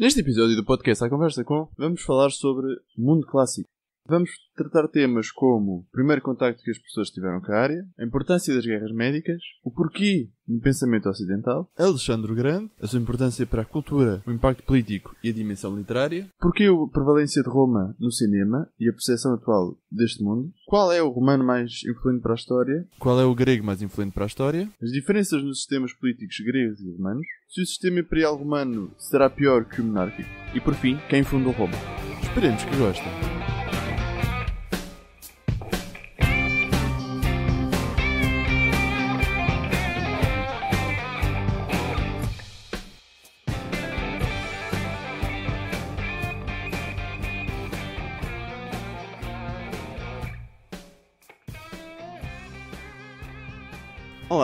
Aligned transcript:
Neste 0.00 0.20
episódio 0.20 0.56
do 0.56 0.64
podcast 0.64 1.04
A 1.04 1.10
Conversa 1.10 1.44
Com, 1.44 1.68
vamos 1.76 2.00
falar 2.00 2.30
sobre 2.30 2.66
mundo 2.96 3.26
clássico. 3.26 3.68
Vamos 4.10 4.30
tratar 4.56 4.88
temas 4.88 5.30
como 5.30 5.72
o 5.72 5.84
primeiro 5.92 6.20
contacto 6.20 6.64
que 6.64 6.70
as 6.72 6.78
pessoas 6.78 7.10
tiveram 7.10 7.40
com 7.40 7.52
a 7.52 7.56
área, 7.56 7.86
a 7.96 8.04
importância 8.04 8.52
das 8.52 8.66
guerras 8.66 8.90
médicas, 8.90 9.40
o 9.62 9.70
porquê 9.70 10.28
no 10.48 10.60
pensamento 10.60 11.08
ocidental, 11.08 11.70
Alexandre 11.78 12.32
o 12.32 12.34
Grande, 12.34 12.72
a 12.82 12.88
sua 12.88 12.98
importância 12.98 13.46
para 13.46 13.62
a 13.62 13.64
cultura, 13.64 14.20
o 14.26 14.32
impacto 14.32 14.64
político 14.64 15.14
e 15.22 15.28
a 15.28 15.32
dimensão 15.32 15.76
literária, 15.76 16.28
porquê 16.40 16.64
a 16.64 16.92
prevalência 16.92 17.40
de 17.40 17.48
Roma 17.48 17.94
no 18.00 18.10
cinema 18.10 18.68
e 18.80 18.88
a 18.88 18.92
percepção 18.92 19.34
atual 19.34 19.78
deste 19.88 20.24
mundo, 20.24 20.52
qual 20.66 20.90
é 20.90 21.00
o 21.00 21.10
romano 21.10 21.44
mais 21.44 21.70
influente 21.88 22.20
para 22.20 22.32
a 22.32 22.34
história, 22.34 22.84
qual 22.98 23.20
é 23.20 23.24
o 23.24 23.32
grego 23.32 23.64
mais 23.64 23.80
influente 23.80 24.12
para 24.12 24.24
a 24.24 24.26
história, 24.26 24.68
as 24.82 24.90
diferenças 24.90 25.40
nos 25.40 25.58
sistemas 25.58 25.92
políticos 25.92 26.36
gregos 26.44 26.80
e 26.80 26.90
romanos, 26.90 27.26
se 27.48 27.62
o 27.62 27.66
sistema 27.66 28.00
imperial 28.00 28.36
romano 28.36 28.90
será 28.98 29.30
pior 29.30 29.66
que 29.66 29.80
o 29.80 29.84
monárquico 29.84 30.28
e, 30.52 30.60
por 30.60 30.74
fim, 30.74 30.98
quem 31.08 31.22
fundou 31.22 31.52
Roma. 31.52 31.78
Esperemos 32.24 32.64
que 32.64 32.76
gostem. 32.76 33.29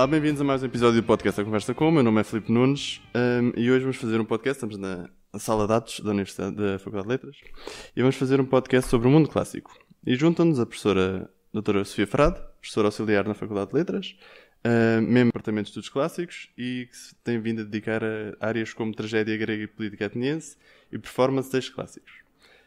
Bem-vindos 0.09 0.41
a 0.41 0.45
mais 0.45 0.63
um 0.63 0.67
episódio 0.67 1.03
do 1.03 1.05
podcast 1.05 1.41
A 1.41 1.45
Conversa 1.45 1.75
Com. 1.75 1.91
Meu 1.91 2.03
nome 2.03 2.21
é 2.21 2.25
Filipe 2.25 2.53
Nunes 2.53 3.03
um, 3.13 3.53
e 3.61 3.69
hoje 3.73 3.81
vamos 3.81 3.97
fazer 3.97 4.21
um 4.21 4.25
podcast. 4.25 4.57
Estamos 4.57 4.79
na 4.79 5.11
sala 5.37 5.67
de 5.67 5.73
atos 5.73 5.99
da 5.99 6.11
Universidade 6.11 6.55
da 6.55 6.79
Faculdade 6.79 7.09
de 7.09 7.13
Letras 7.13 7.37
e 7.97 8.01
vamos 8.01 8.15
fazer 8.15 8.41
um 8.41 8.45
podcast 8.45 8.89
sobre 8.89 9.09
o 9.09 9.11
mundo 9.11 9.29
clássico. 9.29 9.77
E 10.07 10.15
juntam-nos 10.15 10.61
a 10.61 10.67
professora 10.67 11.29
doutora 11.53 11.85
Sofia 11.85 12.07
Frade, 12.07 12.41
professora 12.61 12.87
auxiliar 12.87 13.27
na 13.27 13.35
Faculdade 13.35 13.71
de 13.71 13.77
Letras, 13.77 14.17
uh, 14.65 15.03
membro 15.03 15.25
do 15.25 15.27
Departamento 15.27 15.65
de 15.65 15.71
Estudos 15.71 15.89
Clássicos 15.89 16.51
e 16.57 16.87
que 16.89 16.97
se 16.97 17.15
tem 17.17 17.41
vindo 17.41 17.63
a 17.63 17.65
dedicar 17.65 18.03
a 18.05 18.37
áreas 18.47 18.73
como 18.73 18.95
tragédia 18.95 19.37
grega 19.37 19.65
e 19.65 19.67
política 19.67 20.07
ateniense 20.07 20.57
e 20.93 20.99
performance 21.01 21.51
textos 21.51 21.75
clássicos. 21.75 22.13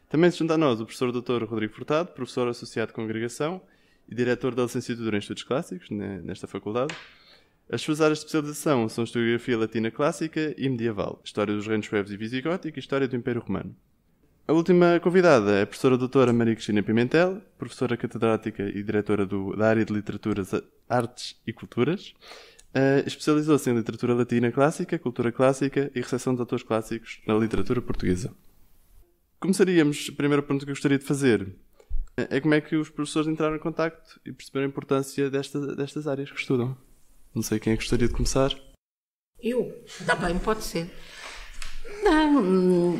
Também 0.09 0.29
se 0.29 0.39
junta 0.39 0.55
a 0.55 0.57
nós 0.57 0.81
o 0.81 0.85
professor 0.85 1.09
doutor 1.13 1.41
Rodrigo 1.45 1.73
Furtado, 1.73 2.11
professor 2.11 2.49
associado 2.49 2.89
de 2.89 2.95
congregação 2.95 3.61
e 4.09 4.13
diretor 4.13 4.53
da 4.53 4.63
licenciatura 4.63 5.15
em 5.15 5.19
Estudos 5.19 5.43
Clássicos 5.43 5.89
nesta 5.89 6.45
faculdade. 6.45 6.93
As 7.71 7.81
suas 7.83 8.01
áreas 8.01 8.17
de 8.17 8.25
especialização 8.25 8.89
são 8.89 9.03
Historiografia 9.03 9.55
Latina 9.55 9.91
Clássica 9.91 10.55
e 10.57 10.67
Medieval, 10.67 11.21
História 11.23 11.53
dos 11.53 11.67
Reinos 11.67 11.85
Suevos 11.85 12.11
e 12.11 12.17
Visigótico 12.17 12.79
e 12.79 12.81
História 12.81 13.07
do 13.07 13.15
Império 13.15 13.41
Romano. 13.41 13.75
A 14.47 14.53
última 14.53 14.99
convidada 14.99 15.51
é 15.51 15.61
a 15.61 15.67
professora 15.67 15.95
doutora 15.95 16.33
Maria 16.33 16.55
Cristina 16.55 16.81
Pimentel, 16.81 17.39
professora 17.59 17.95
catedrática 17.95 18.63
e 18.63 18.81
diretora 18.81 19.23
do, 19.23 19.55
da 19.55 19.67
área 19.69 19.85
de 19.85 19.93
Literaturas, 19.93 20.51
Artes 20.89 21.39
e 21.45 21.53
Culturas. 21.53 22.15
Uh, 22.73 23.05
Especializou-se 23.05 23.69
em 23.69 23.75
Literatura 23.75 24.15
Latina 24.15 24.51
Clássica, 24.51 24.97
Cultura 24.97 25.31
Clássica 25.31 25.91
e 25.93 26.01
Recepção 26.01 26.33
de 26.33 26.41
Autores 26.41 26.63
Clássicos 26.63 27.21
na 27.27 27.35
Literatura 27.35 27.83
Portuguesa. 27.83 28.33
Começaríamos, 29.39 30.09
a 30.11 30.15
primeira 30.15 30.41
pergunta 30.41 30.65
que 30.65 30.71
eu 30.71 30.75
gostaria 30.75 30.97
de 30.97 31.05
fazer 31.05 31.55
é 32.17 32.39
como 32.41 32.55
é 32.55 32.61
que 32.61 32.75
os 32.75 32.89
professores 32.89 33.27
entraram 33.27 33.55
em 33.55 33.59
contacto 33.59 34.19
e 34.25 34.31
perceberam 34.31 34.65
a 34.65 34.69
importância 34.69 35.29
desta, 35.29 35.75
destas 35.75 36.07
áreas 36.07 36.31
que 36.31 36.39
estudam. 36.39 36.75
Não 37.33 37.41
sei 37.41 37.59
quem 37.59 37.73
é 37.73 37.75
que 37.75 37.83
gostaria 37.83 38.07
de 38.07 38.13
começar. 38.13 38.53
Eu? 39.41 39.83
Está 39.85 40.15
bem, 40.15 40.37
pode 40.39 40.63
ser. 40.63 40.89
Não, 42.03 42.95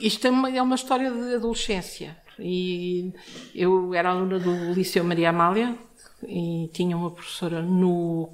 isto 0.00 0.26
é 0.26 0.30
uma, 0.30 0.50
é 0.50 0.60
uma 0.60 0.74
história 0.74 1.10
de 1.10 1.34
adolescência. 1.34 2.16
E 2.38 3.12
eu 3.54 3.94
era 3.94 4.10
aluna 4.10 4.38
do 4.38 4.72
Liceu 4.72 5.04
Maria 5.04 5.30
Amália 5.30 5.78
e 6.26 6.68
tinha 6.72 6.96
uma 6.96 7.10
professora 7.10 7.62
no, 7.62 8.32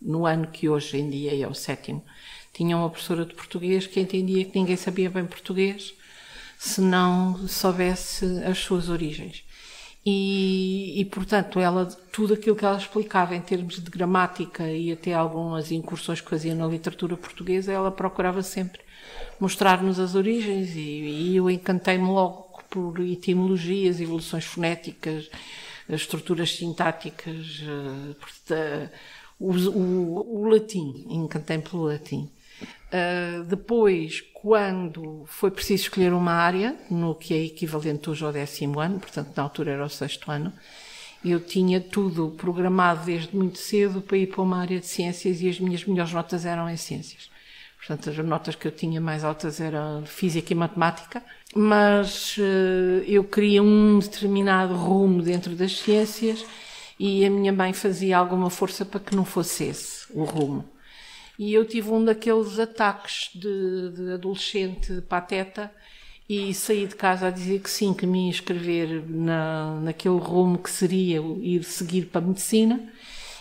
no 0.00 0.26
ano 0.26 0.48
que 0.48 0.68
hoje 0.68 0.98
em 0.98 1.08
dia 1.08 1.44
é 1.44 1.48
o 1.48 1.54
sétimo. 1.54 2.04
Tinha 2.52 2.76
uma 2.76 2.90
professora 2.90 3.24
de 3.24 3.34
português 3.34 3.86
que 3.86 4.00
entendia 4.00 4.44
que 4.44 4.58
ninguém 4.58 4.76
sabia 4.76 5.08
bem 5.08 5.24
português 5.24 5.94
se 6.58 6.80
não 6.80 7.46
soubesse 7.46 8.24
as 8.44 8.58
suas 8.58 8.88
origens. 8.88 9.44
E, 10.06 11.00
e, 11.00 11.04
portanto, 11.04 11.60
ela, 11.60 11.86
tudo 12.12 12.34
aquilo 12.34 12.56
que 12.56 12.64
ela 12.64 12.78
explicava 12.78 13.36
em 13.36 13.40
termos 13.40 13.82
de 13.82 13.90
gramática 13.90 14.70
e 14.70 14.92
até 14.92 15.12
algumas 15.12 15.70
incursões 15.70 16.20
que 16.20 16.30
fazia 16.30 16.54
na 16.54 16.66
literatura 16.66 17.16
portuguesa, 17.16 17.72
ela 17.72 17.90
procurava 17.90 18.42
sempre 18.42 18.80
mostrar-nos 19.38 19.98
as 19.98 20.14
origens 20.14 20.74
e, 20.74 20.80
e 20.80 21.36
eu 21.36 21.50
encantei-me 21.50 22.06
logo 22.06 22.48
por 22.70 23.00
etimologias, 23.00 24.00
evoluções 24.00 24.44
fonéticas, 24.44 25.30
estruturas 25.88 26.54
sintáticas, 26.54 27.62
uh, 27.62 28.90
o, 29.40 29.52
o, 29.52 30.42
o, 30.42 30.48
latim, 30.48 31.06
encantei-me 31.08 31.62
pelo 31.62 31.84
latim. 31.84 32.28
Uh, 32.88 33.44
depois, 33.44 34.22
quando 34.32 35.24
foi 35.26 35.50
preciso 35.50 35.84
escolher 35.84 36.12
uma 36.12 36.32
área, 36.32 36.74
no 36.90 37.14
que 37.14 37.34
é 37.34 37.44
equivalente 37.44 38.08
hoje 38.08 38.24
ao 38.24 38.32
décimo 38.32 38.80
ano, 38.80 38.98
portanto 38.98 39.36
na 39.36 39.42
altura 39.42 39.72
era 39.72 39.84
o 39.84 39.90
sexto 39.90 40.30
ano, 40.30 40.52
eu 41.24 41.40
tinha 41.40 41.80
tudo 41.80 42.30
programado 42.30 43.04
desde 43.04 43.36
muito 43.36 43.58
cedo 43.58 44.00
para 44.00 44.16
ir 44.16 44.28
para 44.28 44.40
uma 44.40 44.58
área 44.58 44.80
de 44.80 44.86
ciências 44.86 45.42
e 45.42 45.48
as 45.48 45.60
minhas 45.60 45.84
melhores 45.84 46.12
notas 46.12 46.46
eram 46.46 46.70
em 46.70 46.76
ciências. 46.76 47.30
Portanto, 47.76 48.10
as 48.10 48.16
notas 48.18 48.54
que 48.54 48.66
eu 48.66 48.72
tinha 48.72 49.00
mais 49.00 49.22
altas 49.22 49.60
eram 49.60 50.04
física 50.04 50.52
e 50.52 50.56
matemática, 50.56 51.22
mas 51.54 52.36
uh, 52.38 53.02
eu 53.06 53.22
queria 53.24 53.62
um 53.62 53.98
determinado 53.98 54.74
rumo 54.74 55.22
dentro 55.22 55.54
das 55.54 55.78
ciências 55.78 56.44
e 56.98 57.24
a 57.24 57.30
minha 57.30 57.52
mãe 57.52 57.72
fazia 57.72 58.16
alguma 58.16 58.50
força 58.50 58.84
para 58.84 59.00
que 59.00 59.14
não 59.14 59.24
fosse 59.24 59.64
esse 59.64 60.06
o 60.12 60.24
rumo. 60.24 60.64
E 61.38 61.54
eu 61.54 61.64
tive 61.64 61.90
um 61.90 62.04
daqueles 62.04 62.58
ataques 62.58 63.30
de, 63.32 63.90
de 63.92 64.12
adolescente 64.14 65.00
pateta 65.02 65.70
e 66.28 66.52
saí 66.52 66.86
de 66.86 66.96
casa 66.96 67.28
a 67.28 67.30
dizer 67.30 67.60
que 67.60 67.70
sim, 67.70 67.94
que 67.94 68.06
me 68.06 68.24
ia 68.24 68.30
inscrever 68.30 69.02
na, 69.08 69.80
naquele 69.80 70.18
rumo 70.18 70.58
que 70.58 70.68
seria 70.68 71.22
ir 71.40 71.62
seguir 71.62 72.06
para 72.06 72.20
a 72.20 72.26
medicina. 72.26 72.92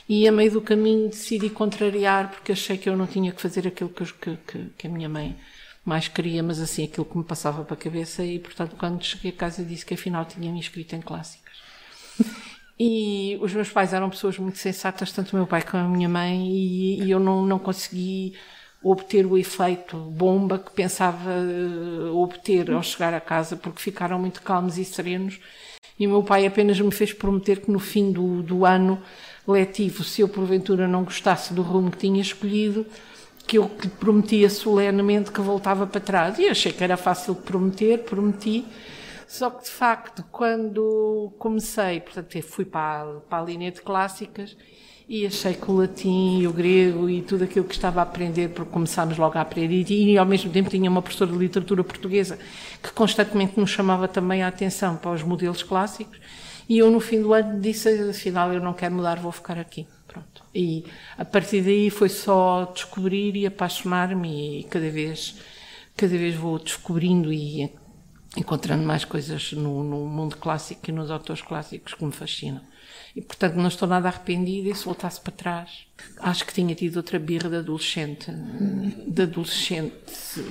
E 0.08 0.26
a 0.28 0.32
meio 0.32 0.52
do 0.52 0.62
caminho 0.62 1.10
decidi 1.10 1.50
contrariar 1.50 2.30
porque 2.32 2.54
achei 2.54 2.78
que 2.78 2.88
eu 2.88 2.96
não 2.96 3.08
tinha 3.08 3.32
que 3.32 3.42
fazer 3.42 3.68
aquilo 3.68 3.90
que, 3.90 4.06
que, 4.06 4.66
que 4.78 4.88
a 4.88 4.90
minha 4.90 5.10
mãe 5.10 5.36
mais 5.84 6.08
queria, 6.08 6.42
mas 6.44 6.62
assim 6.62 6.84
aquilo 6.84 7.06
que 7.06 7.18
me 7.18 7.24
passava 7.24 7.64
para 7.64 7.74
a 7.74 7.78
cabeça. 7.78 8.24
E 8.24 8.40
portanto, 8.40 8.76
quando 8.78 9.04
cheguei 9.04 9.32
a 9.32 9.34
casa, 9.34 9.66
disse 9.66 9.86
que 9.86 9.96
afinal 9.96 10.24
tinha 10.24 10.52
me 10.52 10.60
inscrito 10.60 10.96
em 10.96 11.02
clássicas. 11.02 11.58
E 12.80 13.38
os 13.42 13.54
meus 13.54 13.70
pais 13.70 13.94
eram 13.94 14.10
pessoas 14.10 14.38
muito 14.38 14.58
sensatas, 14.60 15.12
tanto 15.12 15.34
o 15.34 15.36
meu 15.36 15.48
pai 15.48 15.64
como 15.64 15.84
a 15.84 15.88
minha 15.88 16.08
mãe, 16.08 16.48
e, 16.48 17.04
e 17.04 17.12
eu 17.12 17.20
não, 17.20 17.46
não 17.46 17.58
consegui 17.58 18.36
obter 18.84 19.26
o 19.26 19.38
efeito 19.38 19.98
bomba 19.98 20.60
que 20.60 20.72
pensava 20.72 21.32
uh, 21.32 22.16
obter 22.16 22.72
ao 22.72 22.84
chegar 22.84 23.14
a 23.14 23.20
casa, 23.20 23.56
porque 23.56 23.82
ficaram 23.82 24.20
muito 24.20 24.42
calmos 24.42 24.78
e 24.78 24.86
serenos. 24.86 25.40
E 26.00 26.06
o 26.06 26.10
meu 26.12 26.24
pai 26.24 26.46
apenas 26.46 26.80
me 26.80 26.92
fez 26.92 27.12
prometer 27.12 27.62
que 27.62 27.72
no 27.72 27.80
fim 27.80 28.12
do, 28.12 28.44
do 28.44 28.66
ano 28.66 29.02
letivo, 29.48 30.04
se 30.04 30.22
eu 30.22 30.30
porventura 30.30 30.88
não 30.88 31.04
gostasse 31.04 31.54
do 31.54 31.64
rumo 31.64 31.90
que 31.90 31.98
tinha 31.98 32.22
escolhido, 32.22 32.86
que 33.48 33.58
eu 33.58 33.72
lhe 33.82 33.90
prometia 33.90 34.50
solenemente 34.50 35.32
que 35.32 35.42
voltava 35.42 35.88
para 35.88 36.02
trás. 36.02 36.38
E 36.38 36.48
achei 36.48 36.72
que 36.72 36.84
era 36.84 36.98
fácil 36.98 37.34
prometer, 37.34 38.00
prometi. 38.00 38.66
Só 39.28 39.50
que, 39.50 39.66
de 39.66 39.70
facto, 39.70 40.24
quando 40.32 41.34
comecei, 41.38 42.00
portanto, 42.00 42.42
fui 42.44 42.64
para 42.64 43.02
a, 43.02 43.06
para 43.20 43.44
a 43.44 43.46
linha 43.46 43.70
de 43.70 43.82
clássicas 43.82 44.56
e 45.08 45.26
achei 45.26 45.54
que 45.54 45.70
o 45.70 45.76
latim 45.76 46.40
e 46.40 46.48
o 46.48 46.54
grego 46.54 47.10
e 47.10 47.22
tudo 47.22 47.44
aquilo 47.44 47.66
que 47.66 47.76
estava 47.76 48.00
a 48.00 48.04
aprender, 48.04 48.50
porque 48.50 48.72
começámos 48.72 49.18
logo 49.18 49.38
a 49.38 49.42
aprender, 49.42 49.90
e, 49.90 50.14
e 50.14 50.18
ao 50.18 50.26
mesmo 50.26 50.52
tempo 50.52 50.70
tinha 50.70 50.90
uma 50.90 51.02
professora 51.02 51.32
de 51.32 51.38
literatura 51.38 51.84
portuguesa 51.84 52.40
que 52.82 52.92
constantemente 52.92 53.60
nos 53.60 53.70
chamava 53.70 54.08
também 54.08 54.44
a 54.44 54.48
atenção 54.48 54.96
para 54.96 55.12
os 55.12 55.24
modelos 55.24 55.62
clássicos, 55.62 56.20
e 56.68 56.78
eu 56.80 56.90
no 56.90 57.00
fim 57.00 57.22
do 57.22 57.34
ano 57.34 57.60
disse, 57.60 57.90
afinal 58.10 58.54
eu 58.54 58.62
não 58.62 58.74
quero 58.74 58.96
mudar, 58.96 59.20
vou 59.20 59.32
ficar 59.32 59.58
aqui. 59.58 59.88
Pronto. 60.08 60.44
E 60.56 60.86
a 61.18 61.26
partir 61.26 61.62
daí 61.62 61.90
foi 61.90 62.10
só 62.10 62.72
descobrir 62.74 63.36
e 63.36 63.46
apaixonar-me 63.46 64.62
e 64.62 64.64
cada 64.64 64.90
vez, 64.90 65.36
cada 65.96 66.18
vez 66.18 66.34
vou 66.36 66.58
descobrindo 66.58 67.32
e 67.32 67.70
encontrando 68.38 68.84
mais 68.84 69.04
coisas 69.04 69.52
no, 69.52 69.84
no, 69.84 70.06
mundo 70.06 70.38
clássico 70.38 70.90
e 70.90 70.94
nos 70.94 71.10
autores 71.10 71.42
clássicos 71.42 71.94
que 71.94 72.06
me 72.06 72.12
fascinam. 72.12 72.62
E, 73.16 73.22
portanto, 73.22 73.56
não 73.56 73.68
estou 73.68 73.88
nada 73.88 74.08
arrependida 74.08 74.70
e 74.70 74.76
se 74.76 74.86
voltasse 74.86 75.20
para 75.20 75.34
trás, 75.34 75.88
acho 76.20 76.46
que 76.46 76.54
tinha 76.54 76.76
tido 76.76 76.98
outra 76.98 77.18
birra 77.18 77.50
de 77.50 77.58
adolescente, 77.58 78.32
de 78.32 79.24
adolescente, 79.24 79.96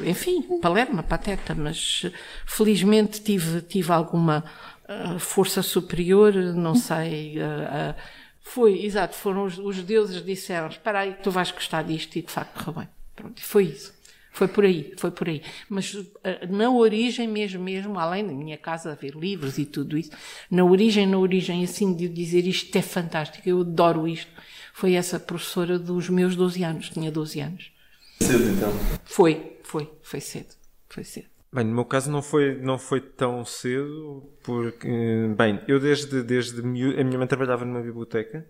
enfim, 0.05 0.43
Palerma, 0.61 1.03
pateta, 1.03 1.55
mas 1.55 2.05
felizmente 2.45 3.23
tive, 3.23 3.63
tive 3.63 3.93
alguma 3.93 4.45
uh, 4.89 5.19
força 5.21 5.63
superior, 5.63 6.35
não 6.35 6.75
sei, 6.75 7.39
uh, 7.39 7.93
uh, 7.93 7.95
foi, 8.41 8.85
exato, 8.85 9.15
foram 9.15 9.45
os, 9.45 9.59
os 9.59 9.83
deuses 9.83 10.25
disseram, 10.25 10.69
espera 10.69 11.01
aí, 11.01 11.15
tu 11.15 11.31
vais 11.31 11.51
gostar 11.53 11.83
disto 11.83 12.17
e 12.17 12.23
de 12.23 12.33
facto 12.33 12.65
correu 12.65 12.81
bem. 12.81 12.89
Pronto, 13.15 13.41
foi 13.43 13.65
isso. 13.65 13.96
Foi 14.37 14.49
por 14.49 14.67
aí, 14.67 14.93
foi 14.99 15.11
por 15.11 15.31
aí. 15.31 15.41
Mas 15.67 15.95
uh, 15.95 16.13
na 16.51 16.71
origem 16.71 17.27
mesmo, 17.27 17.65
mesmo, 17.65 17.99
além 17.99 18.27
da 18.27 18.35
minha 18.35 18.59
casa 18.59 18.93
haver 18.93 19.15
livros 19.15 19.57
e 19.57 19.65
tudo 19.65 19.97
isso, 19.97 20.11
na 20.51 20.63
origem, 20.63 21.07
na 21.07 21.17
origem, 21.17 21.65
assim, 21.65 21.95
de 21.97 22.07
dizer 22.07 22.47
isto 22.47 22.77
é 22.77 22.83
fantástico, 22.83 23.49
eu 23.49 23.63
adoro 23.63 24.07
isto, 24.07 24.31
foi 24.75 24.93
essa 24.93 25.19
professora 25.19 25.79
dos 25.79 26.11
meus 26.11 26.37
12 26.37 26.63
anos, 26.63 26.91
tinha 26.91 27.11
12 27.11 27.41
anos. 27.41 27.73
Cedo 28.21 28.45
então? 28.51 28.73
Foi, 29.07 29.57
foi, 29.63 29.91
foi 30.03 30.21
cedo, 30.21 30.55
foi 30.87 31.03
cedo. 31.03 31.29
Bem, 31.51 31.65
no 31.65 31.75
meu 31.75 31.87
caso 31.87 32.13
não 32.13 32.21
foi, 32.21 32.61
não 32.61 32.79
foi 32.79 33.01
tão 33.01 33.43
cedo, 33.43 34.31
porque, 34.45 34.87
bem, 35.35 35.63
eu 35.67 35.81
desde, 35.81 36.23
desde 36.23 36.61
miúdo, 36.61 37.01
a 37.01 37.05
minha 37.05 37.17
mãe 37.17 37.27
trabalhava 37.27 37.65
numa 37.65 37.81
biblioteca, 37.81 38.47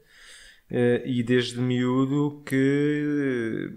e 0.71 1.23
desde 1.23 1.61
miúdo 1.61 2.43
que 2.45 3.71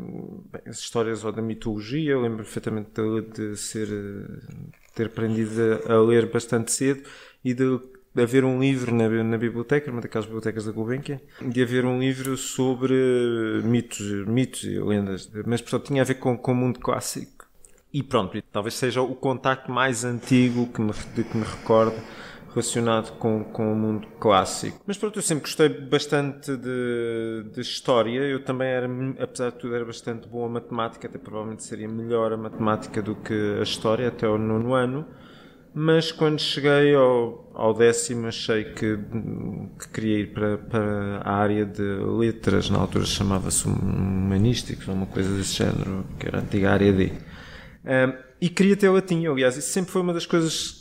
bem, 0.52 0.62
as 0.66 0.80
histórias 0.80 1.24
ou 1.24 1.32
da 1.32 1.42
mitologia, 1.42 2.12
eu 2.12 2.22
lembro 2.22 2.38
perfeitamente 2.38 2.90
de, 2.94 3.22
de 3.52 3.58
ser 3.58 3.88
ter 5.00 5.06
aprendido 5.06 5.52
a, 5.88 5.98
ler 6.02 6.30
bastante 6.30 6.72
cedo 6.72 7.04
e 7.44 7.54
de, 7.54 7.80
de 8.14 8.22
haver 8.22 8.44
um 8.44 8.60
livro 8.60 8.94
na, 8.94 9.08
na 9.24 9.38
biblioteca, 9.38 9.90
uma 9.90 10.02
daquelas 10.02 10.26
bibliotecas 10.26 10.66
da 10.66 10.72
Gulbenkian, 10.74 11.22
de 11.42 11.64
haver 11.64 11.86
um 11.86 12.00
livro 12.00 12.36
sobre 12.36 12.94
mitos, 13.64 14.28
mitos 14.28 14.64
e 14.66 14.78
lendas, 14.80 15.32
mas 15.46 15.62
portanto 15.62 15.88
tinha 15.88 16.02
a 16.02 16.06
ver 16.06 16.16
com, 16.16 16.38
com 16.38 16.52
o 16.52 16.56
mundo 16.56 16.80
clássico. 16.80 17.48
E 17.92 18.04
pronto, 18.04 18.40
talvez 18.52 18.76
seja 18.76 19.02
o 19.02 19.16
contacto 19.16 19.72
mais 19.72 20.04
antigo 20.04 20.68
que 20.68 20.82
me, 20.82 20.92
de 21.16 21.24
que 21.24 21.38
me 21.38 21.44
recordo 21.44 21.96
relacionado 22.50 23.18
com, 23.18 23.44
com 23.44 23.72
o 23.72 23.76
mundo 23.76 24.08
clássico. 24.20 24.82
Mas 24.86 24.98
pronto, 24.98 25.20
eu 25.20 25.24
sempre 25.24 25.44
gostei 25.44 25.70
bastante 25.70 26.56
de, 26.58 27.46
de 27.54 27.62
história. 27.62 28.20
Eu 28.22 28.44
também 28.44 28.68
era, 28.68 28.88
apesar 29.20 29.52
de 29.52 29.58
tudo, 29.58 29.76
era 29.76 29.86
bastante 29.86 30.28
bom 30.28 30.46
a 30.46 30.50
matemática, 30.50 31.08
até 31.08 31.18
provavelmente 31.18 31.64
seria 31.64 31.88
melhor 31.88 32.34
a 32.34 32.38
matemática 32.38 33.02
do 33.02 33.16
que 33.16 33.58
a 33.60 33.64
história, 33.64 34.08
até 34.08 34.28
o 34.28 34.38
nono 34.38 34.74
ano. 34.74 35.06
Mas 35.74 36.12
quando 36.12 36.42
cheguei 36.42 36.96
ao, 36.96 37.52
ao 37.54 37.74
décimo, 37.76 38.28
achei 38.28 38.66
que, 38.66 38.98
que 39.80 39.90
queria 39.90 40.20
ir 40.20 40.34
para, 40.34 40.58
para 40.58 41.22
a 41.24 41.34
área 41.36 41.64
de 41.64 41.84
letras, 41.84 42.70
na 42.70 42.80
altura 42.80 43.06
chamava-se 43.06 43.68
humanísticos, 43.68 44.88
uma 44.88 45.06
coisa 45.06 45.32
desse 45.38 45.54
género, 45.54 46.06
que 46.20 46.28
era 46.28 46.40
a 46.40 46.42
antiga 46.42 46.72
área 46.72 46.92
D. 46.92 47.12
Um, 47.86 48.14
e 48.42 48.50
queria 48.50 48.76
ter 48.76 48.90
latim, 48.90 49.28
aliás, 49.28 49.58
isso 49.58 49.70
sempre 49.70 49.92
foi 49.92 50.02
uma 50.02 50.14
das 50.14 50.26
coisas 50.26 50.79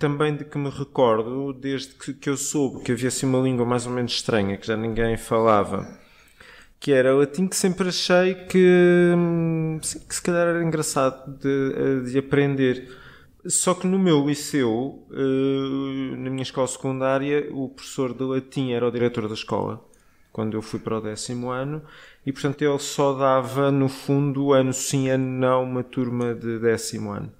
também 0.00 0.34
de 0.34 0.44
que 0.46 0.56
me 0.56 0.70
recordo, 0.70 1.52
desde 1.52 1.94
que, 1.94 2.14
que 2.14 2.30
eu 2.30 2.36
soube 2.36 2.82
que 2.82 2.90
havia 2.90 3.08
assim 3.08 3.26
uma 3.26 3.38
língua 3.38 3.66
mais 3.66 3.86
ou 3.86 3.92
menos 3.92 4.12
estranha, 4.12 4.56
que 4.56 4.66
já 4.66 4.74
ninguém 4.74 5.16
falava, 5.18 5.86
que 6.80 6.90
era 6.90 7.14
latim, 7.14 7.46
que 7.46 7.54
sempre 7.54 7.90
achei 7.90 8.34
que, 8.34 9.12
hum, 9.14 9.78
que 10.08 10.14
se 10.14 10.22
calhar 10.22 10.48
era 10.48 10.64
engraçado 10.64 11.38
de, 11.38 11.74
eh, 11.76 12.10
de 12.10 12.18
aprender. 12.18 12.90
Só 13.46 13.74
que 13.74 13.86
no 13.86 13.98
meu 13.98 14.26
liceu, 14.26 15.06
eh, 15.12 16.16
na 16.16 16.30
minha 16.30 16.42
escola 16.42 16.66
secundária, 16.66 17.48
o 17.52 17.68
professor 17.68 18.14
de 18.14 18.24
latim 18.24 18.72
era 18.72 18.88
o 18.88 18.90
diretor 18.90 19.28
da 19.28 19.34
escola, 19.34 19.84
quando 20.32 20.56
eu 20.56 20.62
fui 20.62 20.80
para 20.80 20.98
o 20.98 21.00
décimo 21.02 21.50
ano, 21.50 21.82
e 22.24 22.32
portanto 22.32 22.62
ele 22.62 22.78
só 22.78 23.12
dava, 23.14 23.70
no 23.70 23.88
fundo, 23.88 24.54
ano 24.54 24.72
sim, 24.72 25.10
ano 25.10 25.26
não, 25.26 25.64
uma 25.64 25.84
turma 25.84 26.34
de 26.34 26.58
décimo 26.58 27.10
ano. 27.10 27.39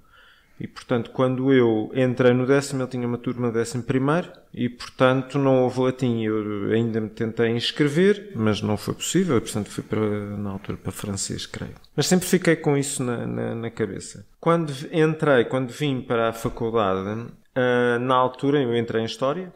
E, 0.61 0.67
portanto, 0.67 1.09
quando 1.09 1.51
eu 1.51 1.91
entrei 1.95 2.33
no 2.33 2.45
décimo, 2.45 2.83
ele 2.83 2.91
tinha 2.91 3.07
uma 3.07 3.17
turma 3.17 3.51
décimo 3.51 3.81
primeiro 3.81 4.31
e, 4.53 4.69
portanto, 4.69 5.39
não 5.39 5.63
houve 5.63 5.79
latim. 5.79 6.21
Eu 6.21 6.69
ainda 6.71 7.01
me 7.01 7.09
tentei 7.09 7.49
inscrever, 7.49 8.31
mas 8.35 8.61
não 8.61 8.77
foi 8.77 8.93
possível 8.93 9.37
e, 9.37 9.41
portanto, 9.41 9.71
fui 9.71 9.83
para, 9.83 10.37
na 10.37 10.51
altura 10.51 10.77
para 10.77 10.91
francês, 10.91 11.47
creio. 11.47 11.73
Mas 11.95 12.05
sempre 12.05 12.27
fiquei 12.27 12.55
com 12.55 12.77
isso 12.77 13.03
na, 13.03 13.25
na, 13.25 13.55
na 13.55 13.71
cabeça. 13.71 14.23
Quando 14.39 14.71
entrei, 14.91 15.45
quando 15.45 15.71
vim 15.71 15.99
para 15.99 16.29
a 16.29 16.33
faculdade, 16.33 17.09
uh, 17.09 17.99
na 17.99 18.13
altura, 18.13 18.61
eu 18.61 18.77
entrei 18.77 19.01
em 19.01 19.05
História, 19.05 19.51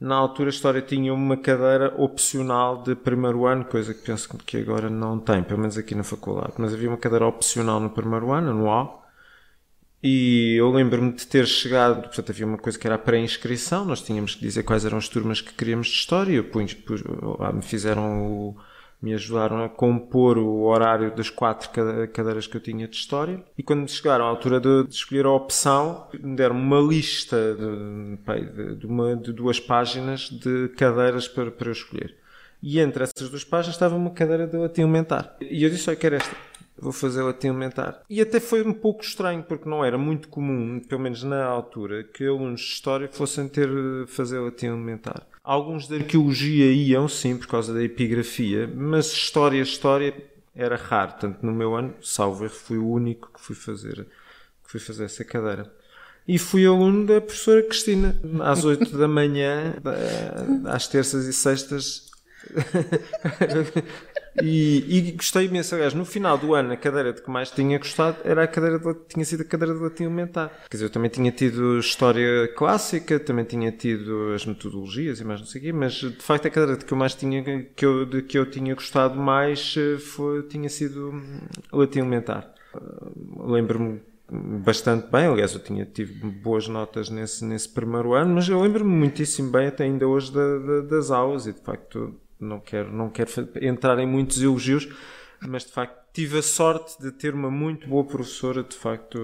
na 0.00 0.14
altura 0.14 0.50
a 0.50 0.50
História 0.50 0.80
tinha 0.80 1.12
uma 1.12 1.36
cadeira 1.36 1.92
opcional 1.96 2.84
de 2.84 2.94
primeiro 2.94 3.46
ano, 3.46 3.64
coisa 3.64 3.92
que 3.92 4.02
penso 4.02 4.28
que 4.46 4.58
agora 4.58 4.88
não 4.88 5.18
tem, 5.18 5.42
pelo 5.42 5.58
menos 5.58 5.76
aqui 5.76 5.96
na 5.96 6.04
faculdade. 6.04 6.52
Mas 6.56 6.72
havia 6.72 6.88
uma 6.88 6.98
cadeira 6.98 7.26
opcional 7.26 7.80
no 7.80 7.90
primeiro 7.90 8.30
ano, 8.30 8.50
anual, 8.50 9.05
e 10.02 10.54
eu 10.58 10.70
lembro-me 10.70 11.12
de 11.12 11.26
ter 11.26 11.46
chegado, 11.46 12.02
portanto 12.02 12.30
havia 12.30 12.46
uma 12.46 12.58
coisa 12.58 12.78
que 12.78 12.86
era 12.86 12.96
a 12.96 12.98
pré-inscrição, 12.98 13.84
nós 13.84 14.02
tínhamos 14.02 14.34
que 14.34 14.40
dizer 14.42 14.62
quais 14.62 14.84
eram 14.84 14.98
as 14.98 15.08
turmas 15.08 15.40
que 15.40 15.52
queríamos 15.52 15.88
de 15.88 15.94
história, 15.94 16.32
eu 16.32 16.44
pus, 16.44 16.74
pus, 16.74 17.02
me 17.54 17.62
fizeram 17.62 18.26
o, 18.26 18.56
me 19.00 19.14
ajudaram 19.14 19.64
a 19.64 19.68
compor 19.68 20.38
o 20.38 20.62
horário 20.62 21.14
das 21.14 21.30
quatro 21.30 21.70
cadeiras 22.12 22.46
que 22.46 22.56
eu 22.56 22.60
tinha 22.60 22.88
de 22.88 22.96
história. 22.96 23.42
E 23.56 23.62
quando 23.62 23.88
chegaram 23.88 24.24
à 24.24 24.28
altura 24.28 24.58
de, 24.58 24.84
de 24.84 24.94
escolher 24.94 25.26
a 25.26 25.30
opção, 25.30 26.08
me 26.20 26.34
deram 26.34 26.56
uma 26.56 26.80
lista 26.80 27.36
de, 27.54 28.76
de, 28.76 28.86
uma, 28.86 29.16
de 29.16 29.32
duas 29.32 29.60
páginas 29.60 30.30
de 30.30 30.68
cadeiras 30.76 31.28
para, 31.28 31.50
para 31.50 31.68
eu 31.68 31.72
escolher. 31.72 32.16
E 32.62 32.80
entre 32.80 33.04
essas 33.04 33.28
duas 33.28 33.44
páginas 33.44 33.76
estava 33.76 33.94
uma 33.94 34.10
cadeira 34.10 34.46
de 34.46 34.56
latim 34.56 34.82
aumentar. 34.82 35.36
E 35.40 35.62
eu 35.62 35.70
disse, 35.70 35.88
olha, 35.88 35.96
quero 35.96 36.16
esta 36.16 36.34
vou 36.78 36.92
fazer 36.92 37.22
latim 37.22 37.48
aumentar. 37.48 38.02
E 38.08 38.20
até 38.20 38.40
foi 38.40 38.62
um 38.62 38.72
pouco 38.72 39.02
estranho, 39.02 39.42
porque 39.42 39.68
não 39.68 39.84
era 39.84 39.96
muito 39.96 40.28
comum, 40.28 40.80
pelo 40.80 41.00
menos 41.00 41.22
na 41.22 41.44
altura, 41.44 42.04
que 42.04 42.26
alunos 42.26 42.60
de 42.60 42.66
História 42.66 43.08
fossem 43.10 43.48
ter 43.48 43.68
fazer 44.06 44.38
latim 44.38 44.68
aumentar. 44.68 45.26
Alguns 45.42 45.86
da 45.86 45.96
arqueologia 45.96 46.72
iam, 46.72 47.08
sim, 47.08 47.36
por 47.36 47.46
causa 47.46 47.72
da 47.72 47.82
epigrafia, 47.82 48.68
mas 48.74 49.12
História, 49.12 49.62
História 49.62 50.14
era 50.54 50.76
raro. 50.76 51.14
Tanto 51.20 51.44
no 51.44 51.52
meu 51.52 51.74
ano, 51.74 51.94
salvo 52.02 52.48
fui 52.48 52.78
o 52.78 52.88
único 52.88 53.30
que 53.32 53.40
fui 53.40 53.54
fazer, 53.54 54.06
que 54.64 54.70
fui 54.70 54.80
fazer 54.80 55.04
essa 55.04 55.24
cadeira. 55.24 55.72
E 56.26 56.38
fui 56.38 56.66
aluno 56.66 57.06
da 57.06 57.20
professora 57.20 57.62
Cristina, 57.62 58.20
às 58.40 58.64
8 58.64 58.98
da 58.98 59.06
manhã, 59.06 59.74
às 60.64 60.88
terças 60.88 61.26
e 61.26 61.32
sextas, 61.32 62.05
e, 64.42 64.84
e, 64.98 65.12
gostei 65.12 65.46
imenso. 65.46 65.74
Aliás, 65.74 65.94
no 65.94 66.04
final 66.04 66.36
do 66.36 66.54
ano, 66.54 66.72
a 66.72 66.76
cadeira 66.76 67.12
de 67.12 67.22
que 67.22 67.30
mais 67.30 67.50
tinha 67.50 67.78
gostado 67.78 68.18
era 68.24 68.44
a 68.44 68.46
cadeira 68.46 68.78
de, 68.78 68.94
tinha 69.08 69.24
sido 69.24 69.42
a 69.42 69.44
cadeira 69.44 69.74
de 69.74 69.80
latim 69.80 70.04
aumentar. 70.04 70.48
Quer 70.70 70.76
dizer, 70.76 70.84
eu 70.86 70.90
também 70.90 71.10
tinha 71.10 71.30
tido 71.30 71.78
história 71.78 72.48
clássica, 72.54 73.18
também 73.18 73.44
tinha 73.44 73.72
tido 73.72 74.32
as 74.34 74.44
metodologias 74.44 75.20
e 75.20 75.24
mais 75.24 75.40
não 75.40 75.46
sei 75.46 75.60
o 75.60 75.64
quê, 75.64 75.72
mas 75.72 75.94
de 75.94 76.22
facto 76.22 76.46
a 76.46 76.50
cadeira 76.50 76.76
de 76.76 76.84
que 76.84 76.92
eu 76.92 76.98
mais 76.98 77.14
tinha, 77.14 77.42
que 77.62 77.84
eu, 77.86 78.04
de 78.04 78.22
que 78.22 78.38
eu 78.38 78.50
tinha 78.50 78.74
gostado 78.74 79.18
mais 79.18 79.74
eh, 79.76 79.98
foi, 79.98 80.42
tinha 80.44 80.68
sido 80.68 81.22
latim 81.72 82.00
aumentar. 82.00 82.54
Uh, 82.74 83.50
Lembro-me 83.50 84.00
bastante 84.30 85.10
bem, 85.10 85.26
aliás 85.26 85.54
eu 85.54 85.60
tinha 85.60 85.86
tive 85.86 86.28
boas 86.30 86.66
notas 86.66 87.08
nesse, 87.08 87.44
nesse 87.44 87.68
primeiro 87.68 88.12
ano, 88.14 88.34
mas 88.34 88.48
eu 88.48 88.60
lembro-me 88.60 88.90
muitíssimo 88.90 89.50
bem 89.50 89.68
até 89.68 89.84
ainda 89.84 90.06
hoje 90.06 90.32
da, 90.32 90.58
da, 90.58 90.80
das 90.82 91.10
aulas 91.10 91.46
e 91.46 91.52
de 91.52 91.60
facto 91.60 92.14
não 92.40 92.60
quero, 92.60 92.92
não 92.92 93.08
quero 93.10 93.30
entrar 93.60 93.98
em 93.98 94.06
muitos 94.06 94.42
elogios, 94.42 94.88
mas 95.40 95.64
de 95.64 95.72
facto 95.72 96.06
tive 96.16 96.38
a 96.38 96.42
sorte 96.42 96.98
de 96.98 97.12
ter 97.12 97.34
uma 97.34 97.50
muito 97.50 97.86
boa 97.86 98.02
professora 98.02 98.62
de 98.62 98.74
facto 98.74 99.18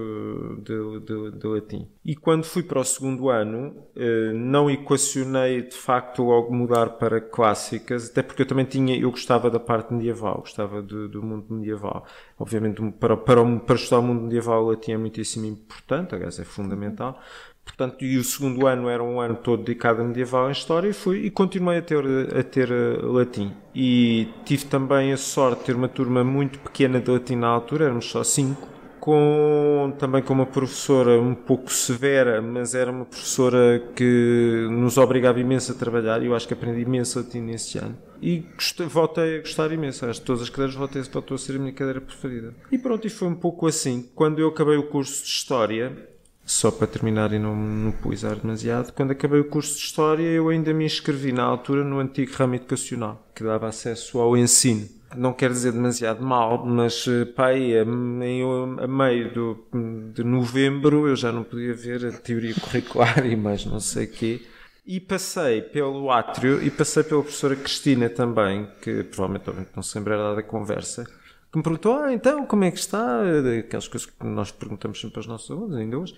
de, 0.61 0.99
de, 0.99 1.39
de 1.39 1.47
latim. 1.47 1.87
E 2.05 2.15
quando 2.15 2.43
fui 2.43 2.61
para 2.61 2.79
o 2.79 2.83
segundo 2.83 3.31
ano, 3.31 3.75
eh, 3.95 4.31
não 4.31 4.69
equacionei 4.69 5.63
de 5.63 5.75
facto 5.75 6.21
logo 6.21 6.53
mudar 6.53 6.91
para 6.91 7.19
clássicas, 7.19 8.11
até 8.11 8.21
porque 8.21 8.43
eu 8.43 8.45
também 8.45 8.65
tinha, 8.65 8.95
eu 8.95 9.09
gostava 9.09 9.49
da 9.49 9.59
parte 9.59 9.91
medieval, 9.91 10.41
gostava 10.41 10.83
do, 10.83 11.09
do 11.09 11.23
mundo 11.23 11.45
medieval. 11.49 12.05
Obviamente 12.37 12.79
para, 12.99 13.17
para, 13.17 13.43
para 13.61 13.75
estudar 13.75 13.97
o 13.97 14.03
mundo 14.03 14.21
medieval 14.25 14.63
o 14.63 14.69
latim 14.69 14.91
é 14.91 14.97
muitíssimo 14.97 15.47
importante, 15.47 16.13
aliás 16.13 16.37
é 16.37 16.43
fundamental, 16.43 17.19
Portanto, 17.65 18.03
e 18.03 18.17
o 18.17 18.23
segundo 18.23 18.67
ano 18.67 18.89
era 18.89 19.03
um 19.03 19.19
ano 19.19 19.35
todo 19.35 19.63
dedicado 19.63 20.01
a 20.01 20.05
medieval 20.05 20.49
em 20.49 20.51
história 20.51 20.89
e 20.89 20.93
fui 20.93 21.25
e 21.25 21.31
continuei 21.31 21.79
a 21.79 21.81
ter 21.81 22.03
a 22.37 22.43
ter 22.43 22.69
eh, 22.69 22.99
latim. 23.01 23.51
E 23.73 24.27
tive 24.45 24.65
também 24.65 25.11
a 25.11 25.17
sorte 25.17 25.59
de 25.59 25.65
ter 25.65 25.75
uma 25.75 25.87
turma 25.87 26.23
muito 26.23 26.59
pequena 26.59 26.99
de 26.99 27.09
latim 27.09 27.35
na 27.35 27.47
altura, 27.47 27.85
éramos 27.85 28.05
só 28.05 28.23
cinco, 28.23 28.67
com 28.99 29.93
também 29.97 30.21
com 30.21 30.33
uma 30.33 30.45
professora 30.45 31.19
um 31.19 31.35
pouco 31.35 31.71
severa, 31.71 32.41
mas 32.41 32.73
era 32.75 32.91
uma 32.91 33.05
professora 33.05 33.81
que 33.95 34.67
nos 34.69 34.97
obrigava 34.97 35.39
imenso 35.39 35.71
a 35.71 35.75
trabalhar 35.75 36.21
e 36.21 36.27
eu 36.27 36.35
acho 36.35 36.47
que 36.47 36.53
aprendi 36.53 36.81
imenso 36.81 37.19
latim 37.19 37.41
nesse 37.41 37.77
ano. 37.79 37.97
E 38.21 38.45
gostei, 38.55 38.85
voltei 38.85 39.37
a 39.37 39.39
gostar 39.39 39.69
imenso. 39.73 40.05
Acho 40.05 40.21
que 40.21 40.25
todas 40.25 40.43
as 40.43 40.49
cadeiras 40.49 40.75
voltei, 40.75 41.01
voltou 41.01 41.35
a 41.35 41.37
ser 41.37 41.57
a 41.57 41.59
minha 41.59 41.73
cadeira 41.73 41.99
preferida. 41.99 42.53
E 42.71 42.77
pronto, 42.77 43.05
e 43.05 43.09
foi 43.09 43.27
um 43.27 43.35
pouco 43.35 43.67
assim. 43.67 44.09
Quando 44.15 44.39
eu 44.39 44.47
acabei 44.47 44.77
o 44.77 44.87
curso 44.87 45.21
de 45.21 45.29
História, 45.29 46.12
só 46.45 46.69
para 46.71 46.87
terminar 46.87 47.31
e 47.31 47.39
não 47.39 47.55
me 47.55 47.93
demasiado, 48.41 48.91
quando 48.93 49.11
acabei 49.11 49.39
o 49.39 49.49
curso 49.49 49.75
de 49.75 49.83
História, 49.83 50.23
eu 50.23 50.49
ainda 50.49 50.73
me 50.73 50.85
inscrevi 50.85 51.31
na 51.31 51.43
altura 51.43 51.83
no 51.83 51.99
antigo 51.99 52.33
ramo 52.33 52.55
educacional, 52.55 53.25
que 53.33 53.43
dava 53.43 53.67
acesso 53.67 54.19
ao 54.19 54.35
ensino. 54.35 54.87
Não 55.15 55.31
quer 55.31 55.51
dizer 55.51 55.71
demasiado 55.71 56.23
mal, 56.23 56.65
mas 56.65 57.05
eh, 57.07 57.25
pai, 57.25 57.79
a 57.79 57.85
meio 57.85 59.31
do, 59.31 59.67
de 60.11 60.23
novembro 60.23 61.07
eu 61.07 61.15
já 61.15 61.31
não 61.31 61.43
podia 61.43 61.73
ver 61.73 62.05
a 62.07 62.11
teoria 62.11 62.55
curricular 62.55 63.23
e 63.27 63.35
mais 63.35 63.65
não 63.65 63.79
sei 63.79 64.05
o 64.05 64.11
quê. 64.11 64.41
E 64.85 64.99
passei 64.99 65.61
pelo 65.61 66.11
átrio 66.11 66.61
e 66.61 66.69
passei 66.69 67.03
pela 67.03 67.21
professora 67.21 67.55
Cristina 67.55 68.09
também, 68.09 68.67
que 68.81 69.03
provavelmente 69.03 69.69
não 69.75 69.83
se 69.83 69.97
lembrará 69.97 70.33
da 70.33 70.43
conversa, 70.43 71.05
que 71.53 71.57
me 71.59 71.63
perguntou, 71.63 71.99
ah, 71.99 72.11
então, 72.11 72.47
como 72.47 72.63
é 72.63 72.71
que 72.71 72.79
está? 72.79 73.21
Aquelas 73.59 73.87
coisas 73.87 74.09
que 74.09 74.25
nós 74.25 74.49
perguntamos 74.49 74.99
sempre 74.99 75.19
aos 75.19 75.27
nossos 75.27 75.51
alunos, 75.51 75.77
ainda 75.77 75.99
hoje. 75.99 76.15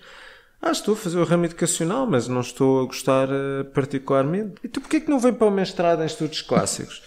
Ah, 0.62 0.70
estou 0.70 0.94
a 0.94 0.96
fazer 0.96 1.18
o 1.18 1.24
ramo 1.24 1.44
educacional, 1.44 2.06
mas 2.06 2.26
não 2.26 2.40
estou 2.40 2.80
a 2.80 2.86
gostar 2.86 3.28
uh, 3.28 3.64
particularmente. 3.74 4.54
E 4.64 4.68
tu 4.68 4.80
porquê 4.80 4.98
que 4.98 5.10
não 5.10 5.18
vem 5.18 5.34
para 5.34 5.46
o 5.46 5.50
mestrado 5.50 6.02
em 6.02 6.06
estudos 6.06 6.40
clássicos? 6.40 7.02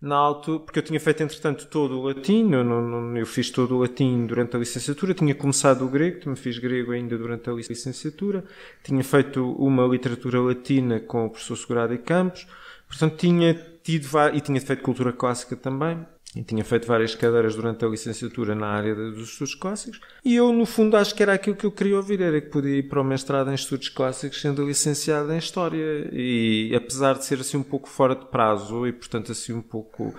Na 0.00 0.16
altura, 0.16 0.60
porque 0.60 0.78
eu 0.78 0.82
tinha 0.82 0.98
feito 0.98 1.22
entretanto 1.22 1.66
todo 1.66 1.98
o 1.98 2.04
latim, 2.04 2.50
eu, 2.50 2.64
não, 2.64 3.14
eu 3.14 3.26
fiz 3.26 3.50
todo 3.50 3.76
o 3.76 3.80
latim 3.80 4.24
durante 4.24 4.56
a 4.56 4.58
licenciatura, 4.58 5.12
tinha 5.12 5.34
começado 5.34 5.84
o 5.84 5.88
grego, 5.88 6.20
também 6.20 6.36
fiz 6.36 6.58
grego 6.58 6.92
ainda 6.92 7.18
durante 7.18 7.50
a 7.50 7.52
licenciatura, 7.52 8.42
tinha 8.82 9.04
feito 9.04 9.52
uma 9.52 9.86
literatura 9.86 10.40
latina 10.40 10.98
com 11.00 11.26
o 11.26 11.30
professor 11.30 11.56
Segurado 11.56 11.92
e 11.92 11.98
Campos, 11.98 12.46
portanto 12.88 13.16
tinha 13.16 13.54
tido, 13.82 14.08
e 14.32 14.40
tinha 14.40 14.60
feito 14.60 14.82
cultura 14.82 15.12
clássica 15.12 15.56
também, 15.56 16.06
e 16.36 16.42
tinha 16.42 16.62
feito 16.62 16.86
várias 16.86 17.14
cadeiras 17.14 17.56
durante 17.56 17.82
a 17.82 17.88
licenciatura 17.88 18.54
na 18.54 18.66
área 18.66 18.94
dos 18.94 19.30
estudos 19.30 19.54
clássicos. 19.54 19.98
E 20.22 20.36
eu, 20.36 20.52
no 20.52 20.66
fundo, 20.66 20.94
acho 20.94 21.14
que 21.14 21.22
era 21.22 21.32
aquilo 21.32 21.56
que 21.56 21.64
eu 21.64 21.72
queria 21.72 21.96
ouvir: 21.96 22.20
era 22.20 22.38
que 22.42 22.48
podia 22.48 22.76
ir 22.76 22.82
para 22.90 23.00
o 23.00 23.04
mestrado 23.04 23.50
em 23.50 23.54
estudos 23.54 23.88
clássicos 23.88 24.42
sendo 24.42 24.66
licenciado 24.66 25.32
em 25.32 25.38
História. 25.38 26.10
E 26.12 26.74
apesar 26.76 27.14
de 27.14 27.24
ser 27.24 27.40
assim 27.40 27.56
um 27.56 27.62
pouco 27.62 27.88
fora 27.88 28.14
de 28.14 28.26
prazo 28.26 28.86
e, 28.86 28.92
portanto, 28.92 29.32
assim 29.32 29.54
um 29.54 29.62
pouco 29.62 30.14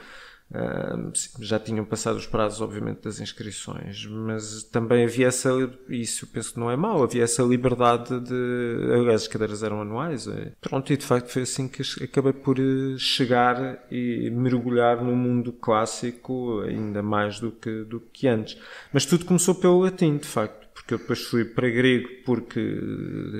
Já 1.39 1.59
tinham 1.59 1.83
passado 1.83 2.15
os 2.15 2.25
prazos, 2.25 2.61
obviamente, 2.61 3.01
das 3.01 3.19
inscrições, 3.19 4.05
mas 4.05 4.63
também 4.63 5.03
havia 5.03 5.27
essa, 5.27 5.49
isso 5.89 6.25
penso 6.27 6.53
que 6.53 6.59
não 6.59 6.71
é 6.71 6.77
mau, 6.77 7.03
havia 7.03 7.23
essa 7.23 7.43
liberdade 7.43 8.17
de. 8.21 9.11
As 9.13 9.27
cadeiras 9.27 9.61
eram 9.61 9.81
anuais. 9.81 10.25
É. 10.27 10.53
Pronto, 10.61 10.91
e 10.93 10.97
de 10.97 11.05
facto 11.05 11.29
foi 11.29 11.41
assim 11.41 11.67
que 11.67 11.81
acabei 12.01 12.31
por 12.31 12.57
eh, 12.59 12.97
chegar 12.97 13.85
e 13.91 14.29
mergulhar 14.29 15.03
no 15.03 15.15
mundo 15.15 15.51
clássico 15.51 16.61
ainda 16.61 17.03
mais 17.03 17.39
do 17.39 17.51
que, 17.51 17.83
do 17.83 17.99
que 17.99 18.27
antes. 18.27 18.57
Mas 18.93 19.05
tudo 19.05 19.25
começou 19.25 19.55
pelo 19.55 19.81
latim, 19.81 20.17
de 20.17 20.27
facto, 20.27 20.67
porque 20.73 20.93
eu 20.93 20.97
depois 20.97 21.23
fui 21.23 21.43
para 21.43 21.69
grego 21.69 22.07
porque 22.25 22.59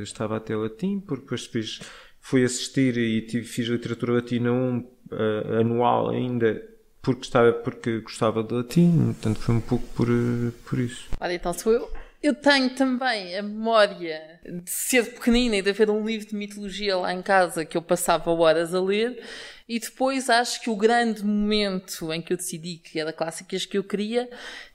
estava 0.03 0.37
a 0.37 0.39
ter 0.41 0.57
latim, 0.57 0.99
porque 0.99 1.23
depois 1.23 1.45
fiz, 1.45 1.79
fui 2.19 2.43
assistir 2.43 2.97
e 2.97 3.21
tive, 3.21 3.45
fiz 3.45 3.67
literatura 3.67 4.13
latina 4.13 4.51
1 4.51 4.77
uh, 4.77 4.85
eh, 5.11 5.59
anual 5.61 6.09
ainda 6.09 6.76
porque 7.07 7.19
gostava, 7.19 7.53
porque 7.53 7.99
gostava 8.01 8.43
de 8.43 8.53
latim, 8.53 9.13
portanto 9.13 9.39
foi 9.39 9.55
um 9.55 9.61
pouco 9.61 9.87
por, 9.95 10.09
eh, 10.09 10.51
por 10.67 10.77
isso. 10.77 11.07
Olha, 11.17 11.33
então 11.33 11.53
sou 11.53 11.71
eu. 11.71 11.89
Eu 12.21 12.35
tenho 12.35 12.69
também 12.71 13.37
a 13.37 13.41
memória 13.41 14.41
de 14.43 14.69
ser 14.69 15.13
pequenina 15.13 15.55
e 15.55 15.61
de 15.61 15.69
haver 15.69 15.89
um 15.89 16.05
livro 16.05 16.27
de 16.27 16.35
mitologia 16.35 16.97
lá 16.97 17.13
em 17.13 17.21
casa 17.21 17.63
que 17.63 17.77
eu 17.77 17.81
passava 17.81 18.29
horas 18.31 18.73
a 18.73 18.81
ler. 18.81 19.23
E 19.69 19.79
depois 19.79 20.29
acho 20.29 20.59
que 20.61 20.69
o 20.69 20.75
grande 20.75 21.23
momento 21.23 22.11
em 22.11 22.21
que 22.21 22.33
eu 22.33 22.37
decidi 22.37 22.77
que 22.77 22.99
era 22.99 23.13
clássicas 23.13 23.65
que 23.65 23.77
eu 23.77 23.83
queria 23.83 24.29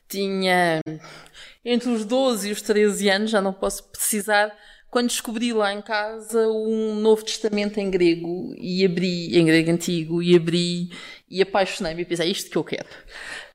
tinha 0.08 0.80
entre 1.62 1.90
os 1.90 2.06
12 2.06 2.48
e 2.48 2.52
os 2.52 2.62
13 2.62 3.10
anos, 3.10 3.30
já 3.30 3.42
não 3.42 3.52
posso 3.52 3.90
precisar, 3.90 4.56
quando 4.92 5.08
descobri 5.08 5.54
lá 5.54 5.72
em 5.72 5.80
casa 5.80 6.48
um 6.48 6.96
Novo 6.96 7.24
Testamento 7.24 7.80
em 7.80 7.90
grego 7.90 8.54
e 8.58 8.84
abri, 8.84 9.34
em 9.38 9.44
grego 9.46 9.70
antigo, 9.70 10.22
e 10.22 10.36
abri 10.36 10.90
e 11.32 11.40
apaixonei-me 11.40 12.02
e 12.02 12.04
pensei, 12.04 12.28
é 12.28 12.30
isto 12.30 12.50
que 12.50 12.56
eu 12.56 12.62
quero. 12.62 12.86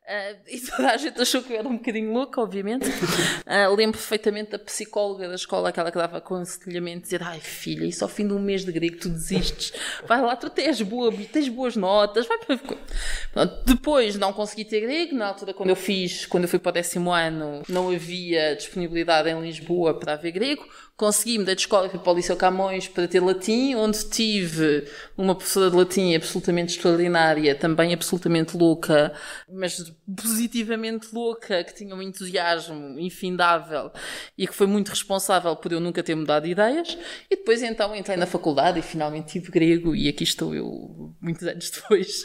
Uh, 0.08 0.40
e 0.48 0.60
toda 0.62 0.90
a 0.90 0.98
gente 0.98 1.22
achou 1.22 1.44
que 1.44 1.54
eu 1.54 1.60
era 1.60 1.68
um 1.68 1.76
bocadinho 1.78 2.12
louca, 2.12 2.42
obviamente. 2.42 2.88
Uh, 2.90 3.70
lembro 3.76 3.98
perfeitamente 3.98 4.52
da 4.52 4.60
psicóloga 4.60 5.28
da 5.28 5.36
escola, 5.36 5.70
aquela 5.70 5.92
que 5.92 5.98
dava 5.98 6.18
aconselhamento, 6.18 7.04
dizer: 7.04 7.22
Ai 7.22 7.40
filha, 7.40 7.86
isso 7.86 8.04
ao 8.04 8.10
fim 8.10 8.26
de 8.26 8.34
um 8.34 8.40
mês 8.40 8.66
de 8.66 8.72
grego 8.72 8.98
tu 8.98 9.10
desistes, 9.10 9.74
vai 10.08 10.22
lá, 10.22 10.36
tu 10.36 10.50
tens, 10.50 10.82
boa, 10.82 11.14
tens 11.32 11.50
boas 11.50 11.76
notas, 11.76 12.26
vai 12.26 12.38
para. 12.40 12.58
Pronto, 12.58 13.64
depois 13.66 14.16
não 14.16 14.32
consegui 14.32 14.66
ter 14.66 14.82
grego, 14.82 15.14
na 15.14 15.28
altura 15.28 15.54
quando 15.54 15.70
eu 15.70 15.76
fiz, 15.76 16.26
quando 16.26 16.46
eu 16.46 16.50
fui 16.50 16.58
para 16.58 16.70
o 16.70 16.74
décimo 16.74 17.12
ano, 17.12 17.62
não 17.68 17.92
havia 17.92 18.56
disponibilidade 18.56 19.30
em 19.30 19.40
Lisboa 19.42 19.94
para 19.94 20.14
haver 20.14 20.32
grego 20.32 20.66
consegui 20.98 21.38
mudar 21.38 21.54
de 21.54 21.62
escola 21.62 21.88
para 21.88 22.12
o 22.12 22.16
Liceu 22.16 22.36
Camões 22.36 22.88
para 22.88 23.08
ter 23.08 23.20
latim, 23.20 23.76
onde 23.76 24.04
tive 24.10 24.88
uma 25.16 25.36
professora 25.36 25.70
de 25.70 25.78
latim 25.78 26.16
absolutamente 26.16 26.76
extraordinária, 26.76 27.54
também 27.54 27.94
absolutamente 27.94 28.58
louca, 28.58 29.14
mas 29.48 29.94
positivamente 30.20 31.10
louca, 31.14 31.64
que 31.64 31.76
tinha 31.76 31.96
um 31.96 32.02
entusiasmo 32.02 33.00
infindável 33.00 33.92
e 34.36 34.48
que 34.48 34.56
foi 34.56 34.66
muito 34.66 34.90
responsável 34.90 35.56
por 35.56 35.72
eu 35.72 35.80
nunca 35.80 36.02
ter 36.02 36.16
mudado 36.16 36.46
de 36.46 36.52
ideias. 36.52 36.98
E 37.30 37.36
depois 37.36 37.62
então 37.62 37.96
entrei 37.96 38.18
na 38.18 38.26
faculdade 38.26 38.80
e 38.80 38.82
finalmente 38.82 39.34
tive 39.34 39.52
grego 39.52 39.96
e 39.96 40.10
aqui 40.10 40.24
estou 40.24 40.56
eu 40.56 41.14
muitos 41.22 41.48
anos 41.48 41.70
depois. 41.78 42.24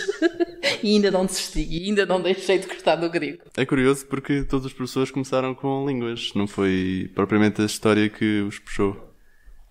e 0.83 0.95
ainda 0.95 1.11
não 1.11 1.27
desisti, 1.27 1.67
e 1.69 1.85
ainda 1.85 2.07
não 2.07 2.23
deixei 2.23 2.59
de 2.59 2.67
gostar 2.67 2.97
do 2.97 3.11
grego. 3.11 3.43
É 3.55 3.67
curioso 3.67 4.07
porque 4.07 4.45
todos 4.45 4.65
os 4.65 4.73
professores 4.73 5.11
começaram 5.11 5.55
com 5.55 5.87
línguas, 5.87 6.33
não 6.35 6.47
foi 6.47 7.11
propriamente 7.15 7.61
a 7.61 7.67
história 7.67 8.09
que 8.09 8.41
os 8.41 8.62
puxou. 8.65 9.15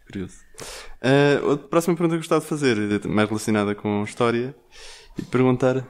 Curioso. 0.06 0.38
Uh, 1.02 1.52
a 1.52 1.58
próxima 1.58 1.96
pergunta 1.96 2.16
que 2.16 2.20
gostava 2.20 2.42
de 2.42 2.48
fazer, 2.48 3.08
mais 3.08 3.30
relacionada 3.30 3.74
com 3.74 4.04
história, 4.04 4.56
e 5.18 5.22
perguntar 5.24 5.88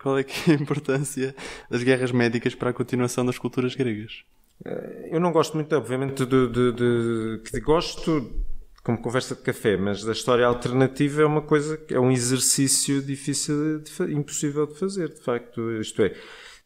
qual 0.00 0.18
é 0.18 0.24
que 0.24 0.50
é 0.50 0.54
a 0.54 0.58
importância 0.58 1.34
das 1.70 1.82
guerras 1.82 2.12
médicas 2.12 2.54
para 2.54 2.70
a 2.70 2.72
continuação 2.72 3.26
das 3.26 3.38
culturas 3.38 3.74
gregas. 3.74 4.24
Eh, 4.64 5.10
eu 5.12 5.20
não 5.20 5.32
gosto 5.32 5.54
muito, 5.54 5.74
obviamente, 5.76 6.24
de, 6.24 6.48
de, 6.48 6.72
de, 6.72 7.42
de 7.52 7.60
gosto 7.60 8.44
como 8.82 9.02
conversa 9.02 9.34
de 9.34 9.42
café, 9.42 9.76
mas 9.76 10.02
da 10.02 10.12
história 10.12 10.46
alternativa 10.46 11.22
é 11.22 11.26
uma 11.26 11.42
coisa, 11.42 11.78
é 11.90 12.00
um 12.00 12.10
exercício 12.10 13.02
difícil, 13.02 13.82
impossível 14.08 14.66
de 14.66 14.78
fazer, 14.78 15.10
de 15.10 15.20
facto. 15.20 15.72
Isto 15.72 16.02
é, 16.02 16.14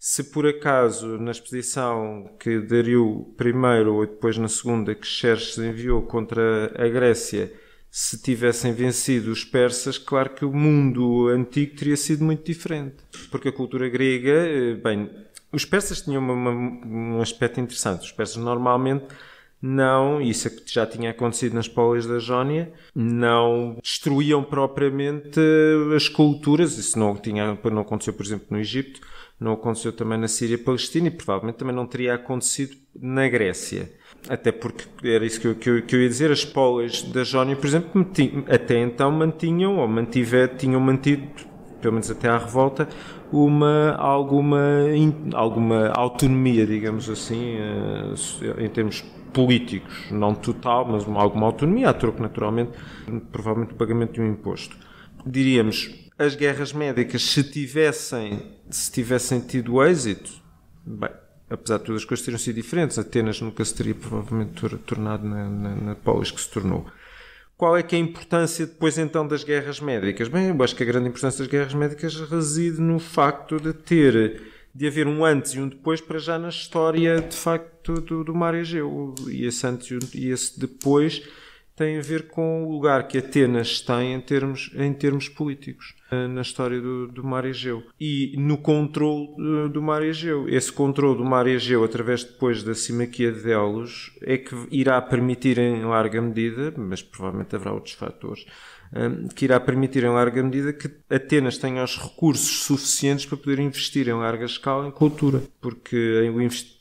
se 0.04 0.25
por 0.25 0.44
acaso 0.44 1.16
na 1.16 1.30
expedição 1.30 2.28
que 2.40 2.59
Dario 2.59 3.32
I 3.40 3.87
ou 3.87 4.04
depois 4.04 4.37
na 4.37 4.49
segunda 4.49 4.97
que 4.97 5.06
Xerxes 5.06 5.59
enviou 5.59 6.02
contra 6.02 6.73
a 6.76 6.88
Grécia 6.88 7.52
se 7.88 8.21
tivessem 8.21 8.73
vencido 8.73 9.30
os 9.30 9.44
persas, 9.44 9.99
claro 9.99 10.30
que 10.30 10.44
o 10.44 10.52
mundo 10.52 11.28
antigo 11.28 11.76
teria 11.76 11.97
sido 11.97 12.25
muito 12.25 12.44
diferente. 12.44 12.97
Porque 13.30 13.50
a 13.50 13.52
cultura 13.52 13.88
grega, 13.88 14.32
eh, 14.32 14.75
bem, 14.75 15.09
os 15.52 15.64
persas 15.64 16.02
tinham 16.02 16.21
uma, 16.21 16.32
uma, 16.32 16.50
um 16.50 17.23
aspecto 17.23 17.61
interessante. 17.61 18.00
Os 18.00 18.11
persas 18.11 18.38
normalmente 18.38 19.04
não, 19.62 20.21
isso 20.21 20.49
é 20.49 20.52
já 20.66 20.85
tinha 20.85 21.11
acontecido 21.11 21.54
nas 21.54 21.68
polis 21.68 22.06
da 22.09 22.18
Jónia, 22.18 22.73
não 22.92 23.78
destruíam 23.80 24.42
propriamente 24.42 25.38
as 25.94 26.09
culturas. 26.09 26.76
Isso 26.76 26.99
não, 26.99 27.14
tinha, 27.14 27.56
não 27.71 27.82
aconteceu, 27.82 28.12
por 28.12 28.26
exemplo, 28.26 28.49
no 28.50 28.59
Egito 28.59 29.12
não 29.42 29.52
aconteceu 29.52 29.92
também 29.92 30.18
na 30.18 30.28
Síria 30.28 30.56
Palestina 30.56 31.08
e 31.08 31.11
provavelmente 31.11 31.56
também 31.56 31.75
não 31.75 31.87
teria 31.87 32.14
acontecido 32.14 32.76
na 33.00 33.28
Grécia. 33.28 33.90
Até 34.28 34.52
porque 34.52 34.84
era 35.04 35.26
isso 35.26 35.40
que 35.40 35.49
eu, 35.49 35.54
que 35.54 35.68
eu, 35.68 35.82
que 35.82 35.96
eu 35.96 36.02
ia 36.02 36.08
dizer, 36.08 36.30
as 36.30 36.44
polis 36.44 37.02
da 37.02 37.25
Jónia, 37.25 37.56
por 37.56 37.66
exemplo, 37.66 38.06
até 38.49 38.78
então 38.78 39.11
mantinham, 39.11 39.78
ou 39.78 39.88
mantive, 39.88 40.49
tinham 40.56 40.80
mantido, 40.80 41.26
pelo 41.80 41.94
menos 41.94 42.11
até 42.11 42.28
à 42.28 42.38
revolta, 42.38 42.88
uma, 43.32 43.92
alguma, 43.96 44.61
alguma 45.34 45.88
autonomia, 45.88 46.66
digamos 46.66 47.11
assim, 47.11 47.56
eh, 47.56 48.64
em 48.64 48.68
termos 48.68 49.02
políticos, 49.32 50.06
não 50.11 50.34
total, 50.34 50.87
mas 50.87 51.08
alguma 51.08 51.46
autonomia, 51.46 51.88
a 51.88 51.94
troco 51.94 52.22
naturalmente, 52.22 52.72
provavelmente 53.32 53.72
o 53.72 53.76
pagamento 53.76 54.12
de 54.12 54.20
um 54.20 54.30
imposto. 54.30 54.76
Diríamos, 55.26 56.01
as 56.19 56.35
guerras 56.35 56.73
médicas, 56.73 57.23
se 57.23 57.42
tivessem, 57.42 58.40
se 58.71 58.90
tivessem 58.90 59.40
tido 59.40 59.83
êxito, 59.83 60.31
bem, 60.85 61.11
apesar 61.49 61.78
de 61.78 61.85
todas 61.85 62.02
as 62.02 62.04
coisas 62.07 62.25
terem 62.25 62.38
sido 62.38 62.57
diferentes, 62.57 62.99
Atenas 62.99 63.40
nunca 63.40 63.64
se 63.64 63.75
teria 63.75 63.95
provavelmente 63.95 64.69
tornado 64.78 65.26
na, 65.26 65.49
na, 65.49 65.75
na 65.75 65.95
polis 65.95 66.31
que 66.31 66.40
se 66.40 66.50
tornou. 66.50 66.87
Qual 67.57 67.76
é 67.76 67.83
que 67.83 67.95
é 67.95 67.99
a 67.99 68.02
importância 68.02 68.66
depois 68.66 68.99
então 68.99 69.26
das 69.26 69.45
guerras 69.45 69.78
médicas? 69.78 70.28
Bem, 70.28 70.49
eu 70.49 70.62
acho 70.64 70.75
que 70.75 70.83
a 70.83 70.87
grande 70.87 71.09
importância 71.09 71.38
das 71.40 71.47
guerras 71.47 71.75
médicas 71.75 72.14
reside 72.28 72.81
no 72.81 72.99
facto 72.99 73.61
de 73.61 73.73
ter, 73.73 74.42
de 74.75 74.87
haver 74.87 75.07
um 75.07 75.25
antes 75.25 75.52
e 75.52 75.61
um 75.61 75.69
depois 75.69 76.00
para 76.00 76.19
já 76.19 76.38
na 76.38 76.49
história 76.49 77.21
de 77.21 77.37
facto 77.37 78.00
do, 78.00 78.25
do 78.25 78.35
mar 78.35 78.54
Egeu. 78.54 79.14
E 79.28 79.47
esse 79.47 79.64
antes 79.66 80.12
e 80.14 80.31
esse 80.31 80.59
depois 80.59 81.23
tem 81.75 81.99
a 81.99 82.02
ver 82.02 82.29
com 82.29 82.64
o 82.64 82.71
lugar 82.71 83.09
que 83.09 83.19
Atenas 83.19 83.81
tem 83.81 84.14
em 84.14 84.21
termos, 84.21 84.71
em 84.75 84.93
termos 84.93 85.29
políticos 85.29 85.95
eh, 86.11 86.26
na 86.29 86.43
história 86.43 86.81
do, 86.81 87.09
do 87.09 87.25
mar 87.25 87.45
Egeu 87.45 87.83
e 87.99 88.35
no 88.37 88.59
controle 88.59 89.29
eh, 89.38 89.69
do 89.69 89.81
mar 89.81 90.02
Egeu. 90.02 90.49
Esse 90.49 90.71
controle 90.71 91.19
do 91.19 91.25
mar 91.25 91.47
Egeu, 91.47 91.83
através 91.83 92.25
depois 92.25 92.62
da 92.62 92.75
Simaquia 92.75 93.33
de 93.33 93.43
Delos, 93.43 94.12
é 94.23 94.37
que 94.37 94.55
irá 94.71 95.00
permitir 95.00 95.59
em 95.59 95.85
larga 95.85 96.21
medida, 96.21 96.73
mas 96.76 97.02
provavelmente 97.02 97.57
haverá 97.57 97.73
outros 97.73 97.95
fatores, 97.95 98.45
que 99.35 99.47
irá 99.47 99.59
permitir 99.59 100.05
em 100.05 100.11
larga 100.11 100.43
medida 100.43 100.71
que 100.71 100.91
Atenas 101.09 101.57
tenha 101.57 101.83
os 101.83 101.97
recursos 101.97 102.64
suficientes 102.64 103.25
para 103.25 103.38
poder 103.38 103.59
investir 103.59 104.07
em 104.07 104.12
larga 104.12 104.45
escala 104.45 104.87
em 104.87 104.91
cultura. 104.91 105.43
Porque, 105.62 106.31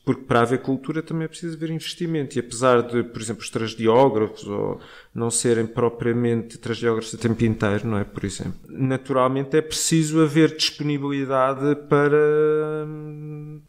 porque 0.03 0.24
para 0.24 0.41
haver 0.41 0.60
cultura 0.60 1.01
também 1.01 1.25
é 1.25 1.27
preciso 1.27 1.55
haver 1.55 1.70
investimento. 1.70 2.38
E 2.38 2.39
apesar 2.39 2.81
de, 2.81 3.03
por 3.03 3.22
exemplo, 3.22 3.41
os 3.41 3.50
trasdiógrafos 3.50 4.48
ou 4.48 4.79
não 5.13 5.29
serem 5.29 5.65
propriamente 5.65 6.58
trasdiógrafos 6.58 7.13
a 7.13 7.17
tempo 7.17 7.43
inteiro, 7.43 7.88
não 7.88 7.98
é? 7.98 8.03
Por 8.03 8.25
exemplo. 8.25 8.60
Natural 8.67 9.22
naturalmente 9.22 9.58
é 9.58 9.62
preciso 9.62 10.22
haver 10.22 10.55
disponibilidade 10.55 11.75
para, 11.88 12.88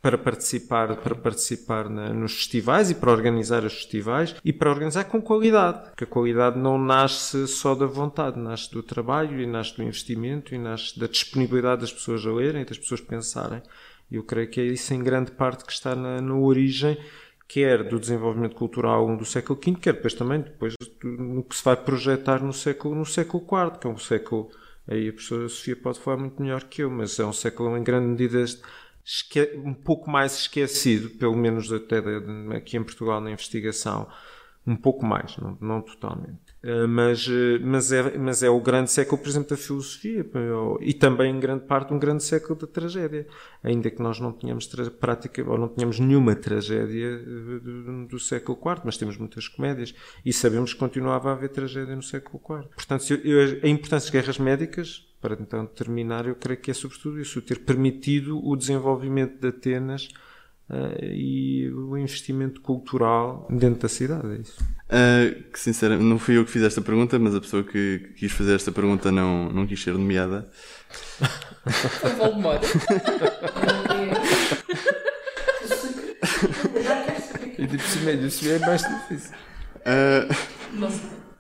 para 0.01 0.17
participar, 0.17 0.97
para 0.97 1.15
participar 1.15 1.89
na, 1.89 2.13
nos 2.13 2.35
festivais 2.35 2.91
e 2.91 2.95
para 2.95 3.11
organizar 3.11 3.65
os 3.65 3.75
festivais 3.75 4.35
e 4.45 4.53
para 4.53 4.71
organizar 4.71 5.05
com 5.05 5.21
qualidade. 5.21 5.91
Porque 5.91 6.05
a 6.05 6.07
qualidade 6.07 6.59
não 6.59 6.79
nasce 6.79 7.47
só 7.47 7.75
da 7.75 7.87
vontade, 7.87 8.39
nasce 8.39 8.71
do 8.71 8.83
trabalho 8.83 9.41
e 9.41 9.47
nasce 9.47 9.77
do 9.77 9.83
investimento 9.83 10.55
e 10.55 10.59
nasce 10.59 10.99
da 10.99 11.07
disponibilidade 11.07 11.83
das 11.83 11.93
pessoas 11.93 12.25
a 12.25 12.33
lerem, 12.33 12.65
das 12.65 12.79
pessoas 12.79 13.01
pensarem. 13.01 13.63
Eu 14.13 14.23
creio 14.23 14.49
que 14.49 14.61
é 14.61 14.65
isso 14.65 14.93
em 14.95 15.03
grande 15.03 15.31
parte 15.31 15.65
que 15.65 15.73
está 15.73 15.97
na, 15.97 16.21
na 16.21 16.35
origem 16.35 16.99
quer 17.53 17.85
do 17.85 18.01
desenvolvimento 18.01 18.55
cultural 18.57 19.15
do 19.15 19.27
século 19.27 19.61
V, 19.63 19.75
quer 19.75 19.93
depois 19.93 20.15
também 20.15 20.41
depois 20.41 20.75
no 21.05 21.45
que 21.45 21.55
se 21.55 21.63
vai 21.63 21.77
projetar 21.77 22.43
no 22.43 22.53
século, 22.53 22.95
no 22.95 23.05
século 23.05 23.45
IV, 23.45 23.79
que 23.79 23.87
é 23.87 23.91
um 23.91 23.99
século, 23.99 24.51
aí 24.89 25.11
a 25.11 25.13
professora 25.13 25.49
Sofia 25.51 25.77
pode 25.77 26.01
falar 26.01 26.17
muito 26.17 26.41
melhor 26.41 26.65
que 26.65 26.83
eu, 26.83 26.91
mas 26.91 27.19
é 27.21 27.27
um 27.27 27.33
século 27.33 27.77
em 27.77 27.85
grande 27.85 28.07
medida 28.07 28.43
um 29.65 29.75
pouco 29.75 30.11
mais 30.11 30.35
esquecido, 30.39 31.11
pelo 31.11 31.37
menos 31.37 31.71
até 31.71 31.99
aqui 32.57 32.79
em 32.79 32.83
Portugal 32.83 33.21
na 33.21 33.31
investigação, 33.31 34.09
um 34.67 34.77
pouco 34.77 35.05
mais, 35.05 35.37
não, 35.37 35.59
não 35.61 35.83
totalmente. 35.83 36.52
Eh, 36.65 36.87
mas, 36.87 37.27
eh, 37.29 37.59
mas, 37.61 37.91
é, 37.91 38.17
mas 38.17 38.43
é 38.43 38.49
o 38.49 38.61
grande 38.61 38.91
século, 38.91 39.21
por 39.21 39.29
exemplo, 39.29 39.51
da 39.51 39.57
filosofia 39.57 40.25
e 40.81 40.95
também 40.95 41.35
em 41.35 41.41
grande 41.41 41.65
parte 41.65 41.93
um 41.93 41.99
grande 41.99 42.23
século 42.23 42.55
da 42.55 42.69
tragédia, 42.69 43.27
ainda 43.65 43.91
que 43.91 44.01
nós 44.01 44.21
não 44.21 44.33
tenhamos 44.33 44.67
prática 45.01 45.43
ou 45.43 45.59
não 45.59 45.67
tenhamos 45.67 45.99
nenhuma 45.99 46.37
tragédia 46.37 47.21
eh, 47.21 47.59
do, 47.59 48.07
do, 48.07 48.19
século 48.21 48.57
IV, 48.65 48.83
mas 48.85 48.97
temos 48.97 49.17
muitas 49.17 49.49
comédias 49.49 49.93
e 50.25 50.33
sabemos 50.33 50.73
que 50.73 50.79
continuava 50.79 51.31
a 51.31 51.33
haver 51.33 51.49
tragédia 51.49 51.97
no 51.97 52.03
século 52.03 52.41
IV. 52.49 52.69
Portanto, 52.77 53.13
eu, 53.25 53.61
a 53.65 53.69
importância 53.69 54.07
das 54.07 54.11
guerras 54.11 54.39
médicas, 54.39 55.05
para 55.21 55.35
então 55.35 55.67
terminar, 55.67 56.29
eu 56.29 56.37
creio 56.37 56.61
que 56.61 56.71
é 56.71 56.75
sobretudo 56.75 57.21
isso, 57.21 57.43
ter 57.43 57.59
permitido 57.61 58.41
o 58.45 58.55
desenvolvimento 58.55 59.41
de 59.41 59.49
Atenas 59.49 60.11
Uh, 60.73 61.05
e 61.05 61.71
o 61.71 61.99
investimento 61.99 62.63
cultural 62.63 63.47
dentro 63.51 63.83
da 63.83 63.89
cidade, 63.91 64.27
é 64.27 64.37
isso. 64.37 64.59
Uh, 64.63 65.43
que 65.53 65.61
sinceramente, 65.61 66.09
não 66.09 66.19
fui 66.19 66.39
eu 66.39 66.47
que 66.47 66.51
fiz 66.51 66.63
esta 66.63 66.81
pergunta, 66.81 67.19
mas 67.19 67.35
a 67.35 67.41
pessoa 67.43 67.63
que, 67.63 67.99
que 67.99 68.15
quis 68.21 68.33
fazer 68.33 68.55
esta 68.55 68.73
pergunta 68.73 69.13
não, 69.13 69.53
não 69.53 69.67
quis 69.67 69.83
ser 69.83 69.93
nomeada. 69.93 70.51
Foi 72.01 72.11
Voldemort. 72.13 72.63
e 77.59 77.67
de 77.67 77.79
cima, 77.79 78.17
de 78.17 78.31
cima 78.31 78.53
é 78.55 78.59
mais 78.61 78.83
difícil. 78.83 79.35
Uh, 79.81 80.35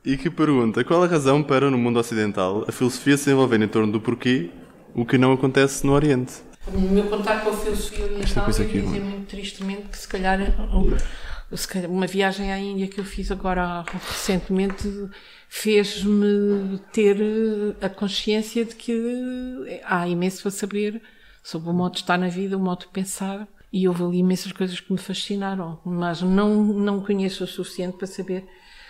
e 0.04 0.18
que 0.18 0.28
pergunta: 0.28 0.84
qual 0.84 1.02
a 1.02 1.06
razão 1.06 1.42
para, 1.42 1.70
no 1.70 1.78
mundo 1.78 1.98
ocidental, 1.98 2.66
a 2.68 2.72
filosofia 2.72 3.16
se 3.16 3.30
envolver 3.30 3.62
em 3.62 3.68
torno 3.68 3.92
do 3.92 4.00
porquê, 4.00 4.50
o 4.94 5.06
que 5.06 5.16
não 5.16 5.32
acontece 5.32 5.86
no 5.86 5.94
Oriente? 5.94 6.34
No 6.70 6.80
meu 6.80 7.04
contato 7.08 7.44
com 7.44 7.50
a 7.50 7.56
filosofia 7.56 8.04
oriental, 8.04 8.48
eu 8.48 8.64
aqui, 8.64 8.80
dizer 8.80 9.00
muito 9.00 9.28
tristemente 9.28 9.88
que 9.88 9.98
se 9.98 10.06
calhar, 10.06 10.38
se 11.52 11.68
calhar 11.68 11.90
uma 11.90 12.06
viagem 12.06 12.52
à 12.52 12.58
Índia 12.58 12.86
que 12.86 13.00
eu 13.00 13.04
fiz 13.04 13.32
agora 13.32 13.84
recentemente 14.08 14.88
fez-me 15.48 16.78
ter 16.92 17.16
a 17.80 17.88
consciência 17.88 18.64
de 18.64 18.76
que 18.76 19.80
há 19.84 20.06
imenso 20.06 20.46
a 20.46 20.50
saber 20.50 21.02
sobre 21.42 21.68
o 21.68 21.72
modo 21.72 21.94
de 21.94 21.98
estar 21.98 22.16
na 22.16 22.28
vida, 22.28 22.56
o 22.56 22.60
modo 22.60 22.80
de 22.80 22.88
pensar. 22.88 23.46
E 23.72 23.88
houve 23.88 24.04
ali 24.04 24.18
imensas 24.18 24.52
coisas 24.52 24.78
que 24.78 24.92
me 24.92 24.98
fascinaram, 24.98 25.80
mas 25.84 26.20
não, 26.20 26.62
não 26.62 27.02
conheço 27.02 27.42
o 27.42 27.46
suficiente 27.46 27.96
para 27.96 28.06
saber 28.06 28.46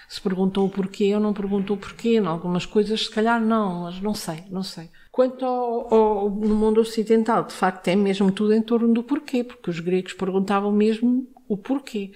se 0.09 0.21
perguntou 0.21 0.67
o 0.67 0.71
porquê 0.71 1.15
ou 1.15 1.21
não 1.21 1.33
perguntou 1.33 1.77
o 1.77 1.79
porquê. 1.79 2.17
Em 2.17 2.27
algumas 2.27 2.67
coisas, 2.67 3.05
se 3.05 3.11
calhar, 3.11 3.41
não, 3.41 3.85
mas 3.85 4.01
não 4.01 4.13
sei, 4.13 4.45
não 4.51 4.63
sei. 4.63 4.91
Quanto 5.13 5.45
ao, 5.45 5.95
ao, 5.95 6.31
no 6.31 6.55
mundo 6.55 6.81
ocidental, 6.81 7.45
de 7.45 7.53
facto, 7.53 7.87
é 7.89 7.95
mesmo 7.95 8.33
tudo 8.33 8.55
em 8.55 8.63
torno 8.63 8.95
do 8.95 9.03
porquê, 9.03 9.45
porque 9.45 9.69
os 9.69 9.79
gregos 9.79 10.15
perguntavam 10.15 10.73
mesmo 10.73 11.29
o 11.47 11.55
porquê. 11.55 12.13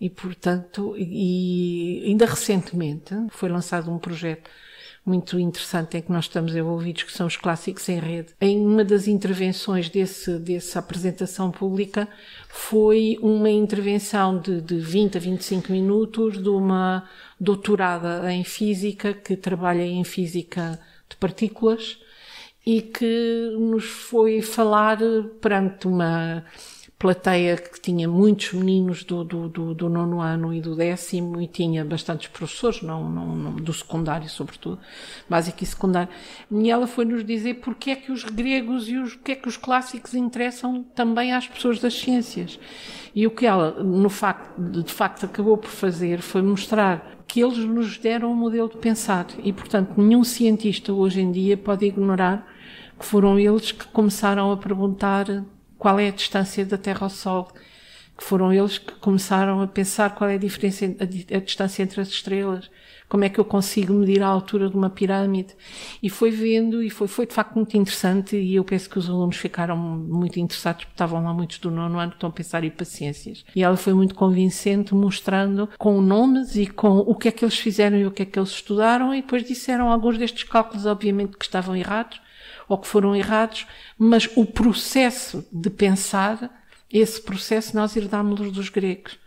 E, 0.00 0.08
portanto, 0.08 0.94
e 0.96 2.02
ainda 2.06 2.24
recentemente 2.24 3.14
foi 3.28 3.50
lançado 3.50 3.92
um 3.92 3.98
projeto 3.98 4.48
muito 5.04 5.38
interessante 5.38 5.98
em 5.98 6.02
que 6.02 6.10
nós 6.10 6.24
estamos 6.24 6.56
envolvidos, 6.56 7.02
que 7.02 7.12
são 7.12 7.26
os 7.26 7.36
clássicos 7.36 7.86
em 7.90 7.98
rede. 7.98 8.34
Em 8.40 8.58
uma 8.58 8.84
das 8.84 9.06
intervenções 9.06 9.90
desse, 9.90 10.38
dessa 10.38 10.78
apresentação 10.78 11.50
pública 11.50 12.08
foi 12.48 13.18
uma 13.20 13.50
intervenção 13.50 14.38
de, 14.38 14.62
de 14.62 14.78
20 14.78 15.18
a 15.18 15.20
25 15.20 15.72
minutos 15.72 16.42
de 16.42 16.48
uma 16.48 17.06
doutorada 17.38 18.32
em 18.32 18.44
física 18.44 19.12
que 19.12 19.36
trabalha 19.36 19.82
em 19.82 20.04
física 20.04 20.80
de 21.06 21.16
partículas 21.16 21.98
e 22.64 22.82
que 22.82 23.56
nos 23.58 23.84
foi 23.84 24.42
falar 24.42 24.98
perante 25.40 25.86
uma 25.86 26.44
plateia 27.00 27.56
que 27.56 27.80
tinha 27.80 28.06
muitos 28.06 28.52
meninos 28.52 29.04
do, 29.04 29.24
do, 29.24 29.48
do, 29.48 29.74
do, 29.74 29.88
nono 29.88 30.20
ano 30.20 30.52
e 30.52 30.60
do 30.60 30.76
décimo 30.76 31.40
e 31.40 31.46
tinha 31.46 31.82
bastantes 31.82 32.28
professores, 32.28 32.82
não, 32.82 33.08
não, 33.08 33.34
não, 33.34 33.52
do 33.56 33.72
secundário 33.72 34.28
sobretudo, 34.28 34.78
básico 35.26 35.64
e 35.64 35.66
secundário. 35.66 36.10
E 36.50 36.70
ela 36.70 36.86
foi-nos 36.86 37.24
dizer 37.24 37.54
porque 37.54 37.92
é 37.92 37.96
que 37.96 38.12
os 38.12 38.22
gregos 38.24 38.86
e 38.86 38.98
os, 38.98 39.14
porque 39.14 39.32
é 39.32 39.34
que 39.34 39.48
os 39.48 39.56
clássicos 39.56 40.12
interessam 40.12 40.84
também 40.94 41.32
às 41.32 41.48
pessoas 41.48 41.80
das 41.80 41.94
ciências. 41.94 42.60
E 43.14 43.26
o 43.26 43.30
que 43.30 43.46
ela, 43.46 43.82
no 43.82 44.10
facto, 44.10 44.60
de 44.60 44.92
facto, 44.92 45.24
acabou 45.24 45.56
por 45.56 45.70
fazer 45.70 46.20
foi 46.20 46.42
mostrar 46.42 47.18
que 47.26 47.40
eles 47.40 47.58
nos 47.58 47.96
deram 47.96 48.30
um 48.30 48.36
modelo 48.36 48.68
de 48.68 48.76
pensar 48.76 49.26
e, 49.42 49.54
portanto, 49.54 49.94
nenhum 49.96 50.22
cientista 50.22 50.92
hoje 50.92 51.22
em 51.22 51.32
dia 51.32 51.56
pode 51.56 51.86
ignorar 51.86 52.46
foram 53.04 53.38
eles 53.38 53.72
que 53.72 53.84
começaram 53.86 54.52
a 54.52 54.56
perguntar 54.56 55.26
qual 55.78 55.98
é 55.98 56.08
a 56.08 56.12
distância 56.12 56.64
da 56.64 56.76
Terra 56.76 57.00
ao 57.02 57.10
Sol, 57.10 57.48
que 58.16 58.24
foram 58.24 58.52
eles 58.52 58.76
que 58.76 58.92
começaram 58.94 59.62
a 59.62 59.66
pensar 59.66 60.14
qual 60.14 60.28
é 60.28 60.34
a 60.34 60.38
diferença, 60.38 60.84
a, 60.84 61.36
a 61.36 61.40
distância 61.40 61.82
entre 61.82 62.00
as 62.00 62.08
estrelas, 62.08 62.70
como 63.08 63.24
é 63.24 63.28
que 63.28 63.40
eu 63.40 63.44
consigo 63.44 63.92
medir 63.92 64.22
a 64.22 64.28
altura 64.28 64.70
de 64.70 64.76
uma 64.76 64.88
pirâmide. 64.88 65.56
E 66.00 66.08
foi 66.08 66.30
vendo, 66.30 66.82
e 66.82 66.88
foi, 66.90 67.08
foi 67.08 67.26
de 67.26 67.34
facto 67.34 67.56
muito 67.56 67.76
interessante, 67.76 68.36
e 68.36 68.54
eu 68.54 68.62
penso 68.62 68.88
que 68.88 68.98
os 68.98 69.08
alunos 69.08 69.36
ficaram 69.36 69.76
muito 69.76 70.38
interessados, 70.38 70.84
porque 70.84 70.94
estavam 70.94 71.24
lá 71.24 71.34
muitos 71.34 71.58
do 71.58 71.70
nono 71.70 71.98
ano 71.98 72.12
estão 72.12 72.28
a 72.28 72.32
pensar 72.32 72.62
em 72.62 72.70
paciências. 72.70 73.44
E 73.56 73.64
ela 73.64 73.76
foi 73.76 73.94
muito 73.94 74.14
convincente, 74.14 74.94
mostrando 74.94 75.68
com 75.76 76.00
nomes 76.00 76.54
e 76.54 76.66
com 76.66 76.98
o 76.98 77.14
que 77.16 77.28
é 77.28 77.32
que 77.32 77.44
eles 77.44 77.58
fizeram 77.58 77.98
e 77.98 78.06
o 78.06 78.12
que 78.12 78.22
é 78.22 78.26
que 78.26 78.38
eles 78.38 78.50
estudaram, 78.50 79.12
e 79.12 79.22
depois 79.22 79.42
disseram 79.42 79.90
alguns 79.90 80.16
destes 80.16 80.44
cálculos, 80.44 80.86
obviamente, 80.86 81.36
que 81.36 81.44
estavam 81.44 81.74
errados, 81.74 82.20
ou 82.70 82.78
que 82.78 82.86
foram 82.86 83.16
errados, 83.16 83.66
mas 83.98 84.30
o 84.36 84.46
processo 84.46 85.44
de 85.50 85.68
pensar, 85.68 86.64
esse 86.88 87.20
processo 87.20 87.74
nós 87.74 87.96
herdámos 87.96 88.52
dos 88.52 88.68
gregos. 88.68 89.18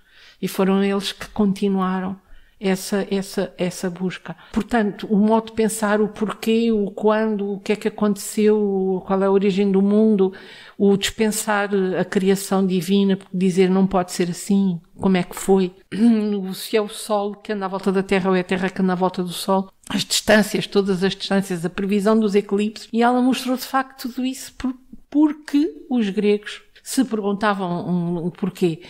E 0.42 0.48
foram 0.48 0.82
eles 0.82 1.12
que 1.12 1.28
continuaram 1.28 2.18
essa, 2.64 3.06
essa, 3.12 3.54
essa 3.58 3.90
busca. 3.90 4.36
Portanto, 4.54 5.06
o 5.10 5.18
modo 5.18 5.48
de 5.48 5.52
pensar, 5.52 6.00
o 6.00 6.08
porquê, 6.08 6.72
o 6.72 6.90
quando, 6.90 7.54
o 7.54 7.60
que 7.60 7.74
é 7.74 7.76
que 7.76 7.90
aconteceu, 7.90 9.04
qual 9.06 9.22
é 9.22 9.26
a 9.26 9.32
origem 9.32 9.70
do 9.70 9.82
mundo, 9.82 10.32
o 10.78 10.96
dispensar 10.96 11.70
a 12.00 12.06
criação 12.06 12.66
divina, 12.66 13.20
dizer 13.34 13.70
não 13.70 13.86
pode 13.86 14.14
ser 14.14 14.30
assim, 14.30 14.80
como 14.96 15.18
é 15.18 15.24
que 15.24 15.36
foi, 15.36 15.74
se 16.56 16.78
é 16.78 16.82
o 16.82 16.88
Sol 16.88 17.36
que 17.36 17.52
anda 17.52 17.66
à 17.66 17.68
volta 17.68 17.92
da 17.92 18.02
Terra 18.02 18.30
ou 18.30 18.36
é 18.36 18.40
a 18.40 18.46
Terra 18.46 18.70
que 18.70 18.82
anda 18.82 18.94
à 18.94 18.96
volta 18.96 19.22
do 19.22 19.34
Sol, 19.34 19.70
as 19.90 20.06
distâncias, 20.06 20.66
todas 20.66 21.04
as 21.04 21.14
distâncias, 21.14 21.66
a 21.66 21.70
previsão 21.70 22.18
dos 22.18 22.34
eclipses, 22.34 22.88
e 22.94 23.04
ela 23.04 23.22
mostrou 23.22 23.58
de 23.58 23.64
facto 23.64 24.08
tudo 24.08 24.26
isso 24.26 24.54
por, 24.54 24.74
porque 25.10 25.86
os 25.90 26.10
gregos 26.10 26.62
se 26.84 27.06
perguntavam 27.06 27.88
um, 27.88 28.26
um 28.26 28.30
porquê. 28.30 28.82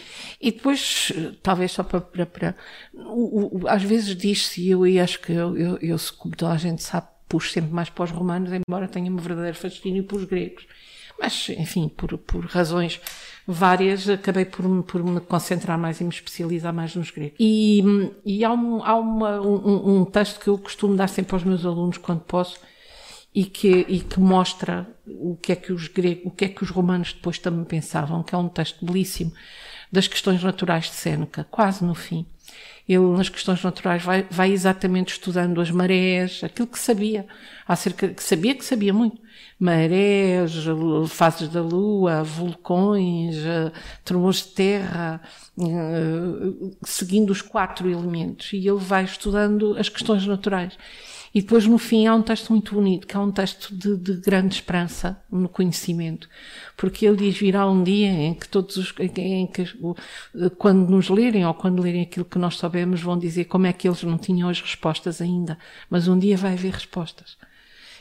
E 0.42 0.52
depois, 0.52 1.14
talvez 1.44 1.72
só 1.72 1.84
para. 1.84 2.02
para, 2.02 2.26
para 2.26 2.56
o, 2.94 3.60
o, 3.62 3.68
às 3.68 3.84
vezes 3.84 4.16
diz-se, 4.16 4.68
eu 4.68 4.86
e 4.88 5.00
acho 5.00 5.22
que 5.22 5.32
eu, 5.32 5.56
eu, 5.56 5.78
eu, 5.78 5.98
como 6.18 6.36
toda 6.36 6.54
a 6.54 6.58
gente 6.58 6.82
sabe, 6.82 7.08
puxo 7.30 7.52
sempre 7.52 7.72
mais 7.72 7.90
para 7.90 8.06
os 8.06 8.12
romanos, 8.12 8.52
embora 8.52 8.88
tenha 8.88 9.12
um 9.12 9.18
verdadeiro 9.18 9.56
fascínio 9.56 10.04
para 10.04 10.18
os 10.18 10.26
gregos. 10.26 10.66
Mas, 11.20 11.50
enfim, 11.50 11.88
por, 11.88 12.18
por 12.18 12.46
razões 12.46 13.00
várias, 13.46 14.10
acabei 14.10 14.46
por, 14.46 14.84
por 14.84 15.04
me 15.04 15.20
concentrar 15.20 15.78
mais 15.78 16.02
e 16.02 16.04
me 16.04 16.10
especializar 16.10 16.74
mais 16.74 16.96
nos 16.96 17.12
gregos. 17.12 17.38
E, 17.40 17.84
e 18.26 18.44
há, 18.44 18.52
um, 18.52 18.84
há 18.84 18.96
uma, 18.96 19.40
um, 19.40 20.00
um 20.00 20.06
texto 20.06 20.40
que 20.40 20.48
eu 20.48 20.58
costumo 20.58 20.96
dar 20.96 21.08
sempre 21.08 21.36
aos 21.36 21.44
meus 21.44 21.66
alunos 21.66 21.98
quando 21.98 22.22
posso, 22.22 22.60
e 23.34 23.46
que, 23.46 23.86
e 23.88 24.00
que 24.00 24.20
mostra 24.20 24.88
o 25.08 25.36
que 25.42 25.52
é 25.52 25.56
que 25.56 25.74
os 25.74 25.88
gregos, 25.88 26.26
o 26.26 26.32
que 26.32 26.46
é 26.46 26.50
que 26.50 26.64
os 26.64 26.70
romanos 26.70 27.14
depois 27.14 27.40
também 27.40 27.66
pensavam, 27.66 28.22
que 28.24 28.36
é 28.36 28.38
um 28.38 28.48
texto 28.48 28.86
belíssimo 28.86 29.34
das 29.92 30.08
questões 30.08 30.44
naturais 30.44 30.86
de 30.86 30.96
Séneca, 30.96 31.46
quase 31.50 31.84
no 31.84 31.96
fim. 31.96 32.26
Ele, 32.88 33.06
nas 33.18 33.30
questões 33.30 33.64
naturais, 33.64 34.04
vai, 34.04 34.28
vai 34.30 34.52
exatamente 34.52 35.14
estudando 35.14 35.62
as 35.62 35.72
marés, 35.72 36.44
aquilo 36.44 36.68
que 36.68 36.78
sabia, 36.78 37.26
acerca, 37.66 38.10
que 38.10 38.22
sabia 38.22 38.54
que 38.56 38.66
sabia 38.66 38.94
muito. 38.94 39.22
Marés, 39.58 40.52
fases 41.08 41.48
da 41.48 41.62
lua, 41.62 42.24
vulcões, 42.24 43.38
tremores 44.04 44.40
de 44.40 44.48
terra, 44.50 45.22
eh, 45.58 46.74
seguindo 46.84 47.30
os 47.30 47.42
quatro 47.42 47.90
elementos. 47.90 48.52
E 48.52 48.68
ele 48.68 48.80
vai 48.80 49.06
estudando 49.06 49.78
as 49.78 49.88
questões 49.88 50.26
naturais. 50.28 50.78
E 51.34 51.42
depois, 51.42 51.66
no 51.66 51.80
fim, 51.80 52.06
há 52.06 52.14
um 52.14 52.22
texto 52.22 52.52
muito 52.52 52.76
bonito, 52.76 53.08
que 53.08 53.18
é 53.18 53.20
um 53.20 53.32
texto 53.32 53.76
de, 53.76 53.98
de 53.98 54.22
grande 54.22 54.54
esperança 54.54 55.20
no 55.32 55.50
conhecimento. 55.50 56.30
Porque 56.78 57.08
ele 57.08 57.18
diz: 57.18 57.36
virá 57.36 57.68
um 57.68 57.84
dia 57.84 58.12
em 58.12 58.36
que 58.36 58.48
todos 58.48 58.78
os, 58.78 58.94
em 59.00 59.48
que, 59.48 59.66
quando 60.60 60.88
nos 60.90 61.10
lerem 61.10 61.44
ou 61.44 61.54
quando 61.56 61.82
lerem 61.82 62.04
aquilo 62.04 62.26
que 62.26 62.38
nós 62.38 62.58
sabemos, 62.58 63.02
vão 63.02 63.18
dizer 63.18 63.46
como 63.46 63.66
é 63.66 63.74
que 63.74 63.88
eles 63.88 64.04
não 64.04 64.18
tinham 64.18 64.48
as 64.48 64.62
respostas 64.62 65.22
ainda. 65.22 65.58
Mas 65.90 66.08
um 66.08 66.20
dia 66.20 66.38
vai 66.38 66.54
haver 66.54 66.74
respostas. 66.74 67.36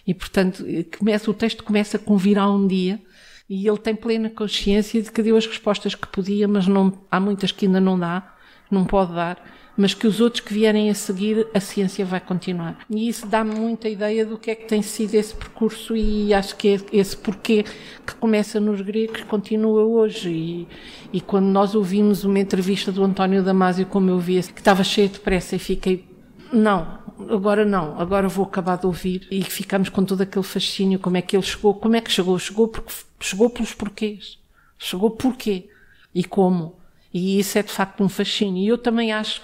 E, 0.07 0.13
portanto, 0.13 0.63
começa, 0.99 1.31
o 1.31 1.35
texto 1.35 1.65
começa 1.65 1.99
com 1.99 2.19
virá 2.19 2.51
um 2.51 2.67
dia, 2.67 3.01
e 3.49 3.67
ele 3.67 3.79
tem 3.79 3.95
plena 3.95 4.29
consciência 4.29 5.01
de 5.01 5.11
que 5.11 5.23
deu 5.23 5.37
as 5.39 5.47
respostas 5.47 5.95
que 5.95 6.07
podia, 6.09 6.47
mas 6.47 6.67
não, 6.67 6.93
há 7.11 7.19
muitas 7.19 7.51
que 7.51 7.65
ainda 7.65 7.81
não 7.81 7.99
dá, 7.99 8.35
não 8.71 8.85
pode 8.85 9.15
dar 9.15 9.43
mas 9.77 9.95
que 9.95 10.07
os 10.07 10.21
outros 10.21 10.41
que 10.41 10.53
vierem 10.53 10.91
a 10.91 10.95
seguir, 10.95 11.47
a 11.55 11.61
ciência 11.61 12.05
vai 12.05 12.21
continuar. 12.21 12.79
E 12.91 13.09
isso 13.09 13.27
dá-me 13.27 13.55
muita 13.55 13.89
ideia 13.89 14.25
do 14.25 14.39
que 14.39 14.51
é 14.51 14.55
que 14.55 14.67
tem 14.67 14.83
sido 14.83 15.15
esse 15.15 15.35
percurso 15.35 15.97
e 15.97 16.33
acho 16.35 16.57
que 16.57 16.69
é 16.69 16.81
esse 16.93 17.17
porquê 17.17 17.65
que 18.07 18.15
começa 18.17 18.61
nos 18.61 18.81
gregos 18.81 19.23
continua 19.23 19.85
hoje. 19.85 20.31
E, 20.31 20.69
e 21.13 21.21
quando 21.21 21.47
nós 21.47 21.75
ouvimos 21.75 22.25
uma 22.25 22.39
entrevista 22.39 22.93
do 22.93 23.03
António 23.03 23.43
Damasio, 23.43 23.87
como 23.87 24.11
eu 24.11 24.19
vi, 24.19 24.43
que 24.43 24.61
estava 24.61 24.85
cheio 24.85 25.09
de 25.09 25.21
pressa 25.21 25.57
e 25.57 25.59
fiquei, 25.59 26.05
não, 26.53 26.99
agora 27.31 27.65
não, 27.65 27.99
agora 27.99 28.29
vou 28.29 28.45
acabar 28.45 28.77
de 28.77 28.87
ouvir 28.87 29.27
e 29.31 29.43
ficamos 29.43 29.89
com 29.89 30.05
todo 30.05 30.23
aquele 30.23 30.45
fascínio, 30.45 30.99
como 30.99 31.17
é 31.17 31.23
que 31.23 31.37
ele 31.37 31.43
chegou, 31.43 31.75
como 31.75 31.97
é 31.97 32.01
que 32.01 32.11
chegou? 32.11 32.39
Chegou 32.39 32.69
porque 32.69 32.93
chegou 33.21 33.49
pelos 33.49 33.75
porquês. 33.75 34.39
Chegou 34.79 35.11
porquê 35.11 35.69
e 36.15 36.25
como. 36.25 36.82
E 37.13 37.39
isso 37.39 37.59
é 37.59 37.63
de 37.63 37.73
facto 37.73 38.03
um 38.03 38.09
fascínio. 38.09 38.63
E 38.63 38.69
eu 38.69 38.79
também 38.79 39.13
acho 39.13 39.43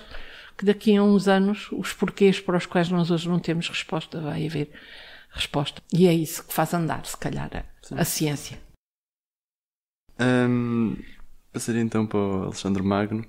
que 0.56 0.64
daqui 0.64 0.96
a 0.96 1.02
uns 1.02 1.28
anos 1.28 1.68
os 1.72 1.92
porquês 1.92 2.40
para 2.40 2.56
os 2.56 2.66
quais 2.66 2.88
nós 2.88 3.10
hoje 3.10 3.28
não 3.28 3.38
temos 3.38 3.68
resposta 3.68 4.20
vai 4.20 4.46
haver 4.46 4.70
resposta. 5.30 5.82
E 5.92 6.06
é 6.06 6.12
isso 6.12 6.46
que 6.46 6.52
faz 6.52 6.74
andar, 6.74 7.04
se 7.06 7.16
calhar, 7.16 7.50
a, 7.54 8.00
a 8.00 8.04
ciência. 8.04 8.58
Um, 10.20 10.96
passaria 11.52 11.80
então 11.80 12.06
para 12.06 12.18
o 12.18 12.42
Alexandre 12.44 12.82
Magno. 12.82 13.24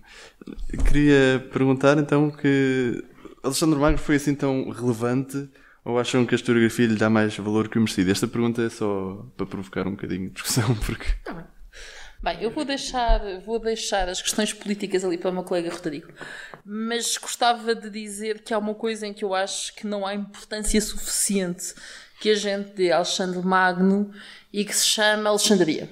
Queria 0.88 1.48
perguntar 1.52 1.98
então 1.98 2.32
que 2.32 3.04
Alexandre 3.44 3.80
Magno 3.80 3.98
foi 3.98 4.16
assim 4.16 4.34
tão 4.34 4.70
relevante 4.70 5.50
ou 5.86 6.00
acham 6.00 6.26
que 6.26 6.34
a 6.34 6.38
historiografia 6.38 6.88
lhe 6.88 6.96
dá 6.96 7.10
mais 7.10 7.38
valor 7.38 7.70
que 7.70 7.78
o 7.78 7.82
merecido? 7.82 8.12
Esta 8.12 8.28
pergunta 8.28 8.62
é 8.62 8.70
só 8.70 9.26
para 9.38 9.46
provocar 9.46 9.88
um 9.88 9.92
bocadinho 9.92 10.28
de 10.28 10.34
discussão, 10.34 10.76
porque. 10.86 11.08
Tá 11.24 11.34
bem. 11.34 11.46
Bem, 12.22 12.38
eu 12.42 12.52
vou 12.52 12.66
deixar, 12.66 13.22
vou 13.46 13.58
deixar 13.60 14.10
as 14.10 14.22
questões 14.22 14.52
políticas 14.52 15.06
ali 15.06 15.18
para 15.18 15.30
o 15.30 15.34
meu 15.34 15.44
colega 15.44 15.72
Rodrigo, 15.72 16.12
mas 16.66 17.18
gostava 17.18 17.74
de 17.74 17.90
dizer 17.90 18.42
que 18.42 18.54
há 18.54 18.58
uma 18.58 18.76
coisa 18.76 19.08
em 19.08 19.14
que 19.14 19.24
eu 19.24 19.34
acho 19.34 19.74
que 19.74 19.88
não 19.88 20.06
há 20.06 20.14
importância 20.14 20.82
suficiente 20.82 21.74
que 22.20 22.30
a 22.30 22.36
gente 22.36 22.72
dê 22.72 22.92
a 22.92 22.98
Alexandre 22.98 23.40
Magno 23.40 24.12
e 24.52 24.66
que 24.66 24.76
se 24.76 24.86
chama 24.86 25.30
Alexandria. 25.30 25.90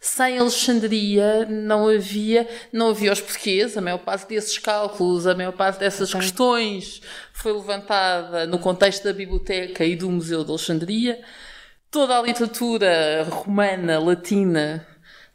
Sem 0.00 0.38
Alexandria 0.38 1.44
não 1.46 1.88
havia, 1.88 2.48
não 2.72 2.90
havia 2.90 3.12
os 3.12 3.20
porquês, 3.20 3.76
a 3.76 3.80
maior 3.80 3.98
parte 3.98 4.28
desses 4.28 4.56
cálculos, 4.56 5.26
a 5.26 5.34
maior 5.34 5.50
parte 5.50 5.80
dessas 5.80 6.10
okay. 6.10 6.20
questões 6.20 7.02
foi 7.32 7.52
levantada 7.52 8.46
no 8.46 8.60
contexto 8.60 9.02
da 9.02 9.12
biblioteca 9.12 9.84
e 9.84 9.96
do 9.96 10.08
Museu 10.08 10.44
de 10.44 10.50
Alexandria. 10.50 11.20
Toda 11.90 12.16
a 12.16 12.22
literatura 12.22 13.26
romana, 13.28 13.98
latina, 13.98 14.86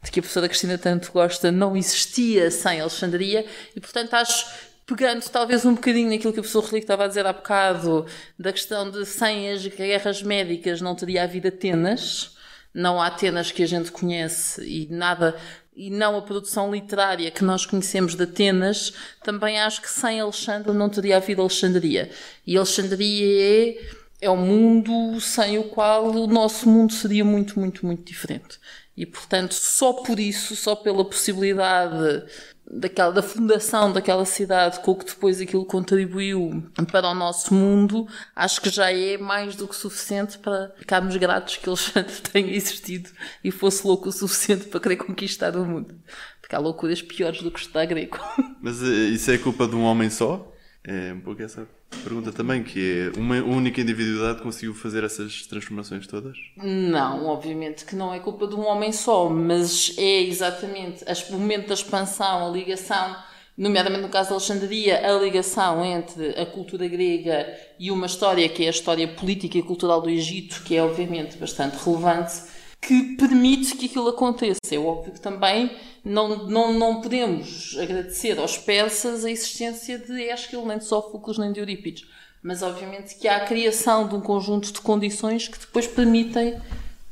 de 0.04 0.10
que 0.10 0.20
a 0.20 0.22
professora 0.22 0.48
Cristina 0.48 0.78
tanto 0.78 1.10
gosta 1.10 1.50
não 1.50 1.76
existia 1.76 2.50
sem 2.50 2.80
Alexandria 2.80 3.44
e, 3.74 3.80
portanto, 3.80 4.14
acho 4.14 4.46
pegando 4.86 5.26
talvez 5.30 5.64
um 5.64 5.74
bocadinho 5.74 6.10
naquilo 6.10 6.32
que 6.32 6.40
o 6.40 6.42
professor 6.42 6.62
Rodrigo 6.62 6.84
estava 6.84 7.04
a 7.04 7.08
dizer 7.08 7.26
há 7.26 7.32
bocado, 7.32 8.06
da 8.38 8.52
questão 8.52 8.90
de 8.90 9.06
sem 9.06 9.50
as 9.50 9.66
guerras 9.66 10.22
médicas 10.22 10.80
não 10.80 10.94
teria 10.94 11.24
havido 11.24 11.48
Atenas, 11.48 12.36
não 12.72 13.00
há 13.00 13.06
Atenas 13.06 13.50
que 13.50 13.62
a 13.62 13.66
gente 13.66 13.90
conhece 13.90 14.62
e 14.62 14.86
nada, 14.90 15.36
e 15.74 15.88
não 15.88 16.16
a 16.16 16.22
produção 16.22 16.70
literária 16.70 17.30
que 17.30 17.42
nós 17.42 17.64
conhecemos 17.64 18.14
de 18.14 18.24
Atenas, 18.24 18.92
também 19.22 19.58
acho 19.58 19.80
que 19.80 19.90
sem 19.90 20.20
Alexandre 20.20 20.72
não 20.72 20.90
teria 20.90 21.16
havido 21.16 21.40
Alexandria. 21.40 22.10
E 22.46 22.56
Alexandria 22.56 23.70
é, 23.70 23.78
é 24.20 24.30
um 24.30 24.36
mundo 24.36 25.18
sem 25.20 25.58
o 25.58 25.64
qual 25.64 26.10
o 26.10 26.26
nosso 26.26 26.68
mundo 26.68 26.92
seria 26.92 27.24
muito, 27.24 27.58
muito, 27.58 27.86
muito 27.86 28.04
diferente. 28.04 28.58
E, 28.96 29.04
portanto, 29.04 29.54
só 29.54 29.92
por 29.92 30.20
isso, 30.20 30.54
só 30.54 30.76
pela 30.76 31.04
possibilidade 31.04 32.24
daquela, 32.70 33.12
da 33.12 33.22
fundação 33.22 33.92
daquela 33.92 34.24
cidade, 34.24 34.80
com 34.80 34.92
o 34.92 34.96
que 34.96 35.06
depois 35.06 35.40
aquilo 35.40 35.64
contribuiu 35.64 36.64
para 36.90 37.10
o 37.10 37.14
nosso 37.14 37.52
mundo, 37.52 38.06
acho 38.34 38.60
que 38.60 38.70
já 38.70 38.92
é 38.92 39.18
mais 39.18 39.56
do 39.56 39.66
que 39.66 39.76
suficiente 39.76 40.38
para 40.38 40.72
ficarmos 40.78 41.16
gratos 41.16 41.56
que 41.56 41.68
Alexandre 41.68 42.14
tenha 42.32 42.54
existido 42.54 43.10
e 43.42 43.50
fosse 43.50 43.86
louco 43.86 44.08
o 44.08 44.12
suficiente 44.12 44.66
para 44.66 44.80
querer 44.80 44.96
conquistar 44.96 45.56
o 45.56 45.64
mundo. 45.64 45.94
Porque 46.40 46.54
há 46.54 46.58
loucuras 46.58 47.02
piores 47.02 47.42
do 47.42 47.50
que 47.50 47.58
estudar 47.58 47.86
grego. 47.86 48.18
Mas 48.62 48.82
eh, 48.82 48.86
isso 48.86 49.30
é 49.30 49.38
culpa 49.38 49.66
de 49.66 49.74
um 49.74 49.82
homem 49.82 50.10
só? 50.10 50.52
É 50.84 51.12
um 51.12 51.20
pouco 51.20 51.42
essa 51.42 51.66
pergunta 52.02 52.32
também, 52.32 52.62
que 52.62 53.10
é 53.14 53.18
uma 53.18 53.36
única 53.36 53.80
individualidade 53.80 54.42
conseguiu 54.42 54.74
fazer 54.74 55.04
essas 55.04 55.46
transformações 55.46 56.06
todas? 56.06 56.36
Não, 56.56 57.26
obviamente 57.26 57.84
que 57.84 57.94
não 57.94 58.12
é 58.12 58.18
culpa 58.18 58.46
de 58.46 58.54
um 58.54 58.66
homem 58.66 58.92
só, 58.92 59.28
mas 59.28 59.94
é 59.98 60.22
exatamente 60.22 61.04
o 61.30 61.32
momento 61.32 61.68
da 61.68 61.74
expansão, 61.74 62.46
a 62.46 62.50
ligação, 62.50 63.16
nomeadamente 63.56 64.02
no 64.02 64.08
caso 64.08 64.30
da 64.30 64.34
Alexandria, 64.36 65.06
a 65.06 65.18
ligação 65.18 65.84
entre 65.84 66.30
a 66.40 66.46
cultura 66.46 66.88
grega 66.88 67.46
e 67.78 67.90
uma 67.90 68.06
história 68.06 68.48
que 68.48 68.64
é 68.64 68.66
a 68.66 68.70
história 68.70 69.06
política 69.08 69.58
e 69.58 69.62
cultural 69.62 70.00
do 70.00 70.10
Egito, 70.10 70.62
que 70.64 70.76
é 70.76 70.82
obviamente 70.82 71.36
bastante 71.36 71.76
relevante, 71.84 72.53
que 72.86 73.16
permite 73.16 73.74
que 73.76 73.86
aquilo 73.86 74.08
aconteça. 74.08 74.60
É 74.70 74.78
óbvio 74.78 75.12
que 75.12 75.20
também 75.20 75.70
não, 76.04 76.46
não, 76.46 76.72
não 76.72 77.00
podemos 77.00 77.76
agradecer 77.80 78.38
aos 78.38 78.58
persas 78.58 79.24
a 79.24 79.30
existência 79.30 79.98
de 79.98 80.22
Ésquilo, 80.28 80.66
nem 80.66 80.78
de 80.78 80.84
Sófocles, 80.84 81.38
nem 81.38 81.52
de 81.52 81.60
Eurípides. 81.60 82.06
Mas, 82.42 82.62
obviamente, 82.62 83.14
que 83.16 83.26
há 83.26 83.38
a 83.38 83.46
criação 83.46 84.06
de 84.06 84.14
um 84.14 84.20
conjunto 84.20 84.70
de 84.70 84.80
condições 84.80 85.48
que 85.48 85.58
depois 85.58 85.86
permitem 85.86 86.60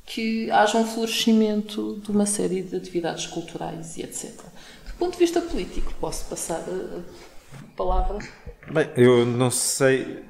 que 0.04 0.50
haja 0.50 0.76
um 0.76 0.84
florescimento 0.84 2.00
de 2.04 2.10
uma 2.10 2.26
série 2.26 2.60
de 2.60 2.76
atividades 2.76 3.26
culturais 3.26 3.96
e 3.96 4.02
etc. 4.02 4.30
Do 4.86 4.94
ponto 4.98 5.12
de 5.12 5.18
vista 5.18 5.40
político, 5.40 5.94
posso 5.98 6.26
passar 6.26 6.62
a 6.68 7.76
palavra? 7.76 8.18
Bem, 8.70 8.90
eu 8.94 9.24
não 9.24 9.50
sei 9.50 10.22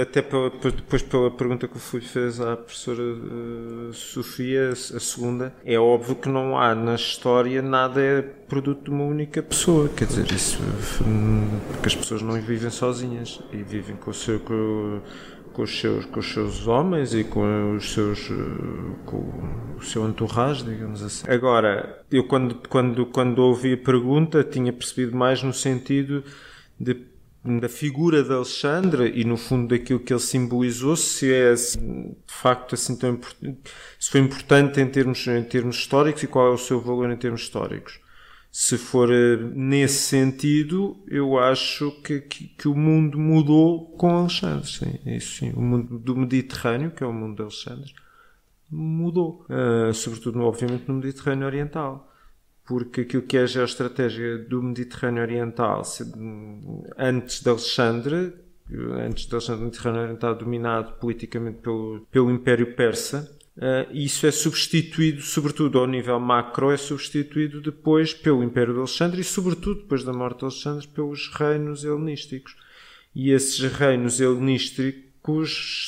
até 0.00 0.22
pela, 0.22 0.50
depois 0.50 1.02
pela 1.02 1.30
pergunta 1.30 1.68
que 1.68 1.76
o 1.76 1.80
Filipe 1.80 2.08
fez 2.08 2.40
à 2.40 2.56
professora 2.56 3.02
uh, 3.02 3.92
Sofia, 3.92 4.70
a 4.70 5.00
segunda, 5.00 5.54
é 5.64 5.78
óbvio 5.78 6.14
que 6.14 6.28
não 6.28 6.58
há 6.58 6.74
na 6.74 6.94
história 6.94 7.60
nada 7.62 8.00
é 8.00 8.22
produto 8.22 8.84
de 8.84 8.90
uma 8.90 9.04
única 9.04 9.42
pessoa. 9.42 9.88
Quer 9.88 10.06
dizer, 10.06 10.30
isso 10.32 10.58
porque 11.72 11.88
as 11.88 11.94
pessoas 11.94 12.22
não 12.22 12.40
vivem 12.40 12.70
sozinhas 12.70 13.40
e 13.52 13.58
vivem 13.58 13.96
com 13.96 14.10
o 14.10 14.14
seu. 14.14 14.40
Com, 14.40 15.00
com 15.58 15.62
os 15.62 15.80
seus 15.80 16.04
com 16.04 16.20
os 16.20 16.32
seus 16.32 16.68
homens 16.68 17.12
e 17.12 17.24
com 17.24 17.74
os 17.74 17.92
seus 17.92 18.30
eh, 18.30 18.94
com 19.04 19.16
o 19.76 19.82
seu 19.82 20.08
entourage, 20.08 20.64
digamos 20.64 21.02
assim. 21.02 21.28
Agora, 21.28 22.00
eu 22.12 22.22
quando 22.28 22.54
quando 22.68 23.04
quando 23.06 23.40
ouvi 23.40 23.72
a 23.72 23.76
pergunta 23.76 24.44
tinha 24.44 24.72
percebido 24.72 25.16
mais 25.16 25.42
no 25.42 25.52
sentido 25.52 26.22
de 26.78 26.94
da 27.58 27.68
figura 27.68 28.22
de 28.22 28.32
Alexandre 28.32 29.12
e 29.14 29.24
no 29.24 29.36
fundo 29.36 29.68
daquilo 29.68 30.00
que 30.00 30.12
ele 30.12 30.20
simbolizou, 30.20 30.96
se 30.96 31.32
é 31.32 31.54
de 31.54 32.16
facto 32.26 32.74
assim 32.74 32.96
tão 32.96 33.10
importante, 33.10 33.58
se 33.98 34.10
foi 34.10 34.20
importante 34.20 34.80
em 34.80 34.86
termos, 34.86 35.26
em 35.26 35.42
termos 35.42 35.76
históricos 35.76 36.22
e 36.22 36.26
qual 36.26 36.48
é 36.48 36.50
o 36.50 36.58
seu 36.58 36.80
valor 36.80 37.10
em 37.10 37.16
termos 37.16 37.42
históricos. 37.42 38.00
Se 38.50 38.76
for 38.76 39.12
eh, 39.12 39.36
nesse 39.54 40.08
sentido, 40.08 40.96
eu 41.06 41.38
acho 41.38 41.90
que, 42.02 42.20
que, 42.20 42.48
que 42.48 42.68
o 42.68 42.74
mundo 42.74 43.18
mudou 43.18 43.86
com 43.96 44.10
Alexandre. 44.10 44.66
Sim, 44.66 44.98
isso 45.06 45.36
sim. 45.36 45.52
O 45.54 45.60
mundo 45.60 45.98
do 45.98 46.16
Mediterrâneo, 46.16 46.90
que 46.90 47.04
é 47.04 47.06
o 47.06 47.12
mundo 47.12 47.36
de 47.36 47.42
Alexandre, 47.42 47.92
mudou. 48.70 49.46
Uh, 49.48 49.92
sobretudo, 49.94 50.40
obviamente, 50.40 50.84
no 50.88 50.94
Mediterrâneo 50.94 51.46
Oriental 51.46 52.08
porque 52.68 53.00
aquilo 53.00 53.22
que 53.22 53.38
é 53.38 53.42
a 53.42 53.46
geoestratégia 53.46 54.36
do 54.36 54.62
Mediterrâneo 54.62 55.22
Oriental, 55.22 55.82
antes 56.98 57.40
de 57.40 57.48
Alexandre, 57.48 58.34
antes 59.02 59.24
de 59.24 59.34
Alexandre, 59.34 59.62
o 59.62 59.64
Mediterrâneo 59.64 60.02
Oriental 60.02 60.34
dominado 60.34 60.92
politicamente 61.00 61.60
pelo, 61.62 62.06
pelo 62.12 62.30
Império 62.30 62.76
Persa, 62.76 63.34
Uh, 63.58 63.90
isso 63.92 64.24
é 64.24 64.30
substituído, 64.30 65.20
sobretudo 65.20 65.80
ao 65.80 65.86
nível 65.88 66.20
macro, 66.20 66.70
é 66.70 66.76
substituído 66.76 67.60
depois 67.60 68.14
pelo 68.14 68.44
Império 68.44 68.72
de 68.72 68.78
Alexandre 68.78 69.20
e, 69.20 69.24
sobretudo, 69.24 69.80
depois 69.80 70.04
da 70.04 70.12
morte 70.12 70.38
de 70.38 70.44
Alexandre, 70.44 70.86
pelos 70.86 71.28
reinos 71.34 71.82
helenísticos. 71.82 72.54
E 73.12 73.32
esses 73.32 73.58
reinos 73.72 74.20
helenísticos 74.20 75.07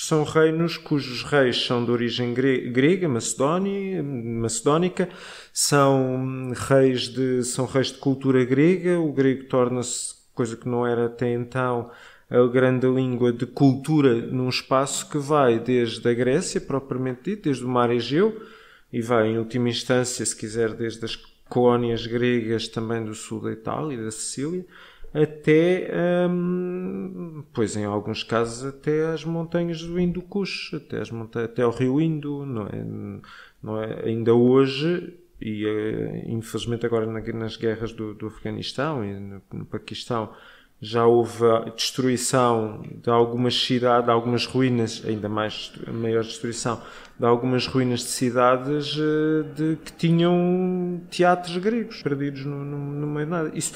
são 0.02 0.24
reinos 0.24 0.76
cujos 0.76 1.22
reis 1.22 1.64
são 1.64 1.84
de 1.84 1.90
origem 1.90 2.34
grega, 2.34 3.08
macedónia, 3.08 4.02
macedónica, 4.02 5.08
são 5.52 6.52
reis 6.54 7.08
de, 7.08 7.42
são 7.44 7.66
reis 7.66 7.88
de 7.88 7.98
cultura 7.98 8.44
grega, 8.44 8.98
o 8.98 9.12
grego 9.12 9.44
torna-se 9.44 10.14
coisa 10.34 10.56
que 10.56 10.68
não 10.68 10.86
era 10.86 11.06
até 11.06 11.32
então 11.32 11.90
a 12.30 12.46
grande 12.46 12.86
língua 12.86 13.32
de 13.32 13.44
cultura 13.44 14.14
num 14.14 14.48
espaço 14.48 15.10
que 15.10 15.18
vai 15.18 15.58
desde 15.58 16.08
a 16.08 16.14
Grécia, 16.14 16.60
propriamente 16.60 17.22
dito, 17.24 17.42
desde 17.44 17.64
o 17.64 17.68
mar 17.68 17.90
Egeu, 17.90 18.40
e 18.92 19.02
vai, 19.02 19.28
em 19.28 19.38
última 19.38 19.68
instância, 19.68 20.24
se 20.24 20.36
quiser, 20.36 20.72
desde 20.74 21.04
as 21.04 21.16
colónias 21.48 22.06
gregas 22.06 22.68
também 22.68 23.04
do 23.04 23.14
sul 23.14 23.40
da 23.40 23.50
Itália 23.50 23.94
e 23.96 24.04
da 24.04 24.10
Sicília, 24.12 24.64
até, 25.12 25.90
hum, 26.28 27.44
pois 27.52 27.76
em 27.76 27.84
alguns 27.84 28.22
casos, 28.22 28.64
até 28.64 29.06
as 29.06 29.24
montanhas 29.24 29.82
do 29.82 29.98
Indo 29.98 30.22
Kush, 30.22 30.74
até, 30.74 31.00
as 31.00 31.10
até 31.36 31.66
o 31.66 31.70
rio 31.70 32.00
Indo, 32.00 32.46
não 32.46 32.66
é? 32.66 32.84
Não 33.62 33.82
é? 33.82 34.06
Ainda 34.06 34.34
hoje, 34.34 35.18
e 35.40 35.66
eh, 35.66 36.24
infelizmente 36.28 36.86
agora 36.86 37.06
nas 37.06 37.56
guerras 37.56 37.92
do, 37.92 38.14
do 38.14 38.28
Afeganistão 38.28 39.04
e 39.04 39.18
no, 39.18 39.42
no 39.52 39.66
Paquistão, 39.66 40.30
já 40.80 41.04
houve 41.04 41.44
destruição 41.76 42.82
de 43.02 43.10
algumas 43.10 43.54
cidades, 43.54 44.06
de 44.06 44.10
algumas 44.10 44.46
ruínas, 44.46 45.02
ainda 45.04 45.28
mais 45.28 45.72
maior 45.92 46.22
destruição, 46.22 46.80
de 47.18 47.26
algumas 47.26 47.66
ruínas 47.66 48.00
de 48.00 48.06
cidades 48.06 48.96
eh, 48.96 49.42
de, 49.54 49.76
que 49.84 49.92
tinham 49.92 51.02
teatros 51.10 51.56
gregos 51.58 52.02
perdidos 52.02 52.46
no, 52.46 52.64
no, 52.64 52.78
no 52.78 53.06
meio 53.08 53.26
de 53.26 53.30
nada. 53.30 53.50
Isso 53.54 53.74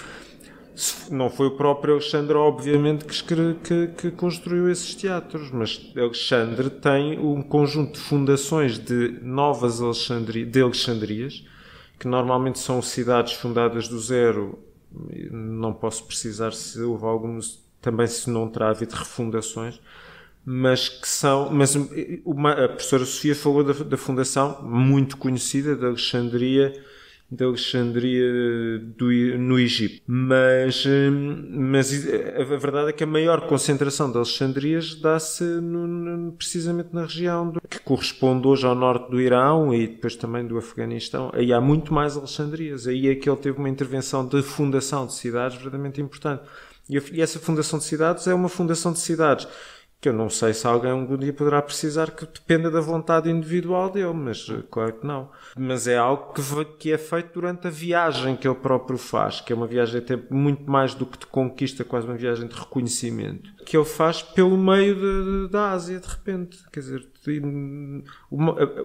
não 1.11 1.31
foi 1.31 1.47
o 1.47 1.53
próprio 1.53 1.95
Alexandre, 1.95 2.35
obviamente, 2.35 3.05
que, 3.05 3.55
que, 3.63 3.87
que, 3.89 4.11
construiu 4.11 4.71
esses 4.71 4.95
teatros, 4.95 5.51
mas 5.51 5.93
Alexandre 5.97 6.71
tem 6.71 7.19
um 7.19 7.43
conjunto 7.43 7.95
de 7.95 8.01
fundações 8.01 8.79
de 8.79 9.19
novas 9.23 9.81
Alexandri, 9.81 10.45
de 10.45 10.61
Alexandrias, 10.61 11.45
que 11.99 12.09
normalmente 12.09 12.59
são 12.59 12.83
cidades 12.83 13.35
fundadas 13.35 13.89
do 13.89 13.99
zero 14.01 14.59
não 15.31 15.73
posso 15.73 16.05
precisar 16.05 16.53
se 16.53 16.81
houve 16.81 17.05
alguns, 17.05 17.63
também 17.81 18.07
se 18.07 18.31
não 18.31 18.49
terá 18.49 18.71
havido 18.71 18.95
refundações, 18.95 19.81
mas 20.45 20.89
que 20.89 21.09
são, 21.09 21.51
mas 21.51 21.75
uma, 22.25 22.53
a 22.53 22.69
professora 22.69 23.05
Sofia 23.05 23.35
falou 23.35 23.65
da, 23.65 23.73
da 23.73 23.97
fundação 23.97 24.63
muito 24.63 25.17
conhecida 25.17 25.75
de 25.75 25.85
Alexandria, 25.85 26.73
de 27.35 27.45
Alexandria 27.45 28.79
do, 28.97 29.07
no 29.39 29.59
Egito. 29.59 30.03
Mas, 30.07 30.85
hum, 30.87 31.45
mas 31.51 31.93
a 31.93 32.57
verdade 32.57 32.91
é 32.91 32.93
que 32.93 33.05
a 33.05 33.07
maior 33.07 33.47
concentração 33.47 34.11
de 34.11 34.17
Alexandrias 34.17 34.95
dá-se 34.95 35.45
precisamente 36.37 36.91
na 36.93 37.03
região 37.03 37.51
do, 37.51 37.61
que 37.61 37.79
corresponde 37.81 38.47
hoje 38.47 38.67
ao 38.67 38.75
norte 38.75 39.11
do 39.11 39.21
Irão 39.21 39.75
e 39.75 39.87
depois 39.87 40.17
também 40.17 40.47
do 40.47 40.57
Afeganistão. 40.59 41.31
Aí 41.35 41.53
há 41.53 41.61
muito 41.61 41.93
mais 41.93 42.17
Alexandrias. 42.17 42.87
Aí 42.87 43.09
é 43.09 43.15
que 43.15 43.29
ele 43.29 43.39
teve 43.39 43.59
uma 43.59 43.69
intervenção 43.69 44.27
de 44.27 44.43
fundação 44.43 45.07
de 45.07 45.15
cidades 45.15 45.57
verdadeiramente 45.57 46.01
importante. 46.01 46.43
E 46.89 47.21
essa 47.21 47.39
fundação 47.39 47.79
de 47.79 47.85
cidades 47.87 48.27
é 48.27 48.35
uma 48.35 48.49
fundação 48.49 48.93
de 48.93 48.99
cidades 48.99 49.49
que 50.05 50.09
eu 50.11 50.13
não 50.13 50.29
sei 50.29 50.53
se 50.53 50.67
alguém 50.67 50.91
algum 50.91 51.17
dia 51.17 51.33
poderá 51.33 51.63
precisar 51.63 52.11
que 52.11 52.27
dependa 52.27 52.71
da 52.71 52.79
vontade 52.79 53.31
individual 53.31 53.89
dele, 53.89 54.13
mas 54.13 54.47
eh, 54.51 54.63
claro 54.71 54.93
que 54.93 55.07
não. 55.07 55.31
Mas 55.57 55.89
é 55.89 55.97
algo 55.97 56.35
que, 56.35 56.43
que 56.79 56.93
é 56.93 56.99
feito 56.99 57.33
durante 57.33 57.69
a 57.69 57.71
viagem 57.71 58.37
que 58.37 58.47
ele 58.47 58.55
próprio 58.55 58.99
faz, 58.99 59.41
que 59.41 59.51
é 59.51 59.57
uma 59.57 59.67
viagem 59.67 60.01
até 60.01 60.15
muito 60.29 60.71
mais 60.71 60.95
do 60.95 61.07
que 61.07 61.21
de 61.21 61.25
conquista, 61.25 61.85
quase 61.85 62.07
uma 62.07 62.19
viagem 62.19 62.47
de 62.47 62.55
reconhecimento, 62.55 63.51
que 63.65 63.75
ele 63.75 63.87
faz 63.87 64.21
pelo 64.21 64.59
meio 64.59 64.95
de, 64.95 65.47
de, 65.47 65.49
da 65.51 65.71
Ásia, 65.71 65.99
de 65.99 66.07
repente. 66.07 66.59
Quer 66.71 66.81
dizer, 66.81 67.09
o, 68.31 68.37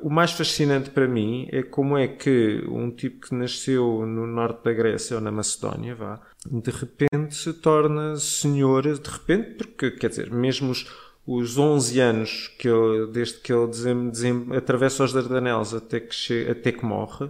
o 0.01 0.09
mais 0.09 0.31
fascinante 0.31 0.89
para 0.89 1.05
mim 1.05 1.49
é 1.51 1.61
como 1.61 1.97
é 1.97 2.07
que 2.07 2.63
um 2.69 2.89
tipo 2.91 3.27
que 3.27 3.35
nasceu 3.35 4.05
no 4.05 4.25
norte 4.25 4.63
da 4.63 4.71
Grécia 4.71 5.17
ou 5.17 5.21
na 5.21 5.33
Macedónia, 5.33 5.95
vá, 5.95 6.21
de 6.49 6.71
repente 6.71 7.35
se 7.35 7.51
torna 7.51 8.15
senhor, 8.15 8.83
de 8.83 9.09
repente, 9.09 9.55
porque, 9.57 9.91
quer 9.91 10.07
dizer, 10.07 10.31
mesmo 10.31 10.71
os 10.71 11.08
os 11.31 11.59
11 11.59 11.99
anos 11.99 12.47
que 12.57 12.67
ele, 12.67 13.05
desde 13.11 13.37
que 13.39 13.53
ele 13.53 13.67
desem, 13.67 14.09
desem, 14.09 14.47
atravessa 14.51 15.03
os 15.03 15.13
Dardanelos 15.13 15.75
até 15.75 15.99
que, 15.99 16.15
che, 16.15 16.47
até 16.49 16.71
que 16.71 16.83
morre, 16.83 17.29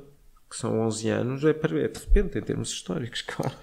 que 0.50 0.56
são 0.56 0.80
11 0.80 1.10
anos, 1.10 1.44
é, 1.44 1.50
é 1.50 1.88
de 1.90 2.00
repente, 2.00 2.38
em 2.38 2.42
termos 2.42 2.72
históricos, 2.72 3.22
claro. 3.28 3.54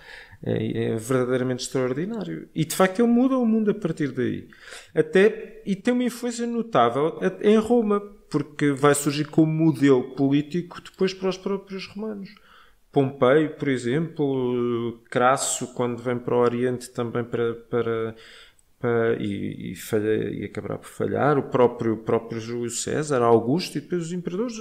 É, 0.45 0.91
é, 0.91 0.97
verdadeiramente 0.97 1.63
extraordinário. 1.63 2.51
E 2.55 2.67
de 2.67 2.77
facto 2.77 3.01
ele 3.01 3.09
muda 3.09 3.39
o 3.39 3.47
mundo 3.47 3.71
a 3.71 3.75
partir 3.75 4.13
daí. 4.13 4.47
Até, 4.95 5.63
e 5.65 5.75
tem 5.75 5.95
uma 5.95 6.05
influência 6.05 6.47
notável 6.47 7.19
em 7.41 7.57
Roma, 7.57 7.99
porque 8.31 8.73
vai 8.73 8.95
surgir 8.95 9.25
como 9.29 9.51
modelo 9.51 10.15
político 10.15 10.83
depois 10.83 11.15
para 11.15 11.31
os 11.31 11.39
próprios 11.39 11.87
romanos. 11.87 12.29
Pompeio, 12.93 13.57
por 13.57 13.69
exemplo, 13.69 15.01
Crasso, 15.11 15.73
quando 15.73 16.03
vem 16.03 16.19
para 16.19 16.35
o 16.35 16.41
Oriente 16.41 16.91
também 16.91 17.25
para, 17.25 17.55
para 17.55 18.15
E, 19.19 19.73
e, 19.73 19.75
falha, 19.75 20.31
e 20.31 20.45
acabará 20.45 20.77
por 20.77 20.89
falhar. 20.89 21.39
O 21.39 21.45
próprio, 21.45 21.97
próprio 21.97 22.41
Júlio 22.41 22.71
César, 22.71 23.23
Augusto 23.23 23.79
e 23.79 23.81
depois 23.81 24.03
os 24.03 24.13
imperadores. 24.13 24.57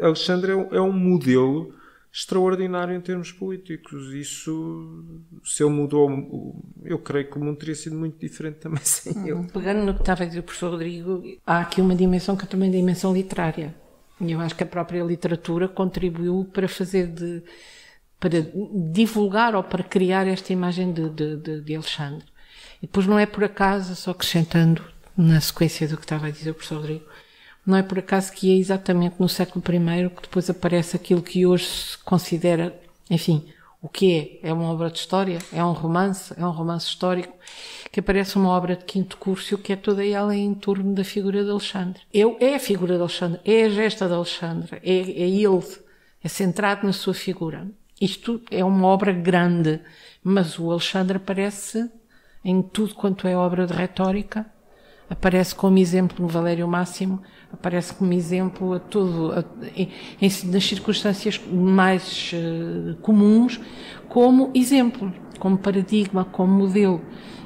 Alexandre 0.00 0.52
é, 0.52 0.76
é, 0.76 0.80
um 0.80 0.92
modelo 0.92 1.72
extraordinário 2.12 2.94
em 2.94 3.00
termos 3.00 3.30
políticos. 3.30 4.12
Isso, 4.12 5.04
se 5.44 5.62
ele 5.62 5.72
mudou, 5.72 6.60
eu 6.84 6.98
creio 6.98 7.30
que 7.30 7.38
o 7.38 7.44
mundo 7.44 7.56
teria 7.56 7.74
sido 7.74 7.96
muito 7.96 8.18
diferente 8.18 8.56
também 8.56 8.80
sem 8.84 9.12
uhum. 9.12 9.26
ele. 9.26 9.48
Pegando 9.52 9.84
no 9.84 9.94
que 9.94 10.00
estava 10.00 10.24
a 10.24 10.26
dizer 10.26 10.40
o 10.40 10.42
professor 10.42 10.72
Rodrigo, 10.72 11.22
há 11.46 11.60
aqui 11.60 11.80
uma 11.80 11.94
dimensão 11.94 12.36
que 12.36 12.44
é 12.44 12.48
também 12.48 12.68
a 12.68 12.72
dimensão 12.72 13.14
literária. 13.14 13.74
E 14.20 14.32
eu 14.32 14.40
acho 14.40 14.54
que 14.54 14.64
a 14.64 14.66
própria 14.66 15.02
literatura 15.02 15.68
contribuiu 15.68 16.48
para 16.52 16.68
fazer 16.68 17.06
de. 17.06 17.42
para 18.18 18.44
divulgar 18.92 19.54
ou 19.54 19.62
para 19.62 19.82
criar 19.82 20.26
esta 20.26 20.52
imagem 20.52 20.92
de, 20.92 21.08
de, 21.08 21.36
de, 21.36 21.60
de 21.62 21.74
Alexandre. 21.74 22.26
E 22.82 22.86
depois 22.86 23.06
não 23.06 23.18
é 23.18 23.26
por 23.26 23.44
acaso, 23.44 23.94
só 23.94 24.10
acrescentando 24.12 24.82
na 25.16 25.40
sequência 25.40 25.86
do 25.86 25.96
que 25.96 26.04
estava 26.04 26.26
a 26.26 26.30
dizer 26.30 26.50
o 26.50 26.54
professor 26.54 26.76
Rodrigo, 26.76 27.04
não 27.66 27.76
é 27.76 27.82
por 27.82 27.98
acaso 27.98 28.32
que 28.32 28.50
é 28.52 28.56
exatamente 28.56 29.16
no 29.18 29.28
século 29.28 29.62
I 29.68 30.08
que 30.10 30.22
depois 30.22 30.48
aparece 30.48 30.96
aquilo 30.96 31.22
que 31.22 31.46
hoje 31.46 31.66
se 31.66 31.98
considera, 31.98 32.74
enfim, 33.08 33.46
o 33.82 33.88
que 33.88 34.40
é? 34.42 34.48
É 34.50 34.52
uma 34.52 34.70
obra 34.70 34.90
de 34.90 34.98
história? 34.98 35.38
É 35.52 35.64
um 35.64 35.72
romance? 35.72 36.34
É 36.36 36.44
um 36.44 36.50
romance 36.50 36.86
histórico? 36.86 37.34
Que 37.90 38.00
aparece 38.00 38.36
uma 38.36 38.50
obra 38.50 38.76
de 38.76 38.84
quinto 38.84 39.16
curso 39.16 39.56
que 39.58 39.72
é 39.72 39.76
toda 39.76 40.06
ela 40.06 40.34
em 40.34 40.54
torno 40.54 40.94
da 40.94 41.02
figura 41.02 41.42
de 41.42 41.50
Alexandre. 41.50 42.02
É, 42.12 42.20
é 42.44 42.54
a 42.56 42.60
figura 42.60 42.94
de 42.96 43.00
Alexandre, 43.00 43.40
é 43.44 43.64
a 43.64 43.70
gesta 43.70 44.06
de 44.06 44.14
Alexandre, 44.14 44.80
é, 44.82 44.98
é 44.98 45.28
ele, 45.28 45.64
é 46.22 46.28
centrado 46.28 46.86
na 46.86 46.92
sua 46.92 47.14
figura. 47.14 47.66
Isto 48.00 48.40
é 48.50 48.64
uma 48.64 48.86
obra 48.86 49.12
grande, 49.12 49.80
mas 50.22 50.58
o 50.58 50.70
Alexandre 50.70 51.16
aparece 51.16 51.90
em 52.44 52.62
tudo 52.62 52.94
quanto 52.94 53.26
é 53.26 53.36
obra 53.36 53.66
de 53.66 53.72
retórica, 53.72 54.46
aparece 55.08 55.54
como 55.54 55.78
exemplo 55.78 56.22
no 56.22 56.28
Valério 56.28 56.66
Máximo, 56.68 57.20
aparece 57.52 57.92
como 57.92 58.12
exemplo 58.12 58.74
a 58.74 58.78
tudo, 58.78 59.32
a, 59.32 59.44
em, 59.76 59.90
nas 60.46 60.64
circunstâncias 60.64 61.40
mais 61.52 62.32
uh, 62.32 62.94
comuns, 63.02 63.60
como 64.08 64.50
exemplo, 64.54 65.12
como 65.38 65.58
paradigma, 65.58 66.24
como 66.24 66.52
modelo. 66.52 67.00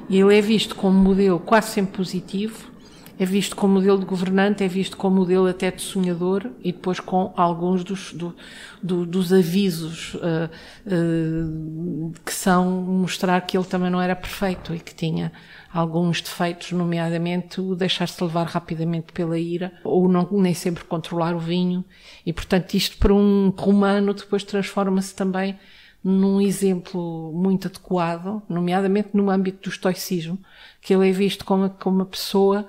E 0.07 0.19
ele 0.19 0.37
é 0.37 0.41
visto 0.41 0.75
como 0.75 0.97
modelo 0.97 1.39
quase 1.39 1.71
sempre 1.71 1.97
positivo, 1.97 2.71
é 3.17 3.25
visto 3.25 3.55
como 3.55 3.75
modelo 3.75 3.99
de 3.99 4.05
governante, 4.05 4.63
é 4.63 4.67
visto 4.67 4.97
como 4.97 5.17
modelo 5.17 5.47
até 5.47 5.71
de 5.71 5.81
sonhador 5.81 6.49
e 6.61 6.71
depois 6.71 6.99
com 6.99 7.33
alguns 7.37 7.83
dos, 7.83 8.11
do, 8.11 8.35
do, 8.83 9.05
dos 9.05 9.31
avisos 9.31 10.15
uh, 10.15 10.49
uh, 10.85 12.13
que 12.25 12.33
são 12.33 12.69
mostrar 12.81 13.39
que 13.41 13.57
ele 13.57 13.65
também 13.65 13.89
não 13.89 14.01
era 14.01 14.15
perfeito 14.15 14.75
e 14.75 14.79
que 14.79 14.93
tinha 14.93 15.31
alguns 15.73 16.21
defeitos, 16.21 16.71
nomeadamente 16.71 17.61
o 17.61 17.75
deixar-se 17.75 18.21
levar 18.21 18.47
rapidamente 18.47 19.13
pela 19.13 19.37
ira 19.37 19.73
ou 19.83 20.09
não, 20.09 20.27
nem 20.31 20.53
sempre 20.53 20.83
controlar 20.83 21.35
o 21.35 21.39
vinho. 21.39 21.85
E 22.25 22.33
portanto 22.33 22.73
isto 22.73 22.97
para 22.97 23.13
um 23.13 23.53
romano 23.57 24.13
depois 24.13 24.43
transforma-se 24.43 25.15
também 25.15 25.57
num 26.03 26.39
exemplo 26.39 27.31
muito 27.33 27.67
adequado, 27.67 28.43
nomeadamente 28.47 29.09
no 29.13 29.29
âmbito 29.29 29.63
do 29.63 29.73
estoicismo, 29.73 30.37
que 30.79 30.93
ele 30.93 31.09
é 31.09 31.11
visto 31.11 31.43
como, 31.43 31.67
como 31.69 31.95
uma 31.95 32.05
pessoa 32.05 32.67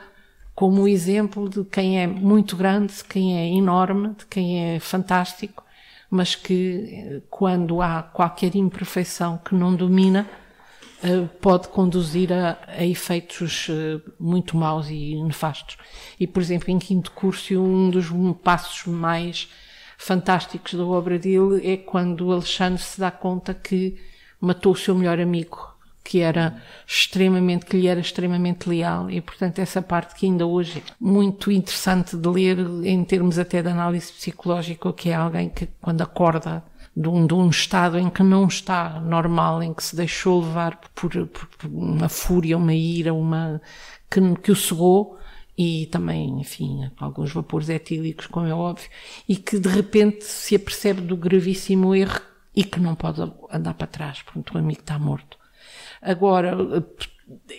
como 0.57 0.89
exemplo 0.89 1.51
de 1.51 1.65
quem 1.65 2.01
é 2.01 2.07
muito 2.07 2.57
grande, 2.57 2.95
de 2.95 3.05
quem 3.05 3.39
é 3.39 3.47
enorme, 3.47 4.15
de 4.15 4.25
quem 4.25 4.75
é 4.75 4.81
fantástico, 4.81 5.63
mas 6.11 6.35
que 6.35 7.23
quando 7.29 7.83
há 7.83 8.03
qualquer 8.03 8.57
imperfeição 8.57 9.37
que 9.37 9.55
não 9.55 9.77
domina, 9.77 10.27
uh, 11.05 11.29
pode 11.43 11.69
conduzir 11.69 12.33
a, 12.33 12.59
a 12.67 12.87
efeitos 12.87 13.69
uh, 13.69 14.01
muito 14.19 14.57
maus 14.57 14.89
e 14.89 15.23
nefastos. 15.23 15.77
E, 16.19 16.27
por 16.27 16.41
exemplo, 16.41 16.71
em 16.71 16.79
Quinto 16.79 17.11
Curso, 17.11 17.61
um 17.61 17.91
dos 17.91 18.07
passos 18.43 18.87
mais 18.87 19.53
fantásticos 19.99 20.73
da 20.73 20.87
obra 20.87 21.19
dele 21.19 21.71
é 21.71 21.77
quando 21.77 22.33
Alexandre 22.33 22.83
se 22.83 22.99
dá 22.99 23.11
conta 23.11 23.53
que 23.53 23.99
matou 24.41 24.73
o 24.73 24.77
seu 24.77 24.95
melhor 24.95 25.21
amigo, 25.21 25.76
que 26.07 26.21
era 26.21 26.63
extremamente, 26.87 27.67
que 27.67 27.77
lhe 27.77 27.89
era 27.89 27.99
extremamente 27.99 28.69
leal 28.69 29.11
e 29.11 29.21
portanto 29.21 29.59
essa 29.59 29.83
parte 29.83 30.15
que 30.15 30.25
ainda 30.25 30.47
hoje 30.47 30.79
é 30.79 30.93
muito 31.01 31.51
interessante 31.51 32.17
de 32.17 32.29
ler 32.29 32.59
em 32.85 33.03
termos 33.03 33.41
até 33.41 33.61
de 33.61 33.69
análise 33.69 34.13
psicológica, 34.13 34.93
que 34.93 35.11
é 35.11 35.15
alguém 35.17 35.49
que 35.49 35.67
quando 35.81 36.03
acorda 36.03 36.63
de 36.97 37.09
um, 37.09 37.27
de 37.27 37.35
um 37.35 37.51
estado 37.51 37.99
em 37.99 38.09
que 38.09 38.23
não 38.23 38.47
está 38.47 39.01
normal, 39.01 39.61
em 39.65 39.75
que 39.75 39.83
se 39.83 39.97
deixou 39.97 40.41
levar 40.41 40.77
por, 40.95 41.11
por, 41.27 41.47
por 41.49 41.67
uma 41.69 42.09
fúria, 42.09 42.57
uma 42.57 42.73
ira, 42.73 43.13
uma 43.13 43.61
que, 44.09 44.21
que 44.37 44.53
o 44.53 44.57
cegou 44.57 45.19
e 45.59 45.87
também, 45.87 46.41
enfim, 46.41 46.89
alguns 46.99 47.33
vapores 47.33 47.69
etílicos, 47.69 48.29
como 48.29 48.47
é 48.47 48.55
óbvio, 48.55 48.89
e 49.29 49.35
que 49.35 49.59
de 49.59 49.69
repente 49.69 50.25
se 50.25 50.55
apercebe 50.55 51.01
do 51.01 51.17
gravíssimo 51.17 51.95
erro 51.97 52.21
e 52.55 52.63
que 52.63 52.79
não 52.79 52.95
pode 52.95 53.21
andar 53.51 53.75
para 53.75 53.89
trás, 53.89 54.23
porque 54.23 54.57
o 54.57 54.59
amigo 54.59 54.81
está 54.81 54.99
morto. 54.99 55.36
Agora, 56.07 56.57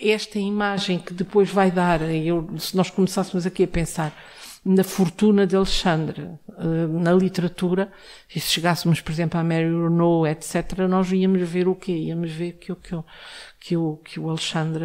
esta 0.00 0.38
imagem 0.38 0.98
que 0.98 1.12
depois 1.12 1.50
vai 1.50 1.70
dar, 1.70 2.00
eu, 2.02 2.48
se 2.58 2.74
nós 2.74 2.88
começássemos 2.88 3.44
aqui 3.44 3.64
a 3.64 3.68
pensar 3.68 4.14
na 4.64 4.82
fortuna 4.82 5.46
de 5.46 5.56
Alexandre, 5.56 6.28
eh, 6.58 6.86
na 6.88 7.12
literatura, 7.12 7.90
e 8.34 8.40
se 8.40 8.50
chegássemos, 8.50 9.00
por 9.00 9.12
exemplo, 9.12 9.38
a 9.38 9.44
Mary 9.44 9.64
Renault, 9.64 10.28
etc., 10.28 10.80
nós 10.88 11.10
íamos 11.12 11.48
ver 11.48 11.68
o 11.68 11.74
quê? 11.74 11.92
Íamos 11.92 12.32
ver 12.32 12.52
que, 12.52 12.74
que, 12.74 12.96
que, 13.60 13.76
o, 13.76 13.96
que 14.04 14.18
o 14.18 14.28
Alexandre 14.28 14.84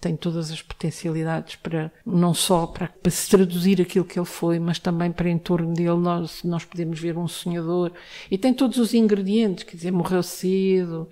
tem 0.00 0.16
todas 0.16 0.50
as 0.50 0.60
potencialidades 0.60 1.56
para, 1.56 1.92
não 2.04 2.34
só 2.34 2.66
para, 2.66 2.88
para 2.88 3.10
se 3.10 3.30
traduzir 3.30 3.80
aquilo 3.80 4.04
que 4.04 4.18
ele 4.18 4.26
foi, 4.26 4.58
mas 4.58 4.78
também 4.78 5.12
para 5.12 5.30
em 5.30 5.38
torno 5.38 5.72
dele 5.72 5.96
nós, 5.96 6.42
nós 6.42 6.64
podemos 6.64 6.98
ver 6.98 7.16
um 7.16 7.28
sonhador, 7.28 7.92
e 8.30 8.36
tem 8.36 8.52
todos 8.52 8.78
os 8.78 8.92
ingredientes, 8.92 9.64
quer 9.64 9.76
dizer, 9.76 9.92
morreu 9.92 10.22
cedo, 10.22 11.08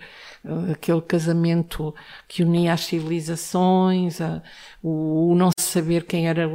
aquele 0.73 1.01
casamento 1.03 1.95
que 2.27 2.43
unia 2.43 2.73
as 2.73 2.83
civilizações, 2.87 4.21
a, 4.21 4.43
o, 4.83 5.31
o, 5.33 5.35
não 5.35 5.51
saber 5.59 6.05
quem 6.05 6.29
era, 6.29 6.49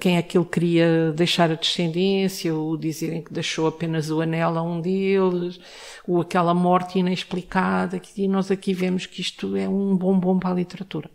quem 0.00 0.16
é 0.16 0.22
que 0.22 0.36
ele 0.36 0.44
queria 0.46 1.12
deixar 1.12 1.50
a 1.50 1.54
descendência, 1.54 2.54
o 2.54 2.76
dizerem 2.76 3.22
que 3.22 3.32
deixou 3.32 3.66
apenas 3.66 4.10
o 4.10 4.20
anel 4.20 4.58
a 4.58 4.62
um 4.62 4.80
deles, 4.80 5.60
ou 6.06 6.20
aquela 6.20 6.54
morte 6.54 6.98
inexplicada, 6.98 7.98
que 8.00 8.26
nós 8.26 8.50
aqui 8.50 8.74
vemos 8.74 9.06
que 9.06 9.20
isto 9.20 9.56
é 9.56 9.68
um 9.68 9.96
bombom 9.96 10.38
para 10.38 10.50
a 10.50 10.54
literatura 10.54 11.10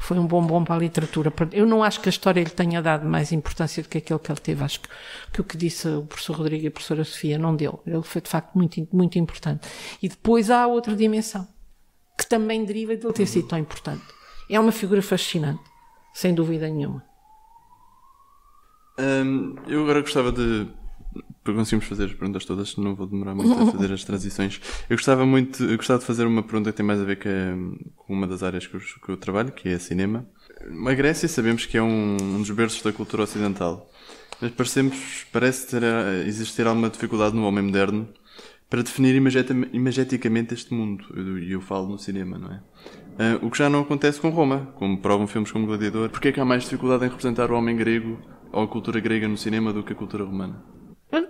foi 0.00 0.18
um 0.18 0.26
bombom 0.26 0.64
para 0.64 0.74
a 0.74 0.78
literatura. 0.78 1.30
Eu 1.52 1.66
não 1.66 1.84
acho 1.84 2.00
que 2.00 2.08
a 2.08 2.10
história 2.10 2.42
lhe 2.42 2.48
tenha 2.48 2.80
dado 2.80 3.06
mais 3.06 3.32
importância 3.32 3.82
do 3.82 3.88
que 3.88 3.98
aquele 3.98 4.18
que 4.18 4.32
ele 4.32 4.40
teve. 4.40 4.64
Acho 4.64 4.80
que, 4.80 4.88
que 5.30 5.40
o 5.42 5.44
que 5.44 5.58
disse 5.58 5.86
o 5.88 6.02
professor 6.06 6.36
Rodrigo 6.38 6.64
e 6.64 6.68
a 6.68 6.70
professora 6.70 7.04
Sofia 7.04 7.38
não 7.38 7.54
deu. 7.54 7.82
Ele 7.86 8.02
foi, 8.02 8.22
de 8.22 8.28
facto, 8.30 8.56
muito, 8.56 8.88
muito 8.90 9.18
importante. 9.18 9.68
E 10.02 10.08
depois 10.08 10.50
há 10.50 10.66
outra 10.66 10.96
dimensão, 10.96 11.46
que 12.18 12.26
também 12.26 12.64
deriva 12.64 12.96
de 12.96 13.04
ele 13.06 13.12
ter 13.12 13.26
sido 13.26 13.46
tão 13.46 13.58
importante. 13.58 14.02
É 14.48 14.58
uma 14.58 14.72
figura 14.72 15.02
fascinante, 15.02 15.62
sem 16.14 16.34
dúvida 16.34 16.66
nenhuma. 16.66 17.04
Hum, 18.98 19.54
eu 19.68 19.82
agora 19.82 20.00
gostava 20.00 20.32
de 20.32 20.66
para 21.42 21.54
conseguirmos 21.54 21.86
fazer 21.86 22.04
as 22.04 22.12
perguntas 22.12 22.44
todas, 22.44 22.76
não 22.76 22.94
vou 22.94 23.06
demorar 23.06 23.34
muito 23.34 23.52
a 23.52 23.72
fazer 23.72 23.92
as 23.92 24.04
transições. 24.04 24.60
Eu 24.88 24.96
gostava 24.96 25.24
muito, 25.24 25.64
eu 25.64 25.76
gostava 25.76 25.98
de 25.98 26.04
fazer 26.04 26.26
uma 26.26 26.42
pergunta 26.42 26.70
que 26.70 26.76
tem 26.76 26.84
mais 26.84 27.00
a 27.00 27.04
ver 27.04 27.16
com, 27.16 27.78
uma 28.08 28.26
das 28.26 28.42
áreas 28.42 28.66
que 28.66 28.74
eu, 28.74 28.80
que 28.80 29.08
eu, 29.08 29.16
trabalho, 29.16 29.50
que 29.50 29.68
é 29.68 29.78
cinema. 29.78 30.26
A 30.86 30.94
Grécia 30.94 31.28
sabemos 31.28 31.64
que 31.64 31.78
é 31.78 31.82
um, 31.82 32.16
um 32.20 32.38
dos 32.38 32.50
berços 32.50 32.82
da 32.82 32.92
cultura 32.92 33.22
ocidental, 33.22 33.90
mas 34.40 34.50
parecemos, 34.52 35.26
parece 35.32 35.66
ter, 35.68 35.82
existir 36.26 36.66
alguma 36.66 36.90
dificuldade 36.90 37.34
no 37.34 37.44
homem 37.44 37.64
moderno 37.64 38.08
para 38.68 38.82
definir 38.82 39.16
imageticamente 39.72 40.54
este 40.54 40.72
mundo, 40.72 41.04
e 41.16 41.50
eu, 41.50 41.58
eu, 41.58 41.60
falo 41.60 41.88
no 41.88 41.98
cinema, 41.98 42.38
não 42.38 42.52
é? 42.52 42.62
Uh, 43.34 43.46
o 43.46 43.50
que 43.50 43.58
já 43.58 43.68
não 43.68 43.80
acontece 43.80 44.20
com 44.20 44.30
Roma, 44.30 44.72
como 44.76 44.96
provam 44.98 45.26
filmes 45.26 45.50
como 45.50 45.66
Gladiador. 45.66 46.08
Porquê 46.08 46.28
é 46.28 46.32
que 46.32 46.40
há 46.40 46.44
mais 46.44 46.62
dificuldade 46.62 47.04
em 47.04 47.08
representar 47.08 47.50
o 47.50 47.54
homem 47.54 47.76
grego 47.76 48.18
ou 48.52 48.62
a 48.62 48.68
cultura 48.68 49.00
grega 49.00 49.26
no 49.26 49.36
cinema 49.36 49.72
do 49.72 49.82
que 49.82 49.92
a 49.92 49.96
cultura 49.96 50.24
romana? 50.24 50.62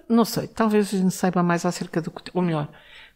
Não 0.09 0.25
sei, 0.25 0.47
talvez 0.47 0.93
a 0.93 0.99
gente 0.99 1.15
saiba 1.15 1.43
mais 1.43 1.65
acerca 1.65 2.01
do. 2.01 2.13
Ou 2.35 2.43
melhor, 2.43 2.69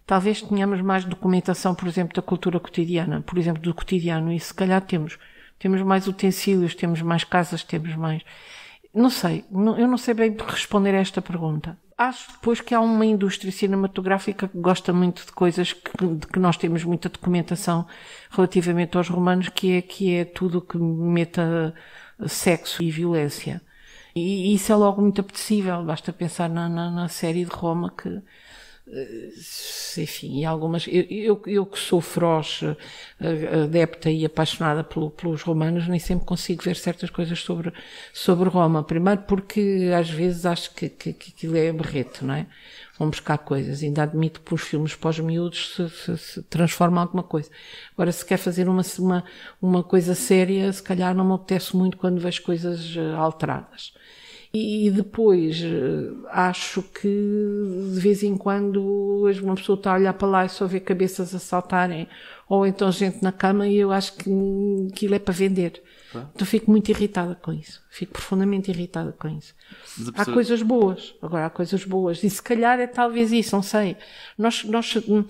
talvez 0.07 0.43
tenhamos 0.43 0.81
mais 0.81 1.05
documentação, 1.05 1.75
por 1.75 1.89
exemplo, 1.89 2.15
da 2.15 2.23
cultura 2.23 2.61
cotidiana, 2.61 3.23
por 3.23 3.39
exemplo, 3.39 3.63
do 3.63 3.75
cotidiano, 3.75 4.33
e 4.33 4.41
se 4.41 4.53
calhar 4.55 4.81
temos. 4.81 5.19
Temos 5.59 5.81
mais 5.83 6.07
utensílios, 6.09 6.75
temos 6.75 7.01
mais 7.01 7.25
casas, 7.25 7.63
temos 7.63 7.95
mais. 7.95 8.23
Não 8.93 9.11
sei, 9.11 9.45
eu 9.53 9.89
não 9.89 9.97
sei 9.97 10.15
bem 10.15 10.37
responder 10.47 10.95
a 10.95 11.01
esta 11.01 11.23
pergunta. 11.23 11.79
Acho 11.97 12.33
depois 12.33 12.61
que 12.61 12.75
há 12.75 12.81
uma 12.81 13.07
indústria 13.07 13.53
cinematográfica 13.53 14.49
que 14.49 14.59
gosta 14.59 14.93
muito 14.93 15.25
de 15.25 15.33
coisas 15.33 15.73
que, 15.73 16.07
de 16.07 16.27
que 16.27 16.41
nós 16.41 16.57
temos 16.57 16.83
muita 16.83 17.09
documentação 17.09 17.87
relativamente 18.31 18.97
aos 18.97 19.09
romanos, 19.09 19.49
que 19.49 19.73
é, 19.79 19.83
que 19.83 20.13
é 20.15 20.25
tudo 20.25 20.61
que 20.61 20.77
meta 20.77 21.73
sexo 22.27 22.83
e 22.83 22.91
violência. 22.91 23.63
E 24.15 24.55
isso 24.55 24.73
é 24.73 24.77
logo 24.77 25.03
muito 25.03 25.21
apetecível, 25.21 25.83
basta 25.85 26.13
pensar 26.13 26.49
na, 26.49 26.69
na, 26.69 26.91
na 26.91 27.09
série 27.09 27.45
de 27.45 27.51
Roma 27.51 27.91
que, 27.91 28.09
eh, 28.89 29.31
enfim, 29.99 30.39
e 30.41 30.45
algumas. 30.45 30.87
Eu, 30.87 31.03
eu, 31.11 31.43
eu, 31.47 31.67
que 31.67 31.79
sou 31.79 32.01
feroz, 32.01 32.61
eh, 33.21 33.65
adepta 33.65 34.11
e 34.11 34.25
apaixonada 34.25 34.85
pelo, 34.85 35.11
pelos 35.11 35.43
romanos, 35.43 35.89
nem 35.89 35.99
sempre 35.99 36.27
consigo 36.27 36.63
ver 36.63 36.77
certas 36.77 37.11
coisas 37.11 37.41
sobre, 37.41 37.73
sobre 38.13 38.49
Roma. 38.49 38.85
Primeiro 38.85 39.23
porque 39.23 39.91
às 39.97 40.09
vezes 40.11 40.47
acho 40.47 40.73
que, 40.75 40.89
que, 40.89 41.13
que 41.13 41.31
aquilo 41.33 41.57
é 41.57 41.73
berrete, 41.73 42.25
não 42.25 42.35
é? 42.35 42.47
Vão 42.99 43.11
buscar 43.11 43.39
coisas. 43.39 43.83
Ainda 43.83 44.05
admito 44.05 44.41
que 44.41 44.55
os 44.55 44.63
filmes 44.63 44.95
pós-miúdos 44.95 45.75
se, 45.75 45.89
se, 45.89 46.19
se 46.19 46.43
transformam 46.45 47.03
em 47.03 47.07
alguma 47.07 47.23
coisa. 47.23 47.51
Agora, 47.93 48.13
se 48.13 48.25
quer 48.25 48.37
fazer 48.37 48.69
uma, 48.69 48.83
uma, 48.99 49.25
uma 49.61 49.83
coisa 49.83 50.15
séria, 50.15 50.73
se 50.73 50.83
calhar 50.83 51.15
não 51.15 51.25
me 51.25 51.35
apetece 51.35 51.77
muito 51.77 51.97
quando 51.97 52.21
vejo 52.21 52.43
coisas 52.43 52.95
eh, 52.97 53.15
alteradas. 53.15 53.93
E 54.57 54.89
depois 54.89 55.61
eh, 55.65 56.13
acho 56.31 56.81
que 56.81 57.09
de 57.93 57.99
vez 57.99 58.23
em 58.23 58.37
quando 58.37 59.25
uma 59.43 59.57
pessoa 59.57 59.77
está 59.77 59.93
a 59.93 59.97
olhar 59.97 60.15
para 60.15 60.29
lá 60.29 60.45
e 60.45 60.49
só 60.49 60.65
vê 60.65 60.79
cabeças 60.79 61.35
a 61.35 61.41
saltarem, 61.41 62.09
ou 62.49 62.65
então 62.65 62.93
gente 62.93 63.21
na 63.21 63.33
cama 63.33 63.67
e 63.67 63.77
eu 63.77 63.91
acho 63.91 64.15
que 64.17 64.31
aquilo 64.93 65.17
é 65.17 65.19
para 65.19 65.35
vender. 65.35 65.83
Então 66.35 66.47
fico 66.47 66.71
muito 66.71 66.89
irritada 66.91 67.35
com 67.35 67.53
isso. 67.53 67.83
Fico 67.91 68.13
profundamente 68.13 68.71
irritada 68.71 69.13
com 69.13 69.29
isso. 69.29 69.55
Pessoa... 69.97 70.15
Há 70.17 70.25
coisas 70.25 70.63
boas. 70.63 71.15
Agora 71.23 71.47
há 71.47 71.51
coisas 71.51 71.85
boas. 71.85 72.23
E 72.23 72.31
se 72.31 72.43
calhar 72.43 72.79
é 72.79 72.87
talvez 72.87 73.33
isso, 73.33 73.55
não 73.55 73.63
sei. 73.63 73.97
Nós, 74.37 74.65
nós 74.65 74.97
hum, 75.09 75.25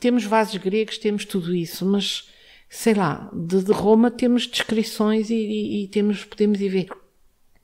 temos 0.00 0.24
vasos 0.24 0.56
gregos, 0.56 0.98
temos 0.98 1.24
tudo 1.24 1.54
isso, 1.54 1.84
mas 1.86 2.28
sei 2.68 2.94
lá, 2.94 3.30
de, 3.32 3.62
de 3.62 3.72
Roma 3.72 4.10
temos 4.10 4.46
descrições 4.46 5.30
e, 5.30 5.34
e, 5.34 5.84
e 5.84 5.88
temos, 5.88 6.24
podemos 6.24 6.60
ir 6.60 6.68
ver 6.68 6.88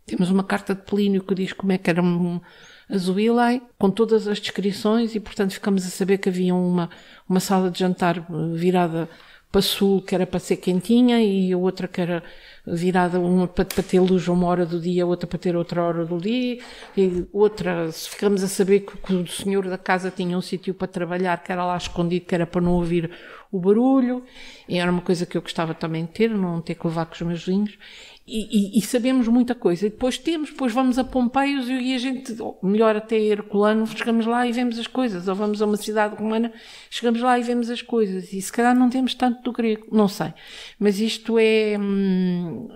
temos 0.07 0.31
uma 0.31 0.45
carta 0.45 0.75
de 0.75 0.83
Plínio 0.83 1.23
que 1.23 1.35
diz 1.35 1.53
como 1.53 1.73
é 1.73 1.79
que 1.79 1.89
era 1.89 2.03
um 2.03 2.41
Azuilai, 2.89 3.63
com 3.79 3.91
todas 3.91 4.29
as 4.29 4.39
descrições, 4.39 5.15
e 5.15 5.21
portanto 5.21 5.53
ficamos 5.53 5.87
a 5.87 5.89
saber 5.89 6.19
que 6.19 6.29
havia 6.29 6.55
uma, 6.55 6.91
uma 7.27 7.41
sala 7.41 7.71
de 7.71 7.79
jantar 7.79 8.27
virada 8.55 9.09
para 9.53 9.61
sul, 9.61 10.01
que 10.01 10.15
era 10.15 10.27
para 10.27 10.41
ser 10.41 10.57
quentinha, 10.57 11.23
e 11.23 11.53
a 11.53 11.59
outra 11.59 11.87
que 11.87 12.01
era 12.01 12.23
virada 12.67 13.21
uma 13.21 13.47
para, 13.47 13.67
para 13.67 13.83
ter 13.83 14.01
luz 14.01 14.27
uma 14.27 14.47
hora 14.47 14.65
do 14.65 14.81
dia, 14.81 15.07
outra 15.07 15.27
para 15.27 15.39
ter 15.39 15.55
outra 15.55 15.83
hora 15.83 16.07
do 16.07 16.19
dia, 16.19 16.59
e 16.97 17.27
outra, 17.33 17.93
ficamos 17.93 18.43
a 18.43 18.49
saber 18.49 18.81
que, 18.81 18.97
que 18.97 19.13
o 19.13 19.27
senhor 19.27 19.69
da 19.69 19.77
casa 19.77 20.11
tinha 20.11 20.39
um 20.39 20.41
sítio 20.41 20.73
para 20.73 20.89
trabalhar, 20.89 21.43
que 21.43 21.53
era 21.53 21.67
lá 21.67 21.77
escondido, 21.77 22.25
que 22.25 22.35
era 22.35 22.47
para 22.47 22.63
não 22.63 22.73
ouvir 22.73 23.11
o 23.51 23.61
barulho, 23.61 24.25
e 24.67 24.79
era 24.79 24.91
uma 24.91 25.03
coisa 25.03 25.27
que 25.27 25.37
eu 25.37 25.43
gostava 25.43 25.75
também 25.75 26.07
de 26.07 26.13
ter, 26.13 26.31
não 26.31 26.63
ter 26.63 26.75
que 26.75 26.87
levar 26.87 27.05
com 27.05 27.15
os 27.15 27.21
meus 27.21 27.45
vinhos, 27.45 27.79
e, 28.27 28.77
e, 28.77 28.79
e, 28.79 28.83
sabemos 28.83 29.27
muita 29.27 29.55
coisa. 29.55 29.87
E 29.87 29.91
depois 29.91 30.17
temos, 30.17 30.51
depois 30.51 30.73
vamos 30.73 30.97
a 30.99 31.05
Pompeios 31.05 31.69
e 31.69 31.93
a 31.93 31.99
gente, 31.99 32.37
melhor 32.63 32.95
até 32.95 33.19
Herculano, 33.19 33.85
chegamos 33.87 34.27
lá 34.27 34.47
e 34.47 34.53
vemos 34.53 34.79
as 34.79 34.87
coisas. 34.87 35.27
Ou 35.27 35.35
vamos 35.35 35.61
a 35.61 35.67
uma 35.67 35.77
cidade 35.77 36.15
romana, 36.15 36.53
chegamos 36.89 37.21
lá 37.21 37.39
e 37.39 37.43
vemos 37.43 37.69
as 37.69 37.83
coisas. 37.83 38.33
E 38.33 38.41
se 38.41 38.53
calhar 38.53 38.77
não 38.77 38.89
temos 38.89 39.15
tanto 39.15 39.43
do 39.43 39.53
grego, 39.53 39.87
não 39.91 40.07
sei. 40.07 40.33
Mas 40.79 41.01
isto 41.01 41.37
é. 41.39 41.77
Hum... 41.79 42.69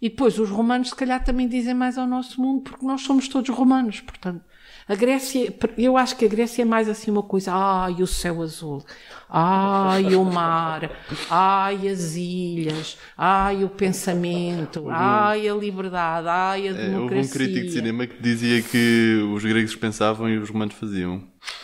E 0.00 0.08
depois 0.08 0.38
os 0.38 0.48
romanos, 0.48 0.90
se 0.90 0.94
calhar, 0.96 1.22
também 1.24 1.48
dizem 1.48 1.74
mais 1.74 1.98
ao 1.98 2.06
nosso 2.06 2.40
mundo, 2.40 2.62
porque 2.62 2.86
nós 2.86 3.02
somos 3.02 3.26
todos 3.28 3.50
romanos, 3.50 4.00
portanto. 4.00 4.44
A 4.86 4.94
Grécia, 4.94 5.52
eu 5.78 5.96
acho 5.96 6.16
que 6.16 6.24
a 6.26 6.28
Grécia 6.28 6.62
é 6.62 6.64
mais 6.64 6.88
assim 6.88 7.10
uma 7.10 7.22
coisa, 7.22 7.52
ai, 7.54 8.02
o 8.02 8.06
céu 8.06 8.42
azul, 8.42 8.84
ai, 9.28 10.14
o 10.14 10.24
mar, 10.24 10.90
ai, 11.28 11.88
as 11.88 12.14
ilhas, 12.16 12.98
ai, 13.16 13.64
o 13.64 13.70
pensamento, 13.70 14.88
ai, 14.90 15.48
a 15.48 15.54
liberdade, 15.54 16.28
ai, 16.28 16.68
a 16.68 16.72
democracia. 16.72 16.92
É, 16.92 16.98
houve 16.98 17.18
um 17.20 17.28
crítico 17.28 17.66
de 17.66 17.72
cinema 17.72 18.06
que 18.06 18.22
dizia 18.22 18.62
que 18.62 19.22
os 19.34 19.42
gregos 19.44 19.74
pensavam 19.76 20.28
e 20.28 20.36
os 20.38 20.50
romanos 20.50 20.74
faziam. 20.74 21.22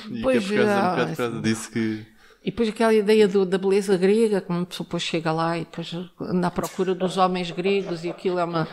E 0.09 0.23
pois 0.23 0.39
que 0.39 0.39
é 0.39 0.41
por 0.41 0.55
causa, 0.55 0.81
um 0.81 0.89
bocado 0.89 1.11
por 1.11 1.17
causa 1.17 1.41
disso 1.41 1.71
que 1.71 2.07
E 2.43 2.51
depois 2.51 2.69
aquela 2.71 2.95
ideia 2.95 3.29
do, 3.29 3.45
da 3.45 3.59
beleza 3.59 3.97
grega, 3.97 4.41
como 4.41 4.61
uma 4.61 4.67
pessoa 4.67 4.87
depois 4.87 5.03
chega 5.03 5.31
lá 5.31 5.59
e 5.59 5.61
depois 5.61 5.95
anda 6.21 6.47
à 6.47 6.51
procura 6.51 6.95
dos 6.95 7.19
homens 7.19 7.51
gregos 7.51 8.05
e 8.05 8.11
aquilo 8.11 8.39
é 8.39 8.45
uma. 8.45 8.67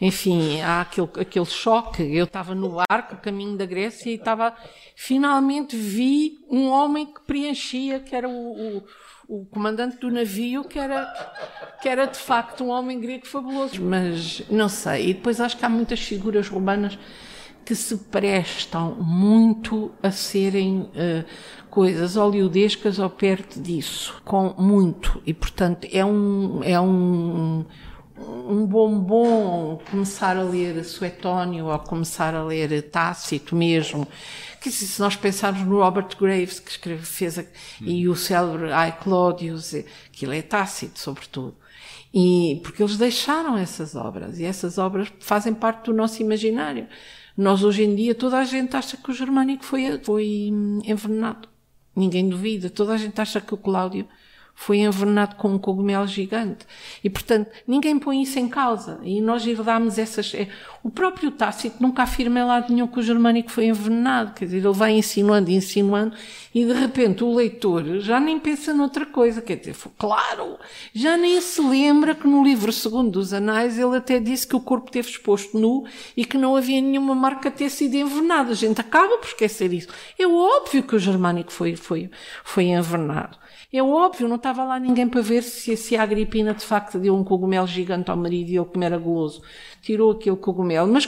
Enfim, 0.00 0.60
há 0.60 0.82
aquele, 0.82 1.08
aquele 1.18 1.46
choque. 1.46 2.02
Eu 2.02 2.24
estava 2.24 2.54
no 2.54 2.76
barco, 2.88 3.16
caminho 3.16 3.56
da 3.56 3.66
Grécia, 3.66 4.10
e 4.10 4.14
estava. 4.14 4.54
Finalmente 4.94 5.76
vi 5.76 6.38
um 6.50 6.68
homem 6.68 7.06
que 7.06 7.20
preenchia, 7.22 8.00
que 8.00 8.14
era 8.14 8.28
o, 8.28 8.78
o 8.78 8.82
o 9.28 9.44
comandante 9.44 9.98
do 9.98 10.10
navio, 10.10 10.64
que 10.64 10.78
era, 10.78 11.04
que 11.82 11.88
era 11.88 12.06
de 12.06 12.16
facto 12.16 12.64
um 12.64 12.68
homem 12.68 12.98
grego 12.98 13.26
fabuloso. 13.26 13.80
Mas 13.82 14.42
não 14.48 14.70
sei. 14.70 15.10
E 15.10 15.14
depois 15.14 15.38
acho 15.38 15.56
que 15.58 15.64
há 15.66 15.68
muitas 15.68 16.00
figuras 16.00 16.48
romanas 16.48 16.98
que 17.62 17.74
se 17.74 17.94
prestam 17.98 18.94
muito 18.94 19.92
a 20.02 20.10
serem 20.10 20.80
uh, 20.80 21.24
coisas 21.68 22.16
oleodescas 22.16 22.98
ou 22.98 23.10
perto 23.10 23.60
disso, 23.60 24.22
com 24.24 24.54
muito. 24.56 25.22
E 25.26 25.34
portanto 25.34 25.86
é 25.92 26.02
um, 26.02 26.62
é 26.64 26.80
um, 26.80 27.66
um 28.48 28.66
bombom 28.66 29.80
começar 29.90 30.36
a 30.36 30.42
ler 30.42 30.84
Suetónio 30.84 31.66
ou 31.66 31.78
começar 31.78 32.34
a 32.34 32.42
ler 32.42 32.82
Tácito 32.90 33.54
mesmo 33.54 34.06
que 34.60 34.70
se 34.70 35.00
nós 35.00 35.16
pensarmos 35.16 35.62
no 35.66 35.80
Robert 35.80 36.08
Graves, 36.18 36.60
que 36.60 36.70
escreve, 36.70 37.04
fez, 37.04 37.38
a, 37.38 37.44
e 37.80 38.08
o 38.08 38.16
célebre 38.16 38.72
Ai 38.72 38.96
Claudius, 38.98 39.74
aquilo 40.06 40.32
é 40.32 40.42
Tácito, 40.42 40.98
sobretudo. 40.98 41.56
E, 42.12 42.60
porque 42.62 42.82
eles 42.82 42.96
deixaram 42.96 43.56
essas 43.56 43.94
obras, 43.94 44.38
e 44.38 44.44
essas 44.44 44.78
obras 44.78 45.12
fazem 45.20 45.54
parte 45.54 45.86
do 45.86 45.94
nosso 45.94 46.20
imaginário. 46.22 46.86
Nós, 47.36 47.62
hoje 47.62 47.84
em 47.84 47.94
dia, 47.94 48.14
toda 48.14 48.38
a 48.38 48.44
gente 48.44 48.76
acha 48.76 48.96
que 48.96 49.10
o 49.10 49.14
germânico 49.14 49.64
foi, 49.64 50.00
foi 50.02 50.50
hum, 50.52 50.80
envenenado. 50.84 51.48
Ninguém 51.94 52.28
duvida. 52.28 52.70
Toda 52.70 52.94
a 52.94 52.96
gente 52.96 53.20
acha 53.20 53.40
que 53.40 53.54
o 53.54 53.56
Cláudio 53.56 54.08
foi 54.60 54.78
envenenado 54.78 55.36
com 55.36 55.54
um 55.54 55.58
cogumelo 55.58 56.04
gigante. 56.04 56.66
E, 57.02 57.08
portanto, 57.08 57.48
ninguém 57.64 57.96
põe 57.96 58.20
isso 58.20 58.40
em 58.40 58.48
causa. 58.48 58.98
E 59.04 59.20
nós 59.20 59.46
herdámos 59.46 59.98
essas. 59.98 60.34
É, 60.34 60.48
o 60.82 60.90
próprio 60.90 61.30
Tácito 61.30 61.76
nunca 61.80 62.02
afirma 62.02 62.40
em 62.40 62.44
lado 62.44 62.74
nenhum 62.74 62.88
que 62.88 62.98
o 62.98 63.02
germânico 63.02 63.52
foi 63.52 63.66
envenenado. 63.66 64.34
Quer 64.34 64.46
dizer, 64.46 64.58
ele 64.58 64.72
vai 64.72 64.92
insinuando 64.92 65.48
insinuando, 65.48 66.16
e 66.52 66.64
de 66.64 66.72
repente 66.72 67.22
o 67.22 67.34
leitor 67.36 68.00
já 68.00 68.18
nem 68.18 68.40
pensa 68.40 68.74
noutra 68.74 69.06
coisa. 69.06 69.40
Quer 69.40 69.58
dizer, 69.58 69.76
claro, 69.96 70.58
já 70.92 71.16
nem 71.16 71.40
se 71.40 71.62
lembra 71.62 72.16
que 72.16 72.26
no 72.26 72.42
livro 72.42 72.72
segundo 72.72 73.12
dos 73.12 73.32
Anais 73.32 73.78
ele 73.78 73.96
até 73.96 74.18
disse 74.18 74.46
que 74.46 74.56
o 74.56 74.60
corpo 74.60 74.90
teve 74.90 75.08
exposto 75.08 75.56
nu 75.56 75.86
e 76.16 76.24
que 76.24 76.36
não 76.36 76.56
havia 76.56 76.80
nenhuma 76.80 77.14
marca 77.14 77.48
ter 77.48 77.70
sido 77.70 77.94
envenenado. 77.94 78.50
A 78.50 78.56
gente 78.56 78.80
acaba 78.80 79.18
por 79.18 79.28
esquecer 79.28 79.72
isso. 79.72 79.88
É 80.18 80.26
óbvio 80.26 80.82
que 80.82 80.96
o 80.96 80.98
germânico 80.98 81.52
foi, 81.52 81.76
foi, 81.76 82.10
foi 82.42 82.64
envenenado. 82.64 83.38
É 83.70 83.82
óbvio, 83.82 84.26
não 84.26 84.36
estava 84.36 84.64
lá 84.64 84.80
ninguém 84.80 85.06
para 85.06 85.20
ver 85.20 85.42
se, 85.42 85.76
se 85.76 85.94
a 85.94 86.02
Agripina 86.02 86.54
de 86.54 86.64
facto 86.64 86.98
deu 86.98 87.14
um 87.14 87.22
cogumelo 87.22 87.66
gigante 87.66 88.10
ao 88.10 88.16
marido 88.16 88.48
e 88.48 88.56
ele 88.56 88.64
como 88.64 88.82
era 88.82 88.96
goloso. 88.96 89.42
Tirou 89.82 90.12
aquele 90.12 90.36
cogumelo. 90.36 90.90
Mas 90.90 91.06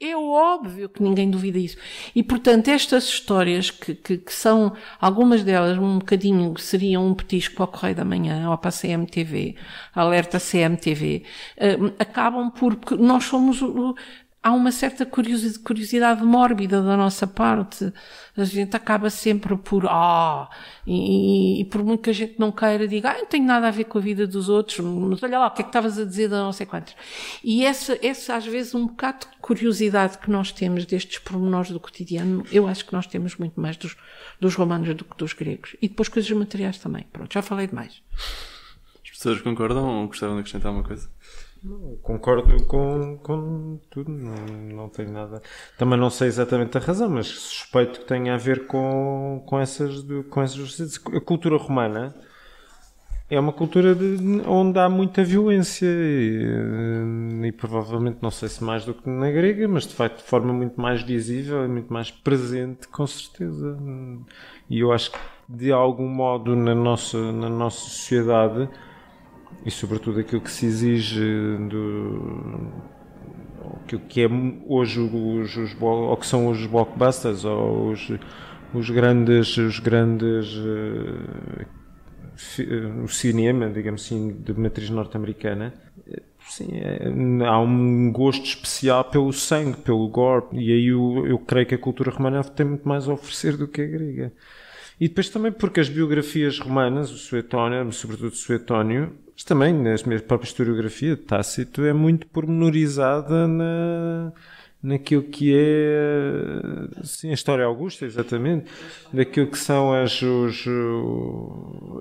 é 0.00 0.16
óbvio 0.16 0.88
que 0.88 1.00
ninguém 1.00 1.30
duvida 1.30 1.56
isso. 1.56 1.76
E 2.12 2.20
portanto, 2.20 2.66
estas 2.66 3.04
histórias 3.04 3.70
que, 3.70 3.94
que, 3.94 4.18
que 4.18 4.32
são, 4.32 4.72
algumas 5.00 5.44
delas 5.44 5.78
um 5.78 6.00
bocadinho, 6.00 6.58
seriam 6.58 7.06
um 7.06 7.14
petisco 7.14 7.54
para 7.54 7.64
o 7.64 7.68
Correio 7.68 7.94
da 7.94 8.04
Manhã 8.04 8.50
ou 8.50 8.58
para 8.58 8.70
a 8.70 8.72
CMTV, 8.72 9.54
alerta 9.94 10.40
CMTV, 10.40 11.22
eh, 11.56 11.76
acabam 12.00 12.50
por, 12.50 12.74
porque 12.74 12.96
nós 12.96 13.22
somos, 13.22 13.60
há 14.44 14.52
uma 14.52 14.70
certa 14.70 15.06
curiosidade 15.06 16.22
mórbida 16.22 16.82
da 16.82 16.98
nossa 16.98 17.26
parte. 17.26 17.90
A 18.36 18.44
gente 18.44 18.76
acaba 18.76 19.08
sempre 19.08 19.56
por, 19.56 19.86
ah, 19.86 20.50
e, 20.86 21.62
e, 21.62 21.64
por 21.64 21.82
muito 21.82 22.02
que 22.02 22.10
a 22.10 22.12
gente 22.12 22.38
não 22.38 22.52
queira, 22.52 22.86
diga, 22.86 23.12
ah, 23.12 23.18
não 23.18 23.26
tenho 23.26 23.46
nada 23.46 23.68
a 23.68 23.70
ver 23.70 23.84
com 23.84 23.96
a 23.96 24.00
vida 24.02 24.26
dos 24.26 24.50
outros, 24.50 24.80
mas 24.80 25.22
olha 25.22 25.38
lá, 25.38 25.46
o 25.46 25.50
que 25.52 25.62
é 25.62 25.64
que 25.64 25.70
estavas 25.70 25.98
a 25.98 26.04
dizer 26.04 26.28
da 26.28 26.42
não 26.42 26.52
sei 26.52 26.66
quantos. 26.66 26.94
E 27.42 27.64
essa, 27.64 27.98
essa, 28.02 28.36
às 28.36 28.44
vezes, 28.44 28.74
um 28.74 28.86
bocado 28.86 29.20
de 29.20 29.38
curiosidade 29.40 30.18
que 30.18 30.30
nós 30.30 30.52
temos 30.52 30.84
destes 30.84 31.18
pormenores 31.20 31.70
do 31.70 31.80
cotidiano, 31.80 32.44
eu 32.52 32.68
acho 32.68 32.84
que 32.84 32.92
nós 32.92 33.06
temos 33.06 33.36
muito 33.36 33.58
mais 33.58 33.78
dos, 33.78 33.96
dos 34.38 34.54
romanos 34.54 34.94
do 34.94 35.06
que 35.06 35.16
dos 35.16 35.32
gregos. 35.32 35.74
E 35.80 35.88
depois 35.88 36.10
coisas 36.10 36.30
materiais 36.30 36.76
também. 36.76 37.06
Pronto, 37.10 37.32
já 37.32 37.40
falei 37.40 37.66
demais. 37.66 38.02
As 39.02 39.10
pessoas 39.10 39.40
concordam 39.40 40.02
ou 40.02 40.06
gostavam 40.06 40.34
de 40.34 40.40
acrescentar 40.40 40.70
uma 40.70 40.82
coisa? 40.82 41.08
Concordo 42.02 42.64
com, 42.64 43.18
com 43.18 43.80
tudo, 43.90 44.10
não, 44.10 44.34
não 44.76 44.88
tenho 44.88 45.10
nada. 45.10 45.42
Também 45.78 45.98
não 45.98 46.10
sei 46.10 46.28
exatamente 46.28 46.76
a 46.76 46.80
razão, 46.80 47.08
mas 47.08 47.26
suspeito 47.26 48.00
que 48.00 48.06
tenha 48.06 48.34
a 48.34 48.36
ver 48.36 48.66
com, 48.66 49.42
com 49.46 49.58
essas, 49.58 50.04
com 50.30 50.42
essas. 50.42 51.00
A 51.14 51.20
cultura 51.20 51.56
romana 51.56 52.14
é 53.30 53.40
uma 53.40 53.52
cultura 53.52 53.94
de, 53.94 54.42
onde 54.46 54.78
há 54.78 54.88
muita 54.88 55.24
violência 55.24 55.86
e, 55.86 57.46
e, 57.46 57.52
provavelmente, 57.52 58.18
não 58.20 58.30
sei 58.30 58.48
se 58.48 58.62
mais 58.62 58.84
do 58.84 58.92
que 58.92 59.08
na 59.08 59.30
grega, 59.30 59.66
mas 59.66 59.86
de 59.86 59.94
facto 59.94 60.18
de 60.18 60.24
forma 60.24 60.52
muito 60.52 60.80
mais 60.80 61.02
visível 61.02 61.64
e 61.64 61.68
muito 61.68 61.92
mais 61.92 62.10
presente, 62.10 62.86
com 62.88 63.06
certeza. 63.06 63.76
E 64.68 64.80
eu 64.80 64.92
acho 64.92 65.10
que 65.10 65.18
de 65.48 65.72
algum 65.72 66.08
modo 66.08 66.54
na 66.54 66.74
nossa, 66.74 67.32
na 67.32 67.48
nossa 67.48 67.80
sociedade 67.80 68.68
e 69.64 69.70
sobretudo 69.70 70.20
aquilo 70.20 70.40
que 70.40 70.50
se 70.50 70.66
exige 70.66 71.20
do 71.70 72.70
aquilo 73.84 74.02
que 74.02 74.22
é 74.22 74.28
hoje 74.66 75.00
os, 75.00 75.56
os 75.56 75.76
ou 75.80 76.16
que 76.16 76.26
são 76.26 76.48
os 76.48 76.66
blockbusters 76.66 77.44
ou 77.44 77.92
os, 77.92 78.10
os 78.74 78.90
grandes 78.90 79.56
os 79.56 79.78
grandes 79.78 80.54
uh, 80.56 81.66
o 83.02 83.08
cinema 83.08 83.70
digamos 83.70 84.04
assim 84.04 84.32
de 84.32 84.52
matriz 84.54 84.90
norte-americana 84.90 85.72
sim 86.48 86.68
é, 86.74 87.10
há 87.46 87.58
um 87.60 88.12
gosto 88.12 88.44
especial 88.44 89.04
pelo 89.04 89.32
sangue 89.32 89.78
pelo 89.78 90.06
gore 90.08 90.46
e 90.52 90.72
aí 90.72 90.88
eu, 90.88 91.26
eu 91.26 91.38
creio 91.38 91.66
que 91.66 91.74
a 91.74 91.78
cultura 91.78 92.10
romana 92.10 92.44
tem 92.44 92.66
muito 92.66 92.86
mais 92.86 93.08
a 93.08 93.14
oferecer 93.14 93.56
do 93.56 93.66
que 93.66 93.80
a 93.80 93.86
grega. 93.86 94.32
E 95.00 95.08
depois 95.08 95.28
também 95.28 95.50
porque 95.50 95.80
as 95.80 95.88
biografias 95.88 96.58
romanas 96.58 97.10
o 97.10 97.16
Suetónio 97.16 97.90
sobretudo 97.92 98.28
o 98.28 98.36
Suetónio 98.36 99.23
mas 99.34 99.44
também 99.44 99.72
na 99.72 99.96
própria 100.26 100.46
historiografia 100.46 101.16
de 101.16 101.22
Tácito 101.22 101.84
é 101.84 101.92
muito 101.92 102.26
pormenorizada 102.28 103.48
na, 103.48 104.32
naquilo 104.84 105.22
que 105.22 105.52
é 105.56 107.02
sim, 107.02 107.30
a 107.30 107.34
história 107.34 107.64
augusta, 107.64 108.04
exatamente, 108.04 108.66
daquilo 109.12 109.46
que 109.48 109.58
são 109.58 109.94
as, 109.94 110.20
os, 110.20 110.64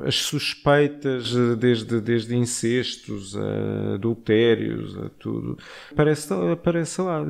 as 0.06 0.16
suspeitas 0.16 1.34
desde, 1.58 2.02
desde 2.02 2.36
incestos 2.36 3.38
a 3.38 3.96
adultérios, 3.96 4.98
a 4.98 5.10
tudo. 5.18 5.58
Aparece, 5.92 6.34
aparece 6.52 7.02
lá. 7.02 7.26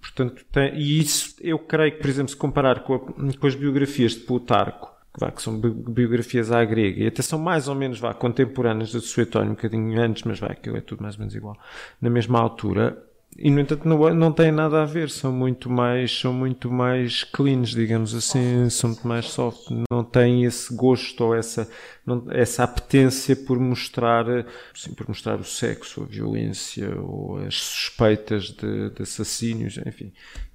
Portanto, 0.00 0.44
tem, 0.52 0.74
e 0.76 1.00
isso 1.00 1.34
eu 1.40 1.58
creio 1.58 1.92
que, 1.92 1.98
por 1.98 2.10
exemplo, 2.10 2.30
se 2.30 2.36
comparar 2.36 2.80
com, 2.80 2.94
a, 2.94 2.98
com 3.00 3.46
as 3.46 3.54
biografias 3.54 4.12
de 4.12 4.20
Plutarco, 4.20 4.92
vá, 5.18 5.30
que 5.30 5.42
são 5.42 5.58
biografias 5.58 6.50
à 6.50 6.64
grega, 6.64 7.04
e 7.04 7.06
até 7.06 7.22
são 7.22 7.38
mais 7.38 7.68
ou 7.68 7.74
menos 7.74 7.98
vá, 7.98 8.14
contemporâneas 8.14 8.90
de 8.90 9.00
Suetónio, 9.00 9.52
um 9.52 9.54
bocadinho 9.54 10.00
antes, 10.00 10.22
mas 10.24 10.38
vá, 10.38 10.48
aquilo 10.48 10.76
é 10.76 10.80
tudo 10.80 11.02
mais 11.02 11.14
ou 11.14 11.20
menos 11.20 11.34
igual, 11.34 11.56
na 12.00 12.10
mesma 12.10 12.40
altura, 12.40 13.02
e 13.36 13.50
no 13.50 13.60
entanto 13.60 13.88
não, 13.88 14.14
não 14.14 14.30
têm 14.30 14.52
nada 14.52 14.82
a 14.82 14.84
ver, 14.84 15.08
são 15.08 15.32
muito 15.32 15.70
mais, 15.70 16.20
são 16.20 16.34
muito 16.34 16.70
mais 16.70 17.24
cleans, 17.24 17.70
digamos 17.70 18.14
assim, 18.14 18.68
são 18.68 18.90
muito 18.90 19.08
mais 19.08 19.26
soft, 19.26 19.70
não 19.90 20.04
têm 20.04 20.44
esse 20.44 20.74
gosto 20.74 21.24
ou 21.24 21.34
essa, 21.34 21.68
não, 22.04 22.26
essa 22.30 22.62
apetência 22.62 23.34
por 23.34 23.58
mostrar, 23.58 24.26
sim, 24.74 24.92
por 24.92 25.08
mostrar 25.08 25.40
o 25.40 25.44
sexo, 25.44 26.02
a 26.02 26.06
violência 26.06 26.94
ou 27.00 27.38
as 27.38 27.54
suspeitas 27.54 28.50
de, 28.50 28.90
de 28.90 29.02
assassínios, 29.02 29.78
enfim, 29.78 30.12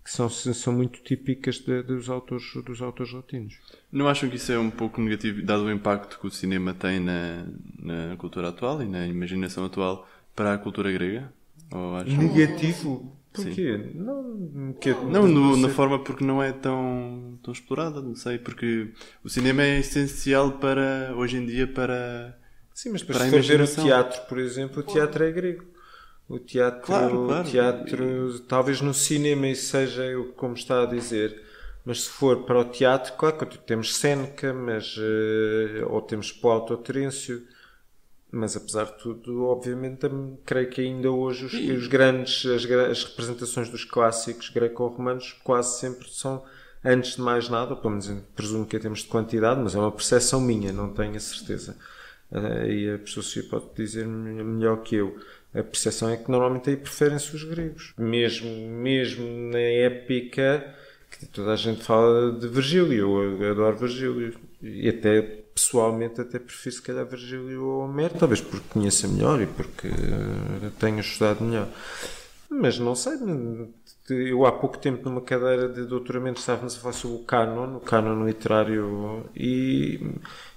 que 0.08 0.14
são, 0.14 0.30
são 0.30 0.72
muito 0.72 1.02
típicas 1.02 1.60
de, 1.60 1.84
dos, 1.84 2.10
autores, 2.10 2.46
dos 2.66 2.82
autores 2.82 3.12
latinos. 3.12 3.60
Não 3.92 4.08
acham 4.08 4.30
que 4.30 4.38
isso 4.38 4.54
é 4.54 4.58
um 4.58 4.70
pouco 4.70 5.02
negativo, 5.02 5.42
dado 5.44 5.66
o 5.66 5.72
impacto 5.72 6.18
que 6.18 6.26
o 6.26 6.32
cinema 6.32 6.74
tem 6.74 7.02
na, 7.02 7.46
na 7.78 8.16
cultura 8.16 8.48
atual 8.48 8.82
e 8.82 8.86
na 8.86 9.06
imaginação 9.06 9.66
atual 9.66 10.08
para 10.34 10.54
a 10.54 10.58
cultura 10.58 10.90
grega? 10.94 11.30
Acham... 11.70 12.24
Negativo? 12.24 13.14
Porquê? 13.34 13.92
Não, 13.96 14.74
que, 14.80 14.92
não 14.92 15.28
no, 15.28 15.58
na 15.58 15.68
forma 15.68 16.00
porque 16.02 16.24
não 16.24 16.42
é 16.42 16.54
tão, 16.54 17.38
tão 17.44 17.52
explorada, 17.52 18.02
não 18.02 18.16
sei, 18.16 18.38
porque 18.38 18.94
o 19.26 19.30
cinema 19.30 19.62
é 19.62 19.80
essencial 19.80 20.54
para, 20.54 21.14
hoje 21.18 21.36
em 21.36 21.46
dia, 21.46 21.68
para. 21.68 22.40
Sim, 22.74 22.92
mas 22.92 23.04
para 23.04 23.30
for 23.30 23.42
ver 23.42 23.60
o 23.60 23.68
teatro, 23.68 24.22
por 24.30 24.40
exemplo, 24.40 24.80
o 24.80 24.84
teatro 24.84 25.26
é 25.26 25.32
grego. 25.34 25.66
O 26.30 26.40
teatro, 26.40 26.82
claro, 26.82 27.26
claro. 27.26 27.50
teatro 27.50 28.40
talvez 28.42 28.82
no 28.82 28.94
cinema 28.94 29.48
isso 29.48 29.72
seja 29.72 30.04
como 30.36 30.56
está 30.56 30.84
a 30.84 30.86
dizer, 30.86 31.42
mas 31.86 32.04
se 32.04 32.10
for 32.10 32.44
para 32.44 32.60
o 32.60 32.66
teatro, 32.66 33.14
claro 33.14 33.38
que 33.38 33.58
temos 33.60 33.96
Seneca, 33.96 34.54
mas, 34.54 34.98
uh, 34.98 35.88
ou 35.90 36.02
temos 36.02 36.34
Plauto 36.34 36.74
ou 36.74 36.80
Terêncio, 36.80 37.48
mas 38.30 38.58
apesar 38.58 38.86
de 38.86 38.98
tudo, 38.98 39.46
obviamente, 39.46 40.06
creio 40.46 40.70
que 40.70 40.82
ainda 40.82 41.10
hoje 41.10 41.46
os, 41.46 41.54
os 41.54 41.88
grandes, 41.88 42.46
as, 42.46 42.66
as, 42.66 43.04
representações 43.06 43.70
dos 43.70 43.86
clássicos 43.86 44.50
greco-romanos 44.50 45.34
quase 45.46 45.80
sempre 45.80 46.10
são 46.10 46.44
antes 46.84 47.16
de 47.16 47.22
mais 47.22 47.48
nada, 47.48 47.74
pelo 47.74 47.92
menos 47.92 48.12
presumo 48.36 48.66
que 48.66 48.76
em 48.76 48.80
termos 48.82 49.00
de 49.00 49.08
quantidade, 49.08 49.62
mas 49.62 49.74
é 49.74 49.80
uma 49.80 49.92
percepção 49.92 50.42
minha, 50.42 50.74
não 50.74 50.94
tenho 50.94 51.16
a 51.16 51.20
certeza. 51.22 51.78
Uh, 52.30 52.66
e 52.66 52.94
a 52.94 52.98
pessoa 52.98 53.46
pode 53.50 53.74
dizer 53.74 54.06
melhor 54.06 54.82
que 54.84 54.98
eu. 54.98 55.18
A 55.54 55.64
percepção 55.64 56.10
é 56.10 56.18
que 56.18 56.30
normalmente 56.30 56.70
aí 56.70 56.78
preferem-se 56.78 57.36
os 57.36 57.44
gregos. 57.44 57.94
Mesmo, 57.98 58.50
mesmo 58.70 59.26
na 59.52 59.60
épica 59.60 60.76
que 61.10 61.26
toda 61.26 61.54
a 61.54 61.56
gente 61.56 61.84
fala 61.84 62.32
de 62.32 62.48
Virgílio, 62.48 63.42
eu 63.42 63.52
adoro 63.52 63.78
Virgílio. 63.78 64.38
E 64.62 64.88
até, 64.90 65.22
pessoalmente, 65.22 66.22
até 66.22 66.38
prefiro 66.38 66.76
se 66.76 66.82
calhar 66.82 67.06
Virgílio 67.06 67.64
ou 67.64 67.86
Homero, 67.86 68.14
talvez 68.18 68.42
porque 68.42 68.68
conheça 68.70 69.08
melhor 69.08 69.42
e 69.42 69.48
porque 69.48 69.90
tenho 70.80 71.00
estudado 71.00 71.44
melhor. 71.44 71.70
Mas 72.50 72.80
não 72.80 72.96
sei, 72.96 73.14
eu 74.10 74.46
há 74.46 74.52
pouco 74.52 74.78
tempo 74.78 75.08
numa 75.10 75.22
cadeira 75.22 75.68
de 75.68 75.84
doutoramento 75.86 76.40
estávamos 76.40 76.78
a 76.78 76.80
falar 76.80 76.94
sobre 76.94 77.18
o 77.18 77.26
canon, 77.26 77.78
o 77.78 77.82
canon 77.82 78.26
literário 78.26 79.30
e, 79.36 80.00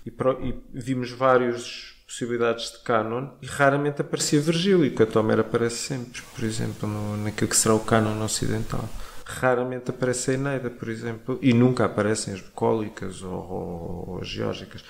e, 0.07 0.11
e 0.11 0.55
vimos 0.73 1.11
várias 1.11 1.90
possibilidades 2.11 2.73
de 2.73 2.79
canon 2.81 3.29
e 3.41 3.47
raramente 3.47 4.01
aparecia 4.01 4.41
Virgílio, 4.41 4.85
e 4.85 4.89
o 4.89 5.19
Homer 5.19 5.39
aparece 5.39 5.77
sempre, 5.77 6.21
por 6.35 6.45
exemplo, 6.45 6.89
no, 6.89 7.17
naquilo 7.17 7.49
que 7.49 7.57
será 7.57 7.73
o 7.73 7.81
canon 7.81 8.21
ocidental. 8.25 8.89
Raramente 9.25 9.91
aparece 9.91 10.33
a 10.33 10.35
Eneida, 10.35 10.71
por 10.71 10.89
exemplo, 10.89 11.39
e 11.41 11.55
nunca 11.55 11.85
aparecem 11.85 12.35
as 12.35 12.41
bucólicas 12.41 13.23
ou, 13.23 13.33
ou, 13.33 14.05
ou 14.09 14.19
as 14.21 14.27
geórgicas. 14.27 14.85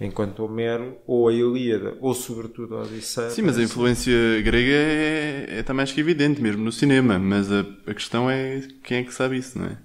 Enquanto 0.00 0.44
Homero, 0.44 0.98
ou 1.06 1.28
a 1.28 1.32
Ilíada, 1.32 1.96
ou 2.00 2.12
sobretudo 2.12 2.76
a 2.76 2.82
Odisseia. 2.82 3.30
Sim, 3.30 3.42
mas 3.42 3.56
a 3.56 3.62
influência 3.62 4.12
grega 4.42 4.72
é, 4.72 5.46
é, 5.58 5.62
também 5.62 5.84
acho 5.84 5.94
que 5.94 6.00
evidente, 6.00 6.42
mesmo 6.42 6.64
no 6.64 6.72
cinema. 6.72 7.16
Mas 7.16 7.52
a, 7.52 7.60
a, 7.86 7.94
questão 7.94 8.28
é 8.28 8.66
quem 8.82 8.98
é 8.98 9.04
que 9.04 9.14
sabe 9.14 9.38
isso, 9.38 9.56
não 9.56 9.66
é? 9.66 9.78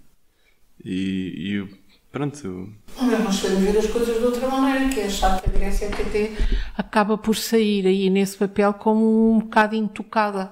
E, 0.83 1.59
e 1.61 1.78
pronto. 2.11 2.73
Nós 2.99 3.39
podemos 3.39 3.63
ver 3.63 3.77
as 3.77 3.87
coisas 3.87 4.17
de 4.17 4.23
outra 4.23 4.47
maneira, 4.47 4.89
que 4.93 4.99
é 4.99 5.05
achar 5.05 5.41
que 5.41 5.49
a 5.49 5.53
Grécia 5.53 5.87
até 5.87 6.31
acaba 6.77 7.17
por 7.17 7.35
sair 7.35 7.85
aí 7.87 8.09
nesse 8.09 8.37
papel 8.37 8.73
como 8.73 9.33
um 9.33 9.39
bocado 9.39 9.75
intocada, 9.75 10.51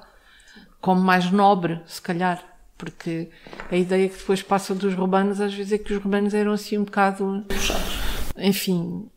como 0.80 1.02
mais 1.02 1.32
nobre, 1.32 1.82
se 1.86 2.02
calhar. 2.02 2.44
Porque 2.78 3.30
a 3.72 3.76
ideia 3.76 4.08
que 4.08 4.18
depois 4.18 4.44
passa 4.44 4.76
dos 4.76 4.94
romanos, 4.94 5.42
às 5.42 5.54
vezes 5.54 5.74
é 5.74 5.78
que 5.80 5.94
os 5.94 6.02
romanos 6.02 6.34
eram 6.34 6.52
assim 6.52 6.78
um 6.78 6.84
bocado. 6.84 7.44
Enfim, 8.38 9.10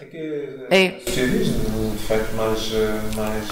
é 0.00 0.04
que 0.06 0.66
é. 0.70 1.00
socialismo, 1.00 1.92
de 1.92 2.02
facto, 2.02 2.34
mais, 2.34 2.72
eh, 2.74 3.16
mais 3.16 3.48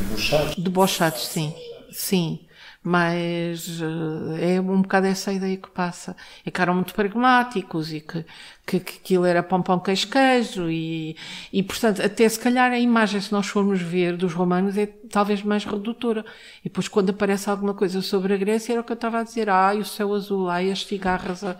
debochados. 0.00 0.56
Debochados, 0.56 1.26
sim. 1.28 1.54
Sim 1.92 2.45
mas 2.88 3.80
eh, 3.82 4.54
é 4.54 4.60
um 4.60 4.80
bocado 4.80 5.08
essa 5.08 5.32
ideia 5.32 5.56
que 5.56 5.68
passa. 5.68 6.14
É 6.44 6.52
que 6.52 6.62
eram 6.62 6.72
muito 6.72 6.94
pragmáticos 6.94 7.92
e 7.92 8.00
que, 8.00 8.24
que, 8.64 8.78
que 8.78 8.98
aquilo 9.02 9.24
era 9.24 9.42
pão, 9.42 9.60
pão, 9.60 9.80
queijo, 9.80 10.06
queijo 10.06 10.70
e, 10.70 11.16
e, 11.52 11.64
portanto, 11.64 12.00
até 12.00 12.28
se 12.28 12.38
calhar 12.38 12.70
a 12.70 12.78
imagem, 12.78 13.20
se 13.20 13.32
nós 13.32 13.48
formos 13.48 13.82
ver 13.82 14.16
dos 14.16 14.32
romanos, 14.32 14.78
é 14.78 14.86
talvez 15.10 15.42
mais 15.42 15.64
redutora. 15.64 16.24
E 16.60 16.68
depois 16.68 16.86
quando 16.86 17.10
aparece 17.10 17.50
alguma 17.50 17.74
coisa 17.74 18.00
sobre 18.02 18.34
a 18.34 18.36
Grécia, 18.36 18.74
era 18.74 18.80
o 18.80 18.84
que 18.84 18.92
eu 18.92 18.94
estava 18.94 19.18
a 19.18 19.24
dizer, 19.24 19.50
ai, 19.50 19.78
o 19.78 19.84
céu 19.84 20.14
azul, 20.14 20.48
ai, 20.48 20.70
as 20.70 20.84
cigarras 20.84 21.42
a, 21.42 21.56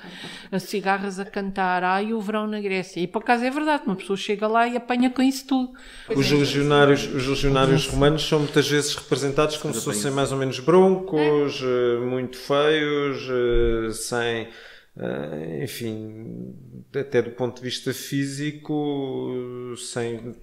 as 0.52 0.62
cigarras 0.62 1.18
a 1.18 1.24
cantar, 1.24 1.82
ai, 1.82 2.12
o 2.12 2.20
verão 2.20 2.46
na 2.46 2.60
Grécia. 2.60 3.00
E 3.00 3.08
por 3.08 3.22
acaso 3.22 3.44
é 3.44 3.50
verdade, 3.50 3.82
uma 3.84 3.96
pessoa 3.96 4.16
chega 4.16 4.46
lá 4.46 4.68
e 4.68 4.76
apanha 4.76 5.10
com 5.10 5.22
isso 5.22 5.44
tudo. 5.44 5.72
Os 6.08 6.30
legionários, 6.30 7.12
os 7.12 7.26
legionários 7.26 7.88
romanos 7.88 8.28
são 8.28 8.38
muitas 8.38 8.68
vezes 8.68 8.94
representados 8.94 9.56
como 9.56 9.74
se 9.74 9.82
fossem 9.82 10.12
mais 10.12 10.30
ou 10.30 10.38
menos 10.38 10.60
broncos, 11.16 11.62
é. 11.62 12.04
muito 12.04 12.36
feios, 12.36 13.28
eh, 13.28 13.92
sem 13.92 14.48
Uh, 14.96 15.62
enfim, 15.62 16.54
até 16.98 17.20
do 17.20 17.30
ponto 17.32 17.56
de 17.56 17.62
vista 17.62 17.92
físico, 17.92 19.74
sem. 19.76 20.34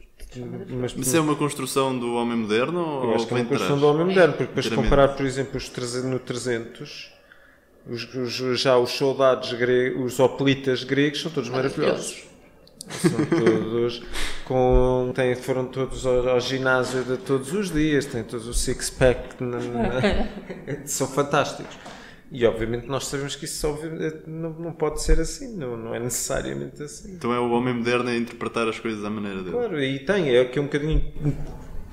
Mas, 0.69 0.93
Isso 0.95 1.17
é 1.17 1.19
uma 1.19 1.35
construção 1.35 1.97
do 1.97 2.13
homem 2.13 2.37
moderno? 2.37 3.03
Eu 3.03 3.15
acho 3.15 3.25
que 3.27 3.33
é 3.33 3.37
uma 3.37 3.45
construção 3.45 3.79
do 3.79 3.87
homem 3.87 4.05
moderno, 4.05 4.33
porque 4.33 4.53
depois 4.53 4.69
comparar, 4.69 5.09
por 5.09 5.25
exemplo, 5.25 5.57
os 5.57 5.69
300, 5.69 6.09
no 6.09 6.19
300, 6.19 7.11
os, 7.89 8.13
os, 8.13 8.59
já 8.59 8.77
os 8.77 8.91
soldados 8.91 9.53
gregos, 9.53 10.13
os 10.13 10.19
hoplitas 10.19 10.83
gregos, 10.83 11.21
são 11.21 11.31
todos 11.31 11.49
maravilhosos. 11.49 12.23
São 12.89 13.25
todos 13.25 14.03
com. 14.45 15.11
Têm, 15.15 15.35
foram 15.35 15.65
todos 15.65 16.05
ao, 16.05 16.29
ao, 16.29 16.39
ginásio 16.39 17.03
de 17.03 17.17
todos 17.17 17.53
os 17.53 17.71
dias, 17.71 18.05
têm 18.05 18.23
todos 18.23 18.47
o 18.47 18.53
six-pack, 18.53 19.35
são 20.85 21.07
fantásticos. 21.07 21.75
E 22.31 22.45
obviamente 22.47 22.87
nós 22.87 23.05
sabemos 23.05 23.35
que 23.35 23.45
isso 23.45 23.77
não, 24.25 24.49
não 24.53 24.73
pode 24.73 25.03
ser 25.03 25.19
assim, 25.19 25.55
não, 25.55 25.77
não 25.77 25.93
é 25.93 25.99
necessariamente 25.99 26.81
assim. 26.81 27.13
Então 27.13 27.31
é 27.31 27.39
o 27.39 27.51
homem 27.51 27.75
moderno 27.75 28.09
a 28.09 28.15
interpretar 28.15 28.67
as 28.67 28.79
coisas 28.79 29.05
à 29.05 29.09
maneira 29.09 29.43
dele. 29.43 29.51
Claro, 29.51 29.79
e 29.81 29.99
tem, 29.99 30.35
é 30.35 30.43
que 30.45 30.57
é 30.57 30.61
um 30.61 30.65
bocadinho. 30.65 31.13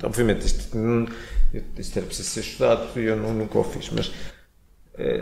Obviamente, 0.02 0.46
isto, 0.46 0.78
isto 1.76 1.96
era 1.98 2.06
preciso 2.06 2.30
ser 2.30 2.40
estudado 2.40 2.98
e 2.98 3.04
eu 3.04 3.16
não, 3.16 3.34
nunca 3.34 3.58
o 3.58 3.64
fiz, 3.64 3.90
mas. 3.90 4.10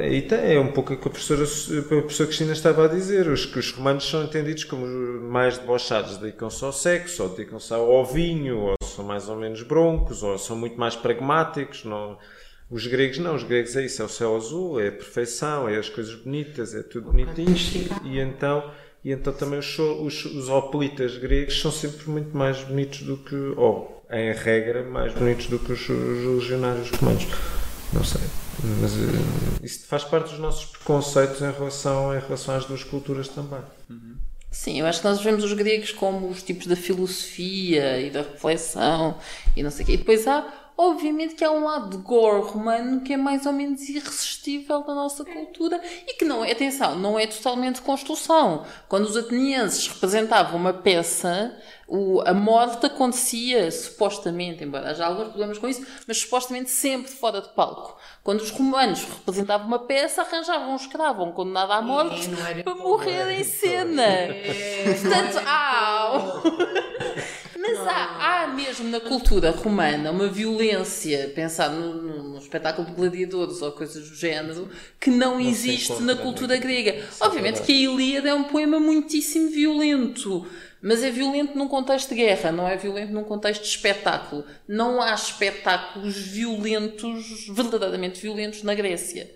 Aí 0.00 0.22
tem, 0.22 0.54
é 0.54 0.60
um 0.60 0.72
pouco 0.72 0.92
o 0.92 0.96
que 0.96 1.06
a 1.06 1.10
professora, 1.10 1.44
a 1.44 1.82
professora 1.82 2.26
Cristina 2.26 2.52
estava 2.52 2.84
a 2.84 2.88
dizer, 2.88 3.28
os 3.28 3.44
os 3.54 3.70
romanos 3.70 4.08
são 4.08 4.24
entendidos 4.24 4.64
como 4.64 4.86
mais 4.86 5.58
debochados, 5.58 6.16
dedicam-se 6.16 6.64
ao 6.64 6.72
sexo, 6.72 7.22
ou 7.22 7.28
dedicam-se 7.28 7.72
ao 7.72 8.04
vinho, 8.04 8.58
ou 8.58 8.76
são 8.82 9.04
mais 9.04 9.28
ou 9.28 9.36
menos 9.36 9.62
broncos, 9.62 10.22
ou 10.22 10.36
são 10.38 10.56
muito 10.56 10.78
mais 10.78 10.96
pragmáticos, 10.96 11.84
não, 11.84 12.18
os 12.70 12.86
gregos 12.86 13.18
não, 13.18 13.34
os 13.34 13.44
gregos 13.44 13.76
é 13.76 13.84
isso, 13.84 14.02
é 14.02 14.04
o 14.04 14.08
céu 14.08 14.36
azul, 14.36 14.80
é 14.80 14.88
a 14.88 14.92
perfeição, 14.92 15.68
é 15.68 15.78
as 15.78 15.88
coisas 15.88 16.14
bonitas, 16.14 16.74
é 16.74 16.82
tudo 16.82 17.10
bonitinho. 17.10 17.54
E 18.04 18.18
então, 18.18 18.70
e 19.04 19.10
então 19.10 19.32
também 19.32 19.58
os, 19.58 19.78
os, 19.78 20.24
os 20.24 20.48
hoplitas 20.48 21.16
gregos 21.16 21.60
são 21.60 21.70
sempre 21.70 22.10
muito 22.10 22.36
mais 22.36 22.62
bonitos 22.62 23.02
do 23.02 23.16
que, 23.16 23.36
ou 23.56 24.04
em 24.10 24.32
regra, 24.32 24.82
mais 24.82 25.14
bonitos 25.14 25.46
do 25.46 25.58
que 25.58 25.72
os, 25.72 25.88
os 25.88 26.42
legionários 26.42 26.90
romanos. 26.90 27.26
Não 27.92 28.04
sei. 28.04 28.47
Mas 28.80 28.92
uh, 28.92 29.64
isso 29.64 29.86
faz 29.86 30.04
parte 30.04 30.30
dos 30.30 30.38
nossos 30.38 30.64
preconceitos 30.66 31.40
em 31.40 31.52
relação, 31.52 32.16
em 32.16 32.20
relação 32.20 32.54
às 32.54 32.64
duas 32.64 32.82
culturas 32.84 33.28
também. 33.28 33.60
Uhum. 33.88 34.16
Sim, 34.50 34.80
eu 34.80 34.86
acho 34.86 35.00
que 35.00 35.06
nós 35.06 35.20
vemos 35.20 35.44
os 35.44 35.52
gregos 35.52 35.92
como 35.92 36.28
os 36.28 36.42
tipos 36.42 36.66
da 36.66 36.74
filosofia 36.74 38.00
e 38.00 38.10
da 38.10 38.22
reflexão 38.22 39.18
e 39.54 39.62
não 39.62 39.70
sei 39.70 39.84
o 39.84 39.86
quê. 39.86 39.92
E 39.94 39.96
depois 39.98 40.26
há 40.26 40.46
Obviamente 40.80 41.34
que 41.34 41.44
há 41.44 41.50
um 41.50 41.64
lado 41.64 41.90
de 41.90 41.96
gore 42.04 42.52
romano 42.52 43.00
que 43.00 43.12
é 43.12 43.16
mais 43.16 43.44
ou 43.46 43.52
menos 43.52 43.88
irresistível 43.88 44.84
na 44.86 44.94
nossa 44.94 45.24
cultura 45.24 45.82
e 46.06 46.14
que 46.14 46.24
não 46.24 46.44
é, 46.44 46.52
atenção, 46.52 46.96
não 46.96 47.18
é 47.18 47.26
totalmente 47.26 47.82
construção. 47.82 48.64
Quando 48.88 49.06
os 49.06 49.16
atenienses 49.16 49.88
representavam 49.88 50.56
uma 50.56 50.72
peça, 50.72 51.52
o, 51.88 52.20
a 52.20 52.32
morte 52.32 52.86
acontecia 52.86 53.68
supostamente, 53.72 54.62
embora 54.62 54.90
haja 54.90 55.04
alguns 55.04 55.30
problemas 55.30 55.58
com 55.58 55.66
isso, 55.66 55.84
mas 56.06 56.18
supostamente 56.18 56.70
sempre 56.70 57.10
fora 57.10 57.42
de 57.42 57.48
palco. 57.48 57.97
Quando 58.28 58.42
os 58.42 58.50
romanos 58.50 59.04
representavam 59.04 59.66
uma 59.66 59.78
peça, 59.78 60.20
arranjavam 60.20 60.72
um 60.72 60.76
escravo, 60.76 61.24
um 61.24 61.32
condenado 61.32 61.72
à 61.72 61.80
morte, 61.80 62.28
para 62.62 62.74
morrer 62.74 63.40
em 63.40 63.42
cena. 63.42 64.02
É, 64.02 64.98
Portanto, 65.00 65.48
au! 65.48 66.42
Mesmo 68.78 68.90
na 68.90 69.00
cultura 69.00 69.50
romana 69.50 70.12
uma 70.12 70.28
violência, 70.28 71.32
pensar 71.34 71.68
no, 71.68 71.94
no, 71.94 72.22
no, 72.30 72.38
espetáculo 72.38 72.86
de 72.86 72.94
gladiadores 72.94 73.60
ou 73.60 73.72
coisas 73.72 74.08
do 74.08 74.14
género, 74.14 74.68
que 75.00 75.10
não, 75.10 75.34
não 75.34 75.40
existe 75.40 76.00
na 76.02 76.14
cultura 76.14 76.56
grega. 76.56 76.90
É 76.92 77.04
Obviamente 77.20 77.62
que 77.62 77.72
a 77.72 77.90
Ilíada 77.90 78.28
é 78.28 78.34
um 78.34 78.44
poema 78.44 78.78
muitíssimo 78.78 79.50
violento. 79.50 80.46
Mas 80.80 81.02
é 81.02 81.10
violento 81.10 81.58
num 81.58 81.66
contexto 81.66 82.10
de 82.10 82.14
guerra, 82.14 82.52
não 82.52 82.68
é 82.68 82.76
violento 82.76 83.12
num 83.12 83.24
contexto 83.24 83.62
de 83.62 83.68
espetáculo. 83.68 84.44
Não 84.68 85.02
há 85.02 85.12
espetáculos 85.12 86.16
violentos, 86.16 87.48
verdadeiramente 87.48 88.20
violentos, 88.20 88.62
na 88.62 88.74
Grécia 88.74 89.28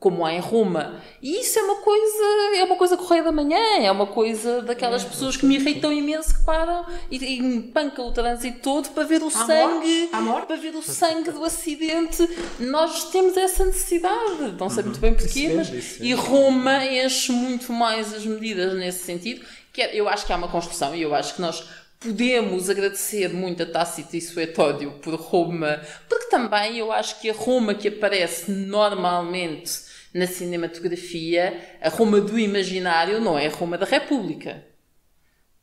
como 0.00 0.24
há 0.24 0.32
em 0.32 0.40
Roma. 0.40 0.98
E 1.22 1.40
isso 1.40 1.58
é 1.58 1.62
uma 1.62 1.76
coisa, 1.76 2.56
é 2.56 2.64
uma 2.64 2.76
coisa 2.76 2.96
correia 2.96 3.22
da 3.22 3.30
manhã, 3.30 3.60
é 3.82 3.92
uma 3.92 4.06
coisa 4.06 4.62
daquelas 4.62 5.04
pessoas 5.04 5.36
que 5.36 5.44
me 5.44 5.56
irritam 5.56 5.92
imenso 5.92 6.38
que 6.38 6.42
param 6.42 6.86
e, 7.10 7.18
e 7.22 7.38
empancam 7.38 8.08
o 8.08 8.10
trânsito 8.10 8.60
todo 8.60 8.88
para 8.90 9.04
ver 9.04 9.22
o 9.22 9.26
há 9.26 9.30
sangue, 9.30 10.08
morte? 10.22 10.46
para 10.46 10.56
ver 10.56 10.74
o 10.74 10.82
sangue 10.82 11.30
do 11.30 11.44
acidente. 11.44 12.26
Nós 12.58 13.10
temos 13.10 13.36
essa 13.36 13.66
necessidade, 13.66 14.54
não 14.58 14.70
sei 14.70 14.84
muito 14.84 15.00
bem 15.00 15.12
porquê, 15.12 15.52
mas 15.54 16.00
e 16.00 16.14
Roma 16.14 16.82
enche 16.86 17.30
muito 17.30 17.70
mais 17.70 18.14
as 18.14 18.24
medidas 18.24 18.72
nesse 18.74 19.04
sentido. 19.04 19.44
Que 19.70 19.82
é, 19.82 19.94
eu 19.94 20.08
acho 20.08 20.26
que 20.26 20.32
há 20.32 20.36
uma 20.36 20.48
construção 20.48 20.96
e 20.96 21.02
eu 21.02 21.14
acho 21.14 21.34
que 21.34 21.42
nós 21.42 21.62
podemos 22.00 22.70
agradecer 22.70 23.28
muito 23.28 23.62
a 23.62 23.66
Tácito 23.66 24.16
e 24.16 24.20
Suetódio 24.22 24.92
por 25.02 25.14
Roma, 25.14 25.78
porque 26.08 26.26
também 26.26 26.78
eu 26.78 26.90
acho 26.90 27.20
que 27.20 27.28
a 27.28 27.34
Roma 27.34 27.74
que 27.74 27.88
aparece 27.88 28.50
normalmente 28.50 29.89
na 30.12 30.26
cinematografia, 30.26 31.58
a 31.80 31.88
Roma 31.88 32.20
do 32.20 32.38
imaginário 32.38 33.20
não 33.20 33.38
é 33.38 33.46
a 33.46 33.50
Roma 33.50 33.78
da 33.78 33.86
República. 33.86 34.64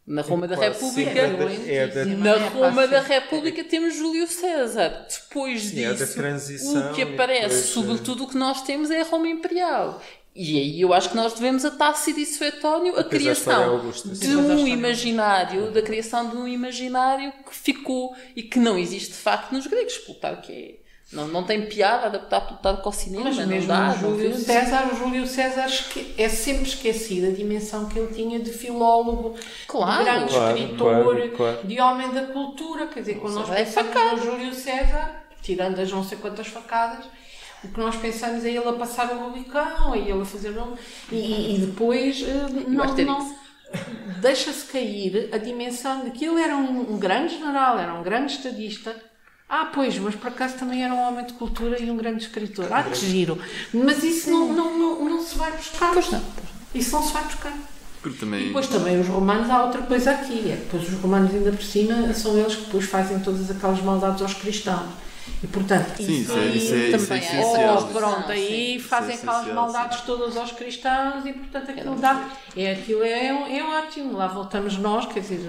Na 0.06 0.22
Roma 0.22 0.48
da 0.48 0.56
República, 0.56 1.20
é 1.20 2.06
na 2.06 2.38
Roma 2.48 2.88
da 2.88 3.02
República 3.02 3.62
temos 3.66 3.93
Júlio 3.93 4.26
César. 4.26 5.06
Depois 5.10 5.70
disso, 5.72 6.80
o 6.80 6.93
que 6.93 7.02
aparece, 7.02 7.68
sobretudo 7.68 8.24
o 8.24 8.28
que 8.28 8.38
nós 8.38 8.62
temos 8.64 8.89
é 8.89 9.02
a 9.02 9.04
Roma 9.04 9.28
Imperial. 9.28 10.02
E 10.34 10.60
aí 10.60 10.80
eu 10.80 10.93
acho 10.93 11.10
que 11.10 11.16
nós 11.16 11.34
devemos 11.34 11.66
a 11.66 11.72
Tácito 11.72 12.20
e 12.20 12.26
Suetónio 12.26 12.98
a 12.98 13.04
criação 13.04 13.72
Augusta. 13.72 14.10
de 14.10 14.36
um 14.38 14.68
imaginário, 14.68 15.72
da 15.72 15.82
criação 15.82 16.30
de 16.30 16.38
um 16.38 16.48
imaginário 16.48 17.34
que 17.43 17.54
ficou 17.54 18.16
e 18.36 18.43
que 18.43 18.60
não 18.60 18.78
existe 18.78 19.14
de 19.14 19.18
facto 19.18 19.52
nos 19.52 19.68
gregos. 19.68 19.98
Plutarco 19.98 20.52
é. 20.52 20.76
Não, 21.12 21.26
não 21.30 21.43
tem 21.43 21.66
piada 21.68 22.08
adaptar 22.08 22.41
Plutarco 22.41 22.88
ao 22.89 22.91
cinema, 22.91 23.24
Mas 23.26 23.38
não 23.38 23.47
mesmo 23.47 23.68
dá. 23.70 23.80
o 23.80 23.86
não 23.88 23.93
Júlio 23.97 24.32
vê-se. 24.32 24.43
César, 24.43 24.89
o 24.91 24.95
Júlio 24.97 25.26
César 25.26 25.66
esque- 25.66 26.14
é 26.18 26.28
sempre 26.28 26.64
esquecido 26.64 27.28
a 27.28 27.32
dimensão 27.32 27.88
que 27.88 27.97
ele 27.97 28.14
tinha 28.14 28.39
de 28.39 28.51
filólogo, 28.51 29.36
Claro. 29.68 29.99
de 29.99 30.03
grande 30.03 30.34
Claro, 30.34 30.58
escritor, 30.58 31.03
claro, 31.16 31.32
claro. 31.32 31.60
de 31.68 31.80
homem 31.80 32.12
da 32.12 32.24
cultura. 32.28 32.88
Quer 32.88 32.99
dizer, 32.99 33.20
quando 33.20 33.36
nós 33.36 33.49
é 33.51 33.64
pensamos 33.64 34.26
no 34.26 34.32
Júlio 34.32 34.53
César, 34.53 35.24
tirando 35.41 35.80
as 35.80 35.89
não 35.89 36.03
sei 36.03 36.18
quantas 36.18 36.47
facadas, 36.47 37.05
o 37.64 37.70
que 37.70 37.80
nós 37.80 37.95
pensamos 37.95 38.43
é 38.43 38.49
ele 38.49 38.68
a 38.68 38.74
passar 38.74 39.10
o 39.14 39.30
Rubicão, 39.30 39.95
é 39.95 39.99
ele 39.99 40.22
a 40.22 40.26
fazer. 40.26 40.49
um- 40.60 40.76
E, 41.10 41.16
e- 41.16 41.55
e 41.55 41.60
depois 41.68 42.22
eh, 42.22 42.68
não, 42.68 42.86
não, 42.93 43.36
deixa-se 44.22 44.66
cair 44.66 45.30
a 45.32 45.38
dimensão 45.38 46.03
de 46.03 46.12
que 46.12 46.26
ele 46.26 46.41
era 46.41 46.55
um, 46.58 46.93
um 46.95 46.99
grande 46.99 47.38
general, 47.38 47.80
era 47.80 47.93
um 47.93 48.03
grande 48.03 48.34
estadista. 48.34 48.93
Ah, 49.50 49.70
pois, 49.74 49.98
mas 49.98 50.16
por 50.16 50.28
acaso 50.28 50.56
também 50.58 50.84
era 50.84 50.93
um 50.93 51.00
homem 51.08 51.26
de 51.26 51.34
cultura 51.34 51.82
e 51.82 51.89
um 51.89 51.95
grande 51.95 52.24
escritor. 52.24 52.68
Ah, 52.72 52.84
que 52.84 52.95
giro. 52.95 53.39
Mas 53.74 54.04
isso 54.04 54.30
não, 54.30 54.52
não, 54.54 54.78
não, 54.78 55.06
não 55.10 55.24
se 55.24 55.38
vai 55.38 55.52
buscar. 55.52 55.91
Pois 55.93 56.12
não. 56.12 56.22
Isso 56.76 56.91
não 56.93 57.02
se 57.02 57.14
vai 57.14 57.24
buscar. 57.24 57.54
Porque 58.02 58.18
E 58.18 58.20
também. 58.20 58.48
depois 58.48 58.68
também 58.68 59.00
os 59.00 59.08
romanos, 59.08 59.50
há 59.50 59.64
outra 59.64 59.82
coisa 59.84 60.12
aqui. 60.12 60.52
É 60.52 60.56
que 60.58 60.64
depois 60.64 60.84
os 60.89 61.00
romanos 61.00 61.34
ainda 61.34 61.52
por 61.52 61.64
cima 61.64 62.14
são 62.14 62.38
eles 62.38 62.56
que 62.56 62.66
depois 62.66 62.86
fazem 62.86 63.20
todas 63.20 63.50
aquelas 63.50 63.82
maldades 63.82 64.22
aos 64.22 64.34
cristãos. 64.34 64.89
E 65.43 65.48
portanto, 65.48 65.98
Sim, 65.98 66.22
isso 66.22 66.32
é, 66.32 66.39
aí- 66.39 66.58
isso 66.58 66.74
é, 66.74 66.78
isso 66.78 66.95
é 66.95 66.98
também 66.98 67.18
há 67.18 67.41
essencial. 67.41 67.78
Oh, 67.89 67.93
pronto, 67.93 68.26
Sim, 68.28 68.32
aí 68.32 68.80
fazem 68.80 69.16
Isso 69.16 69.26
é 69.26 69.30
aquelas 69.30 69.54
maldades 69.54 70.02
todas 70.02 70.38
aos 70.38 70.52
cristãos 70.52 71.26
e 71.26 71.34
portanto 71.34 71.72
aquilo 71.72 71.95
dá. 71.95 72.30
É, 72.56 72.72
aquilo 72.72 73.04
é, 73.04 73.28
é 73.58 73.64
ótimo, 73.64 74.14
lá 74.14 74.28
voltamos 74.28 74.78
nós, 74.78 75.06
quer 75.06 75.20
dizer, 75.20 75.39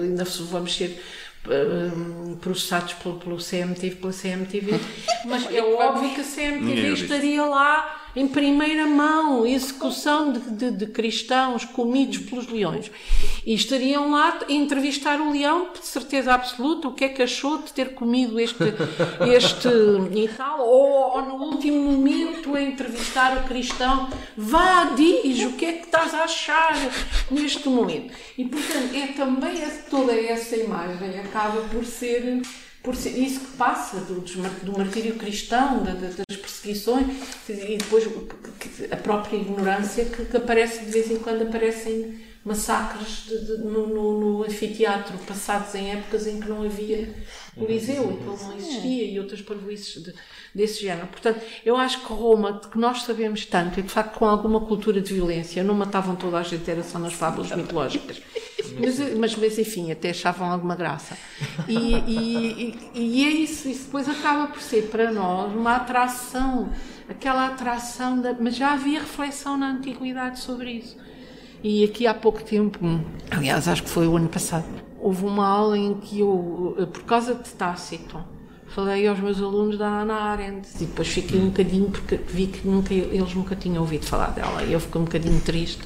ainda 0.00 0.24
vamos 0.24 0.74
ser 0.76 1.02
processados 2.40 2.94
pelo, 2.94 3.18
pelo 3.18 3.36
CMTV, 3.38 3.96
pela 3.96 4.12
CMTV, 4.12 4.80
mas 5.26 5.52
é 5.52 5.62
óbvio 5.62 6.14
que 6.14 6.20
a 6.20 6.24
CMTV 6.24 6.92
estaria 6.92 7.44
lá 7.44 8.01
em 8.14 8.28
primeira 8.28 8.86
mão, 8.86 9.46
execução 9.46 10.32
de, 10.32 10.40
de- 10.50 10.70
de 10.70 10.86
cristãos 10.86 11.64
comidos 11.64 12.18
pelos 12.18 12.46
leões. 12.48 12.90
E 13.46 13.54
estariam 13.54 14.10
lá 14.10 14.38
a 14.48 14.52
entrevistar 14.52 15.20
o 15.20 15.32
leão, 15.32 15.68
de 15.72 15.86
certeza 15.86 16.32
absoluta, 16.34 16.88
o 16.88 16.92
que 16.94 17.04
é 17.04 17.08
que 17.08 17.22
achou 17.22 17.58
de 17.58 17.72
ter 17.72 17.94
comido 17.94 18.38
este, 18.38 18.62
este 19.34 19.68
e 20.14 20.28
tal, 20.28 20.60
ou, 20.60 21.16
ou 21.16 21.22
no 21.22 21.34
último 21.46 21.82
momento 21.90 22.54
a 22.54 22.62
entrevistar 22.62 23.38
o 23.38 23.48
cristão, 23.48 24.08
vá, 24.36 24.84
diz 24.96 25.40
o 25.46 25.52
que 25.52 25.64
é 25.64 25.72
que 25.72 25.86
estás 25.86 26.14
a 26.14 26.24
achar 26.24 26.74
neste 27.30 27.68
momento. 27.68 28.12
E 28.36 28.44
portanto, 28.44 28.94
é 28.94 29.06
também 29.08 29.54
toda 29.90 30.12
essa 30.14 30.56
imagem 30.56 31.18
acaba 31.20 31.60
por 31.62 31.84
ser 31.84 32.42
por 32.82 32.94
isso 32.94 33.40
que 33.40 33.56
passa 33.56 34.00
do, 34.00 34.20
do 34.20 34.78
martírio 34.78 35.14
cristão, 35.16 35.82
da- 35.84 35.92
da- 35.94 36.08
das 36.28 36.36
perseguições, 36.36 37.06
e 37.48 37.76
depois 37.78 38.06
o- 38.06 38.28
a 38.90 38.96
própria 38.96 39.36
ignorância 39.36 40.04
que, 40.04 40.24
que 40.24 40.36
aparece 40.36 40.84
de 40.84 40.90
vez 40.90 41.10
em 41.10 41.16
quando 41.18 41.42
aparecem 41.42 42.20
massacres 42.44 43.24
de- 43.28 43.46
de- 43.46 43.58
no, 43.62 43.86
no- 43.86 44.20
no 44.20 44.42
anfiteatro, 44.44 45.16
passados 45.26 45.74
em 45.76 45.92
épocas 45.92 46.26
em 46.26 46.40
que 46.40 46.48
não 46.48 46.64
havia 46.64 47.14
em 47.56 47.60
que 47.60 47.62
ele 47.92 48.24
não 48.24 48.36
existia, 48.58 49.04
e 49.04 49.18
outras 49.20 49.40
parvoices 49.42 50.02
de- 50.02 50.14
desse 50.54 50.82
género. 50.82 51.06
Portanto, 51.06 51.40
eu 51.64 51.76
acho 51.76 52.00
que 52.06 52.12
Roma, 52.12 52.52
de 52.54 52.68
que 52.68 52.78
nós 52.78 53.02
sabemos 53.02 53.46
tanto, 53.46 53.80
e 53.80 53.82
de 53.82 53.88
facto 53.88 54.18
com 54.18 54.26
alguma 54.26 54.60
cultura 54.60 55.00
de 55.00 55.14
violência, 55.14 55.62
não 55.64 55.74
matavam 55.74 56.14
toda 56.16 56.38
a 56.38 56.42
gente, 56.42 56.70
era 56.70 56.82
só 56.82 56.98
nas 56.98 57.12
fábulas 57.14 57.50
mitológicas. 57.56 58.20
Mas, 58.78 58.98
mas, 59.16 59.36
mas 59.36 59.58
enfim, 59.58 59.90
até 59.90 60.10
achavam 60.10 60.50
alguma 60.50 60.74
graça. 60.76 61.16
E, 61.68 61.74
e, 61.76 62.78
e- 62.94 62.98
e 63.00 63.24
é 63.24 63.30
isso, 63.30 63.68
isso 63.68 63.84
depois 63.86 64.08
acaba 64.08 64.46
por 64.48 64.60
ser 64.62 64.82
para 64.88 65.10
nós 65.10 65.52
uma 65.54 65.76
atração, 65.76 66.70
aquela 67.08 67.46
atração, 67.48 68.20
da, 68.20 68.34
mas 68.38 68.54
já 68.56 68.72
havia 68.72 69.00
reflexão 69.00 69.56
na 69.56 69.70
antiguidade 69.72 70.38
sobre 70.40 70.70
isso. 70.72 70.96
E 71.62 71.84
aqui 71.84 72.06
há 72.06 72.14
pouco 72.14 72.42
tempo, 72.42 72.78
aliás, 73.30 73.68
acho 73.68 73.82
que 73.84 73.90
foi 73.90 74.06
o 74.06 74.16
ano 74.16 74.28
passado, 74.28 74.64
houve 74.98 75.24
uma 75.24 75.46
aula 75.46 75.76
em 75.78 75.94
que 75.94 76.20
eu, 76.20 76.76
por 76.92 77.04
causa 77.04 77.34
de 77.34 77.48
Tácito, 77.50 78.22
falei 78.74 79.06
aos 79.06 79.20
meus 79.20 79.38
alunos 79.38 79.76
da 79.78 79.86
Ana 79.86 80.14
Arendt 80.14 80.68
e 80.76 80.86
depois 80.86 81.08
fiquei 81.08 81.38
um 81.38 81.46
bocadinho, 81.46 81.90
porque 81.90 82.16
vi 82.16 82.46
que 82.46 82.66
nunca, 82.66 82.94
eles 82.94 83.34
nunca 83.34 83.54
tinham 83.54 83.82
ouvido 83.82 84.06
falar 84.06 84.30
dela 84.30 84.62
e 84.62 84.72
eu 84.72 84.80
fiquei 84.80 85.00
um 85.00 85.04
bocadinho 85.04 85.40
triste. 85.40 85.82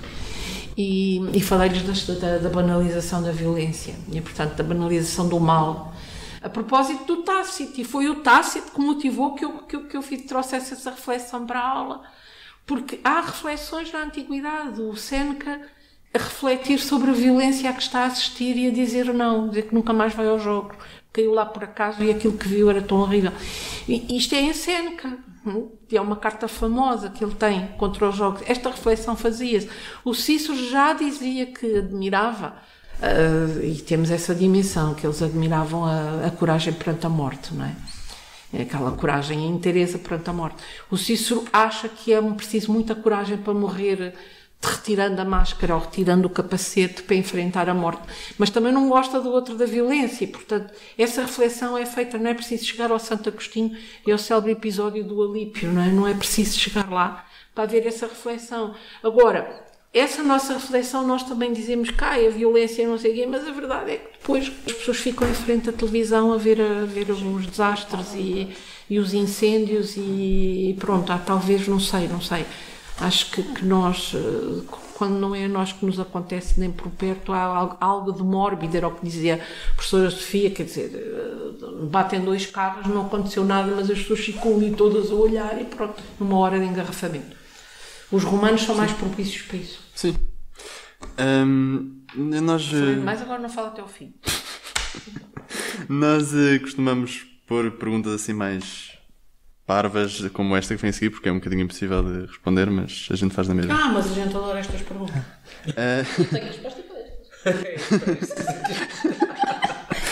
E, 0.79 1.19
e 1.35 1.41
falei-lhes 1.41 1.83
da, 2.07 2.15
da, 2.15 2.39
da 2.39 2.49
banalização 2.51 3.23
da 3.23 3.33
violência 3.33 3.95
e, 4.13 4.21
portanto, 4.21 4.57
da 4.57 4.63
banalização 4.63 5.27
do 5.27 5.41
mal. 5.41 5.95
A 6.43 6.51
propósito 6.51 7.05
do 7.07 7.23
Tácito, 7.23 7.81
e 7.81 7.85
foi 7.85 8.09
o 8.11 8.17
Tácito 8.17 8.71
que 8.73 8.81
motivou 8.81 9.35
que 9.35 9.45
eu, 9.45 9.53
que 9.63 9.75
eu, 9.75 9.85
que 9.85 9.97
eu 9.97 10.03
fiz- 10.03 10.27
trouxesse 10.27 10.75
essa 10.75 10.91
reflexão 10.91 11.47
para 11.47 11.59
a 11.59 11.69
aula, 11.69 12.03
porque 12.67 13.01
há 13.03 13.23
reflexões 13.23 13.91
na 13.91 14.03
antiguidade. 14.05 14.81
O 14.83 14.95
Seneca 14.97 15.63
a 16.15 16.19
refletir 16.19 16.79
sobre 16.79 17.11
a 17.11 17.15
violência 17.15 17.69
a 17.69 17.73
que 17.73 17.83
está 17.83 18.01
a 18.01 18.07
assistir 18.07 18.57
e 18.57 18.69
a 18.69 18.71
dizer 18.71 19.13
não, 19.13 19.49
dizer 19.49 19.63
que 19.63 19.75
nunca 19.75 19.93
mais 19.93 20.15
vai 20.15 20.29
ao 20.29 20.39
jogo, 20.39 20.75
caiu 21.17 21.33
lá 21.33 21.47
por 21.47 21.65
acaso 21.65 22.03
e 22.05 22.11
aquilo 22.11 22.37
que 22.37 22.47
viu 22.47 22.69
era 22.69 22.83
tão 22.83 22.99
horrível. 22.99 23.33
E 23.89 24.19
isto 24.19 24.35
é 24.35 24.41
em 24.43 24.53
Seneca, 24.53 25.19
é 25.91 26.01
uma 26.01 26.17
carta 26.17 26.47
famosa 26.47 27.09
que 27.09 27.25
ele 27.25 27.35
tem 27.35 27.69
contra 27.79 28.09
os 28.09 28.15
jogos. 28.15 28.43
Esta 28.47 28.69
reflexão 28.69 29.17
fazia-se. 29.17 29.69
O 30.05 30.13
Cícero 30.13 30.69
já 30.69 30.93
dizia 30.93 31.47
que 31.47 31.79
admirava, 31.79 32.57
ah, 33.01 33.65
e 33.65 33.77
temos 33.77 34.11
essa 34.11 34.35
dimensão, 34.35 34.95
que 34.95 35.07
eles 35.07 35.23
admiravam 35.23 35.87
a, 35.87 36.27
a 36.27 36.31
coragem 36.31 36.75
perante 36.75 37.07
a 37.07 37.09
morte, 37.09 37.55
não 37.55 37.65
é? 37.65 37.75
É 38.53 38.63
aquela 38.63 38.93
coragem 38.93 39.41
e 39.41 39.49
inteireza 39.49 39.99
perante 39.99 40.29
a 40.31 40.33
morte. 40.33 40.63
O 40.91 40.97
Cícero 40.97 41.45
acha 41.53 41.89
que 41.89 42.13
é 42.13 42.21
preciso 42.23 42.71
muita 42.73 42.95
coragem 42.95 43.39
para 43.39 43.55
morrer 43.55 44.15
retirando 44.67 45.21
a 45.21 45.25
máscara 45.25 45.75
ou 45.75 45.81
retirando 45.81 46.27
o 46.27 46.31
capacete 46.31 47.03
para 47.03 47.17
enfrentar 47.17 47.69
a 47.69 47.75
morte. 47.75 48.03
Mas 48.39 48.51
também 48.51 48.73
não 48.73 48.89
gosta 48.89 49.21
do 49.21 49.31
outro 49.31 49.57
da 49.57 49.67
violência 49.67 50.27
portanto, 50.27 50.73
essa 50.97 51.23
reflexão 51.23 51.77
é 51.77 51.87
feita, 51.87 52.19
não 52.19 52.31
é 52.31 52.35
preciso 52.35 52.65
chegar 52.65 52.91
ao 52.91 52.99
Santo 52.99 53.29
Agostinho 53.29 53.77
e 54.07 54.13
ao 54.13 54.19
célebre 54.19 54.53
episódio 54.53 55.05
do 55.05 55.23
Alípio, 55.23 55.73
não 55.73 55.83
é? 55.83 55.89
Não 55.89 56.07
é 56.07 56.15
preciso 56.15 56.59
chegar 56.59 56.91
lá 56.91 57.25
para 57.55 57.65
haver 57.65 57.87
essa 57.87 58.07
reflexão. 58.07 58.75
Agora, 59.03 59.65
essa 59.93 60.23
nossa 60.23 60.53
reflexão 60.55 61.07
nós 61.07 61.23
também 61.23 61.53
dizemos 61.53 61.91
cá 61.91 62.15
a 62.15 62.29
violência 62.29 62.87
não 62.87 62.99
sei 62.99 63.13
o 63.13 63.15
quê, 63.15 63.27
mas 63.27 63.49
a 63.49 63.51
verdade 63.51 63.93
é 63.93 63.97
que 63.97 64.19
depois 64.19 64.53
as 64.67 64.73
pessoas 64.73 64.99
ficam 64.99 65.29
em 65.29 65.35
frente 65.35 65.71
à 65.71 65.73
televisão 65.73 66.33
a 66.33 66.37
ver, 66.37 66.61
a 66.61 66.85
ver 66.85 67.11
os 67.11 67.47
desastres 67.47 68.15
e, 68.15 68.55
e 68.91 68.99
os 68.99 69.15
incêndios 69.15 69.95
e 69.97 70.77
pronto, 70.79 71.11
há, 71.11 71.19
talvez, 71.19 71.67
não 71.67 71.81
sei, 71.81 72.09
não 72.09 72.21
sei. 72.21 72.45
Acho 73.01 73.31
que, 73.31 73.43
que 73.43 73.65
nós, 73.65 74.13
eh, 74.15 74.63
quando 74.95 75.19
não 75.19 75.35
é 75.35 75.45
a 75.45 75.49
nós 75.49 75.73
que 75.73 75.85
nos 75.85 76.01
acontece 76.01 76.59
nem 76.59 76.71
por 76.71 76.91
perto, 76.91 77.33
há 77.33 77.43
algo, 77.43 77.77
algo 77.79 78.13
de 78.13 78.23
mórbido, 78.23 78.75
era 78.75 78.89
o 78.89 78.93
que 78.93 79.05
dizia 79.05 79.35
a 79.35 79.75
professora 79.75 80.11
Sofia, 80.11 80.51
quer 80.51 80.65
dizer, 80.65 80.93
eh, 80.95 81.85
batem 81.91 82.21
dois 82.21 82.47
carros, 82.47 82.87
não 82.87 83.05
aconteceu 83.07 83.45
nada, 83.45 83.71
mas 83.77 83.91
as 83.91 83.99
pessoas 83.99 84.21
ficam 84.21 84.57
ali 84.57 84.71
todas 84.71 85.11
a 85.11 85.15
olhar 85.15 85.61
e 85.61 85.65
pronto, 85.65 86.03
numa 86.19 86.39
hora 86.39 86.59
de 86.59 86.65
engarrafamento. 86.65 87.37
Os 88.11 88.25
romanos 88.25 88.63
são 88.63 88.75
mais 88.75 88.93
propícios 88.93 89.43
para 89.43 89.59
isso. 89.59 89.81
Sim. 89.95 90.17
Ahm, 91.19 92.03
nós, 92.15 92.71
eh, 92.73 92.97
Mas 92.97 93.21
agora 93.21 93.41
não 93.41 93.49
fala 93.51 93.69
até 93.69 93.83
ao 93.83 93.89
fim. 93.89 94.15
nós 95.89 96.33
eh, 96.35 96.59
costumamos 96.59 97.27
pôr 97.47 97.71
perguntas 97.73 98.13
assim 98.13 98.33
mais 98.33 98.96
parvas, 99.67 100.21
como 100.33 100.57
esta 100.57 100.75
que 100.77 100.81
vem 100.81 100.91
a 100.91 100.93
seguir, 100.93 101.11
porque 101.11 101.29
é 101.29 101.33
um 101.33 101.37
bocadinho 101.37 101.63
impossível 101.63 102.03
de 102.03 102.27
responder, 102.27 102.71
mas 102.71 103.09
a 103.11 103.17
gente 103.17 103.35
faz 103.35 103.49
da 103.49 103.55
mesma. 103.55 103.75
Ah, 103.75 103.89
mas 103.89 104.07
a 104.11 104.15
gente 104.15 104.37
adora 104.37 104.59
estas 104.61 104.81
perguntas. 104.83 105.17
Eh, 105.77 106.05
Tenho 106.31 106.45
a 106.45 106.47
resposta 106.47 106.83
para 106.83 106.99
estas. 107.51 108.31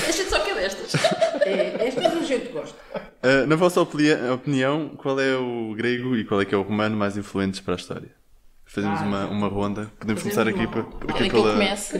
A 0.06 0.10
gente 0.12 0.28
só 0.30 0.38
quer 0.40 0.54
destas. 0.54 0.94
É, 1.42 1.86
estas 1.88 2.04
a 2.06 2.22
gente 2.22 2.48
gosta. 2.52 2.76
eh, 3.22 3.46
na 3.46 3.56
vossa 3.56 3.80
opini- 3.80 4.12
opinião, 4.32 4.90
qual 4.96 5.18
é 5.20 5.36
o 5.36 5.74
grego 5.74 6.16
e 6.16 6.24
qual 6.24 6.40
é 6.40 6.44
que 6.44 6.54
é 6.54 6.58
o 6.58 6.62
romano 6.62 6.96
mais 6.96 7.16
influentes 7.16 7.60
para 7.60 7.74
a 7.74 7.76
história? 7.76 8.10
Fazemos 8.74 9.00
Ah, 9.00 9.04
uma, 9.04 9.26
uma 9.26 9.48
ronda. 9.48 9.90
Podemos 10.00 10.22
fazemos 10.22 10.22
começar 10.22 10.48
aqui 10.48 10.66
uma 10.66 10.84
Querem 10.98 11.14
aqui 11.14 11.30
que 11.30 11.36
eu 11.36 11.42
pela... 11.42 11.52
comece? 11.52 11.98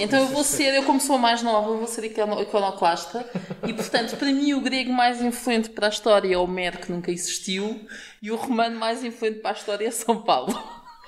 Então 0.00 0.20
eu 0.20 0.26
vou 0.28 0.44
ser, 0.44 0.72
eu 0.74 0.84
como 0.84 1.00
sou 1.00 1.16
a 1.16 1.18
mais 1.18 1.42
nova, 1.42 1.76
vou 1.76 1.86
ser 1.88 2.04
icono- 2.04 2.40
iconoclasta 2.40 3.26
e 3.66 3.72
portanto 3.72 4.16
para 4.16 4.28
mim 4.28 4.52
o 4.54 4.60
grego 4.60 4.92
mais 4.92 5.20
influente 5.20 5.70
para 5.70 5.86
a 5.86 5.90
história 5.90 6.32
é 6.32 6.38
Homero 6.38 6.78
que 6.78 6.92
nunca 6.92 7.10
existiu 7.10 7.84
e 8.22 8.30
o 8.30 8.36
romano 8.36 8.78
mais 8.78 9.02
influente 9.02 9.40
para 9.40 9.50
a 9.50 9.54
história 9.54 9.86
é 9.86 9.90
São 9.90 10.22
Paulo 10.22 10.56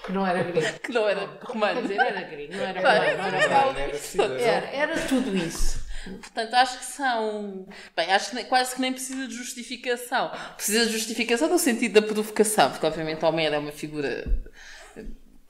Que 0.05 0.11
não 0.13 0.27
era 0.27 0.43
grego. 0.43 0.67
que 0.83 0.93
não 0.93 1.09
era 1.09 1.21
Quer 1.29 1.47
romano. 1.47 1.83
dizer, 1.83 1.97
era 1.97 2.21
grego, 2.23 2.57
não 2.57 2.65
era 2.65 2.81
romano, 2.81 3.17
não 3.17 3.25
era 3.25 3.37
era- 3.39 3.59
romano. 3.61 4.35
Era, 4.41 4.67
era 4.67 5.01
tudo 5.07 5.37
isso. 5.37 5.85
Portanto, 6.21 6.53
acho 6.53 6.79
que 6.81 6.85
são. 6.85 7.67
Bem, 7.97 8.13
acho 8.13 8.29
que 8.29 8.37
nem- 8.37 8.45
quase 8.45 8.75
que 8.75 8.81
nem 8.83 8.93
precisa 8.93 9.27
de 9.27 9.35
justificação. 9.35 10.31
Precisa 10.55 10.85
de 10.85 10.93
justificação 10.93 11.49
no 11.49 11.59
sentido 11.59 11.95
da 11.99 12.03
provocação, 12.03 12.71
porque 12.71 12.85
obviamente 12.85 13.25
Homero 13.25 13.55
é 13.55 13.59
uma 13.59 13.73
figura 13.73 14.23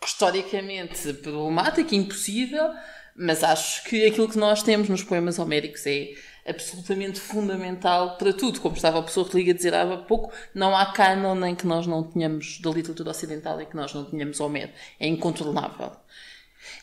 historicamente 0.05 1.13
problemática, 1.15 1.95
impossível, 1.95 2.71
mas 3.17 3.45
acho 3.45 3.85
que 3.85 4.07
aquilo 4.07 4.29
que 4.29 4.39
nós 4.39 4.63
temos 4.63 4.89
nos 4.89 5.03
poemas 5.03 5.39
homéricos 5.39 5.87
é 5.87 6.15
absolutamente 6.47 7.21
fundamental 7.21 8.17
para 8.17 8.33
tudo. 8.33 8.61
Como 8.61 8.75
estava 8.75 8.99
a 8.99 9.03
pessoa 9.03 9.29
que 9.29 9.37
liga 9.37 9.53
a 9.53 9.55
dizer 9.55 9.75
há 9.75 9.97
pouco, 9.97 10.33
não 10.55 10.77
há 10.77 10.93
canon 10.93 11.45
em 11.47 11.55
que 11.55 11.67
nós 11.67 11.87
não 11.87 12.03
tenhamos, 12.03 12.61
da 12.61 12.71
literatura 12.71 13.11
ocidental, 13.11 13.61
em 13.61 13.67
que 13.67 13.77
nós 13.77 13.95
não 13.95 14.05
tenhamos 14.05 14.41
Homero. 14.41 14.73
É 14.99 15.07
incontornável. 15.07 15.93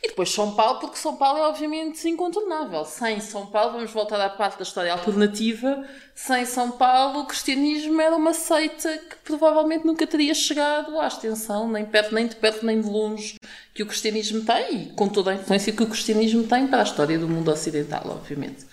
E 0.04 0.08
depois 0.08 0.32
São 0.32 0.56
Paulo, 0.56 0.80
porque 0.80 0.98
São 0.98 1.16
Paulo 1.16 1.38
é 1.38 1.48
obviamente 1.48 2.10
incontornável. 2.10 2.84
Sem 2.86 3.20
São 3.20 3.46
Paulo, 3.46 3.74
vamos 3.74 3.92
voltar 3.92 4.20
à 4.20 4.30
parte 4.30 4.58
da 4.58 4.64
história 4.64 4.92
alternativa, 4.92 5.88
sem 6.16 6.44
São 6.44 6.72
Paulo 6.72 7.20
o 7.20 7.26
cristianismo 7.28 8.02
era 8.02 8.16
uma 8.16 8.34
seita 8.34 8.98
que 8.98 9.16
provavelmente 9.18 9.86
nunca 9.86 10.08
teria 10.08 10.34
chegado 10.34 11.00
à 11.00 11.08
extensão, 11.08 11.70
nem 11.70 11.86
perto, 11.86 12.16
nem 12.16 12.26
de 12.26 12.36
perto, 12.36 12.66
nem 12.66 12.82
de 12.82 12.90
longe, 12.90 13.36
que 13.76 13.84
o 13.84 13.86
cristianismo 13.86 14.44
tem, 14.44 14.84
e 14.84 14.86
com 14.94 15.08
toda 15.08 15.32
a 15.32 15.36
influência 15.36 15.72
que 15.72 15.84
o 15.84 15.88
cristianismo 15.88 16.48
tem 16.48 16.66
para 16.66 16.80
a 16.80 16.84
história 16.84 17.20
do 17.20 17.28
mundo 17.28 17.52
ocidental, 17.52 18.04
obviamente. 18.06 18.66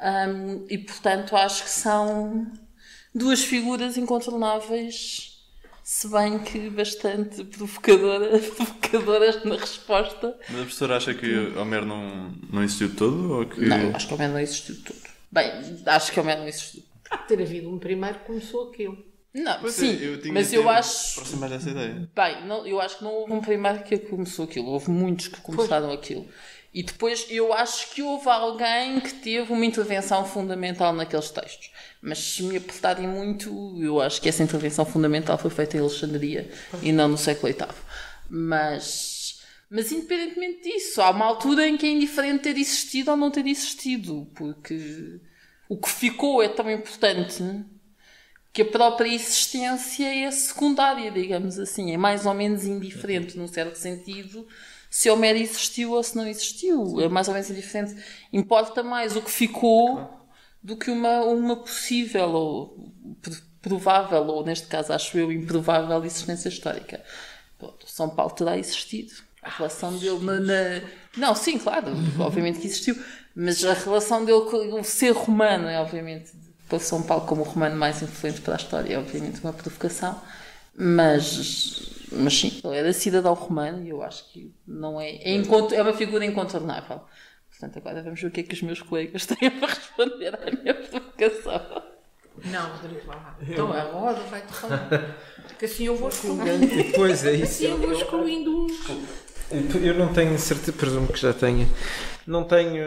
Hum, 0.00 0.66
e 0.68 0.76
portanto 0.76 1.36
acho 1.36 1.62
que 1.62 1.70
são 1.70 2.48
duas 3.14 3.44
figuras 3.44 3.96
incontornáveis 3.96 5.33
se 5.84 6.08
bem 6.08 6.38
que 6.38 6.70
bastante 6.70 7.44
provocadora, 7.44 8.38
provocadoras 8.40 9.44
na 9.44 9.56
resposta. 9.56 10.34
Mas 10.48 10.56
a 10.56 10.62
professora 10.62 10.96
acha 10.96 11.12
que 11.12 11.52
Homero 11.58 11.84
não, 11.84 12.32
não 12.50 12.62
existiu 12.64 12.96
todo? 12.96 13.34
Ou 13.34 13.46
que... 13.46 13.60
Não, 13.60 13.76
eu 13.78 13.94
acho 13.94 14.06
que 14.06 14.12
o 14.14 14.16
Homero 14.16 14.32
não 14.32 14.40
existiu 14.40 14.76
tudo. 14.82 14.98
Bem, 15.30 15.50
acho 15.84 16.10
que 16.10 16.18
o 16.18 16.22
Homero 16.22 16.40
não 16.40 16.48
existiu. 16.48 16.82
Há 17.10 17.16
de 17.18 17.28
ter 17.28 17.42
havido 17.42 17.68
um 17.70 17.78
primeiro 17.78 18.18
que 18.20 18.24
começou 18.24 18.70
aquilo. 18.70 18.96
Não, 19.34 19.60
Pois 19.60 19.74
sim, 19.74 19.90
é, 20.00 20.06
eu 20.06 20.20
tinha 20.22 20.32
mas 20.32 20.52
eu 20.52 20.68
acho. 20.70 21.18
aproximar 21.18 21.50
dessa 21.50 21.68
ideia. 21.68 22.08
Bem, 22.14 22.46
não, 22.46 22.66
eu 22.66 22.80
acho 22.80 22.98
que 22.98 23.04
não 23.04 23.12
houve 23.12 23.32
um 23.32 23.40
primeiro 23.40 23.82
que 23.82 23.98
começou 23.98 24.44
aquilo, 24.46 24.68
houve 24.68 24.90
muitos 24.90 25.28
que 25.28 25.40
começaram 25.40 25.90
aquilo. 25.90 26.26
E 26.74 26.82
depois 26.82 27.26
eu 27.30 27.52
acho 27.52 27.94
que 27.94 28.02
houve 28.02 28.28
alguém 28.28 28.98
que 28.98 29.14
teve 29.14 29.52
uma 29.52 29.64
intervenção 29.64 30.26
fundamental 30.26 30.92
naqueles 30.92 31.30
textos. 31.30 31.70
Mas 32.02 32.18
se 32.18 32.42
me 32.42 32.56
apertarem 32.56 33.06
muito, 33.06 33.78
eu 33.80 34.00
acho 34.00 34.20
que 34.20 34.28
essa 34.28 34.42
intervenção 34.42 34.84
fundamental 34.84 35.38
foi 35.38 35.52
feita 35.52 35.76
em 35.76 35.80
Alexandria 35.80 36.50
e 36.82 36.90
não 36.90 37.06
no 37.06 37.16
século 37.16 37.52
VIII. 37.52 37.68
Mas, 38.28 39.40
mas 39.70 39.92
independentemente 39.92 40.62
disso, 40.62 41.00
há 41.00 41.10
uma 41.10 41.26
altura 41.26 41.68
em 41.68 41.76
que 41.76 41.86
é 41.86 41.90
indiferente 41.90 42.42
ter 42.42 42.58
existido 42.58 43.12
ou 43.12 43.16
não 43.16 43.30
ter 43.30 43.46
existido, 43.46 44.28
porque 44.34 45.20
o 45.68 45.76
que 45.76 45.88
ficou 45.88 46.42
é 46.42 46.48
tão 46.48 46.68
importante 46.68 47.44
que 48.52 48.62
a 48.62 48.66
própria 48.66 49.14
existência 49.14 50.12
é 50.12 50.28
secundária, 50.32 51.10
digamos 51.10 51.56
assim, 51.56 51.92
é 51.92 51.96
mais 51.96 52.26
ou 52.26 52.34
menos 52.34 52.64
indiferente, 52.64 53.38
num 53.38 53.46
certo 53.48 53.76
sentido, 53.76 54.46
se 54.96 55.10
Homero 55.10 55.36
existiu 55.38 55.90
ou 55.90 56.02
se 56.04 56.14
não 56.16 56.24
existiu. 56.24 57.00
É 57.00 57.08
mais 57.08 57.26
ou 57.26 57.34
menos 57.34 57.50
indiferente. 57.50 57.96
Importa 58.32 58.80
mais 58.80 59.16
o 59.16 59.22
que 59.22 59.30
ficou 59.30 60.08
do 60.62 60.76
que 60.76 60.88
uma, 60.88 61.22
uma 61.24 61.56
possível 61.56 62.28
ou 62.30 62.92
pr- 63.20 63.42
provável, 63.60 64.24
ou 64.28 64.44
neste 64.44 64.68
caso 64.68 64.92
acho 64.92 65.18
eu, 65.18 65.32
improvável 65.32 66.04
existência 66.04 66.48
histórica. 66.48 67.02
Pronto, 67.58 67.84
São 67.90 68.08
Paulo 68.08 68.32
terá 68.34 68.56
existido. 68.56 69.12
A 69.42 69.50
relação 69.50 69.98
dele 69.98 70.20
na, 70.24 70.38
na- 70.38 70.80
Não, 71.16 71.34
sim, 71.34 71.58
claro, 71.58 71.88
obviamente 72.20 72.60
que 72.60 72.66
existiu, 72.68 72.96
mas 73.34 73.64
a 73.64 73.74
relação 73.74 74.24
dele 74.24 74.42
com 74.42 74.80
o 74.80 74.84
ser 74.84 75.10
romano 75.10 75.66
é 75.66 75.80
obviamente 75.80 76.30
para 76.68 76.78
São 76.78 77.02
Paulo 77.02 77.26
como 77.26 77.42
o 77.42 77.44
romano 77.44 77.74
mais 77.76 78.00
influente 78.00 78.40
para 78.42 78.54
a 78.54 78.56
história, 78.56 78.94
é 78.94 78.98
obviamente 78.98 79.40
uma 79.40 79.52
provocação, 79.52 80.18
mas, 80.76 82.08
mas 82.12 82.38
sim, 82.38 82.60
ele 82.64 82.76
era 82.76 82.92
cidadão 82.92 83.34
romano 83.34 83.84
e 83.84 83.90
eu 83.90 84.02
acho 84.02 84.30
que 84.32 84.52
não 84.66 85.00
é, 85.00 85.10
é, 85.16 85.36
é 85.36 85.82
uma 85.82 85.92
figura 85.92 86.24
incontornável. 86.24 87.02
Portanto, 87.48 87.78
agora 87.78 88.02
vamos 88.02 88.20
ver 88.20 88.26
o 88.26 88.30
que 88.30 88.40
é 88.40 88.42
que 88.42 88.54
os 88.54 88.62
meus 88.62 88.82
colegas 88.82 89.26
têm 89.26 89.50
para 89.50 89.68
responder 89.68 90.34
à 90.34 90.50
minha 90.50 90.74
provocação. 90.74 91.84
Não, 92.46 92.76
Rodrigo, 92.76 93.06
vá 93.06 93.14
lá. 93.14 93.38
Então 93.40 93.72
a 93.72 93.82
roda 93.82 94.20
vai-te 94.22 94.52
falar. 94.52 94.88
Porque 95.46 95.66
assim 95.66 95.84
eu 95.86 95.96
vou 95.96 96.08
excluindo. 96.08 96.66
Pois 96.96 97.24
é 97.24 97.30
Assim 97.30 97.42
isso. 97.42 97.64
eu 97.64 97.78
vou 97.78 97.92
excluindo 97.92 98.64
uns. 98.64 98.72
Eu 99.82 99.94
não 99.94 100.12
tenho 100.12 100.36
certeza, 100.38 100.72
presumo 100.72 101.06
que 101.06 101.20
já 101.20 101.32
tenha. 101.32 101.68
Não 102.26 102.42
tenho, 102.42 102.82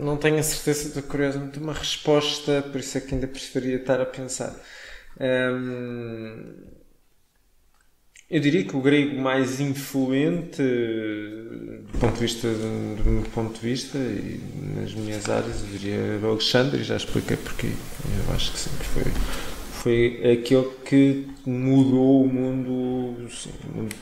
não 0.00 0.16
tenho 0.16 0.38
a 0.38 0.42
certeza, 0.42 1.00
de 1.00 1.06
curiosamente, 1.06 1.58
uma 1.58 1.72
resposta, 1.72 2.62
por 2.62 2.78
isso 2.78 2.98
é 2.98 3.00
que 3.00 3.14
ainda 3.14 3.26
preferia 3.26 3.76
estar 3.76 4.00
a 4.00 4.06
pensar. 4.06 4.54
Eu 8.30 8.40
diria 8.40 8.64
que 8.64 8.74
o 8.74 8.80
grego 8.80 9.20
mais 9.20 9.60
influente, 9.60 10.62
do 10.62 11.98
ponto 12.00 12.14
de 12.14 12.20
vista, 12.20 12.48
do 12.48 13.10
meu 13.10 13.22
ponto 13.34 13.54
de 13.54 13.60
vista, 13.60 13.98
e 13.98 14.40
nas 14.76 14.94
minhas 14.94 15.28
áreas, 15.28 15.62
eu 15.62 15.78
diria 15.78 16.20
Alexandre, 16.22 16.80
e 16.80 16.84
já 16.84 16.96
expliquei 16.96 17.36
porquê. 17.36 17.68
Eu 18.26 18.34
acho 18.34 18.50
que 18.52 18.58
sempre 18.58 18.84
foi, 18.86 19.12
foi 19.72 20.32
aquele 20.32 20.70
que 20.84 21.28
mudou 21.46 22.24
o 22.24 22.28
mundo, 22.28 23.30
sim, 23.30 23.52
o 23.72 23.76
mundo 23.76 23.94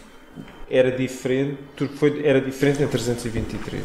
era 0.70 0.90
diferente, 0.90 1.58
foi, 1.96 2.24
era 2.24 2.40
diferente 2.40 2.82
em 2.82 2.88
323. 2.88 3.84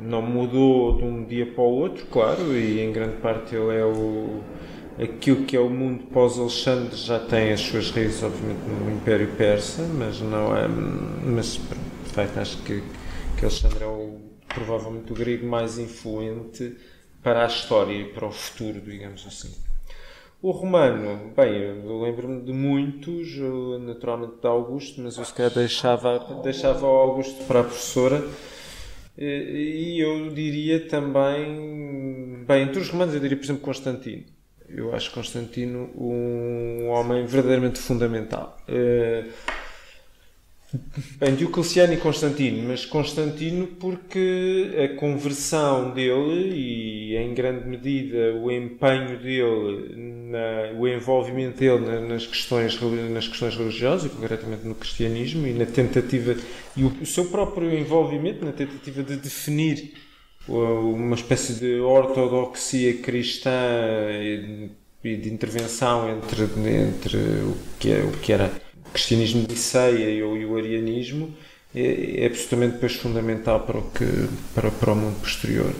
Não 0.00 0.22
mudou 0.22 0.98
de 0.98 1.02
um 1.02 1.24
dia 1.24 1.46
para 1.46 1.64
o 1.64 1.72
outro, 1.72 2.06
claro, 2.06 2.56
e 2.56 2.78
em 2.80 2.92
grande 2.92 3.16
parte 3.16 3.56
ele 3.56 3.74
é 3.74 3.84
o 3.84 4.40
aquilo 5.02 5.44
que 5.44 5.56
é 5.56 5.60
o 5.60 5.68
mundo 5.68 6.04
pós-Alexandre 6.06 6.96
já 6.96 7.18
tem 7.18 7.52
as 7.52 7.60
suas 7.60 7.90
raízes, 7.90 8.22
obviamente, 8.22 8.60
no 8.60 8.90
Império 8.90 9.28
Persa, 9.36 9.82
mas 9.82 10.20
não 10.20 10.56
é. 10.56 10.66
Mas, 10.68 11.60
de 12.04 12.12
facto, 12.12 12.38
acho 12.38 12.62
que, 12.62 12.82
que 13.38 13.44
Alexandre 13.44 13.84
é 13.84 13.86
o, 13.86 14.20
provavelmente 14.48 15.12
o 15.12 15.14
grego 15.14 15.46
mais 15.46 15.78
influente 15.78 16.76
para 17.22 17.44
a 17.44 17.46
história 17.46 17.92
e 17.92 18.04
para 18.06 18.26
o 18.26 18.32
futuro, 18.32 18.80
digamos 18.80 19.26
assim. 19.26 19.52
O 20.40 20.50
romano, 20.50 21.32
bem, 21.34 21.54
eu 21.54 22.02
lembro-me 22.02 22.42
de 22.42 22.52
muitos, 22.52 23.36
naturalmente 23.80 24.34
de 24.40 24.46
Augusto, 24.46 25.00
mas 25.00 25.16
eu 25.16 25.24
se 25.24 25.34
calhar 25.34 25.52
deixava, 25.52 26.18
deixava 26.42 26.86
o 26.86 26.96
Augusto 26.96 27.42
para 27.44 27.60
a 27.60 27.64
professora. 27.64 28.22
E 29.18 29.98
eu 29.98 30.28
diria 30.30 30.86
também, 30.88 32.44
bem, 32.46 32.62
entre 32.64 32.80
os 32.80 32.90
romanos 32.90 33.14
eu 33.14 33.20
diria, 33.20 33.36
por 33.36 33.44
exemplo, 33.44 33.62
Constantino. 33.62 34.35
Eu 34.68 34.94
acho 34.94 35.10
Constantino 35.12 35.90
um 35.96 36.88
homem 36.88 37.24
verdadeiramente 37.26 37.78
fundamental. 37.78 38.56
Eh, 38.68 39.24
Bem, 41.18 41.34
Diocleciano 41.36 41.92
e 41.94 41.96
Constantino, 41.96 42.68
mas 42.68 42.84
Constantino 42.84 43.66
porque 43.68 44.72
a 44.84 44.96
conversão 44.98 45.92
dele 45.94 46.54
e 46.54 47.16
em 47.16 47.32
grande 47.32 47.66
medida 47.66 48.34
o 48.34 48.50
empenho 48.50 49.16
dele, 49.18 49.94
na- 50.30 50.72
o 50.78 50.86
envolvimento 50.88 51.58
dele 51.58 51.78
na- 51.78 52.00
nas 52.00 52.26
questões, 52.26 52.78
nas 53.10 53.28
questões 53.28 53.54
religiosas, 53.56 54.10
e 54.10 54.14
concretamente 54.14 54.66
no 54.66 54.74
cristianismo, 54.74 55.46
e 55.46 55.52
na 55.52 55.66
tentativa, 55.66 56.36
e 56.76 56.82
o, 56.84 56.88
o 57.00 57.06
seu 57.06 57.26
próprio 57.26 57.72
envolvimento 57.72 58.44
na 58.44 58.52
tentativa 58.52 59.02
de 59.04 59.16
definir 59.16 59.94
uma 60.48 61.14
espécie 61.14 61.54
de 61.54 61.80
ortodoxia 61.80 62.98
cristã 62.98 63.50
e 65.02 65.16
de 65.16 65.32
intervenção 65.32 66.08
entre, 66.10 66.42
entre 66.42 67.16
o, 67.16 67.56
que 67.78 67.92
é, 67.92 68.00
o 68.00 68.12
que 68.12 68.32
era 68.32 68.50
o 68.86 68.90
cristianismo 68.90 69.46
de 69.46 69.56
ceia 69.56 70.10
e 70.10 70.22
o, 70.22 70.36
e 70.36 70.44
o 70.44 70.56
arianismo 70.56 71.34
é, 71.74 72.22
é 72.22 72.26
absolutamente 72.26 72.74
depois 72.74 72.94
fundamental 72.94 73.60
para 73.60 73.78
o, 73.78 73.90
que, 73.90 74.04
para, 74.54 74.70
para 74.70 74.92
o 74.92 74.96
mundo 74.96 75.20
posterior. 75.20 75.72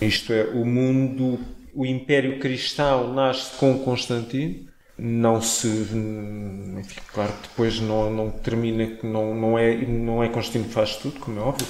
Isto 0.00 0.32
é, 0.32 0.44
o 0.44 0.64
mundo, 0.64 1.38
o 1.74 1.86
Império 1.86 2.38
Cristão 2.38 3.12
nasce 3.14 3.56
com 3.56 3.78
Constantino, 3.78 4.66
não 4.98 5.40
se, 5.40 5.66
enfim, 5.66 7.00
claro 7.12 7.32
depois 7.42 7.80
não, 7.80 8.10
não 8.10 8.30
termina, 8.30 8.98
não, 9.02 9.34
não, 9.34 9.58
é, 9.58 9.74
não 9.86 10.22
é 10.22 10.28
Constantino 10.28 10.66
que 10.66 10.74
faz 10.74 10.96
tudo, 10.96 11.18
como 11.18 11.40
é 11.40 11.42
óbvio, 11.42 11.66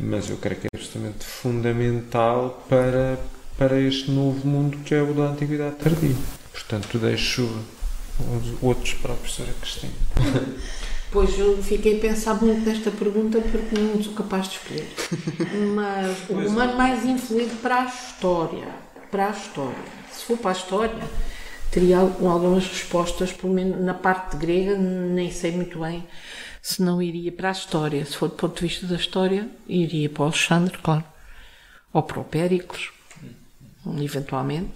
mas 0.00 0.28
eu 0.30 0.36
creio 0.36 0.60
que 0.60 0.66
é 0.66 0.70
absolutamente 0.76 1.24
fundamental 1.24 2.64
para, 2.68 3.18
para 3.56 3.80
este 3.80 4.10
novo 4.10 4.46
mundo 4.46 4.78
que 4.84 4.94
é 4.94 5.02
o 5.02 5.12
da 5.14 5.24
Antiguidade 5.24 5.76
Tardia. 5.76 6.14
Portanto, 6.52 6.98
deixo 6.98 7.42
os 8.20 8.62
outros 8.62 8.94
para 8.94 9.12
a 9.12 9.16
professora 9.16 9.52
Cristina. 9.60 9.92
Pois 11.10 11.38
eu 11.38 11.56
fiquei 11.62 11.96
a 11.96 12.00
pensar 12.02 12.34
muito 12.34 12.68
nesta 12.68 12.90
pergunta 12.90 13.40
porque 13.40 13.80
não 13.80 14.02
sou 14.04 14.12
capaz 14.12 14.46
de 14.46 14.56
escolher. 14.56 14.86
Mas 15.74 16.18
o 16.28 16.34
romano 16.34 16.76
mais 16.76 17.02
influente 17.06 17.54
para 17.62 17.80
a 17.80 17.84
história. 17.86 18.68
Para 19.10 19.28
a 19.28 19.30
história. 19.30 19.74
Se 20.12 20.24
for 20.26 20.36
para 20.36 20.50
a 20.50 20.52
história, 20.52 21.02
teria 21.70 21.96
al- 22.00 22.28
algumas 22.28 22.66
respostas, 22.66 23.32
pelo 23.32 23.54
menos 23.54 23.80
na 23.80 23.94
parte 23.94 24.36
grega, 24.36 24.76
nem 24.76 25.30
sei 25.32 25.50
muito 25.52 25.78
bem 25.78 26.04
se 26.60 26.82
não 26.82 27.00
iria 27.00 27.32
para 27.32 27.48
a 27.48 27.52
história. 27.52 28.04
Se 28.04 28.16
for 28.16 28.28
do 28.28 28.34
ponto 28.34 28.56
de 28.56 28.68
vista 28.68 28.86
da 28.86 28.96
história, 28.96 29.48
iria 29.66 30.08
para 30.08 30.22
o 30.22 30.26
Alexandre, 30.26 30.76
claro. 30.78 31.04
ou 31.92 32.02
para 32.02 32.20
o 32.20 32.24
Péricles, 32.24 32.90
eventualmente, 34.00 34.72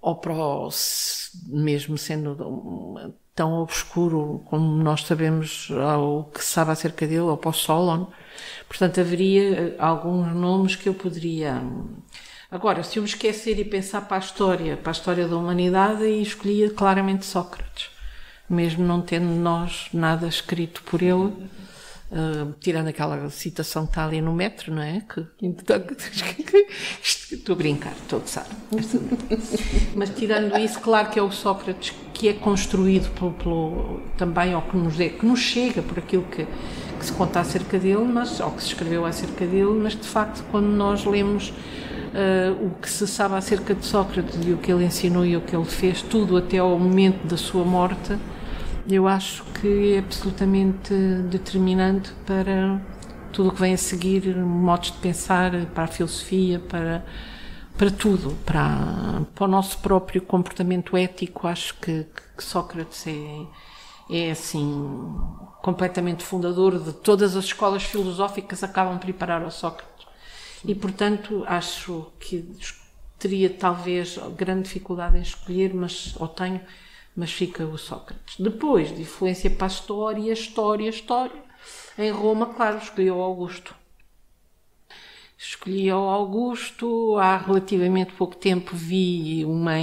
ou 0.00 0.16
para 0.16 0.32
o, 0.32 0.68
mesmo 1.46 1.98
sendo 1.98 3.14
tão 3.34 3.54
obscuro 3.62 4.42
como 4.46 4.82
nós 4.82 5.02
sabemos 5.02 5.68
o 5.70 6.24
que 6.24 6.42
se 6.44 6.50
sabe 6.50 6.72
acerca 6.72 7.06
dele, 7.06 7.20
ou 7.20 7.36
para 7.36 7.50
o 7.50 7.54
Solon. 7.54 8.06
Portanto, 8.68 9.00
haveria 9.00 9.76
alguns 9.78 10.34
nomes 10.34 10.76
que 10.76 10.88
eu 10.88 10.94
poderia. 10.94 11.62
Agora, 12.50 12.82
se 12.82 12.98
eu 12.98 13.02
me 13.02 13.08
esquecer 13.08 13.58
e 13.58 13.64
pensar 13.64 14.02
para 14.02 14.16
a 14.16 14.20
história, 14.20 14.76
para 14.76 14.90
a 14.90 14.92
história 14.92 15.28
da 15.28 15.36
humanidade, 15.36 16.04
escolhia 16.04 16.70
claramente 16.70 17.24
Sócrates, 17.24 17.90
mesmo 18.50 18.84
não 18.84 19.00
tendo 19.00 19.26
nós 19.26 19.88
nada 19.92 20.26
escrito 20.26 20.82
por 20.82 21.00
ele 21.00 21.32
Uh, 22.12 22.52
tirando 22.58 22.88
aquela 22.88 23.30
citação 23.30 23.84
que 23.84 23.92
está 23.92 24.04
ali 24.04 24.20
no 24.20 24.32
metro, 24.32 24.74
não 24.74 24.82
é? 24.82 25.00
Que, 25.08 25.24
estou 27.00 27.52
a 27.52 27.56
brincar, 27.56 27.94
todo 28.08 28.26
sabe. 28.26 28.48
Mas 29.94 30.10
tirando 30.10 30.58
isso, 30.58 30.80
claro 30.80 31.08
que 31.08 31.20
é 31.20 31.22
o 31.22 31.30
Sócrates 31.30 31.94
que 32.12 32.26
é 32.26 32.32
construído 32.32 33.08
pelo, 33.14 33.30
pelo 33.34 34.00
também, 34.18 34.56
ou 34.56 34.62
que 34.62 34.76
nos, 34.76 34.96
dê, 34.96 35.10
que 35.10 35.24
nos 35.24 35.38
chega 35.38 35.82
por 35.82 36.00
aquilo 36.00 36.24
que, 36.24 36.44
que, 36.98 37.06
se 37.06 37.12
conta 37.12 37.38
acerca 37.38 37.78
dele, 37.78 38.02
mas, 38.02 38.40
ou 38.40 38.50
que 38.50 38.62
se 38.64 38.70
escreveu 38.70 39.06
acerca 39.06 39.46
dele, 39.46 39.78
mas 39.80 39.92
de 39.92 40.08
facto, 40.08 40.44
quando 40.50 40.66
nós 40.66 41.04
lemos 41.04 41.50
uh, 41.50 42.66
o 42.66 42.70
que 42.82 42.90
se 42.90 43.06
sabe 43.06 43.36
acerca 43.36 43.72
de 43.72 43.86
Sócrates 43.86 44.36
e 44.44 44.50
o 44.50 44.58
que 44.58 44.72
ele 44.72 44.84
ensinou 44.84 45.24
e 45.24 45.36
o 45.36 45.40
que 45.40 45.54
ele 45.54 45.64
fez, 45.64 46.02
tudo 46.02 46.36
até 46.36 46.58
ao 46.58 46.76
momento 46.76 47.24
da 47.24 47.36
sua 47.36 47.64
morte 47.64 48.18
eu 48.88 49.06
acho 49.06 49.44
que 49.60 49.94
é 49.94 49.98
absolutamente 49.98 50.94
determinante 51.28 52.12
para 52.26 52.80
tudo 53.32 53.50
o 53.50 53.52
que 53.52 53.60
vem 53.60 53.74
a 53.74 53.78
seguir, 53.78 54.36
modos 54.36 54.92
de 54.92 54.98
pensar, 54.98 55.52
para 55.66 55.84
a 55.84 55.86
filosofia, 55.86 56.58
para, 56.58 57.04
para 57.76 57.90
tudo, 57.90 58.36
para, 58.44 59.22
para 59.34 59.44
o 59.44 59.48
nosso 59.48 59.78
próprio 59.78 60.22
comportamento 60.22 60.96
ético. 60.96 61.46
Acho 61.46 61.74
que, 61.74 62.06
que 62.36 62.44
Sócrates 62.44 63.06
é, 63.06 63.46
é 64.10 64.30
assim 64.30 65.14
completamente 65.62 66.24
fundador 66.24 66.78
de 66.78 66.92
todas 66.92 67.36
as 67.36 67.44
escolas 67.44 67.82
filosóficas 67.82 68.62
acabam 68.62 68.98
por 68.98 69.04
preparar 69.04 69.48
Sócrates. 69.50 70.06
E 70.64 70.74
portanto 70.74 71.44
acho 71.46 72.06
que 72.18 72.44
teria 73.18 73.50
talvez 73.50 74.18
grande 74.36 74.62
dificuldade 74.62 75.18
em 75.18 75.22
escolher, 75.22 75.72
mas 75.74 76.14
ou 76.18 76.28
tenho 76.28 76.60
mas 77.20 77.30
fica 77.30 77.66
o 77.66 77.76
Sócrates. 77.76 78.36
Depois, 78.38 78.96
de 78.96 79.02
influência 79.02 79.50
para 79.50 79.66
a 79.66 79.68
história, 79.68 80.32
história, 80.32 80.88
história, 80.88 81.44
em 81.98 82.10
Roma, 82.10 82.46
claro, 82.46 82.78
escolhi 82.78 83.10
o 83.10 83.20
Augusto. 83.20 83.74
Escolhi 85.36 85.92
o 85.92 85.96
Augusto, 85.96 87.18
há 87.18 87.36
relativamente 87.36 88.14
pouco 88.14 88.34
tempo 88.36 88.74
vi 88.74 89.44
uma, 89.44 89.74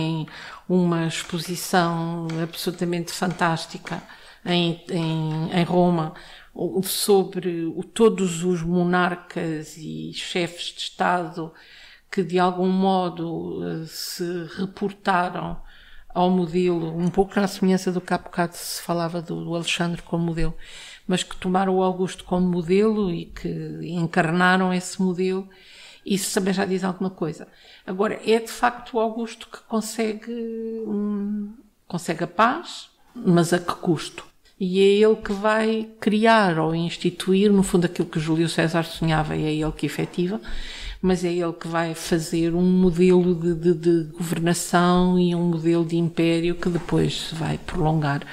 uma 0.68 1.06
exposição 1.06 2.28
absolutamente 2.42 3.12
fantástica 3.12 4.02
em, 4.44 4.84
em, 4.90 5.52
em 5.52 5.64
Roma 5.64 6.16
sobre 6.82 7.72
todos 7.94 8.44
os 8.44 8.64
monarcas 8.64 9.78
e 9.78 10.12
chefes 10.12 10.74
de 10.74 10.82
Estado 10.82 11.54
que 12.12 12.24
de 12.24 12.40
algum 12.40 12.70
modo 12.70 13.62
eh, 13.64 13.86
se 13.86 14.24
reportaram 14.58 15.62
ao 16.18 16.32
modelo, 16.32 16.98
um 16.98 17.10
pouco 17.10 17.40
na 17.40 17.48
semelhança 17.48 17.92
do 17.92 18.02
que 18.02 18.12
há 18.12 18.18
bocado 18.18 18.56
se 18.56 18.82
falava 18.82 19.22
do, 19.22 19.44
do 19.46 19.56
Alexandre 19.56 20.02
como 20.02 20.26
modelo, 20.26 20.56
mas 21.06 21.22
que 21.22 21.38
tomaram 21.38 21.76
o 21.76 21.84
Augusto 21.84 22.24
como 22.24 22.48
modelo 22.48 23.14
e 23.14 23.26
que 23.26 23.48
encarnaram 23.84 24.74
esse 24.74 25.00
modelo, 25.00 25.48
isso 26.04 26.34
também 26.34 26.56
já 26.56 26.66
diz 26.66 26.84
alguma 26.84 27.12
coisa. 27.12 27.48
Agora, 27.86 28.20
é 28.26 28.40
de 28.40 28.52
facto 28.52 28.96
o 28.96 29.00
Augusto 29.00 29.48
que 29.48 29.60
consegue, 29.68 30.32
hum, 30.88 31.54
consegue 31.88 32.24
a 32.24 32.28
paz, 32.28 32.90
mas 33.14 33.54
a 33.54 33.60
que 33.60 33.76
custo? 33.76 34.26
E 34.60 34.80
é 34.80 35.08
ele 35.08 35.18
que 35.18 35.32
vai 35.32 35.88
criar 36.00 36.58
ou 36.58 36.74
instituir, 36.74 37.54
no 37.54 37.62
fundo, 37.62 37.86
aquilo 37.86 38.10
que 38.10 38.20
Júlio 38.20 38.50
César 38.50 38.86
sonhava 38.86 39.36
e 39.36 39.46
é 39.46 39.54
ele 39.54 39.72
que 39.72 39.86
efetiva, 39.86 40.42
mas 41.08 41.24
é 41.24 41.32
ele 41.32 41.54
que 41.54 41.70
vai 41.70 41.96
fazer 41.96 42.54
um 42.54 42.62
modelo 42.62 43.34
de, 43.34 43.56
de, 43.56 43.74
de 43.74 44.12
governação 44.12 45.18
e 45.18 45.34
um 45.34 45.44
modelo 45.52 45.86
de 45.86 45.96
império 45.96 46.54
que 46.54 46.68
depois 46.68 47.30
se 47.30 47.36
vai 47.36 47.58
prolongar 47.58 48.24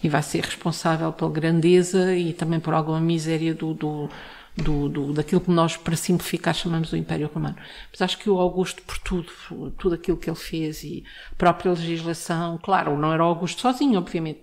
e 0.00 0.08
vai 0.08 0.22
ser 0.22 0.44
responsável 0.44 1.12
pela 1.12 1.32
grandeza 1.32 2.14
e 2.14 2.32
também 2.32 2.60
por 2.60 2.74
alguma 2.74 3.00
miséria 3.00 3.52
do, 3.52 3.74
do, 3.74 4.08
do, 4.56 4.88
do, 4.88 5.12
daquilo 5.12 5.40
que 5.40 5.50
nós, 5.50 5.76
para 5.76 5.96
simplificar, 5.96 6.54
chamamos 6.54 6.90
do 6.90 6.96
Império 6.96 7.28
Romano. 7.32 7.56
Mas 7.90 8.00
acho 8.00 8.18
que 8.18 8.30
o 8.30 8.38
Augusto, 8.38 8.82
por 8.82 8.98
tudo, 8.98 9.72
tudo 9.76 9.96
aquilo 9.96 10.16
que 10.16 10.30
ele 10.30 10.36
fez 10.36 10.84
e 10.84 11.02
a 11.32 11.34
própria 11.34 11.72
legislação, 11.72 12.56
claro, 12.62 12.96
não 12.96 13.12
era 13.12 13.24
o 13.24 13.26
Augusto 13.26 13.62
sozinho, 13.62 13.98
obviamente, 13.98 14.42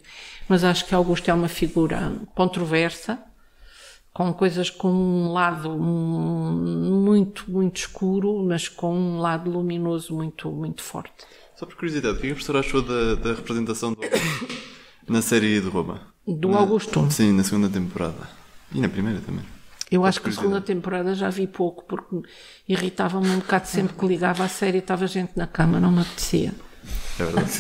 mas 0.49 0.65
acho 0.65 0.85
que 0.85 0.93
Augusto 0.93 1.31
é 1.31 1.33
uma 1.33 1.47
figura 1.47 2.11
controversa, 2.35 3.23
com 4.19 4.33
coisas 4.33 4.69
com 4.69 4.91
um 4.91 5.31
lado 5.31 5.69
muito, 5.69 7.49
muito 7.49 7.77
escuro, 7.77 8.43
mas 8.43 8.67
com 8.67 8.93
um 8.93 9.19
lado 9.19 9.49
luminoso 9.49 10.13
muito, 10.13 10.51
muito 10.51 10.83
forte. 10.83 11.25
Só 11.55 11.65
por 11.65 11.75
curiosidade, 11.77 12.17
o 12.17 12.19
que 12.19 12.27
é 12.27 12.31
a 12.31 12.33
professora 12.33 12.59
achou 12.59 12.81
da, 12.81 13.15
da 13.15 13.33
representação 13.33 13.93
do 13.93 13.99
na 15.07 15.21
série 15.21 15.61
de 15.61 15.69
Roma? 15.69 16.01
Do 16.27 16.49
na, 16.49 16.57
Augusto? 16.57 17.09
Sim, 17.09 17.31
na 17.31 17.45
segunda 17.45 17.69
temporada. 17.69 18.29
E 18.75 18.81
na 18.81 18.89
primeira 18.89 19.21
também. 19.21 19.45
Eu 19.89 20.03
acho 20.03 20.19
que 20.19 20.27
a 20.27 20.33
segunda 20.33 20.59
temporada 20.59 21.15
já 21.15 21.29
vi 21.29 21.47
pouco, 21.47 21.85
porque 21.85 22.27
irritava-me 22.67 23.29
um 23.29 23.39
bocado 23.39 23.69
sempre 23.69 23.95
que 23.95 24.05
ligava 24.05 24.43
a 24.43 24.49
série 24.49 24.79
e 24.79 24.81
estava 24.81 25.07
gente 25.07 25.31
na 25.37 25.47
cama, 25.47 25.79
não 25.79 25.93
me 25.93 26.01
apetecia. 26.01 26.53
É 27.17 27.23
verdade. 27.23 27.51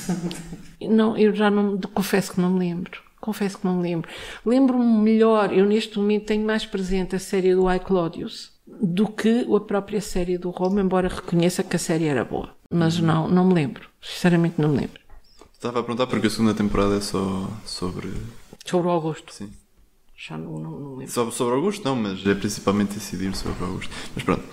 não, 0.81 1.17
eu 1.17 1.33
já 1.33 1.49
não, 1.49 1.77
confesso 1.77 2.33
que 2.33 2.41
não 2.41 2.49
me 2.49 2.59
lembro. 2.59 3.08
Confesso 3.19 3.57
que 3.57 3.65
não 3.65 3.77
me 3.77 3.83
lembro. 3.83 4.09
Lembro-me 4.45 5.01
melhor, 5.01 5.53
eu 5.53 5.65
neste 5.65 5.97
momento 5.97 6.25
tenho 6.25 6.45
mais 6.45 6.65
presente 6.65 7.15
a 7.15 7.19
série 7.19 7.53
do 7.53 7.71
I, 7.71 7.79
Claudius 7.79 8.57
do 8.81 9.07
que 9.07 9.47
a 9.53 9.59
própria 9.59 9.99
série 9.99 10.37
do 10.37 10.51
Roma, 10.51 10.81
embora 10.81 11.07
reconheça 11.07 11.63
que 11.63 11.75
a 11.75 11.79
série 11.79 12.05
era 12.05 12.23
boa. 12.23 12.55
Mas 12.69 12.99
uhum. 12.99 13.05
não, 13.05 13.27
não 13.27 13.47
me 13.47 13.53
lembro. 13.53 13.89
Sinceramente 14.01 14.61
não 14.61 14.69
me 14.69 14.81
lembro. 14.81 15.01
Estava 15.53 15.79
a 15.79 15.83
perguntar 15.83 16.07
porque 16.07 16.27
a 16.27 16.29
segunda 16.29 16.53
temporada 16.53 16.95
é 16.95 17.01
só 17.01 17.49
sobre... 17.65 18.13
Sobre 18.65 18.87
o 18.87 18.91
Augusto. 18.91 19.33
Sim. 19.33 19.51
Já 20.15 20.37
não, 20.37 20.59
não, 20.59 20.71
não 20.71 20.95
lembro. 20.95 21.11
Sobre, 21.11 21.33
sobre 21.33 21.55
Augusto 21.55 21.83
não, 21.83 21.95
mas 21.95 22.25
é 22.25 22.35
principalmente 22.35 22.93
decidir 22.93 23.35
sobre 23.35 23.63
Augusto. 23.63 23.93
Mas 24.15 24.23
pronto. 24.23 24.43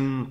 Um, 0.00 0.26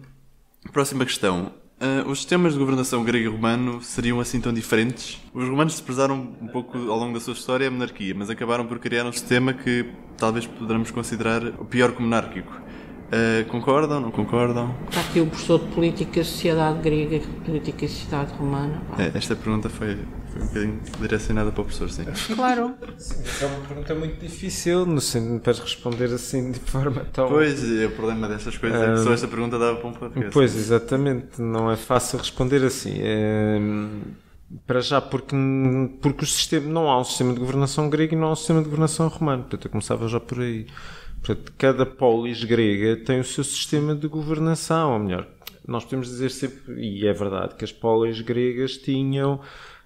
próxima 0.71 1.05
questão. 1.05 1.53
Uh, 1.77 2.09
os 2.09 2.19
sistemas 2.19 2.53
de 2.53 2.59
governação 2.59 3.03
grego 3.03 3.25
e 3.25 3.27
romano 3.29 3.81
seriam 3.81 4.21
assim 4.21 4.39
tão 4.39 4.53
diferentes? 4.53 5.19
Os 5.33 5.43
romanos 5.43 5.73
desprezaram 5.73 6.15
um 6.41 6.47
pouco 6.47 6.77
ao 6.77 6.97
longo 6.97 7.13
da 7.13 7.19
sua 7.19 7.33
história 7.33 7.67
a 7.67 7.71
monarquia, 7.71 8.15
mas 8.15 8.29
acabaram 8.29 8.65
por 8.65 8.79
criar 8.79 9.05
um 9.05 9.11
sistema 9.11 9.53
que 9.53 9.85
talvez 10.17 10.47
poderamos 10.47 10.89
considerar 10.89 11.45
o 11.59 11.65
pior 11.65 11.91
que 11.91 12.01
monárquico. 12.01 12.61
Uh, 13.05 13.45
concordam? 13.49 14.01
Não 14.01 14.11
concordam? 14.11 14.75
Está 14.89 15.01
aqui 15.01 15.19
o 15.19 15.27
professor 15.27 15.59
de 15.59 15.67
Política 15.67 16.19
e 16.19 16.25
Sociedade 16.25 16.79
Grega 16.79 17.17
e 17.17 17.19
Política 17.19 17.85
e 17.85 17.87
Sociedade 17.87 18.33
Romana. 18.33 18.81
É, 18.97 19.15
esta 19.15 19.35
pergunta 19.35 19.69
foi, 19.69 19.97
foi 20.31 20.41
um 20.41 20.45
bocadinho 20.47 20.81
direcionada 20.99 21.51
para 21.51 21.61
o 21.61 21.65
professor, 21.65 21.89
sim. 21.89 22.05
Claro. 22.35 22.73
Sim, 22.97 23.23
é 23.41 23.45
uma 23.45 23.59
pergunta 23.67 23.93
muito 23.93 24.19
difícil, 24.19 24.87
no 24.87 24.99
sentido 24.99 25.39
para 25.39 25.53
responder 25.53 26.05
assim 26.05 26.51
de 26.51 26.59
forma 26.59 27.05
tão. 27.13 27.27
Pois, 27.29 27.61
o 27.63 27.89
problema 27.91 28.27
destas 28.27 28.57
coisas 28.57 28.81
é 28.81 28.93
que 28.93 29.03
só 29.03 29.13
esta 29.13 29.27
pergunta 29.27 29.59
dava 29.59 29.77
para 29.77 29.87
um 29.87 29.93
podcast. 29.93 30.31
Pois, 30.31 30.55
exatamente. 30.55 31.39
Não 31.39 31.69
é 31.69 31.75
fácil 31.75 32.17
responder 32.17 32.63
assim. 32.63 32.95
É... 32.97 33.59
Para 34.65 34.79
já, 34.79 35.01
porque, 35.01 35.35
porque 36.01 36.23
o 36.23 36.27
sistema, 36.27 36.67
não 36.67 36.89
há 36.89 36.99
um 36.99 37.03
sistema 37.03 37.33
de 37.33 37.39
governação 37.39 37.89
grego 37.89 38.13
e 38.13 38.17
não 38.17 38.27
há 38.27 38.31
um 38.31 38.35
sistema 38.35 38.59
de 38.59 38.65
governação 38.65 39.07
romano. 39.07 39.43
Portanto, 39.43 39.65
eu 39.65 39.71
começava 39.71 40.07
já 40.07 40.19
por 40.19 40.39
aí. 40.39 40.67
Portanto, 41.25 41.53
cada 41.57 41.85
polis 41.87 42.43
grega 42.43 42.97
tem 42.97 43.19
o 43.19 43.23
seu 43.23 43.43
sistema 43.43 43.95
de 43.95 44.07
governação, 44.07 44.93
ou 44.93 44.99
melhor, 44.99 45.27
nós 45.67 45.83
podemos 45.83 46.07
dizer 46.07 46.29
sempre, 46.29 46.79
e 46.79 47.07
é 47.07 47.13
verdade, 47.13 47.55
que 47.55 47.65
as 47.65 47.71
polis 47.71 48.21
gregas 48.21 48.77
tinham 48.77 49.41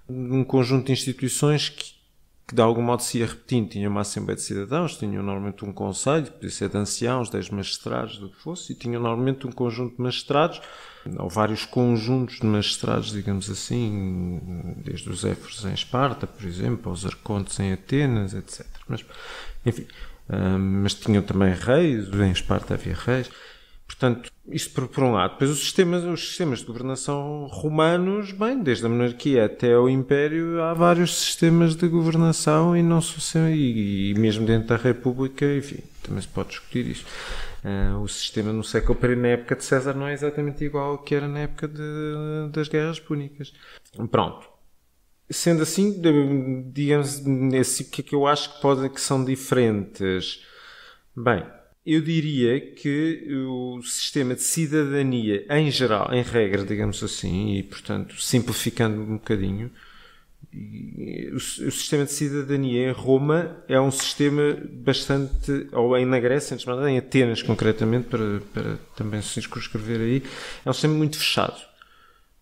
um 0.09 0.43
conjunto 0.43 0.87
de 0.87 0.91
instituições 0.91 1.69
que, 1.69 1.93
que 2.45 2.53
de 2.53 2.61
algum 2.61 2.81
modo 2.81 3.03
se 3.03 3.19
ia 3.19 3.25
repetindo. 3.25 3.69
Tinham 3.69 3.89
uma 3.89 4.01
Assembleia 4.01 4.35
de 4.35 4.41
Cidadãos, 4.41 4.97
tinham 4.97 5.23
normalmente 5.23 5.63
um 5.63 5.71
Conselho, 5.71 6.29
podia 6.29 6.49
ser 6.49 6.67
de 6.67 6.77
anciãos, 6.77 7.29
dez 7.29 7.49
magistrados, 7.49 8.17
do 8.17 8.27
que 8.27 8.41
fosse, 8.41 8.73
e 8.73 8.75
tinham 8.75 9.01
normalmente 9.01 9.47
um 9.47 9.51
conjunto 9.51 9.95
de 9.95 10.01
magistrados, 10.01 10.59
ou 11.17 11.29
vários 11.29 11.63
conjuntos 11.63 12.39
de 12.39 12.45
magistrados, 12.45 13.13
digamos 13.13 13.49
assim, 13.49 14.41
desde 14.83 15.09
os 15.09 15.23
éforos 15.23 15.63
em 15.63 15.73
Esparta, 15.73 16.27
por 16.27 16.45
exemplo, 16.45 16.89
aos 16.91 17.05
arcontes 17.05 17.57
em 17.61 17.71
Atenas, 17.71 18.33
etc. 18.33 18.65
Mas, 18.89 19.05
enfim, 19.65 19.85
mas 20.59 20.93
tinham 20.93 21.23
também 21.23 21.53
reis, 21.53 22.07
em 22.07 22.31
Esparta 22.31 22.75
havia 22.75 22.93
reis. 22.93 23.29
Portanto, 23.89 24.31
isto 24.47 24.71
por, 24.73 24.87
por, 24.87 25.03
um 25.03 25.13
lado. 25.13 25.31
Depois 25.31 25.49
os 25.49 25.59
sistemas, 25.59 26.03
os 26.03 26.27
sistemas 26.27 26.59
de 26.59 26.65
governação 26.65 27.47
romanos, 27.47 28.31
bem, 28.31 28.61
desde 28.61 28.85
a 28.85 28.89
monarquia 28.89 29.45
até 29.45 29.75
o 29.75 29.89
império, 29.89 30.61
há 30.61 30.75
vários 30.75 31.17
sistemas 31.17 31.75
de 31.75 31.87
governação 31.87 32.77
e 32.77 32.83
não 32.83 32.99
e, 33.51 34.11
e 34.11 34.13
mesmo 34.13 34.45
dentro 34.45 34.69
da 34.69 34.77
república, 34.77 35.45
enfim, 35.55 35.79
também 36.03 36.21
se 36.21 36.27
pode 36.27 36.49
discutir 36.49 36.85
isso. 36.85 37.05
Uh, 37.63 37.99
o 37.99 38.07
sistema 38.07 38.53
no 38.53 38.63
século 38.63 38.97
I, 39.03 39.15
na 39.15 39.27
época 39.29 39.55
de 39.55 39.65
César, 39.65 39.93
não 39.93 40.07
é 40.07 40.13
exatamente 40.13 40.63
igual 40.63 40.91
ao 40.91 40.97
que 40.99 41.15
era 41.15 41.27
na 41.27 41.39
época 41.39 41.67
de, 41.67 42.51
das 42.51 42.69
guerras 42.69 42.99
púnicas. 42.99 43.51
Pronto. 44.09 44.48
Sendo 45.29 45.61
assim, 45.61 46.01
digamos, 46.73 47.23
nesse, 47.23 47.83
o 47.83 47.89
que 47.89 48.01
é 48.01 48.03
que 48.03 48.15
eu 48.15 48.25
acho 48.25 48.55
que, 48.55 48.61
pode, 48.61 48.89
que 48.89 48.99
são 48.99 49.23
diferentes? 49.23 50.43
Bem, 51.15 51.43
eu 51.85 52.01
diria 52.01 52.59
que 52.59 53.27
o 53.47 53.81
sistema 53.83 54.35
de 54.35 54.41
cidadania, 54.41 55.45
em 55.49 55.69
geral, 55.71 56.13
em 56.13 56.21
regra, 56.21 56.63
digamos 56.63 57.03
assim, 57.03 57.55
e 57.57 57.63
portanto 57.63 58.19
simplificando 58.21 59.01
um 59.01 59.13
bocadinho, 59.17 59.71
o, 61.33 61.39
sistema 61.39 62.05
de 62.05 62.11
cidadania 62.11 62.89
em 62.89 62.91
Roma 62.91 63.63
é 63.67 63.79
um 63.79 63.91
sistema 63.91 64.57
bastante, 64.71 65.67
ou 65.71 65.95
em 65.95 66.05
na 66.05 66.19
Grécia, 66.19 66.55
antes 66.55 66.65
de 66.65 66.71
mais, 66.71 66.87
em 66.87 66.97
Atenas 66.97 67.43
concretamente, 67.43 68.07
para, 68.07 68.41
para 68.53 68.77
também 68.95 69.21
se 69.21 69.39
escrever 69.39 69.99
aí, 69.99 70.23
é 70.65 70.69
um 70.69 70.73
sistema 70.73 70.95
muito 70.95 71.17
fechado. 71.17 71.68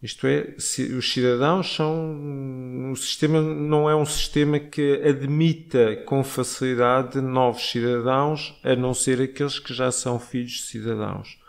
Isto 0.02 0.28
é, 0.28 0.56
os 0.58 1.12
cidadãos 1.12 1.76
são. 1.76 2.92
O 2.92 2.96
sistema 2.96 3.42
não 3.42 3.90
é 3.90 3.96
um 3.96 4.06
sistema 4.06 4.60
que 4.60 5.02
admita 5.04 5.96
com 6.06 6.24
facilidade 6.24 7.20
novos 7.20 7.72
cidadãos, 7.72 8.60
a 8.64 8.76
não 8.76 8.94
ser 8.94 9.20
aqueles 9.20 9.58
que 9.58 9.74
já 9.74 9.92
são 9.92 10.20
filhos 10.20 10.52
de 10.52 10.62
cidadãos. 10.64 11.40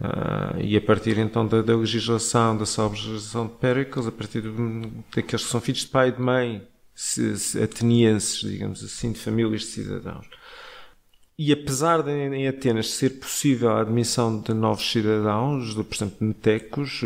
Uh, 0.00 0.58
e 0.62 0.76
a 0.76 0.80
partir 0.80 1.18
então 1.18 1.46
da, 1.46 1.60
da 1.60 1.76
legislação, 1.76 2.56
da 2.56 2.64
legislação 2.88 3.46
de 3.46 3.52
Péricles, 3.54 4.06
a 4.06 4.12
partir 4.12 4.40
do, 4.40 4.80
daqueles 5.14 5.44
que 5.44 5.50
são 5.50 5.60
filhos 5.60 5.80
de 5.80 5.88
pai 5.88 6.08
e 6.08 6.12
de 6.12 6.22
mãe, 6.22 6.66
se, 6.94 7.36
se, 7.38 7.62
atenienses, 7.62 8.40
digamos 8.40 8.82
assim, 8.84 9.12
de 9.12 9.18
famílias 9.18 9.62
de 9.62 9.66
cidadãos. 9.66 10.26
E 11.42 11.54
apesar 11.54 12.02
de 12.02 12.10
em 12.10 12.46
Atenas 12.46 12.90
ser 12.90 13.18
possível 13.18 13.70
a 13.70 13.80
admissão 13.80 14.42
de 14.42 14.52
novos 14.52 14.92
cidadãos, 14.92 15.74
de, 15.74 15.82
portanto, 15.82 16.16
metecos, 16.20 17.02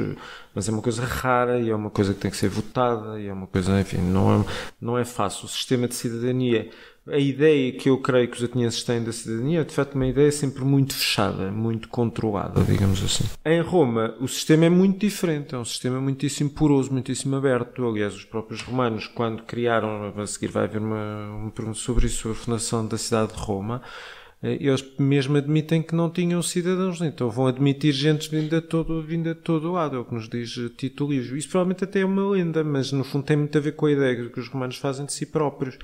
mas 0.53 0.69
é 0.69 0.73
uma 0.73 0.83
coisa 0.83 1.05
rara 1.05 1.61
e 1.61 1.71
é 1.71 1.75
uma 1.75 1.89
coisa 1.89 2.13
que 2.13 2.19
tem 2.19 2.33
que 2.33 2.37
ser 2.37 2.49
votada 2.49 3.21
e 3.21 3.29
é 3.29 3.33
uma 3.33 3.47
coisa, 3.47 3.81
enfim, 3.81 3.99
não 3.99 4.41
é, 4.41 4.45
não 4.81 4.99
é 4.99 5.05
fácil. 5.05 5.45
O 5.45 5.49
sistema 5.49 5.87
de 5.87 5.95
cidadania, 5.95 6.69
a 7.07 7.17
ideia 7.17 7.71
que 7.75 7.89
eu 7.89 7.99
creio 7.99 8.27
que 8.27 8.37
os 8.37 8.43
atenienses 8.43 8.83
têm 8.83 9.05
da 9.05 9.13
cidadania 9.13 9.61
é, 9.61 9.65
de 9.65 9.73
facto, 9.73 9.95
uma 9.95 10.09
ideia 10.09 10.33
sempre 10.33 10.65
muito 10.65 10.95
fechada, 10.95 11.53
muito 11.53 11.89
controlada, 11.89 12.61
digamos 12.65 13.05
assim. 13.05 13.25
Em 13.45 13.61
Roma, 13.61 14.17
o 14.21 14.27
sistema 14.27 14.65
é 14.65 14.69
muito 14.69 14.99
diferente, 14.99 15.55
é 15.55 15.59
um 15.59 15.65
sistema 15.65 16.01
muitíssimo 16.01 16.51
poroso, 16.51 16.91
muitíssimo 16.91 17.37
aberto. 17.37 17.87
Aliás, 17.87 18.13
os 18.13 18.25
próprios 18.25 18.63
romanos, 18.63 19.07
quando 19.07 19.45
criaram, 19.45 20.13
a 20.17 20.27
seguir 20.27 20.49
vai 20.49 20.65
haver 20.65 20.81
uma, 20.81 21.53
pergunta 21.55 21.79
sobre 21.79 22.07
isso, 22.07 22.29
a 22.33 22.35
fundação 22.35 22.85
da 22.85 22.99
cidade 22.99 23.33
de 23.33 23.39
Roma, 23.39 23.81
eh, 23.81 24.24
eles 24.45 24.85
mesmo 24.99 25.37
admitem 25.37 25.83
que 25.83 25.95
não 25.95 26.11
tinham 26.11 26.43
cidadãos, 26.43 27.01
então 27.01 27.31
vão 27.31 27.47
admitir 27.47 27.93
gente 27.93 28.29
vinda 28.29 28.61
de 28.61 28.67
todo, 28.67 29.01
vinda 29.03 29.35
de 29.35 29.41
todo 29.41 29.73
lado, 29.73 29.97
é 29.97 29.99
o 29.99 30.05
que 30.05 30.15
nos 30.15 30.29
diz 30.29 30.55
Tito 30.77 31.09
Livio. 31.09 31.37
Isso 31.37 31.49
provavelmente 31.49 31.85
até 31.85 32.01
é 32.01 32.05
uma 32.05 32.29
lenda, 32.29 32.63
mas 32.63 32.93
no 32.93 33.05
fundo 33.05 33.25
tem 33.25 33.37
muito 33.37 33.57
a 33.57 33.61
ver 33.61 33.73
com 33.73 33.87
a 33.87 33.93
ideia 33.93 34.29
que 34.29 34.39
os 34.39 34.49
romanos 34.49 34.77
fazem 34.77 35.07
de 35.07 35.13
si 35.13 35.25
próprios. 35.25 35.77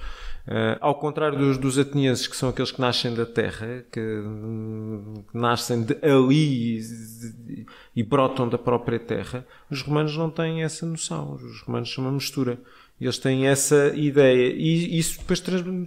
Uh, 0.46 0.76
ao 0.80 0.94
contrário 0.96 1.38
dos, 1.38 1.58
dos 1.58 1.78
atenienses, 1.78 2.26
que 2.26 2.36
são 2.36 2.48
aqueles 2.48 2.70
que 2.70 2.80
nascem 2.80 3.14
da 3.14 3.24
terra, 3.24 3.84
que, 3.90 4.00
que 5.30 5.38
nascem 5.38 5.82
de 5.82 5.96
ali 6.02 6.80
e, 6.80 7.66
e 7.96 8.02
brotam 8.02 8.48
da 8.48 8.58
própria 8.58 8.98
terra, 8.98 9.46
os 9.70 9.82
romanos 9.82 10.16
não 10.16 10.28
têm 10.28 10.62
essa 10.62 10.84
noção. 10.84 11.34
Os 11.34 11.62
romanos 11.62 11.92
são 11.92 12.04
uma 12.04 12.12
mistura. 12.12 12.58
Eles 13.00 13.18
têm 13.18 13.46
essa 13.48 13.92
ideia. 13.94 14.52
E 14.52 14.98
isso 14.98 15.18
depois 15.18 15.42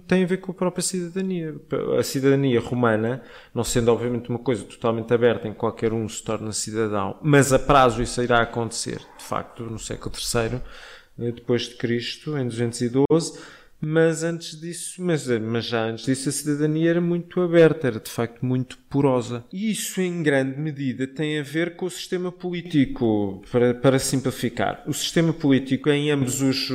tem 0.06 0.24
a 0.24 0.26
ver 0.26 0.38
com 0.38 0.50
a 0.50 0.54
própria 0.54 0.82
cidadania. 0.82 1.54
A 1.98 2.02
cidadania 2.02 2.60
romana, 2.60 3.22
não 3.54 3.62
sendo 3.62 3.92
obviamente 3.92 4.28
uma 4.30 4.38
coisa 4.38 4.64
totalmente 4.64 5.14
aberta 5.14 5.46
em 5.46 5.54
qualquer 5.54 5.92
um 5.92 6.08
se 6.08 6.22
torna 6.24 6.50
cidadão, 6.52 7.18
mas 7.22 7.52
a 7.52 7.58
prazo 7.58 8.02
isso 8.02 8.20
irá 8.20 8.42
acontecer, 8.42 8.98
de 9.16 9.24
facto, 9.24 9.62
no 9.62 9.78
século 9.78 10.12
III, 10.14 10.60
eh, 11.20 11.32
depois 11.32 11.62
de 11.68 11.76
Cristo, 11.76 12.36
em 12.36 12.48
212 12.48 13.38
mas 13.84 14.22
antes 14.22 14.60
disso, 14.60 15.02
mas, 15.02 15.26
mas 15.26 15.64
já 15.64 15.84
antes 15.84 16.06
disso 16.06 16.28
a 16.28 16.32
cidadania 16.32 16.90
era 16.90 17.00
muito 17.00 17.40
aberta, 17.40 17.86
era 17.86 18.00
de 18.00 18.10
facto 18.10 18.44
muito 18.44 18.78
porosa. 18.88 19.44
E 19.52 19.70
isso 19.70 20.00
em 20.00 20.22
grande 20.22 20.58
medida 20.58 21.06
tem 21.06 21.38
a 21.38 21.42
ver 21.42 21.76
com 21.76 21.86
o 21.86 21.90
sistema 21.90 22.30
político, 22.30 23.42
para, 23.50 23.74
para 23.74 23.98
simplificar. 23.98 24.82
O 24.86 24.92
sistema 24.92 25.32
político 25.32 25.90
em 25.90 26.10
ambos 26.10 26.40
os, 26.40 26.70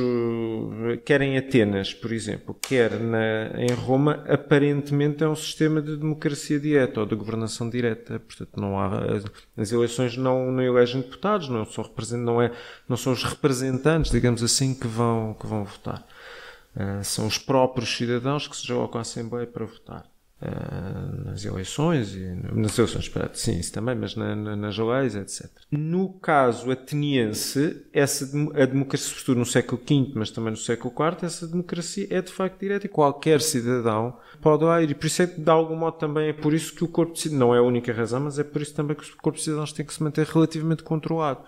quer 1.04 1.22
em 1.22 1.36
Atenas, 1.38 1.94
por 1.94 2.12
exemplo, 2.12 2.54
quer 2.60 2.98
na, 3.00 3.50
em 3.56 3.72
Roma, 3.72 4.24
aparentemente 4.28 5.24
é 5.24 5.28
um 5.28 5.36
sistema 5.36 5.80
de 5.80 5.96
democracia 5.96 6.60
direta 6.60 7.00
ou 7.00 7.06
de 7.06 7.14
governação 7.14 7.68
direta. 7.68 8.20
Portanto, 8.20 8.60
não 8.60 8.78
há, 8.78 9.00
as 9.56 9.72
eleições 9.72 10.16
não, 10.16 10.52
não 10.52 10.62
elegem 10.62 11.00
deputados, 11.00 11.48
não 11.48 11.64
são, 11.64 11.84
não, 12.18 12.42
é, 12.42 12.52
não 12.88 12.96
são 12.96 13.12
os 13.12 13.24
representantes, 13.24 14.10
digamos 14.10 14.42
assim, 14.42 14.74
que 14.74 14.86
vão, 14.86 15.34
que 15.34 15.46
vão 15.46 15.64
votar. 15.64 16.06
Uh, 16.74 17.02
são 17.02 17.26
os 17.26 17.36
próprios 17.36 17.96
cidadãos 17.96 18.46
que 18.46 18.56
se 18.56 18.62
deslocam 18.62 18.98
à 18.98 19.02
Assembleia 19.02 19.46
para 19.46 19.64
votar. 19.64 20.06
Uh, 20.42 21.26
nas 21.26 21.44
eleições 21.44 22.14
e 22.14 22.24
nas 22.54 22.78
eleições, 22.78 23.10
para, 23.10 23.28
sim, 23.34 23.58
isso 23.58 23.74
também, 23.74 23.94
mas 23.94 24.16
na, 24.16 24.34
na, 24.34 24.56
nas 24.56 24.78
leis, 24.78 25.14
etc. 25.14 25.50
No 25.70 26.14
caso 26.14 26.70
ateniense, 26.70 27.84
essa, 27.92 28.24
a 28.54 28.64
democracia, 28.64 29.08
sobretudo 29.08 29.40
no 29.40 29.44
século 29.44 29.82
V, 29.86 30.12
mas 30.14 30.30
também 30.30 30.52
no 30.52 30.56
século 30.56 30.94
IV, 30.98 31.26
essa 31.26 31.46
democracia 31.46 32.06
é 32.08 32.22
de 32.22 32.32
facto 32.32 32.58
direta 32.58 32.86
e 32.86 32.88
qualquer 32.88 33.42
cidadão 33.42 34.16
pode 34.40 34.64
lá 34.64 34.82
ir. 34.82 34.90
E 34.90 34.94
por 34.94 35.06
isso 35.08 35.20
é 35.20 35.26
que, 35.26 35.38
de 35.38 35.50
algum 35.50 35.76
modo, 35.76 35.98
também 35.98 36.30
é 36.30 36.32
por 36.32 36.54
isso 36.54 36.74
que 36.74 36.84
o 36.84 36.88
corpo 36.88 37.12
de 37.12 37.20
cidadãos, 37.20 37.40
não 37.40 37.54
é 37.54 37.58
a 37.58 37.62
única 37.62 37.92
razão, 37.92 38.20
mas 38.20 38.38
é 38.38 38.44
por 38.44 38.62
isso 38.62 38.74
também 38.74 38.96
que 38.96 39.04
o 39.04 39.16
corpo 39.18 39.36
de 39.36 39.44
cidadãos 39.44 39.74
tem 39.74 39.84
que 39.84 39.92
se 39.92 40.02
manter 40.02 40.26
relativamente 40.26 40.82
controlado. 40.82 41.40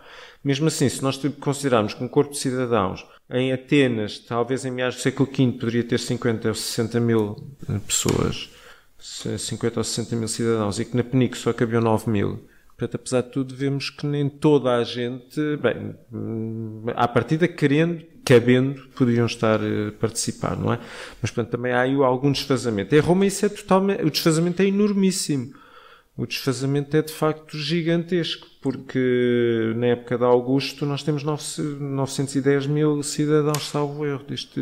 Mesmo 0.44 0.68
assim, 0.68 0.90
se 0.90 1.02
nós 1.02 1.18
considerarmos 1.40 1.94
que 1.94 2.04
um 2.04 2.08
corpo 2.08 2.32
de 2.32 2.38
cidadãos 2.38 3.06
em 3.30 3.52
Atenas, 3.52 4.18
talvez 4.18 4.64
em 4.64 4.70
meados 4.70 4.96
do 4.96 5.02
século 5.02 5.26
V, 5.34 5.52
poderia 5.52 5.84
ter 5.84 5.98
50 5.98 6.48
ou 6.48 6.54
60 6.54 7.00
mil 7.00 7.36
eh, 7.68 7.78
pessoas, 7.86 8.50
50 9.02 9.80
ou 9.80 9.84
60 9.84 10.16
mil 10.16 10.28
cidadãos, 10.28 10.78
e 10.78 10.84
que 10.84 10.96
na 10.96 11.02
Penico 11.02 11.36
só 11.36 11.52
cabiam 11.52 11.82
9 11.82 12.10
mil. 12.10 12.40
Portanto, 12.76 12.94
apesar 12.94 13.22
de 13.22 13.30
tudo, 13.30 13.54
vemos 13.54 13.90
que 13.90 14.06
nem 14.06 14.28
toda 14.28 14.74
a 14.74 14.84
gente, 14.84 15.40
bem, 15.56 15.94
hum, 16.12 16.84
à 16.94 17.06
partida, 17.06 17.46
querendo, 17.46 18.04
cabendo, 18.24 18.88
podiam 18.96 19.26
estar 19.26 19.60
a 19.60 19.92
participar, 20.00 20.56
não 20.56 20.72
é? 20.72 20.78
Mas, 21.20 21.30
portanto, 21.30 21.50
também 21.50 21.72
há 21.72 21.80
aí 21.80 21.94
algum 21.94 22.32
desfazamento. 22.32 22.94
Em 22.94 23.00
Roma 23.00 23.26
isso 23.26 23.44
é 23.44 23.48
totalmente, 23.48 24.02
o 24.04 24.10
desfazamento 24.10 24.62
é 24.62 24.66
enormíssimo 24.66 25.52
o 26.16 26.26
desfazamento 26.26 26.94
é 26.96 27.02
de 27.02 27.12
facto 27.12 27.56
gigantesco, 27.56 28.46
porque 28.60 29.72
na 29.76 29.86
época 29.88 30.18
de 30.18 30.24
Augusto 30.24 30.84
nós 30.84 31.02
temos 31.02 31.22
910 31.24 32.66
mil 32.66 33.02
cidadãos, 33.02 33.68
salvo 33.68 34.04
erro, 34.04 34.22
deste, 34.24 34.60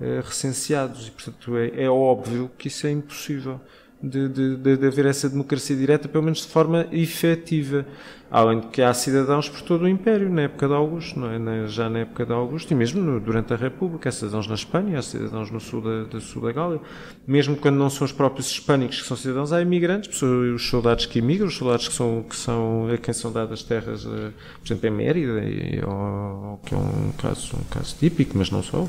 é, 0.00 0.20
recenseados, 0.20 1.08
e 1.08 1.10
portanto 1.10 1.56
é, 1.56 1.84
é 1.84 1.90
óbvio 1.90 2.50
que 2.56 2.68
isso 2.68 2.86
é 2.86 2.90
impossível 2.90 3.60
de, 4.02 4.28
de, 4.28 4.76
de, 4.76 4.86
haver 4.86 5.06
essa 5.06 5.28
democracia 5.28 5.74
direta, 5.74 6.08
pelo 6.08 6.24
menos 6.24 6.40
de 6.40 6.48
forma 6.48 6.86
efetiva. 6.92 7.86
Além 8.28 8.58
de 8.58 8.66
que 8.66 8.82
há 8.82 8.92
cidadãos 8.92 9.48
por 9.48 9.62
todo 9.62 9.82
o 9.82 9.88
Império, 9.88 10.28
na 10.28 10.42
época 10.42 10.66
de 10.66 10.74
Augusto, 10.74 11.18
não 11.18 11.30
é? 11.30 11.68
já 11.68 11.88
na 11.88 12.00
época 12.00 12.26
de 12.26 12.32
Augusto, 12.32 12.72
e 12.72 12.74
mesmo 12.74 13.00
no, 13.00 13.20
durante 13.20 13.54
a 13.54 13.56
República. 13.56 14.08
Há 14.08 14.12
cidadãos 14.12 14.48
na 14.48 14.56
Espanha, 14.56 14.98
há 14.98 15.02
cidadãos 15.02 15.48
no 15.50 15.60
sul 15.60 15.80
da, 15.80 16.20
sul 16.20 16.42
da 16.42 16.50
Gália. 16.50 16.80
Mesmo 17.24 17.56
quando 17.56 17.76
não 17.76 17.88
são 17.88 18.04
os 18.04 18.10
próprios 18.10 18.50
hispânicos 18.50 19.00
que 19.00 19.06
são 19.06 19.16
cidadãos, 19.16 19.52
há 19.52 19.62
imigrantes, 19.62 20.20
os 20.20 20.68
soldados 20.68 21.06
que 21.06 21.20
imigram, 21.20 21.46
os 21.46 21.56
soldados 21.56 21.86
que 21.86 21.94
são, 21.94 22.24
que 22.28 22.34
são 22.34 22.88
a 22.92 22.98
quem 22.98 23.14
são 23.14 23.30
dadas 23.30 23.62
terras, 23.62 24.04
eh, 24.04 24.32
por 24.58 24.66
exemplo, 24.66 24.88
em 24.88 24.90
Mérida, 24.90 25.44
e, 25.44 25.80
ou, 25.86 26.60
que 26.66 26.74
é 26.74 26.76
um 26.76 27.12
caso, 27.12 27.56
um 27.56 27.64
caso 27.70 27.94
típico, 27.96 28.36
mas 28.36 28.50
não 28.50 28.62
só. 28.62 28.88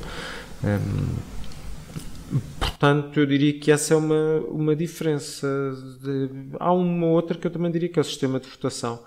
Um, 0.64 1.38
Portanto, 2.60 3.20
eu 3.20 3.26
diria 3.26 3.58
que 3.60 3.72
essa 3.72 3.94
é 3.94 3.98
uma, 3.98 4.40
uma 4.50 4.76
diferença. 4.76 5.48
De... 6.02 6.30
Há 6.60 6.74
uma 6.74 7.08
outra 7.08 7.38
que 7.38 7.48
eu 7.48 7.52
também 7.52 7.72
diria 7.72 7.90
que 7.90 7.98
é 7.98 8.02
o 8.02 8.06
sistema 8.06 8.40
de 8.40 8.48
votação. 8.50 9.04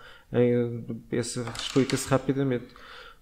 Essa 1.10 1.44
explica-se 1.60 2.08
rapidamente. 2.08 2.68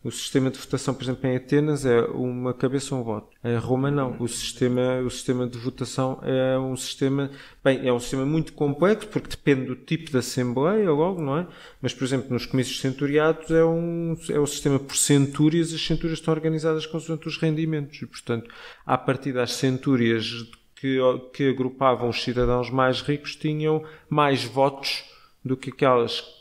O 0.02 0.12
sistema 0.12 0.48
de 0.48 0.58
votação, 0.58 0.94
por 0.94 1.02
exemplo, 1.02 1.28
em 1.28 1.36
Atenas 1.36 1.84
é 1.84 2.00
uma 2.02 2.54
cabeça 2.54 2.94
um 2.94 3.02
voto. 3.02 3.28
Em 3.42 3.56
Roma 3.56 3.90
não. 3.90 4.16
O 4.20 4.28
sistema, 4.28 5.00
o 5.00 5.10
sistema 5.10 5.44
de 5.44 5.58
votação 5.58 6.20
é 6.22 6.56
um 6.56 6.76
sistema, 6.76 7.30
bem, 7.64 7.86
é 7.86 7.92
um 7.92 7.98
sistema 7.98 8.24
muito 8.24 8.52
complexo 8.52 9.08
porque 9.08 9.28
depende 9.28 9.66
do 9.66 9.74
tipo 9.74 10.08
de 10.08 10.16
assembleia 10.16 10.88
logo, 10.92 11.20
não 11.20 11.38
é? 11.38 11.46
Mas, 11.82 11.92
por 11.92 12.04
exemplo, 12.04 12.32
nos 12.32 12.46
comícios 12.46 12.80
centuriados 12.80 13.50
é 13.50 13.64
um, 13.64 14.16
é 14.30 14.38
um 14.38 14.46
sistema 14.46 14.78
por 14.78 14.96
centúrias, 14.96 15.74
as 15.74 15.84
centúrias 15.84 16.20
estão 16.20 16.32
organizadas 16.32 16.86
consoante 16.86 17.26
os 17.26 17.36
rendimentos 17.36 18.00
e, 18.00 18.06
portanto, 18.06 18.48
a 18.86 18.96
partir 18.96 19.32
das 19.32 19.54
centúrias 19.54 20.46
que, 20.76 20.98
que 21.32 21.48
agrupavam 21.48 22.08
os 22.08 22.22
cidadãos 22.22 22.70
mais 22.70 23.00
ricos 23.00 23.34
tinham 23.34 23.84
mais 24.08 24.44
votos 24.44 25.04
do 25.44 25.56
que 25.56 25.70
aquelas 25.70 26.37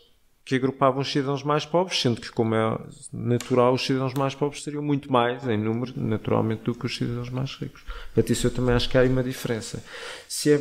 que 0.48 0.56
agrupavam 0.56 1.02
os 1.02 1.12
cidadãos 1.12 1.44
mais 1.44 1.66
pobres, 1.66 2.02
sendo 2.02 2.22
que, 2.22 2.32
como 2.32 2.56
é 2.56 2.80
natural, 3.12 3.74
os 3.74 3.86
cidadãos 3.86 4.14
mais 4.14 4.34
pobres 4.34 4.64
seriam 4.64 4.82
muito 4.82 5.12
mais 5.12 5.46
em 5.46 5.58
número, 5.58 5.92
naturalmente, 5.98 6.64
do 6.64 6.74
que 6.74 6.86
os 6.86 6.96
cidadãos 6.96 7.30
mais 7.30 7.54
ricos. 7.56 7.82
Portanto, 7.84 8.32
isso 8.32 8.48
eu 8.48 8.52
também 8.52 8.74
acho 8.74 8.88
que 8.88 8.98
há 8.98 9.02
aí 9.02 9.10
uma 9.10 9.24
diferença. 9.24 9.84
Se 10.26 10.54
é 10.54 10.60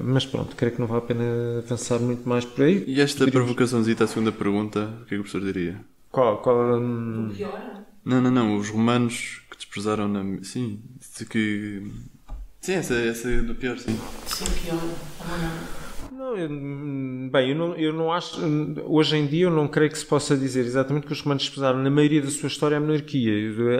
mas 0.00 0.24
pronto, 0.24 0.56
creio 0.56 0.74
que 0.74 0.80
não 0.80 0.86
vale 0.86 1.02
a 1.02 1.06
pena 1.06 1.24
avançar 1.58 1.98
muito 1.98 2.26
mais 2.26 2.46
por 2.46 2.64
aí. 2.64 2.84
E 2.86 2.98
esta 3.02 3.18
Poderíamos... 3.18 3.48
provocaçãozita, 3.48 4.04
a 4.04 4.06
segunda 4.06 4.32
pergunta, 4.32 4.94
o 5.02 5.04
que 5.04 5.14
é 5.14 5.16
que 5.16 5.16
o 5.16 5.24
professor 5.24 5.42
diria? 5.42 5.78
Qual? 6.10 6.38
qual 6.38 6.80
hum... 6.80 7.30
Não, 8.02 8.22
não, 8.22 8.30
não. 8.30 8.56
Os 8.56 8.70
romanos 8.70 9.42
que 9.50 9.58
desprezaram 9.58 10.08
na. 10.08 10.42
Sim, 10.42 10.80
que. 11.28 11.82
Sim, 12.62 12.72
essa, 12.72 12.94
essa 12.94 13.28
é 13.28 13.42
do 13.42 13.54
pior, 13.54 13.78
sim. 13.78 13.98
Sim, 14.26 14.46
pior. 14.64 14.80
Não, 14.80 15.87
eu, 16.36 16.48
bem, 17.30 17.50
eu 17.50 17.54
não, 17.54 17.74
eu 17.76 17.92
não 17.92 18.12
acho. 18.12 18.40
Hoje 18.86 19.16
em 19.16 19.26
dia, 19.26 19.44
eu 19.44 19.50
não 19.50 19.68
creio 19.68 19.90
que 19.90 19.98
se 19.98 20.04
possa 20.04 20.36
dizer 20.36 20.64
exatamente 20.64 21.06
que 21.06 21.12
os 21.12 21.20
romanos 21.20 21.44
desprezaram, 21.44 21.78
na 21.78 21.90
maioria 21.90 22.20
da 22.20 22.30
sua 22.30 22.48
história, 22.48 22.76
a 22.76 22.80
monarquia. 22.80 23.32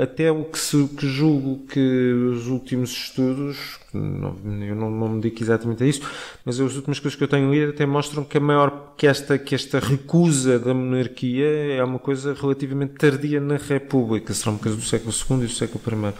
Até 0.02 0.30
o 0.30 0.44
que, 0.44 0.58
se, 0.58 0.86
que 0.88 1.06
julgo 1.06 1.66
que 1.66 1.80
os 1.80 2.46
últimos 2.46 2.90
estudos, 2.90 3.78
não, 3.92 4.36
eu 4.62 4.76
não, 4.76 4.90
não 4.90 5.08
me 5.08 5.20
dedico 5.20 5.42
exatamente 5.42 5.82
a 5.82 5.86
isso, 5.86 6.02
mas 6.44 6.60
as 6.60 6.76
últimas 6.76 7.00
coisas 7.00 7.16
que 7.16 7.24
eu 7.24 7.28
tenho 7.28 7.52
lido 7.52 7.70
até 7.70 7.84
mostram 7.84 8.22
que 8.22 8.38
a 8.38 8.40
maior. 8.40 8.94
que 8.96 9.06
esta, 9.06 9.36
que 9.36 9.54
esta 9.54 9.80
recusa 9.80 10.58
da 10.58 10.72
monarquia 10.72 11.46
é 11.46 11.82
uma 11.82 11.98
coisa 11.98 12.34
relativamente 12.34 12.94
tardia 12.94 13.40
na 13.40 13.56
República. 13.56 14.32
Será 14.32 14.52
uma 14.52 14.60
coisa 14.60 14.76
do 14.76 14.82
século 14.84 15.12
II 15.12 15.44
e 15.44 15.46
do 15.46 15.52
século 15.52 15.82
I. 16.08 16.14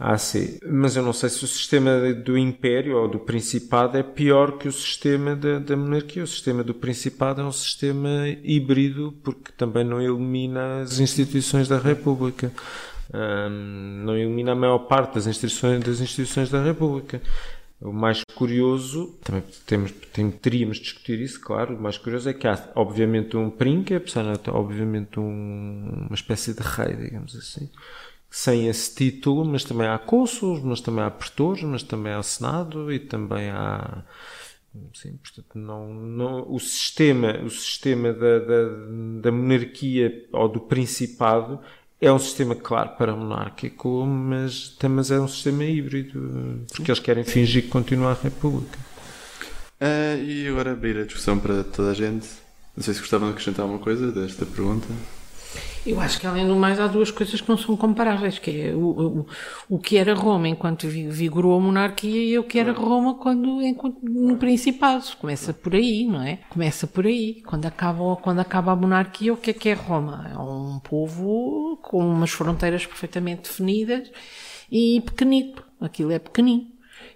Ah, 0.00 0.16
sim. 0.16 0.58
Mas 0.64 0.94
eu 0.94 1.02
não 1.02 1.12
sei 1.12 1.28
se 1.28 1.44
o 1.44 1.48
sistema 1.48 2.14
do 2.14 2.38
Império 2.38 2.96
ou 2.98 3.08
do 3.08 3.18
Principado 3.18 3.98
é 3.98 4.02
pior 4.02 4.56
que 4.56 4.68
o 4.68 4.72
sistema 4.72 5.34
da, 5.34 5.58
da 5.58 5.76
monarquia. 5.76 6.22
O 6.22 6.26
sistema 6.26 6.62
do 6.62 6.72
Principado 6.72 7.40
é 7.40 7.44
um 7.44 7.50
sistema 7.50 8.28
híbrido 8.44 9.12
porque 9.24 9.50
também 9.56 9.82
não 9.82 10.00
elimina 10.00 10.82
as 10.82 11.00
instituições 11.00 11.66
da 11.66 11.78
República. 11.78 12.52
Não 14.04 14.16
elimina 14.16 14.52
a 14.52 14.54
maior 14.54 14.78
parte 14.80 15.14
das 15.14 15.26
instituições, 15.26 15.82
das 15.82 16.00
instituições 16.00 16.48
da 16.48 16.62
República. 16.62 17.20
O 17.80 17.92
mais 17.92 18.22
curioso, 18.34 19.18
também 19.22 19.42
temos, 19.64 19.92
tem, 20.12 20.30
teríamos 20.30 20.78
de 20.78 20.84
discutir 20.84 21.20
isso, 21.20 21.40
claro, 21.40 21.76
o 21.76 21.80
mais 21.80 21.96
curioso 21.96 22.28
é 22.28 22.34
que 22.34 22.46
há, 22.46 22.72
obviamente, 22.74 23.36
um 23.36 23.50
príncipe, 23.50 24.12
obviamente 24.48 25.20
um, 25.20 26.06
uma 26.08 26.14
espécie 26.14 26.54
de 26.54 26.60
rei, 26.60 26.96
digamos 26.96 27.36
assim, 27.36 27.70
sem 28.30 28.68
esse 28.68 28.94
título, 28.94 29.44
mas 29.44 29.64
também 29.64 29.86
há 29.86 29.98
cônsules, 29.98 30.62
mas 30.62 30.80
também 30.80 31.04
há 31.04 31.10
pretores, 31.10 31.62
mas 31.62 31.82
também 31.82 32.12
há 32.12 32.22
senado 32.22 32.92
e 32.92 32.98
também 32.98 33.50
há 33.50 34.04
sim, 34.94 35.16
portanto 35.16 35.58
não, 35.58 35.92
não 35.92 36.52
o 36.52 36.60
sistema 36.60 37.38
o 37.42 37.50
sistema 37.50 38.12
da, 38.12 38.38
da, 38.38 38.64
da 39.22 39.32
monarquia 39.32 40.26
ou 40.30 40.48
do 40.48 40.60
principado 40.60 41.58
é 42.00 42.12
um 42.12 42.18
sistema 42.18 42.54
claro 42.54 42.90
para 42.90 43.16
monárquico, 43.16 44.06
mas, 44.06 44.76
mas 44.88 45.10
é 45.10 45.18
um 45.18 45.26
sistema 45.26 45.64
híbrido 45.64 46.64
porque 46.72 46.90
eles 46.90 47.00
querem 47.00 47.24
fingir 47.24 47.64
que 47.64 47.68
continua 47.68 48.12
a 48.12 48.14
república. 48.14 48.78
Uh, 49.80 50.22
e 50.22 50.48
agora 50.48 50.72
abrir 50.72 50.96
a 50.98 51.04
discussão 51.04 51.38
para 51.38 51.64
toda 51.64 51.90
a 51.90 51.94
gente. 51.94 52.28
Não 52.76 52.82
sei 52.82 52.94
se 52.94 53.00
gostavam 53.00 53.28
de 53.28 53.32
acrescentar 53.32 53.64
alguma 53.64 53.82
coisa 53.82 54.12
desta 54.12 54.46
pergunta. 54.46 54.86
Eu 55.88 55.98
acho 56.02 56.20
que, 56.20 56.26
além 56.26 56.46
do 56.46 56.54
mais, 56.54 56.78
há 56.78 56.86
duas 56.86 57.10
coisas 57.10 57.40
que 57.40 57.48
não 57.48 57.56
são 57.56 57.74
comparáveis, 57.74 58.38
que 58.38 58.50
é 58.50 58.74
o, 58.74 58.90
o, 59.20 59.26
o 59.70 59.78
que 59.78 59.96
era 59.96 60.12
Roma 60.12 60.46
enquanto 60.46 60.86
vigorou 60.86 61.56
a 61.56 61.60
monarquia 61.60 62.22
e 62.22 62.38
o 62.38 62.44
que 62.44 62.58
era 62.58 62.72
Roma 62.72 63.14
quando, 63.14 63.62
enquanto, 63.62 63.98
no 64.02 64.36
Principado. 64.36 65.02
Começa 65.18 65.54
por 65.54 65.74
aí, 65.74 66.04
não 66.04 66.20
é? 66.20 66.40
Começa 66.50 66.86
por 66.86 67.06
aí. 67.06 67.40
Quando 67.40 67.64
acaba, 67.64 68.16
quando 68.16 68.38
acaba 68.38 68.72
a 68.72 68.76
monarquia, 68.76 69.32
o 69.32 69.36
que 69.38 69.48
é 69.48 69.54
que 69.54 69.70
é 69.70 69.72
Roma? 69.72 70.30
É 70.30 70.36
um 70.36 70.78
povo 70.78 71.78
com 71.80 72.06
umas 72.06 72.32
fronteiras 72.32 72.84
perfeitamente 72.84 73.48
definidas 73.48 74.10
e 74.70 75.00
pequenito. 75.00 75.64
Aquilo 75.80 76.12
é 76.12 76.18
pequenino. 76.18 76.66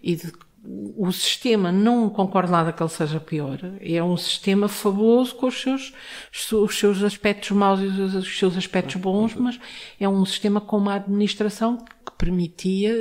E 0.03 0.16
de 0.16 0.33
o 0.65 1.11
sistema, 1.11 1.73
não 1.73 2.09
concordo 2.09 2.53
nada 2.53 2.73
que 2.73 2.81
ele 2.81 2.89
seja 2.89 3.19
pior, 3.19 3.59
é 3.81 4.03
um 4.03 4.17
sistema 4.17 4.69
fabuloso 4.69 5.35
com 5.35 5.47
os 5.47 5.61
seus, 5.61 5.93
os 6.53 6.79
seus 6.79 7.03
aspectos 7.03 7.51
maus 7.51 7.81
e 7.81 7.87
os 7.87 8.39
seus 8.39 8.57
aspectos 8.57 8.97
bons, 8.97 9.35
mas 9.35 9.59
é 9.99 10.09
um 10.09 10.25
sistema 10.25 10.61
com 10.61 10.77
uma 10.77 10.95
administração 10.95 11.79
que 11.79 12.13
permitia 12.17 12.95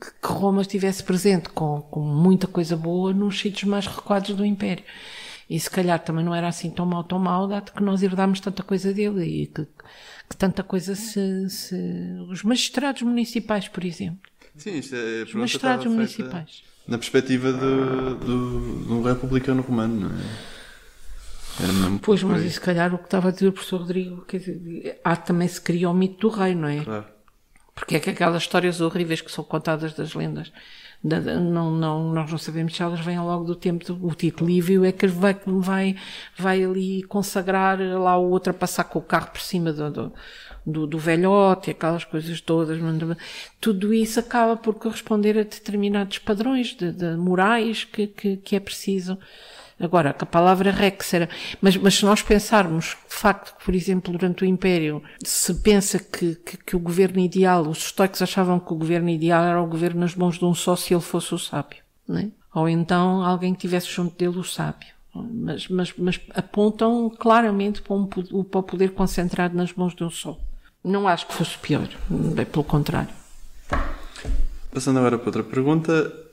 que 0.00 0.26
Roma 0.26 0.62
estivesse 0.62 1.04
presente 1.04 1.48
com, 1.50 1.82
com 1.82 2.00
muita 2.00 2.48
coisa 2.48 2.76
boa 2.76 3.12
nos 3.12 3.38
sítios 3.38 3.64
mais 3.64 3.86
recuados 3.86 4.34
do 4.34 4.44
Império. 4.44 4.84
E 5.48 5.60
se 5.60 5.70
calhar 5.70 6.02
também 6.02 6.24
não 6.24 6.34
era 6.34 6.48
assim 6.48 6.70
tão 6.70 6.86
mal, 6.86 7.04
tão 7.04 7.18
mal, 7.18 7.46
dado 7.46 7.70
que 7.70 7.82
nós 7.82 8.02
herdámos 8.02 8.40
tanta 8.40 8.62
coisa 8.62 8.92
dele 8.92 9.24
e 9.24 9.46
que, 9.46 9.64
que 10.28 10.36
tanta 10.36 10.64
coisa 10.64 10.96
se, 10.96 11.48
se, 11.48 11.76
Os 12.28 12.42
magistrados 12.42 13.02
municipais, 13.02 13.68
por 13.68 13.84
exemplo. 13.84 14.18
Sim, 14.56 14.78
isto 14.78 14.96
é, 14.96 15.22
Os 15.22 15.34
magistrados 15.34 15.86
municipais. 15.86 16.50
Feita 16.50 16.73
na 16.86 16.98
perspectiva 16.98 17.52
do, 17.52 18.14
do, 18.16 18.84
do 18.84 19.02
republicano 19.02 19.62
romano, 19.62 20.08
não 20.08 20.16
é? 20.16 20.54
Pois, 22.02 22.22
mas 22.22 22.42
e 22.42 22.50
se 22.50 22.60
calhar 22.60 22.92
o 22.92 22.98
que 22.98 23.04
estava 23.04 23.28
a 23.28 23.30
dizer 23.30 23.48
o 23.48 23.52
professor 23.52 23.80
Rodrigo, 23.80 24.24
quer 24.24 24.38
dizer, 24.38 25.00
há 25.04 25.14
também 25.14 25.46
se 25.46 25.60
cria 25.60 25.88
o 25.88 25.94
mito 25.94 26.28
do 26.28 26.28
rei, 26.28 26.54
não 26.54 26.68
é? 26.68 26.82
Claro. 26.82 27.06
Porque 27.74 27.96
é 27.96 28.00
que 28.00 28.10
aquelas 28.10 28.42
histórias 28.42 28.80
horríveis 28.80 29.20
que 29.20 29.30
são 29.30 29.44
contadas 29.44 29.94
das 29.94 30.14
lendas, 30.14 30.52
não, 31.04 31.70
não, 31.70 32.12
nós 32.12 32.30
não 32.30 32.38
sabemos 32.38 32.74
se 32.74 32.82
elas 32.82 33.00
vêm 33.00 33.20
logo 33.20 33.44
do 33.44 33.54
tempo 33.54 33.92
do 33.92 34.14
Tito 34.14 34.44
Lívio, 34.44 34.84
é 34.84 34.90
que 34.90 35.06
vai, 35.06 35.36
vai, 35.46 35.96
vai 36.36 36.64
ali 36.64 37.02
consagrar 37.02 37.78
lá 37.78 38.16
o 38.16 38.30
outro 38.30 38.50
a 38.50 38.54
passar 38.54 38.84
com 38.84 38.98
o 38.98 39.02
carro 39.02 39.30
por 39.30 39.40
cima 39.40 39.72
do, 39.72 39.90
do 39.90 40.12
do, 40.66 40.86
do 40.86 40.98
velhote, 40.98 41.70
aquelas 41.70 42.04
coisas 42.04 42.40
todas, 42.40 42.78
tudo 43.60 43.92
isso 43.92 44.18
acaba 44.18 44.56
por 44.56 44.74
corresponder 44.74 45.38
a 45.38 45.42
determinados 45.42 46.18
padrões 46.18 46.74
de, 46.74 46.90
de 46.90 47.16
morais 47.16 47.84
que, 47.84 48.06
que, 48.06 48.36
que, 48.38 48.56
é 48.56 48.60
preciso. 48.60 49.18
Agora, 49.78 50.14
a 50.18 50.26
palavra 50.26 50.70
rex 50.70 51.12
era, 51.14 51.28
mas, 51.60 51.76
mas 51.76 51.94
se 51.94 52.04
nós 52.04 52.22
pensarmos, 52.22 52.96
de 53.08 53.14
facto, 53.14 53.56
que, 53.56 53.64
por 53.64 53.74
exemplo, 53.74 54.12
durante 54.12 54.44
o 54.44 54.46
Império, 54.46 55.02
se 55.24 55.54
pensa 55.54 55.98
que, 55.98 56.36
que, 56.36 56.56
que 56.56 56.76
o 56.76 56.78
governo 56.78 57.18
ideal, 57.20 57.66
os 57.68 57.78
estoicos 57.78 58.22
achavam 58.22 58.60
que 58.60 58.72
o 58.72 58.76
governo 58.76 59.10
ideal 59.10 59.44
era 59.44 59.60
o 59.60 59.66
governo 59.66 60.00
nas 60.00 60.14
mãos 60.14 60.38
de 60.38 60.44
um 60.44 60.54
só 60.54 60.76
se 60.76 60.94
ele 60.94 61.02
fosse 61.02 61.34
o 61.34 61.38
sábio, 61.38 61.78
né? 62.08 62.30
Ou 62.54 62.68
então 62.68 63.24
alguém 63.24 63.52
que 63.52 63.60
tivesse 63.60 63.88
junto 63.88 64.16
dele 64.16 64.38
o 64.38 64.44
sábio 64.44 64.94
mas, 65.14 65.68
mas, 65.68 65.94
mas 65.96 66.20
apontam 66.34 67.08
claramente 67.10 67.80
para, 67.80 67.94
um, 67.94 68.06
para 68.06 68.58
o 68.58 68.62
poder 68.62 68.90
concentrado 68.92 69.56
nas 69.56 69.72
mãos 69.72 69.94
de 69.94 70.02
um 70.02 70.10
só. 70.10 70.38
Não 70.82 71.06
acho 71.06 71.26
que 71.26 71.34
fosse 71.34 71.56
pior, 71.58 71.88
bem 72.10 72.44
pelo 72.44 72.64
contrário. 72.64 73.14
Passando 74.72 74.98
agora 74.98 75.16
para 75.16 75.28
outra 75.28 75.44
pergunta. 75.44 76.23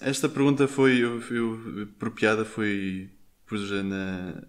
Esta 0.00 0.28
pergunta 0.28 0.66
foi, 0.68 0.98
eu, 0.98 1.20
eu, 1.30 1.88
por 1.98 2.10
piada, 2.10 2.44
foi 2.44 3.10
pus 3.46 3.70
na, 3.70 4.42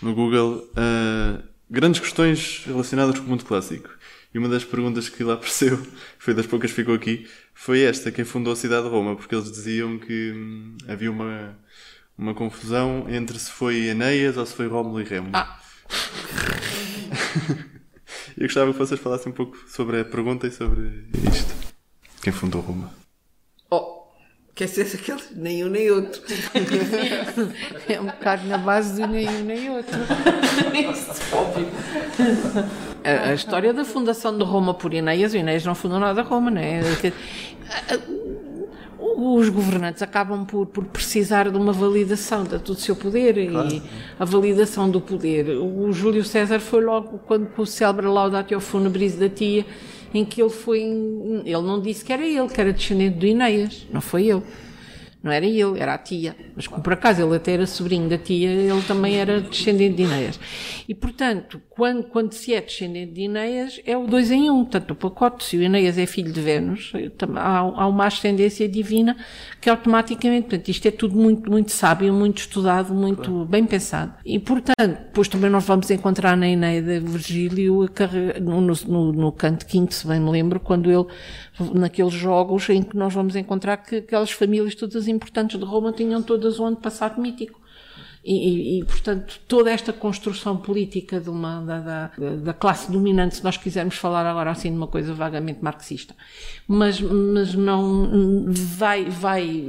no 0.00 0.14
Google 0.14 0.68
uh, 0.76 1.42
grandes 1.68 2.00
questões 2.00 2.62
relacionadas 2.64 3.18
com 3.18 3.26
o 3.26 3.28
mundo 3.28 3.44
clássico. 3.44 3.90
E 4.32 4.38
uma 4.38 4.48
das 4.48 4.64
perguntas 4.64 5.08
que 5.08 5.22
lá 5.22 5.34
apareceu, 5.34 5.80
foi 6.18 6.34
das 6.34 6.46
poucas 6.46 6.70
que 6.70 6.76
ficou 6.76 6.94
aqui, 6.94 7.28
foi 7.52 7.82
esta: 7.82 8.10
quem 8.10 8.24
fundou 8.24 8.52
a 8.52 8.56
cidade 8.56 8.84
de 8.84 8.90
Roma? 8.90 9.16
Porque 9.16 9.34
eles 9.34 9.50
diziam 9.50 9.98
que 9.98 10.32
hum, 10.32 10.76
havia 10.88 11.10
uma, 11.10 11.58
uma 12.16 12.34
confusão 12.34 13.06
entre 13.08 13.38
se 13.38 13.50
foi 13.50 13.86
Enéas 13.86 14.36
ou 14.36 14.44
se 14.46 14.54
foi 14.54 14.66
Rómulo 14.66 15.00
e 15.00 15.04
Remo. 15.04 15.30
Ah. 15.32 15.60
Eu 18.36 18.46
gostava 18.46 18.72
que 18.72 18.78
vocês 18.78 18.98
falassem 18.98 19.30
um 19.30 19.34
pouco 19.34 19.56
sobre 19.68 20.00
a 20.00 20.04
pergunta 20.04 20.46
e 20.46 20.50
sobre 20.50 21.08
isto. 21.32 21.54
Quem 22.20 22.32
fundou 22.32 22.60
Roma? 22.60 22.92
Oh, 23.70 24.03
quer 24.54 24.68
ser 24.68 24.82
aquele? 24.94 25.20
Nem 25.34 25.64
um 25.64 25.68
nem 25.68 25.90
outro. 25.90 26.22
é 27.88 28.00
um 28.00 28.06
bocado 28.06 28.46
na 28.46 28.58
base 28.58 29.00
do 29.00 29.06
nem 29.06 29.28
um 29.28 29.44
nem 29.44 29.70
outro. 29.70 29.98
Isso, 30.92 31.34
óbvio. 31.34 31.66
A, 33.04 33.30
a, 33.30 33.34
história 33.34 33.72
da 33.72 33.84
fundação 33.84 34.36
de 34.36 34.44
Roma 34.44 34.72
por 34.72 34.94
Enéas, 34.94 35.34
o 35.34 35.36
Enéas 35.36 35.64
não 35.64 35.74
fundou 35.74 35.98
nada 35.98 36.22
Roma, 36.22 36.50
não 36.50 36.60
é? 36.60 36.80
os 39.16 39.48
governantes 39.48 40.02
acabam 40.02 40.44
por, 40.44 40.66
por 40.66 40.84
precisar 40.84 41.50
de 41.50 41.56
uma 41.56 41.72
validação 41.72 42.44
do 42.44 42.74
seu 42.74 42.96
poder 42.96 43.50
claro. 43.50 43.68
e 43.68 43.82
a 44.18 44.24
validação 44.24 44.90
do 44.90 45.00
poder. 45.00 45.50
O 45.50 45.92
Júlio 45.92 46.24
César 46.24 46.58
foi 46.58 46.82
logo 46.82 47.18
quando 47.26 47.48
o 47.56 47.66
célebre 47.66 48.06
Laudatio 48.06 48.60
Funebris 48.60 49.16
da 49.16 49.28
tia, 49.28 49.66
em 50.14 50.24
que 50.24 50.40
ele 50.40 50.50
foi, 50.50 50.80
ele 50.80 51.62
não 51.62 51.80
disse 51.80 52.04
que 52.04 52.12
era 52.12 52.24
ele, 52.24 52.48
que 52.48 52.60
era 52.60 52.72
descendente 52.72 53.18
do 53.18 53.26
Enéas, 53.26 53.86
não 53.92 54.00
foi 54.00 54.28
ele. 54.28 54.42
Não 55.24 55.32
era 55.32 55.46
ele, 55.46 55.80
era 55.80 55.94
a 55.94 55.98
tia. 55.98 56.36
Mas 56.54 56.66
como 56.66 56.82
por 56.82 56.92
acaso 56.92 57.22
ele 57.22 57.34
até 57.34 57.52
era 57.52 57.66
sobrinho 57.66 58.10
da 58.10 58.18
tia, 58.18 58.50
ele 58.50 58.82
também 58.82 59.16
era 59.16 59.40
descendente 59.40 59.96
de 59.96 60.02
Ineias. 60.02 60.38
E 60.86 60.94
portanto, 60.94 61.62
quando, 61.74 62.04
quando 62.04 62.32
se 62.32 62.54
é 62.54 62.60
descendente 62.60 63.12
de 63.12 63.22
Ineias, 63.22 63.80
é 63.84 63.96
o 63.96 64.06
dois 64.06 64.30
em 64.30 64.48
um. 64.48 64.64
Portanto, 64.64 64.92
o 64.92 64.94
pacote, 64.94 65.44
se 65.44 65.56
o 65.56 65.62
Ineias 65.62 65.98
é 65.98 66.06
filho 66.06 66.32
de 66.32 66.40
Vênus, 66.40 66.92
há, 67.36 67.58
há 67.58 67.86
uma 67.88 68.06
ascendência 68.06 68.68
divina 68.68 69.16
que 69.60 69.68
automaticamente, 69.68 70.48
portanto, 70.48 70.68
isto 70.68 70.86
é 70.86 70.90
tudo 70.92 71.16
muito, 71.16 71.50
muito 71.50 71.72
sábio, 71.72 72.12
muito 72.12 72.38
estudado, 72.38 72.94
muito 72.94 73.44
bem 73.46 73.64
pensado. 73.64 74.14
E 74.24 74.38
portanto, 74.38 74.76
depois 74.78 75.26
também 75.26 75.50
nós 75.50 75.64
vamos 75.64 75.90
encontrar 75.90 76.36
na 76.36 76.48
Eneida 76.48 77.00
Virgílio 77.00 77.88
no, 78.40 78.60
no, 78.60 79.12
no 79.12 79.32
canto 79.32 79.66
quinto, 79.66 79.94
se 79.94 80.06
bem 80.06 80.20
me 80.20 80.30
lembro, 80.30 80.60
quando 80.60 80.90
ele, 80.90 81.06
naqueles 81.74 82.12
jogos 82.12 82.68
em 82.68 82.82
que 82.82 82.96
nós 82.96 83.12
vamos 83.12 83.34
encontrar 83.34 83.78
que 83.78 83.96
aquelas 83.96 84.30
famílias 84.30 84.74
todas 84.76 85.08
importantes 85.08 85.58
de 85.58 85.64
Roma 85.64 85.92
tinham 85.92 86.22
todas 86.22 86.60
um 86.60 86.74
passado 86.74 87.20
mítico. 87.20 87.63
E, 88.24 88.32
e, 88.32 88.80
e, 88.80 88.84
portanto, 88.84 89.38
toda 89.46 89.70
esta 89.70 89.92
construção 89.92 90.56
política 90.56 91.20
de 91.20 91.28
uma, 91.28 91.60
da, 91.60 91.80
da, 91.80 92.10
da, 92.36 92.54
classe 92.54 92.90
dominante, 92.90 93.36
se 93.36 93.44
nós 93.44 93.58
quisermos 93.58 93.96
falar 93.96 94.24
agora 94.24 94.50
assim 94.50 94.70
de 94.70 94.76
uma 94.78 94.86
coisa 94.86 95.12
vagamente 95.12 95.62
marxista, 95.62 96.16
mas, 96.66 96.98
mas 97.02 97.54
não 97.54 98.46
vai, 98.48 99.04
vai, 99.04 99.68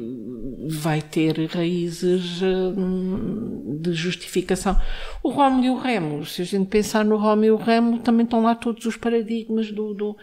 vai 0.70 1.02
ter 1.02 1.48
raízes 1.48 2.42
hum, 2.42 3.78
de 3.82 3.92
justificação. 3.92 4.80
O 5.22 5.32
Rómulo 5.32 5.66
e 5.66 5.70
o 5.70 5.78
Remo, 5.78 6.26
se 6.26 6.42
a 6.42 6.46
gente 6.46 6.70
pensar 6.70 7.04
no 7.04 7.18
Rómulo 7.18 7.46
e 7.46 7.52
o 7.52 7.58
Remo, 7.58 8.00
também 8.00 8.24
estão 8.24 8.42
lá 8.42 8.56
todos 8.56 8.86
os 8.86 8.96
paradigmas 8.96 9.70
do, 9.70 9.94
do 9.94 10.16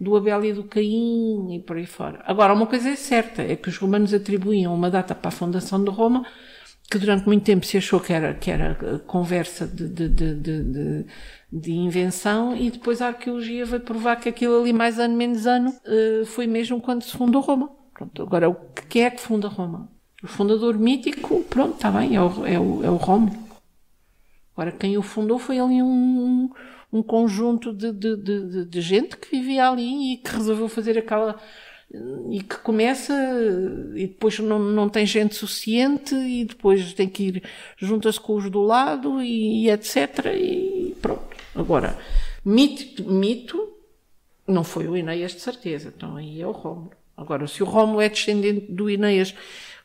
do 0.00 0.16
Abel 0.16 0.42
e 0.46 0.52
do 0.54 0.64
Caim 0.64 1.56
e 1.56 1.60
por 1.60 1.76
aí 1.76 1.84
fora. 1.84 2.22
Agora, 2.24 2.54
uma 2.54 2.66
coisa 2.66 2.88
é 2.88 2.96
certa, 2.96 3.42
é 3.42 3.54
que 3.54 3.68
os 3.68 3.76
romanos 3.76 4.14
atribuíam 4.14 4.74
uma 4.74 4.90
data 4.90 5.14
para 5.14 5.28
a 5.28 5.30
fundação 5.30 5.84
de 5.84 5.90
Roma 5.90 6.24
que 6.90 6.98
durante 6.98 7.24
muito 7.24 7.44
tempo 7.44 7.64
se 7.64 7.78
achou 7.78 8.00
que 8.00 8.12
era, 8.12 8.34
que 8.34 8.50
era 8.50 8.74
conversa 9.06 9.64
de, 9.66 9.88
de, 9.88 10.08
de, 10.08 10.34
de, 10.34 11.06
de 11.52 11.72
invenção 11.72 12.56
e 12.56 12.68
depois 12.68 13.00
a 13.00 13.08
arqueologia 13.08 13.64
veio 13.64 13.80
provar 13.80 14.16
que 14.16 14.28
aquilo 14.28 14.60
ali 14.60 14.72
mais 14.72 14.98
ano 14.98 15.16
menos 15.16 15.46
ano 15.46 15.72
eh, 15.86 16.24
foi 16.26 16.48
mesmo 16.48 16.80
quando 16.80 17.02
se 17.02 17.16
fundou 17.16 17.42
Roma. 17.42 17.70
Pronto, 17.94 18.22
agora, 18.22 18.52
quem 18.88 19.04
é 19.04 19.10
que 19.10 19.20
funda 19.20 19.46
Roma? 19.46 19.88
O 20.22 20.26
fundador 20.26 20.76
mítico, 20.76 21.44
pronto, 21.44 21.76
está 21.76 21.90
bem, 21.92 22.16
é 22.16 22.20
o, 22.20 22.46
é 22.46 22.58
o, 22.58 22.84
é 22.84 22.90
o 22.90 22.96
Rómulo. 22.96 23.38
Agora, 24.54 24.72
quem 24.72 24.98
o 24.98 25.02
fundou 25.02 25.38
foi 25.38 25.60
ali 25.60 25.80
um, 25.82 26.50
um 26.92 27.02
conjunto 27.02 27.72
de, 27.72 27.92
de, 27.92 28.16
de, 28.16 28.64
de 28.64 28.80
gente 28.80 29.16
que 29.16 29.30
vivia 29.30 29.68
ali 29.68 30.14
e 30.14 30.16
que 30.16 30.30
resolveu 30.30 30.68
fazer 30.68 30.98
aquela 30.98 31.38
e 32.30 32.40
que 32.40 32.56
começa 32.58 33.12
e 33.96 34.06
depois 34.06 34.38
não, 34.38 34.60
não 34.60 34.88
tem 34.88 35.04
gente 35.04 35.34
suficiente 35.34 36.14
e 36.14 36.44
depois 36.44 36.92
tem 36.94 37.08
que 37.08 37.22
ir 37.24 37.42
junta-se 37.76 38.20
com 38.20 38.36
os 38.36 38.48
do 38.48 38.62
lado 38.62 39.20
e, 39.20 39.64
e, 39.64 39.70
etc 39.70 40.26
e 40.26 40.96
pronto. 41.02 41.36
Agora 41.54 41.98
mito, 42.44 43.02
mito 43.10 43.72
não 44.46 44.62
foi 44.62 44.86
o 44.86 44.96
Ineias 44.96 45.32
de 45.32 45.40
certeza. 45.40 45.92
Então 45.96 46.16
aí 46.16 46.40
é 46.40 46.46
o 46.46 46.52
Rómulo. 46.52 46.92
Agora 47.16 47.46
se 47.48 47.60
o 47.60 47.66
Rómulo 47.66 48.00
é 48.00 48.08
descendente 48.08 48.70
do 48.70 48.88
Ineias 48.88 49.34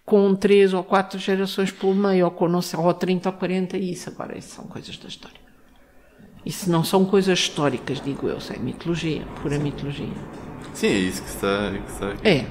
com 0.06 0.36
três 0.36 0.76
ou 0.76 0.84
quatro 0.84 1.18
gerações 1.18 1.72
pelo 1.72 1.96
meio 1.96 2.26
ou 2.26 2.32
com 2.32 2.48
não 2.48 2.62
sei, 2.62 2.80
ou 2.80 2.94
30 2.94 3.30
ou 3.30 3.36
40 3.36 3.78
isso 3.78 4.10
agora 4.10 4.38
isso 4.38 4.50
são 4.50 4.66
coisas 4.66 4.96
da 4.98 5.08
história. 5.08 5.44
Isso 6.46 6.70
não 6.70 6.84
são 6.84 7.04
coisas 7.04 7.40
históricas 7.40 8.00
digo 8.00 8.28
eu, 8.28 8.38
isso 8.38 8.54
é 8.54 8.60
mitologia 8.60 9.26
pura 9.42 9.58
mitologia 9.58 10.06
Sim, 10.76 10.88
é 10.88 10.98
isso 10.98 11.24
que 11.24 11.30
está, 11.30 11.72
que 11.72 11.92
está 11.92 12.12
aqui. 12.12 12.28
É. 12.28 12.46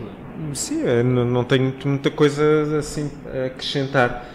Sim, 0.55 0.83
é, 0.85 1.03
não, 1.03 1.25
não 1.25 1.45
tenho 1.45 1.75
muita 1.85 2.11
coisa 2.11 2.79
assim 2.79 3.11
a 3.27 3.47
acrescentar. 3.47 4.31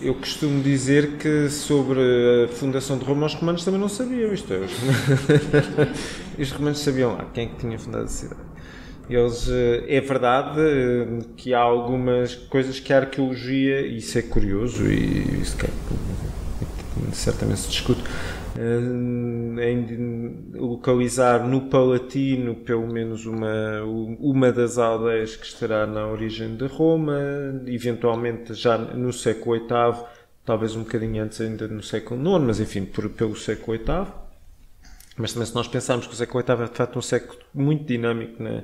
Eu 0.00 0.14
costumo 0.14 0.62
dizer 0.62 1.12
que 1.16 1.48
sobre 1.48 1.98
a 2.44 2.48
fundação 2.48 2.98
de 2.98 3.04
Roma 3.04 3.26
os 3.26 3.34
romanos 3.34 3.64
também 3.64 3.80
não 3.80 3.88
sabiam 3.88 4.34
isto. 4.34 4.52
É, 4.52 4.58
os 6.38 6.50
romanos 6.52 6.78
sabiam 6.80 7.12
lá 7.12 7.24
quem 7.32 7.46
é 7.46 7.48
que 7.48 7.56
tinha 7.56 7.78
fundado 7.78 8.04
a 8.04 8.08
cidade. 8.08 8.40
Eles, 9.08 9.48
eh, 9.48 9.84
é 9.88 10.00
verdade 10.00 10.60
eh, 10.60 11.18
que 11.36 11.52
há 11.52 11.60
algumas 11.60 12.34
coisas 12.34 12.78
que 12.78 12.92
a 12.92 12.98
arqueologia, 12.98 13.80
e 13.80 13.98
isso 13.98 14.18
é 14.18 14.22
curioso 14.22 14.86
e 14.86 15.40
isso 15.40 15.56
que 15.56 15.66
é, 15.66 15.70
certamente 17.12 17.60
se 17.60 17.68
discute, 17.68 18.02
em 18.58 20.52
localizar 20.54 21.46
no 21.46 21.62
Palatino 21.62 22.54
pelo 22.56 22.86
menos 22.86 23.24
uma, 23.24 23.82
uma 24.18 24.52
das 24.52 24.78
aldeias 24.78 25.36
que 25.36 25.46
estará 25.46 25.86
na 25.86 26.06
origem 26.06 26.56
de 26.56 26.66
Roma, 26.66 27.18
eventualmente 27.66 28.54
já 28.54 28.76
no 28.76 29.12
século 29.12 29.58
VIII, 29.58 30.04
talvez 30.44 30.76
um 30.76 30.82
bocadinho 30.82 31.24
antes 31.24 31.40
ainda 31.40 31.66
no 31.66 31.82
século 31.82 32.20
IX, 32.20 32.44
mas 32.44 32.60
enfim, 32.60 32.84
por, 32.84 33.08
pelo 33.10 33.36
século 33.36 33.78
VIII. 33.78 34.06
Mas 35.16 35.32
também 35.32 35.46
se 35.46 35.54
nós 35.54 35.68
pensarmos 35.68 36.06
que 36.06 36.12
o 36.12 36.16
século 36.16 36.44
VIII 36.44 36.64
é 36.64 36.68
de 36.68 36.76
facto 36.76 36.98
um 36.98 37.02
século 37.02 37.38
muito 37.54 37.84
dinâmico 37.84 38.42
na, 38.42 38.62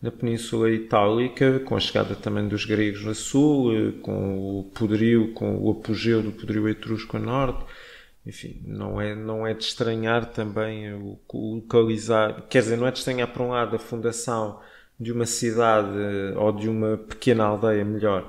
na 0.00 0.10
Península 0.10 0.70
Itálica, 0.70 1.60
com 1.60 1.74
a 1.74 1.80
chegada 1.80 2.14
também 2.14 2.46
dos 2.48 2.64
gregos 2.64 3.04
no 3.04 3.14
sul, 3.14 3.74
eh, 3.74 3.92
com 4.02 4.60
o 4.60 4.64
poderio, 4.64 5.32
com 5.32 5.56
o 5.56 5.70
apogeu 5.70 6.22
do 6.22 6.32
poderio 6.32 6.68
etrusco 6.68 7.16
a 7.16 7.20
norte, 7.20 7.64
enfim, 8.26 8.60
não 8.66 9.00
é, 9.00 9.14
não 9.14 9.46
é 9.46 9.54
de 9.54 9.62
estranhar 9.62 10.26
também 10.26 10.92
o, 10.92 11.18
localizar, 11.32 12.42
quer 12.48 12.62
dizer, 12.62 12.76
não 12.76 12.86
é 12.86 12.90
de 12.90 12.98
estranhar 12.98 13.28
por 13.28 13.42
um 13.42 13.50
lado 13.50 13.76
a 13.76 13.78
fundação 13.78 14.60
de 14.98 15.12
uma 15.12 15.26
cidade 15.26 15.88
ou 16.36 16.52
de 16.52 16.68
uma 16.68 16.96
pequena 16.96 17.44
aldeia 17.44 17.84
melhor 17.84 18.28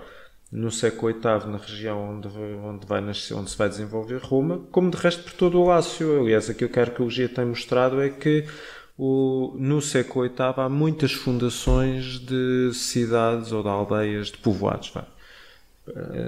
no 0.52 0.72
século 0.72 1.11
VIII 1.14 1.52
na 1.52 1.57
região 1.57 2.18
onde, 2.18 2.28
onde, 2.28 2.86
vai 2.86 3.02
nascer, 3.02 3.34
onde 3.34 3.49
se 3.49 3.57
vai 3.57 3.68
desenvolver 3.68 4.22
Roma, 4.22 4.60
como 4.72 4.90
de 4.90 4.98
resto 4.98 5.24
por 5.24 5.34
todo 5.34 5.60
o 5.60 5.65
Lácio. 5.65 6.22
Aliás, 6.22 6.49
aquilo 6.49 6.69
que 6.69 6.80
a 6.80 6.84
arqueologia 6.84 7.28
tem 7.28 7.45
mostrado 7.45 8.02
é 8.02 8.10
que 8.10 8.45
o, 8.98 9.56
no 9.57 9.82
século 9.82 10.26
VIII 10.26 10.36
há 10.57 10.69
muitas 10.69 11.11
fundações 11.11 12.19
de 12.19 12.72
cidades 12.74 13.52
ou 13.52 13.61
de 13.61 13.69
aldeias, 13.69 14.28
de 14.28 14.38
povoados. 14.38 14.90
Vai 14.90 15.03
eh, 15.03 15.16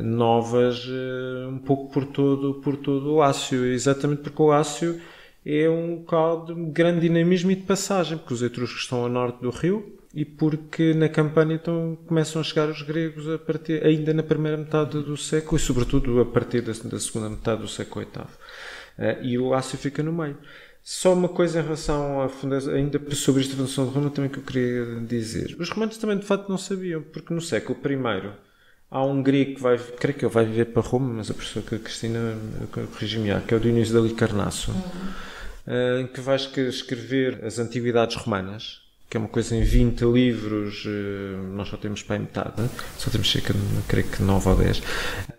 novas 0.03 0.88
eh, 0.90 1.48
um 1.48 1.60
pouco 1.60 1.91
por 1.91 2.06
todo, 2.06 2.56
por 2.56 2.77
todo 2.77 3.11
o 3.11 3.18
Lácio, 3.18 3.65
exatamente 3.65 4.22
porque 4.22 4.41
o 4.41 4.48
Lácio 4.48 4.99
é 5.45 5.69
um 5.69 5.95
local 5.95 6.45
de 6.45 6.53
grande 6.72 7.02
dinamismo 7.02 7.52
e 7.52 7.56
de 7.56 7.64
passagem, 7.64 8.18
porque 8.18 8.34
os 8.34 8.41
etruscos 8.41 8.81
estão 8.81 9.06
a 9.06 9.10
norte 9.10 9.41
do 9.41 9.49
rio 9.49 9.98
e 10.14 10.26
porque 10.26 10.94
na 10.94 11.07
Campânia 11.07 11.56
então, 11.56 11.98
começam 12.07 12.41
a 12.41 12.44
chegar 12.44 12.69
os 12.69 12.81
gregos 12.81 13.30
a 13.30 13.38
partir, 13.38 13.86
ainda 13.86 14.14
na 14.14 14.23
primeira 14.23 14.57
metade 14.57 15.02
do 15.03 15.15
século 15.15 15.57
e 15.57 15.60
sobretudo 15.60 16.19
a 16.19 16.26
partir 16.26 16.61
da, 16.61 16.72
da 16.72 16.99
segunda 16.99 17.30
metade 17.30 17.61
do 17.61 17.68
século 17.68 18.06
VIII. 18.06 18.23
Uh, 18.23 19.23
e 19.23 19.38
o 19.38 19.49
Lácio 19.49 19.77
fica 19.77 20.03
no 20.03 20.11
meio. 20.11 20.38
Só 20.81 21.14
uma 21.14 21.30
coisa 21.30 21.60
em 21.60 21.64
relação 21.64 22.22
à 22.22 22.30
fundação, 22.30 22.73
ainda 22.73 22.99
sobre 23.14 23.41
esta 23.41 23.56
fundação 23.56 23.88
de 23.88 23.94
Roma 23.94 24.10
também 24.10 24.30
que 24.30 24.40
eu 24.40 24.44
queria 24.44 24.99
dizer. 25.02 25.56
Os 25.60 25.69
romanos 25.69 25.98
também 25.98 26.18
de 26.18 26.26
facto 26.26 26.49
não 26.49 26.57
sabiam, 26.57 27.02
porque 27.02 27.34
no 27.34 27.41
século 27.41 27.77
I 27.86 28.48
Há 28.91 29.03
um 29.03 29.22
grego 29.22 29.56
que 29.56 29.61
vai, 29.61 29.78
creio 29.78 30.18
que 30.18 30.26
ele 30.26 30.34
vai 30.34 30.45
viver 30.45 30.66
para 30.66 30.82
Roma, 30.82 31.14
mas 31.14 31.30
a 31.30 31.34
professora 31.36 31.64
que 31.64 31.76
a 31.76 31.80
Cristina 31.80 32.36
corrigiu-me, 32.72 33.40
que 33.41 33.53
é 33.53 33.57
o 33.57 33.60
Dionísio 33.60 33.94
de 33.94 33.99
Alicarnasso, 33.99 34.72
uhum. 34.72 36.07
que 36.07 36.20
vai 36.20 36.36
escrever 36.38 37.45
as 37.45 37.60
antiguidades 37.60 38.16
romanas, 38.16 38.82
que 39.07 39.16
é 39.16 39.20
uma 39.20 39.30
coisa 39.30 39.56
em 39.56 39.61
20 39.61 40.02
livros, 40.06 40.86
eh, 40.88 41.36
nós 41.53 41.68
só 41.68 41.78
temos 41.78 42.02
para 42.02 42.16
a 42.16 42.20
metade, 42.20 42.70
só 42.98 43.11
temos 43.11 43.32
cerca, 43.32 43.53
creio 43.88 44.07
que 44.07 44.24
9 44.24 44.49
ou 44.49 44.56
10. 44.56 44.82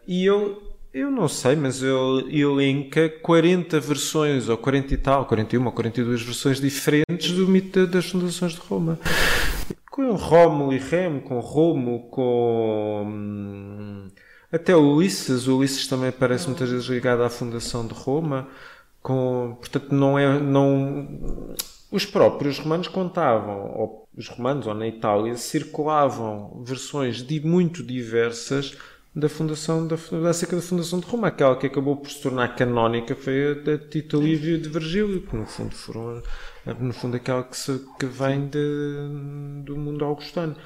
E 0.06 0.26
ele, 0.28 0.56
eu 0.94 1.10
não 1.10 1.26
sei, 1.26 1.56
mas 1.56 1.82
ele 1.82 2.40
elenca 2.40 3.08
40 3.08 3.80
versões, 3.80 4.48
ou 4.48 4.56
40 4.56 4.94
e 4.94 4.96
tal, 4.96 5.26
41 5.26 5.66
ou 5.66 5.72
42 5.72 6.22
versões 6.22 6.60
diferentes 6.60 7.32
do 7.32 7.48
mito 7.48 7.84
das 7.88 8.06
fundações 8.06 8.52
de 8.52 8.60
Roma 8.60 8.96
com 10.00 10.14
Rómulo 10.14 10.72
e 10.72 10.78
Remo, 10.78 11.20
com 11.20 11.40
Romo, 11.40 12.08
com 12.10 13.04
hum, 13.06 14.08
até 14.50 14.74
Ulisses. 14.74 15.46
O 15.46 15.58
Ulisses 15.58 15.86
também 15.86 16.08
aparece 16.08 16.46
muitas 16.46 16.70
vezes 16.70 16.86
ligado 16.86 17.22
à 17.22 17.28
fundação 17.28 17.86
de 17.86 17.92
Roma. 17.92 18.48
Com, 19.02 19.56
portanto, 19.58 19.94
não 19.94 20.18
é. 20.18 20.38
Não, 20.38 21.54
os 21.90 22.06
próprios 22.06 22.58
romanos 22.58 22.88
contavam, 22.88 23.72
ou 23.76 24.08
os 24.16 24.28
romanos 24.28 24.66
ou 24.66 24.74
na 24.74 24.86
Itália, 24.86 25.36
circulavam 25.36 26.62
versões 26.64 27.22
de, 27.22 27.40
muito 27.40 27.82
diversas 27.82 28.76
da 29.14 29.28
fundação 29.28 29.86
da, 29.86 29.96
acerca 30.28 30.56
da 30.56 30.62
fundação 30.62 31.00
de 31.00 31.06
Roma. 31.06 31.28
Aquela 31.28 31.56
que 31.56 31.66
acabou 31.66 31.96
por 31.96 32.10
se 32.10 32.22
tornar 32.22 32.54
canónica 32.56 33.14
foi 33.14 33.52
a 33.52 33.54
de 33.54 33.78
Tito 33.78 34.20
Livio 34.20 34.58
de 34.58 34.68
Virgílio, 34.68 35.22
que 35.22 35.36
no 35.36 35.46
fundo 35.46 35.74
foram 35.74 36.22
no 36.78 36.92
fundo 36.92 37.16
aquela 37.16 37.42
que, 37.42 37.56
se, 37.56 37.80
que 37.98 38.06
vem 38.06 38.46
de, 38.46 39.62
do 39.64 39.76
mundo 39.76 40.04
augustano. 40.04 40.56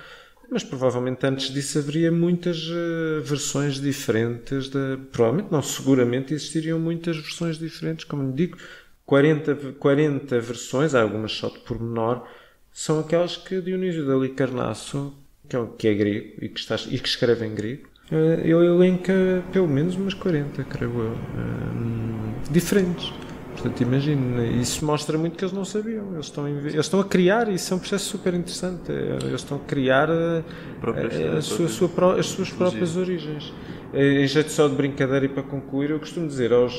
Mas 0.50 0.62
provavelmente 0.62 1.26
antes 1.26 1.50
disso 1.50 1.78
haveria 1.78 2.12
muitas 2.12 2.68
uh, 2.68 3.22
versões 3.22 3.80
diferentes. 3.80 4.68
De, 4.68 4.98
provavelmente 5.10 5.50
não, 5.50 5.62
seguramente 5.62 6.34
existiriam 6.34 6.78
muitas 6.78 7.16
versões 7.16 7.58
diferentes, 7.58 8.04
como 8.04 8.32
digo, 8.32 8.58
40, 9.06 9.54
40 9.78 10.40
versões, 10.40 10.94
algumas 10.94 11.32
só 11.32 11.48
de 11.48 11.58
pormenor, 11.60 12.26
são 12.72 13.00
aquelas 13.00 13.36
que 13.36 13.60
Dionísio 13.60 14.04
de 14.04 14.12
Alicarnasso 14.12 15.14
que 15.48 15.56
é, 15.56 15.66
que 15.78 15.88
é 15.88 15.94
grego 15.94 16.32
e 16.40 16.48
que, 16.48 16.60
está, 16.60 16.76
e 16.88 16.98
que 16.98 17.08
escreve 17.08 17.46
em 17.46 17.54
grego, 17.54 17.88
eh, 18.10 18.40
ele 18.42 18.66
elenca 18.66 19.44
pelo 19.52 19.68
menos 19.68 19.94
umas 19.96 20.14
40, 20.14 20.64
creio 20.64 20.98
eu, 20.98 21.12
eh, 21.12 22.50
diferentes. 22.50 23.12
Portanto, 23.54 23.80
imagina, 23.80 24.44
isso 24.44 24.84
mostra 24.84 25.16
muito 25.16 25.36
que 25.36 25.44
eles 25.44 25.54
não 25.54 25.64
sabiam. 25.64 26.12
Eles 26.12 26.26
estão, 26.26 26.48
eles 26.48 26.74
estão 26.74 27.00
a 27.00 27.04
criar, 27.04 27.48
e 27.48 27.54
isso 27.54 27.72
é 27.72 27.76
um 27.76 27.80
processo 27.80 28.04
super 28.06 28.34
interessante. 28.34 28.90
Eles 28.90 29.40
estão 29.40 29.58
a 29.58 29.60
criar 29.60 30.10
a, 30.10 30.42
a, 30.42 31.38
a 31.38 31.42
sua, 31.42 31.68
sua, 31.68 32.18
as 32.18 32.26
suas 32.26 32.50
próprias 32.50 32.96
origens. 32.96 33.52
Em 33.96 34.26
jeito 34.26 34.50
só 34.50 34.66
de 34.66 34.74
brincadeira 34.74 35.24
e 35.24 35.28
para 35.28 35.44
concluir, 35.44 35.90
eu 35.90 36.00
costumo 36.00 36.26
dizer 36.26 36.52
aos, 36.52 36.74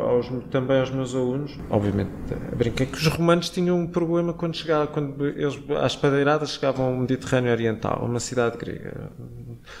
aos, 0.00 0.30
também 0.50 0.80
aos 0.80 0.90
meus 0.90 1.14
alunos, 1.14 1.58
obviamente, 1.68 2.10
brinquei 2.56 2.86
que 2.86 2.96
os 2.96 3.06
romanos 3.06 3.50
tinham 3.50 3.78
um 3.78 3.86
problema 3.86 4.32
quando 4.32 4.56
chegavam, 4.56 4.86
quando 4.86 5.26
eles 5.26 5.58
às 5.82 5.94
padeiradas 5.94 6.52
chegavam 6.52 6.86
ao 6.86 6.96
Mediterrâneo 6.96 7.52
Oriental, 7.52 8.02
uma 8.02 8.18
cidade 8.18 8.56
grega, 8.56 9.10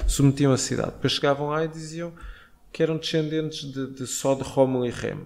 submetiam 0.06 0.52
a 0.52 0.58
cidade. 0.58 0.90
Depois 0.90 1.14
chegavam 1.14 1.48
lá 1.48 1.64
e 1.64 1.68
diziam 1.68 2.12
que 2.70 2.82
eram 2.82 2.98
descendentes 2.98 3.72
de, 3.72 3.86
de 3.86 4.06
só 4.06 4.34
de 4.34 4.42
Rómulo 4.42 4.84
e 4.84 4.90
Remo 4.90 5.24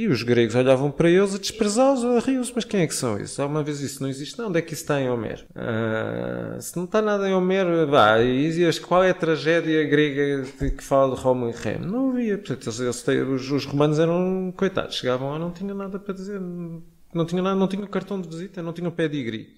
e 0.00 0.08
os 0.08 0.22
gregos 0.22 0.54
olhavam 0.54 0.90
para 0.90 1.10
eles 1.10 1.34
a 1.34 1.38
desprezá-los, 1.38 2.02
a 2.04 2.18
riam-se, 2.20 2.52
mas 2.54 2.64
quem 2.64 2.80
é 2.80 2.86
que 2.86 2.94
são 2.94 3.20
isso? 3.20 3.42
Alguma 3.42 3.62
vez 3.62 3.80
isso 3.80 4.02
não 4.02 4.08
existe? 4.08 4.38
Não, 4.38 4.48
onde 4.48 4.58
é 4.58 4.62
que 4.62 4.72
isso 4.72 4.82
está 4.82 4.98
em 4.98 5.10
Homero? 5.10 5.44
Uh, 5.50 6.60
se 6.60 6.74
não 6.74 6.84
está 6.84 7.02
nada 7.02 7.28
em 7.28 7.34
Homero, 7.34 7.86
vá, 7.86 8.18
e 8.22 8.50
qual 8.80 9.04
é 9.04 9.10
a 9.10 9.14
tragédia 9.14 9.84
grega 9.84 10.44
que 10.58 10.82
fala 10.82 11.14
de 11.14 11.20
Rómulo 11.20 11.50
e 11.50 11.54
Remo? 11.54 11.84
Não 11.84 12.10
havia, 12.10 12.38
portanto, 12.38 12.62
eles, 12.66 12.80
eles, 12.80 13.08
os, 13.28 13.50
os, 13.50 13.66
romanos 13.66 13.98
eram 13.98 14.52
coitados, 14.56 14.96
chegavam 14.96 15.32
lá 15.32 15.38
não 15.38 15.50
tinham 15.50 15.76
nada 15.76 15.98
para 15.98 16.14
dizer, 16.14 16.40
não 16.40 17.26
tinham 17.26 17.44
nada, 17.44 17.56
não 17.56 17.68
tinham 17.68 17.86
cartão 17.86 18.18
de 18.20 18.28
visita, 18.28 18.62
não 18.62 18.72
tinham 18.72 18.90
pedigree, 18.90 19.54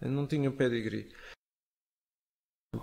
não 0.00 0.26
tinham 0.26 0.50
pedigree 0.50 1.08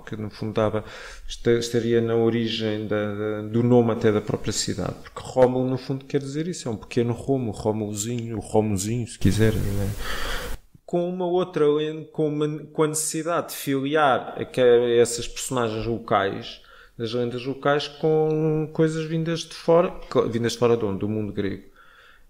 que 0.03 0.15
no 0.15 0.31
fundo 0.31 0.53
dava, 0.53 0.83
estaria 1.27 2.01
na 2.01 2.15
origem 2.15 2.87
da, 2.87 3.13
da, 3.13 3.41
do 3.43 3.61
nome 3.61 3.91
até 3.91 4.11
da 4.11 4.19
própria 4.19 4.51
cidade, 4.51 4.95
porque 5.03 5.21
Rómulo 5.21 5.69
no 5.69 5.77
fundo 5.77 6.05
quer 6.05 6.19
dizer 6.19 6.47
isso, 6.47 6.67
é 6.67 6.71
um 6.71 6.75
pequeno 6.75 7.13
Romo, 7.13 7.51
Rómulozinho, 7.51 8.37
o 8.37 8.39
Romozinho, 8.39 9.07
se 9.07 9.19
quiser, 9.19 9.53
né? 9.53 9.91
com 10.87 11.07
uma 11.07 11.27
outra, 11.27 11.65
com, 12.11 12.27
uma, 12.27 12.59
com 12.73 12.83
a 12.83 12.87
necessidade 12.87 13.49
de 13.49 13.55
filiar 13.55 14.35
essas 14.99 15.27
personagens 15.27 15.85
locais, 15.85 16.61
das 16.97 17.13
lendas 17.13 17.45
locais, 17.45 17.87
com 17.87 18.67
coisas 18.73 19.05
vindas 19.05 19.41
de 19.41 19.53
fora, 19.53 19.93
vindas 20.31 20.53
de 20.53 20.57
fora 20.57 20.75
de 20.75 20.83
onde? 20.83 20.99
Do 20.99 21.09
mundo 21.09 21.31
grego. 21.31 21.74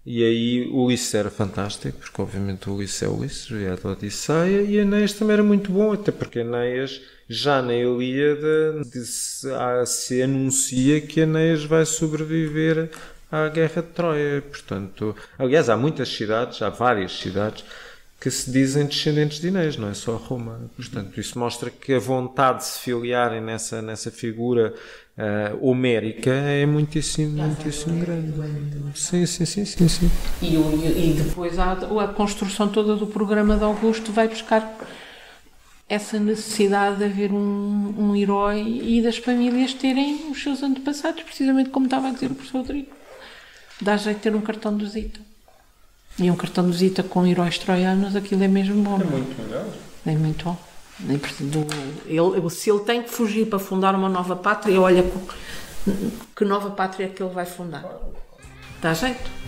E 0.06 0.22
aí 0.22 0.68
o 0.70 0.84
Ulisses 0.84 1.12
era 1.14 1.30
fantástico, 1.30 1.98
porque 1.98 2.22
obviamente 2.22 2.70
o 2.70 2.74
Ulisses 2.74 3.02
é 3.02 3.08
Ulisses, 3.08 3.50
é 3.50 3.74
da 3.74 3.90
Odisseia, 3.90 4.62
e 4.62 4.76
Enéas 4.76 5.12
também 5.14 5.34
era 5.34 5.42
muito 5.42 5.72
bom, 5.72 5.92
até 5.92 6.12
porque 6.12 6.38
Enéas, 6.38 7.02
já 7.28 7.60
na 7.60 7.74
Ilíada, 7.74 8.84
se, 8.84 9.48
se 9.84 10.22
anuncia 10.22 11.00
que 11.00 11.18
Enéas 11.18 11.64
vai 11.64 11.84
sobreviver 11.84 12.88
à 13.32 13.48
Guerra 13.48 13.82
de 13.82 13.88
Troia. 13.88 14.42
Portanto, 14.42 15.16
aliás, 15.36 15.68
há 15.68 15.76
muitas 15.76 16.08
cidades, 16.08 16.62
há 16.62 16.70
várias 16.70 17.18
cidades, 17.18 17.64
que 18.20 18.30
se 18.30 18.50
dizem 18.50 18.86
descendentes 18.86 19.40
de 19.40 19.48
Inês, 19.48 19.76
não 19.76 19.88
é 19.88 19.94
só 19.94 20.16
Roma. 20.16 20.70
Portanto, 20.76 21.20
isso 21.20 21.36
mostra 21.36 21.68
que 21.68 21.92
a 21.92 21.98
vontade 21.98 22.58
de 22.58 22.66
se 22.66 22.78
filiarem 22.78 23.40
nessa, 23.40 23.82
nessa 23.82 24.12
figura 24.12 24.72
uh, 25.18 25.68
homérica 25.68 26.30
é 26.30 26.66
muitíssimo, 26.66 27.42
muitíssimo 27.42 27.98
grande. 28.00 28.32
Sim, 28.94 29.26
sim, 29.26 29.44
sim, 29.44 29.64
sim. 29.64 29.88
sim. 29.88 30.10
E, 30.42 30.54
e 30.54 31.22
depois 31.22 31.58
a, 31.58 31.72
a 31.72 32.08
construção 32.08 32.68
toda 32.68 32.96
do 32.96 33.06
programa 33.06 33.56
de 33.56 33.64
Augusto 33.64 34.12
vai 34.12 34.28
buscar 34.28 34.76
essa 35.88 36.18
necessidade 36.18 36.96
de 36.98 37.04
haver 37.04 37.32
um, 37.32 37.94
um 37.96 38.16
herói 38.16 38.80
e 38.82 39.00
das 39.00 39.18
famílias 39.18 39.72
terem 39.72 40.30
os 40.30 40.42
seus 40.42 40.62
antepassados, 40.62 41.22
precisamente 41.22 41.70
como 41.70 41.86
estava 41.86 42.08
a 42.08 42.10
dizer 42.12 42.30
o 42.30 42.34
professor 42.34 42.58
Rodrigo. 42.58 42.88
Dá 43.80 43.96
jeito 43.96 44.16
de 44.16 44.22
ter 44.22 44.34
um 44.34 44.40
cartão 44.40 44.76
de 44.76 44.84
visita. 44.84 45.20
E 46.18 46.30
um 46.30 46.36
cartão 46.36 46.64
de 46.64 46.72
visita 46.72 47.02
com 47.02 47.26
heróis 47.26 47.58
troianos, 47.58 48.16
aquilo 48.16 48.42
é 48.42 48.48
mesmo 48.48 48.82
bom. 48.82 49.00
É 49.00 49.04
muito 49.04 49.42
melhor. 49.42 49.66
É 50.06 50.12
muito 50.12 50.44
bom. 50.44 50.58
Ele, 51.00 52.50
se 52.50 52.70
ele 52.70 52.80
tem 52.80 53.02
que 53.02 53.10
fugir 53.10 53.46
para 53.46 53.58
fundar 53.58 53.94
uma 53.94 54.08
nova 54.08 54.34
pátria, 54.34 54.80
olha 54.80 55.04
que 56.34 56.44
nova 56.44 56.70
pátria 56.70 57.06
é 57.06 57.08
que 57.08 57.22
ele 57.22 57.32
vai 57.32 57.44
fundar. 57.46 57.84
Dá 58.80 58.94
jeito. 58.94 59.45